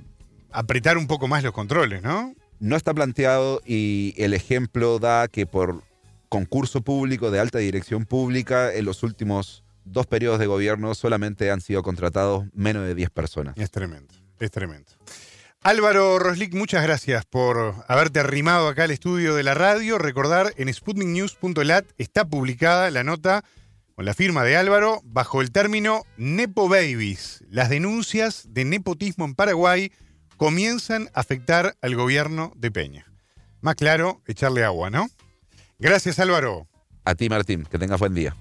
apretar 0.53 0.97
un 0.97 1.07
poco 1.07 1.29
más 1.29 1.43
los 1.43 1.53
controles, 1.53 2.03
¿no? 2.03 2.35
No 2.59 2.77
está 2.77 2.95
planteado 2.95 3.61
y 3.67 4.15
el 4.17 4.33
ejemplo 4.33 4.99
da 4.99 5.29
que 5.29 5.45
por 5.45 5.83
concurso 6.31 6.81
público 6.81 7.31
de 7.31 7.41
alta 7.41 7.59
dirección 7.59 8.07
pública 8.07 8.73
en 8.73 8.87
los 8.87 9.03
últimos 9.03 9.63
dos 9.85 10.07
periodos 10.07 10.39
de 10.39 10.47
gobierno 10.47 10.95
solamente 10.95 11.51
han 11.51 11.61
sido 11.61 11.83
contratados 11.83 12.47
menos 12.55 12.87
de 12.87 12.95
10 12.95 13.11
personas. 13.11 13.55
Es 13.59 13.71
tremendo, 13.71 14.15
es 14.41 14.51
tremendo. 14.51 14.93
Álvaro 15.63 16.19
Roslik, 16.19 16.55
muchas 16.55 16.83
gracias 16.85 17.25
por 17.27 17.75
haberte 17.89 18.21
arrimado 18.21 18.69
acá 18.69 18.85
al 18.85 18.93
estudio 18.93 19.35
de 19.35 19.43
la 19.43 19.55
radio. 19.55 19.99
Recordar, 19.99 20.53
en 20.57 20.73
sputniknews.lat 20.73 21.87
está 21.99 22.25
publicada 22.25 22.91
la 22.91 23.03
nota 23.03 23.45
con 23.97 24.05
la 24.05 24.15
firma 24.15 24.45
de 24.45 24.57
Álvaro 24.57 25.01
bajo 25.05 25.41
el 25.41 25.51
término 25.51 26.05
Nepo 26.17 26.69
Babies. 26.69 27.43
Las 27.49 27.69
denuncias 27.69 28.45
de 28.49 28.65
nepotismo 28.65 29.25
en 29.25 29.35
Paraguay 29.35 29.93
comienzan 30.37 31.09
a 31.15 31.21
afectar 31.21 31.77
al 31.81 31.97
gobierno 31.97 32.53
de 32.55 32.71
Peña. 32.71 33.07
Más 33.61 33.75
claro, 33.75 34.23
echarle 34.27 34.63
agua, 34.63 34.91
¿no? 34.91 35.09
Gracias 35.79 36.21
Álvaro. 36.21 36.69
A 37.05 37.15
ti 37.15 37.29
Martín, 37.29 37.65
que 37.65 37.79
tengas 37.79 37.99
buen 37.99 38.15
día. 38.15 38.37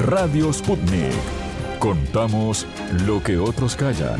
Radio 0.00 0.50
Sputnik. 0.50 1.12
Contamos 1.78 2.66
lo 3.06 3.22
que 3.22 3.38
otros 3.38 3.76
callan. 3.76 4.18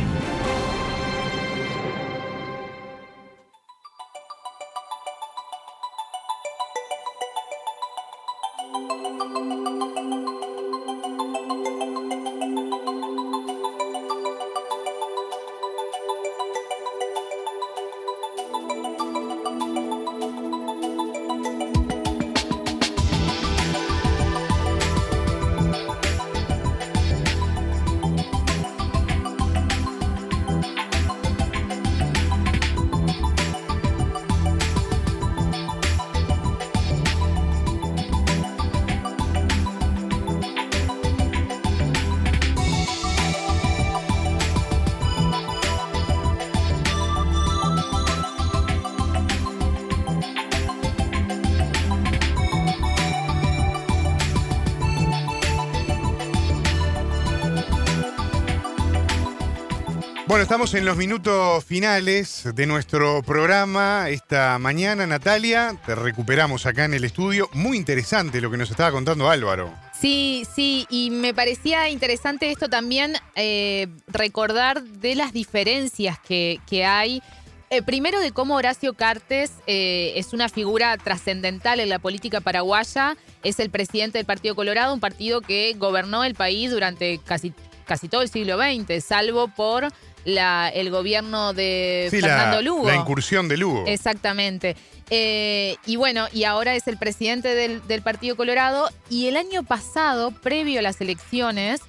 Bueno, 60.41 60.55
estamos 60.55 60.73
en 60.73 60.87
los 60.87 60.97
minutos 60.97 61.63
finales 61.67 62.49
de 62.55 62.67
nuestro 62.67 63.23
programa 63.23 64.09
esta 64.09 64.59
mañana, 64.59 65.07
Natalia. 65.07 65.77
Te 65.85 65.95
recuperamos 65.95 66.65
acá 66.65 66.87
en 66.87 66.95
el 66.95 67.05
estudio. 67.05 67.51
Muy 67.53 67.77
interesante 67.77 68.41
lo 68.41 68.51
que 68.51 68.57
nos 68.57 68.71
estaba 68.71 68.91
contando 68.91 69.29
Álvaro. 69.29 69.71
Sí, 70.01 70.47
sí, 70.55 70.87
y 70.89 71.11
me 71.11 71.35
parecía 71.35 71.91
interesante 71.91 72.51
esto 72.51 72.71
también, 72.71 73.17
eh, 73.37 73.89
recordar 74.07 74.83
de 74.83 75.15
las 75.15 75.35
diferencias 75.35 76.19
que, 76.19 76.59
que 76.67 76.87
hay. 76.87 77.23
Eh, 77.69 77.83
primero 77.83 78.19
de 78.19 78.33
cómo 78.33 78.57
Horacio 78.57 78.95
Cartes 78.95 79.53
eh, 79.67 80.15
es 80.17 80.33
una 80.33 80.49
figura 80.49 80.97
trascendental 80.97 81.81
en 81.81 81.91
la 81.91 81.99
política 81.99 82.41
paraguaya, 82.41 83.15
es 83.43 83.61
el 83.61 83.69
presidente 83.69 84.17
del 84.17 84.27
Partido 84.27 84.57
Colorado, 84.57 84.95
un 84.95 85.01
partido 85.01 85.43
que 85.43 85.75
gobernó 85.79 86.25
el 86.25 86.35
país 86.35 86.71
durante 86.71 87.19
casi, 87.19 87.53
casi 87.91 88.09
todo 88.09 88.23
el 88.23 88.31
siglo 88.31 88.57
XX, 88.57 89.05
salvo 89.05 89.49
por 89.49 89.89
la, 90.25 90.69
el 90.69 90.91
gobierno 90.91 91.53
de 91.55 92.07
Sí, 92.09 92.21
Fernando 92.21 92.59
la, 92.59 92.63
Lugo. 92.63 92.87
la 92.87 92.95
incursión 92.95 93.49
de 93.49 93.57
Lugo. 93.57 93.83
Exactamente. 93.89 94.77
Eh, 95.11 95.75
y 95.87 95.97
bueno, 95.97 96.29
y 96.33 96.45
ahora 96.45 96.77
es 96.77 96.87
el 96.87 96.99
presidente 96.99 97.57
del, 97.57 97.85
del 97.89 98.03
Partido 98.03 98.37
Colorado. 98.37 98.89
Y 99.09 99.27
el 99.27 99.37
año 99.37 99.65
pasado, 99.65 100.31
previo 100.31 100.79
a 100.79 100.83
las 100.83 101.01
elecciones, 101.01 101.81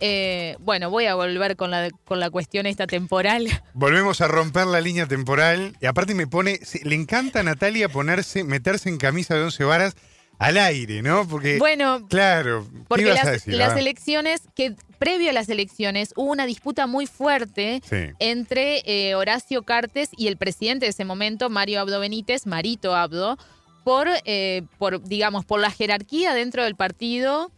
eh, 0.00 0.56
bueno, 0.60 0.90
voy 0.90 1.06
a 1.06 1.14
volver 1.14 1.56
con 1.56 1.70
la, 1.70 1.88
con 2.04 2.20
la 2.20 2.28
cuestión 2.28 2.66
esta 2.66 2.86
temporal. 2.86 3.48
Volvemos 3.72 4.20
a 4.20 4.28
romper 4.28 4.66
la 4.66 4.82
línea 4.82 5.06
temporal. 5.06 5.74
Y 5.80 5.86
aparte 5.86 6.14
me 6.14 6.26
pone. 6.26 6.60
Le 6.82 6.94
encanta 6.94 7.40
a 7.40 7.42
Natalia 7.44 7.88
ponerse, 7.88 8.44
meterse 8.44 8.90
en 8.90 8.98
camisa 8.98 9.36
de 9.36 9.44
once 9.44 9.64
varas 9.64 9.96
al 10.38 10.56
aire, 10.58 11.02
¿no? 11.02 11.26
Porque. 11.26 11.58
Bueno, 11.58 12.06
Claro. 12.08 12.66
¿qué 12.70 12.78
Porque 12.88 13.04
ibas 13.04 13.20
a 13.20 13.24
las, 13.24 13.32
decir? 13.32 13.54
las 13.54 13.76
elecciones, 13.76 14.42
que 14.54 14.74
previo 14.98 15.30
a 15.30 15.32
las 15.32 15.48
elecciones 15.48 16.12
hubo 16.16 16.30
una 16.30 16.46
disputa 16.46 16.86
muy 16.86 17.06
fuerte 17.06 17.80
Sí. 17.88 18.12
entre 18.18 18.82
eh, 18.86 19.14
Horacio 19.14 19.62
Cartes 19.62 20.10
y 20.16 20.26
el 20.28 20.36
presidente 20.36 20.86
de 20.86 20.90
ese 20.90 21.04
momento, 21.04 21.48
Mario 21.50 21.80
Abdo 21.80 22.00
Benítez, 22.00 22.46
Marito 22.46 22.94
Abdo, 22.94 23.36
por, 23.84 24.08
eh, 24.24 24.62
por, 24.78 25.02
digamos, 25.02 25.44
por 25.44 25.60
la 25.60 25.70
jerarquía 25.70 26.34
dentro 26.34 26.64
del 26.64 26.74
partido 26.74 27.50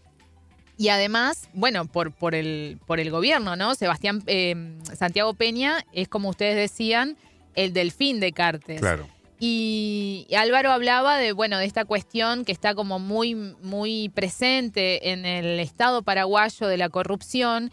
y 0.76 0.90
además, 0.90 1.48
bueno, 1.54 1.86
por, 1.86 2.12
por, 2.12 2.34
el, 2.34 2.78
por 2.86 3.00
el 3.00 3.10
gobierno, 3.10 3.56
¿no? 3.56 3.74
Sebastián 3.74 4.22
eh, 4.26 4.76
Santiago 4.96 5.34
Peña 5.34 5.84
es, 5.92 6.06
como 6.08 6.28
ustedes 6.28 6.54
decían, 6.56 7.16
el 7.54 7.72
delfín 7.72 8.20
de 8.20 8.32
Cartes. 8.32 8.80
Claro. 8.80 9.08
Y, 9.40 10.26
Álvaro 10.36 10.72
hablaba 10.72 11.16
de, 11.16 11.32
bueno, 11.32 11.58
de 11.58 11.64
esta 11.64 11.84
cuestión 11.84 12.44
que 12.44 12.52
está 12.52 12.74
como 12.74 12.98
muy, 12.98 13.34
muy 13.34 14.08
presente 14.08 15.10
en 15.10 15.24
el 15.24 15.60
Estado 15.60 16.02
paraguayo 16.02 16.66
de 16.66 16.76
la 16.76 16.88
corrupción. 16.88 17.70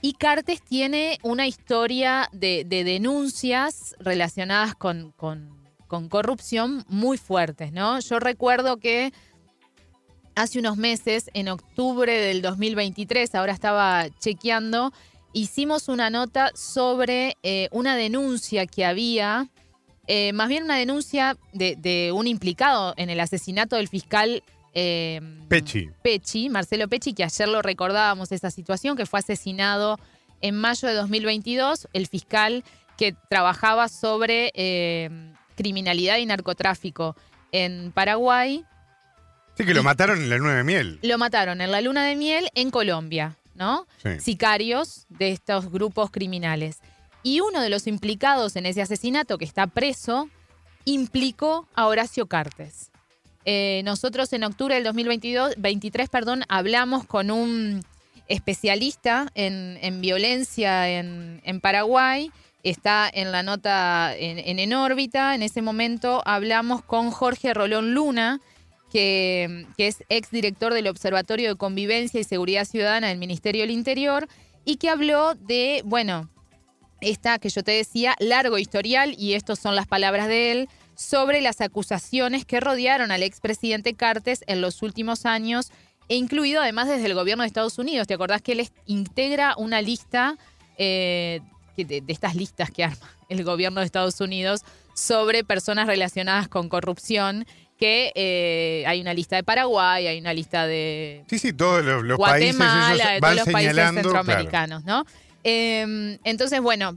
Y 0.00 0.12
Cartes 0.12 0.62
tiene 0.62 1.18
una 1.22 1.48
historia 1.48 2.28
de, 2.32 2.64
de 2.64 2.84
denuncias 2.84 3.96
relacionadas 3.98 4.74
con, 4.76 5.10
con- 5.12 5.58
con 5.88 6.08
corrupción 6.08 6.84
muy 6.88 7.16
fuertes, 7.16 7.72
¿no? 7.72 7.98
Yo 8.00 8.20
recuerdo 8.20 8.76
que 8.76 9.10
hace 10.36 10.58
unos 10.60 10.76
meses, 10.76 11.30
en 11.34 11.48
octubre 11.48 12.12
del 12.12 12.42
2023, 12.42 13.34
ahora 13.34 13.52
estaba 13.54 14.06
chequeando, 14.20 14.92
hicimos 15.32 15.88
una 15.88 16.10
nota 16.10 16.52
sobre 16.54 17.36
eh, 17.42 17.68
una 17.72 17.96
denuncia 17.96 18.66
que 18.66 18.84
había, 18.84 19.48
eh, 20.08 20.32
más 20.32 20.48
bien 20.48 20.64
una 20.64 20.76
denuncia 20.76 21.36
de, 21.52 21.76
de 21.76 22.12
un 22.12 22.26
implicado 22.26 22.94
en 22.96 23.10
el 23.10 23.20
asesinato 23.20 23.76
del 23.76 23.88
fiscal 23.88 24.42
eh, 24.74 25.20
Pechi. 25.48 25.90
Pechi, 26.02 26.48
Marcelo 26.48 26.88
Pechi, 26.88 27.12
que 27.12 27.24
ayer 27.24 27.48
lo 27.48 27.62
recordábamos 27.62 28.32
esa 28.32 28.50
situación, 28.50 28.96
que 28.96 29.06
fue 29.06 29.20
asesinado 29.20 29.98
en 30.40 30.56
mayo 30.56 30.88
de 30.88 30.94
2022, 30.94 31.88
el 31.92 32.06
fiscal 32.06 32.64
que 32.96 33.14
trabajaba 33.28 33.88
sobre 33.88 34.52
eh, 34.54 35.10
criminalidad 35.56 36.18
y 36.18 36.26
narcotráfico 36.26 37.16
en 37.52 37.92
Paraguay. 37.92 38.64
Sí, 39.56 39.64
que 39.64 39.74
lo 39.74 39.82
mataron 39.82 40.22
en 40.22 40.30
la 40.30 40.38
luna 40.38 40.56
de 40.56 40.64
miel. 40.64 40.98
Lo 41.02 41.18
mataron 41.18 41.60
en 41.60 41.70
la 41.70 41.80
luna 41.80 42.04
de 42.04 42.16
miel 42.16 42.48
en 42.54 42.70
Colombia, 42.70 43.36
¿no? 43.54 43.86
Sí. 44.02 44.20
Sicarios 44.20 45.06
de 45.08 45.32
estos 45.32 45.70
grupos 45.70 46.10
criminales. 46.10 46.78
Y 47.28 47.40
uno 47.40 47.60
de 47.60 47.68
los 47.68 47.86
implicados 47.86 48.56
en 48.56 48.64
ese 48.64 48.80
asesinato, 48.80 49.36
que 49.36 49.44
está 49.44 49.66
preso, 49.66 50.30
implicó 50.86 51.68
a 51.74 51.86
Horacio 51.86 52.26
Cartes. 52.26 52.90
Eh, 53.44 53.82
nosotros 53.84 54.32
en 54.32 54.44
octubre 54.44 54.74
del 54.74 54.84
2022, 54.84 55.56
23, 55.58 56.08
perdón, 56.08 56.44
hablamos 56.48 57.04
con 57.04 57.30
un 57.30 57.84
especialista 58.28 59.30
en, 59.34 59.78
en 59.82 60.00
violencia 60.00 60.88
en, 60.88 61.42
en 61.44 61.60
Paraguay. 61.60 62.30
Está 62.62 63.10
en 63.12 63.30
la 63.30 63.42
nota 63.42 64.16
en, 64.16 64.38
en 64.38 64.58
En 64.58 64.72
órbita. 64.72 65.34
En 65.34 65.42
ese 65.42 65.60
momento 65.60 66.22
hablamos 66.24 66.82
con 66.82 67.10
Jorge 67.10 67.52
Rolón 67.52 67.92
Luna, 67.92 68.40
que, 68.90 69.66
que 69.76 69.88
es 69.88 70.02
exdirector 70.08 70.72
del 70.72 70.86
Observatorio 70.86 71.50
de 71.50 71.56
Convivencia 71.56 72.20
y 72.20 72.24
Seguridad 72.24 72.64
Ciudadana 72.64 73.08
del 73.08 73.18
Ministerio 73.18 73.64
del 73.64 73.70
Interior, 73.70 74.28
y 74.64 74.76
que 74.76 74.88
habló 74.88 75.34
de, 75.34 75.82
bueno, 75.84 76.30
esta 77.00 77.38
que 77.38 77.48
yo 77.48 77.62
te 77.62 77.72
decía, 77.72 78.14
largo 78.18 78.58
historial, 78.58 79.14
y 79.18 79.34
estas 79.34 79.58
son 79.58 79.74
las 79.76 79.86
palabras 79.86 80.28
de 80.28 80.52
él, 80.52 80.68
sobre 80.94 81.40
las 81.40 81.60
acusaciones 81.60 82.44
que 82.44 82.60
rodearon 82.60 83.12
al 83.12 83.22
expresidente 83.22 83.94
Cartes 83.94 84.42
en 84.46 84.60
los 84.60 84.82
últimos 84.82 85.26
años, 85.26 85.70
e 86.08 86.16
incluido 86.16 86.62
además 86.62 86.88
desde 86.88 87.06
el 87.06 87.14
gobierno 87.14 87.42
de 87.42 87.48
Estados 87.48 87.78
Unidos. 87.78 88.06
¿Te 88.06 88.14
acordás 88.14 88.42
que 88.42 88.52
él 88.52 88.68
integra 88.86 89.54
una 89.58 89.82
lista 89.82 90.36
eh, 90.76 91.40
de, 91.76 92.00
de 92.00 92.12
estas 92.12 92.34
listas 92.34 92.70
que 92.70 92.82
arma 92.82 93.08
el 93.28 93.44
gobierno 93.44 93.80
de 93.80 93.86
Estados 93.86 94.20
Unidos 94.20 94.62
sobre 94.94 95.44
personas 95.44 95.86
relacionadas 95.86 96.48
con 96.48 96.68
corrupción? 96.68 97.46
Que 97.78 98.10
eh, 98.16 98.82
hay 98.88 99.00
una 99.00 99.14
lista 99.14 99.36
de 99.36 99.44
Paraguay, 99.44 100.08
hay 100.08 100.18
una 100.18 100.34
lista 100.34 100.66
de 100.66 101.22
Sí, 101.28 101.38
sí, 101.38 101.52
todos 101.52 101.84
los, 101.84 102.02
los 102.02 102.18
países 102.18 102.56
Guatemala, 102.56 102.94
ellos 102.94 103.06
de 103.06 103.20
todos 103.20 103.34
los 103.36 103.44
países 103.44 103.74
señalando. 103.76 104.00
claro. 104.00 104.24
centroamericanos, 104.24 104.84
¿no? 104.84 105.04
Eh, 105.44 106.18
entonces, 106.24 106.60
bueno, 106.60 106.94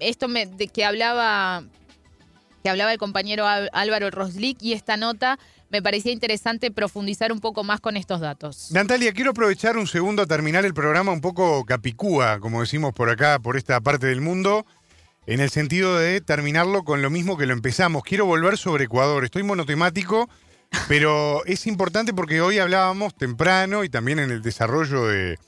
esto 0.00 0.28
me, 0.28 0.48
que 0.68 0.84
hablaba 0.84 1.62
que 2.62 2.70
hablaba 2.70 2.92
el 2.92 2.98
compañero 2.98 3.46
Álvaro 3.46 4.10
Roslick 4.10 4.56
y 4.62 4.72
esta 4.72 4.96
nota 4.96 5.38
me 5.68 5.82
parecía 5.82 6.12
interesante 6.12 6.70
profundizar 6.70 7.30
un 7.30 7.40
poco 7.40 7.62
más 7.62 7.80
con 7.80 7.96
estos 7.98 8.20
datos. 8.20 8.70
Natalia, 8.70 9.12
quiero 9.12 9.32
aprovechar 9.32 9.76
un 9.76 9.86
segundo 9.86 10.22
a 10.22 10.26
terminar 10.26 10.64
el 10.64 10.72
programa 10.72 11.12
un 11.12 11.20
poco 11.20 11.64
capicúa, 11.66 12.38
como 12.40 12.62
decimos 12.62 12.94
por 12.94 13.10
acá, 13.10 13.38
por 13.38 13.58
esta 13.58 13.80
parte 13.80 14.06
del 14.06 14.22
mundo, 14.22 14.64
en 15.26 15.40
el 15.40 15.50
sentido 15.50 15.98
de 15.98 16.22
terminarlo 16.22 16.84
con 16.84 17.02
lo 17.02 17.10
mismo 17.10 17.36
que 17.36 17.44
lo 17.44 17.52
empezamos. 17.52 18.02
Quiero 18.02 18.24
volver 18.24 18.56
sobre 18.56 18.84
Ecuador. 18.84 19.24
Estoy 19.24 19.42
monotemático, 19.42 20.30
pero 20.88 21.44
es 21.44 21.66
importante 21.66 22.14
porque 22.14 22.40
hoy 22.40 22.58
hablábamos 22.60 23.14
temprano 23.14 23.84
y 23.84 23.90
también 23.90 24.20
en 24.20 24.30
el 24.30 24.40
desarrollo 24.40 25.06
de- 25.06 25.38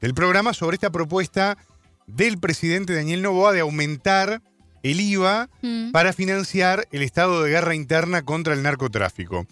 del 0.00 0.14
programa 0.14 0.54
sobre 0.54 0.76
esta 0.76 0.90
propuesta 0.90 1.58
del 2.06 2.38
presidente 2.38 2.94
Daniel 2.94 3.22
Novoa 3.22 3.52
de 3.52 3.60
aumentar 3.60 4.42
el 4.82 5.00
IVA 5.00 5.48
Mm. 5.62 5.92
para 5.92 6.12
financiar 6.12 6.88
el 6.90 7.02
estado 7.02 7.42
de 7.42 7.50
guerra 7.50 7.74
interna 7.74 8.22
contra 8.22 8.54
el 8.54 8.62
narcotráfico. 8.62 9.46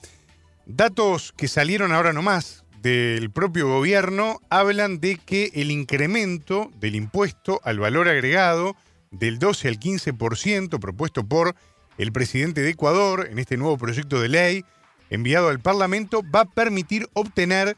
Datos 0.66 1.32
que 1.36 1.48
salieron 1.48 1.92
ahora 1.92 2.12
nomás 2.12 2.64
del 2.82 3.30
propio 3.30 3.68
gobierno 3.68 4.40
hablan 4.50 5.00
de 5.00 5.16
que 5.16 5.50
el 5.54 5.70
incremento 5.70 6.70
del 6.80 6.94
impuesto 6.96 7.60
al 7.64 7.78
valor 7.78 8.08
agregado 8.08 8.74
del 9.10 9.38
12 9.38 9.68
al 9.68 9.78
15% 9.78 10.78
propuesto 10.80 11.24
por 11.26 11.54
el 11.98 12.12
presidente 12.12 12.62
de 12.62 12.70
Ecuador 12.70 13.28
en 13.30 13.38
este 13.38 13.56
nuevo 13.56 13.76
proyecto 13.76 14.20
de 14.20 14.28
ley 14.28 14.64
enviado 15.10 15.48
al 15.48 15.60
Parlamento 15.60 16.22
va 16.34 16.40
a 16.42 16.44
permitir 16.50 17.08
obtener 17.12 17.76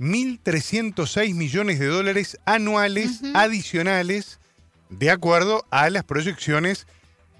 1.306 0.00 1.34
millones 1.34 1.78
de 1.78 1.86
dólares 1.86 2.38
anuales 2.44 3.20
adicionales 3.34 4.40
de 4.88 5.10
acuerdo 5.10 5.64
a 5.70 5.90
las 5.90 6.04
proyecciones 6.04 6.86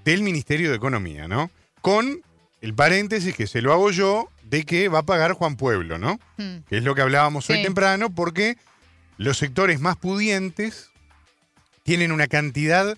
del 0.04 0.22
Ministerio 0.22 0.70
de 0.70 0.76
Economía, 0.76 1.28
¿no? 1.28 1.50
Con 1.80 2.22
el 2.60 2.74
paréntesis 2.74 3.34
que 3.34 3.46
se 3.46 3.60
lo 3.60 3.72
hago 3.72 3.90
yo 3.90 4.30
de 4.44 4.64
que 4.64 4.88
va 4.88 5.00
a 5.00 5.04
pagar 5.04 5.32
Juan 5.32 5.56
Pueblo, 5.56 5.98
¿no? 5.98 6.18
Hmm. 6.36 6.58
Que 6.68 6.78
es 6.78 6.84
lo 6.84 6.94
que 6.94 7.02
hablábamos 7.02 7.48
hoy 7.50 7.62
temprano, 7.62 8.14
porque 8.14 8.56
los 9.18 9.38
sectores 9.38 9.80
más 9.80 9.96
pudientes 9.96 10.90
tienen 11.82 12.12
una 12.12 12.26
cantidad 12.26 12.96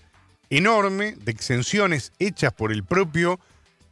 enorme 0.49 1.15
de 1.17 1.31
exenciones 1.31 2.13
hechas 2.19 2.53
por 2.53 2.71
el 2.71 2.83
propio 2.83 3.39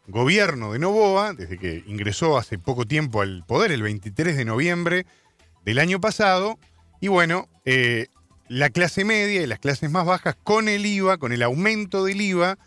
gobierno 0.07 0.71
de 0.73 0.79
Novoa, 0.79 1.33
desde 1.33 1.57
que 1.57 1.83
ingresó 1.87 2.37
hace 2.37 2.57
poco 2.57 2.85
tiempo 2.85 3.21
al 3.21 3.43
poder, 3.45 3.71
el 3.71 3.81
23 3.81 4.37
de 4.37 4.45
noviembre 4.45 5.05
del 5.65 5.79
año 5.79 5.99
pasado. 5.99 6.57
Y 7.01 7.09
bueno, 7.09 7.49
eh, 7.65 8.07
la 8.47 8.69
clase 8.69 9.03
media 9.03 9.41
y 9.41 9.47
las 9.47 9.59
clases 9.59 9.91
más 9.91 10.05
bajas 10.05 10.35
con 10.43 10.69
el 10.69 10.85
IVA, 10.85 11.17
con 11.17 11.33
el 11.33 11.43
aumento 11.43 12.05
del 12.05 12.21
IVA 12.21 12.57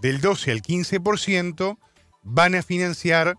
del 0.00 0.20
12 0.20 0.50
al 0.50 0.62
15%, 0.62 1.78
van 2.24 2.54
a 2.54 2.62
financiar 2.62 3.36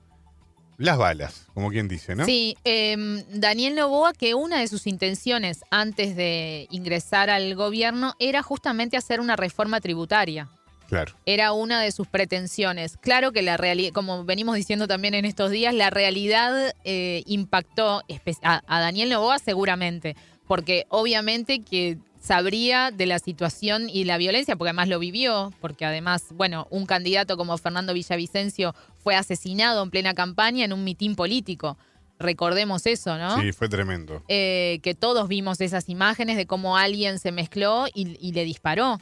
las 0.78 0.98
balas, 0.98 1.48
como 1.54 1.70
quien 1.70 1.88
dice, 1.88 2.16
¿no? 2.16 2.26
Sí, 2.26 2.58
eh, 2.66 3.24
Daniel 3.30 3.76
Novoa, 3.76 4.14
que 4.14 4.34
una 4.34 4.60
de 4.60 4.68
sus 4.68 4.88
intenciones 4.88 5.62
antes 5.70 6.16
de 6.16 6.68
ingresar 6.72 7.30
al 7.30 7.54
gobierno 7.56 8.16
era 8.20 8.42
justamente 8.42 8.98
hacer 8.98 9.20
una 9.20 9.36
reforma 9.36 9.80
tributaria. 9.82 10.50
Claro. 10.88 11.14
Era 11.26 11.54
una 11.54 11.82
de 11.82 11.92
sus 11.92 12.08
pretensiones. 12.08 12.98
Claro 12.98 13.32
que 13.32 13.42
la 13.42 13.58
realidad, 13.58 13.92
como 13.94 14.26
venimos 14.26 14.56
diciendo 14.56 14.88
también 14.88 15.14
en 15.14 15.26
estos 15.26 15.52
días, 15.52 15.74
la 15.74 15.90
realidad 15.90 16.74
eh, 16.84 17.24
impactó 17.26 18.04
a, 18.44 18.62
a 18.68 18.80
Daniel 18.80 19.10
Novoa 19.10 19.40
seguramente, 19.40 20.16
porque 20.48 20.86
obviamente 20.90 21.64
que 21.64 21.98
sabría 22.24 22.90
de 22.92 23.06
la 23.06 23.20
situación 23.20 23.90
y 23.90 24.06
la 24.06 24.18
violencia, 24.18 24.56
porque 24.56 24.70
además 24.70 24.88
lo 24.88 24.98
vivió, 24.98 25.52
porque 25.60 25.86
además, 25.86 26.28
bueno, 26.32 26.68
un 26.70 26.86
candidato 26.86 27.36
como 27.36 27.58
Fernando 27.58 27.94
Villavicencio 27.94 28.74
fue 28.98 29.16
asesinado 29.16 29.84
en 29.84 29.90
plena 29.90 30.14
campaña 30.14 30.64
en 30.64 30.72
un 30.72 30.86
mitin 30.86 31.16
político. 31.16 31.78
Recordemos 32.20 32.86
eso, 32.86 33.18
¿no? 33.18 33.42
Sí, 33.42 33.52
fue 33.52 33.68
tremendo. 33.68 34.24
Eh, 34.30 34.80
que 34.84 34.96
todos 34.96 35.28
vimos 35.28 35.60
esas 35.60 35.90
imágenes 35.90 36.38
de 36.38 36.46
cómo 36.46 36.78
alguien 36.78 37.20
se 37.20 37.34
mezcló 37.34 37.88
y, 37.94 38.18
y 38.26 38.32
le 38.32 38.46
disparó. 38.46 39.02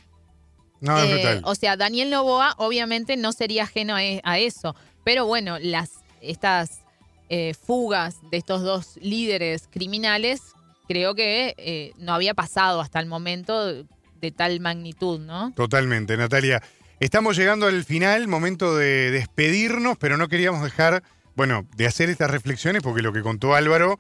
No, 0.81 0.97
es 0.97 1.09
Eh, 1.09 1.13
brutal. 1.13 1.41
o 1.45 1.55
sea, 1.55 1.77
Daniel 1.77 2.09
Novoa 2.09 2.55
obviamente 2.57 3.15
no 3.17 3.31
sería 3.31 3.63
ajeno 3.63 3.95
a, 3.95 4.03
e- 4.03 4.21
a 4.23 4.37
eso, 4.39 4.75
pero 5.05 5.25
bueno, 5.25 5.57
las 5.59 5.91
estas 6.21 6.81
eh, 7.29 7.53
fugas 7.53 8.17
de 8.29 8.37
estos 8.37 8.61
dos 8.61 8.97
líderes 9.01 9.67
criminales 9.71 10.41
creo 10.87 11.15
que 11.15 11.53
eh, 11.57 11.93
no 11.97 12.13
había 12.13 12.33
pasado 12.33 12.81
hasta 12.81 12.99
el 12.99 13.05
momento 13.05 13.65
de, 13.65 13.85
de 14.19 14.31
tal 14.31 14.59
magnitud, 14.59 15.19
¿no? 15.19 15.53
Totalmente, 15.55 16.17
Natalia. 16.17 16.61
Estamos 16.99 17.37
llegando 17.37 17.65
al 17.67 17.83
final, 17.85 18.27
momento 18.27 18.75
de 18.75 19.09
despedirnos, 19.11 19.97
pero 19.97 20.17
no 20.17 20.27
queríamos 20.27 20.61
dejar, 20.63 21.01
bueno, 21.35 21.65
de 21.75 21.87
hacer 21.87 22.09
estas 22.09 22.29
reflexiones 22.29 22.83
porque 22.83 23.01
lo 23.01 23.13
que 23.13 23.21
contó 23.21 23.55
Álvaro 23.55 23.97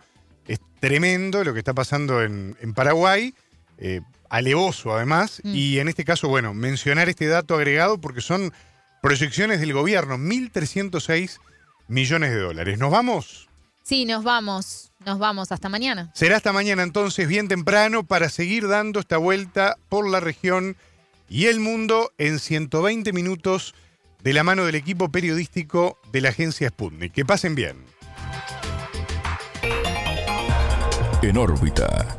es 0.47 0.59
tremendo, 0.79 1.43
lo 1.43 1.53
que 1.53 1.59
está 1.59 1.73
pasando 1.73 2.21
en, 2.21 2.55
en 2.61 2.73
Paraguay, 2.73 3.33
eh, 3.77 4.01
alevoso 4.31 4.95
además, 4.95 5.41
y 5.43 5.79
en 5.79 5.89
este 5.89 6.05
caso, 6.05 6.29
bueno, 6.29 6.53
mencionar 6.53 7.09
este 7.09 7.27
dato 7.27 7.55
agregado 7.55 7.99
porque 7.99 8.21
son 8.21 8.53
proyecciones 9.01 9.59
del 9.59 9.73
gobierno, 9.73 10.17
1.306 10.17 11.39
millones 11.89 12.31
de 12.31 12.39
dólares. 12.39 12.79
¿Nos 12.79 12.91
vamos? 12.91 13.49
Sí, 13.83 14.05
nos 14.05 14.23
vamos, 14.23 14.93
nos 15.05 15.19
vamos 15.19 15.51
hasta 15.51 15.67
mañana. 15.67 16.11
Será 16.15 16.37
hasta 16.37 16.53
mañana 16.53 16.83
entonces, 16.83 17.27
bien 17.27 17.49
temprano, 17.49 18.05
para 18.05 18.29
seguir 18.29 18.69
dando 18.69 19.01
esta 19.01 19.17
vuelta 19.17 19.75
por 19.89 20.09
la 20.09 20.21
región 20.21 20.77
y 21.27 21.47
el 21.47 21.59
mundo 21.59 22.13
en 22.17 22.39
120 22.39 23.11
minutos 23.11 23.75
de 24.23 24.31
la 24.31 24.45
mano 24.45 24.63
del 24.65 24.75
equipo 24.75 25.11
periodístico 25.11 25.99
de 26.13 26.21
la 26.21 26.29
agencia 26.29 26.69
Sputnik. 26.69 27.11
Que 27.11 27.25
pasen 27.25 27.53
bien. 27.53 27.75
En 31.21 31.37
órbita. 31.37 32.17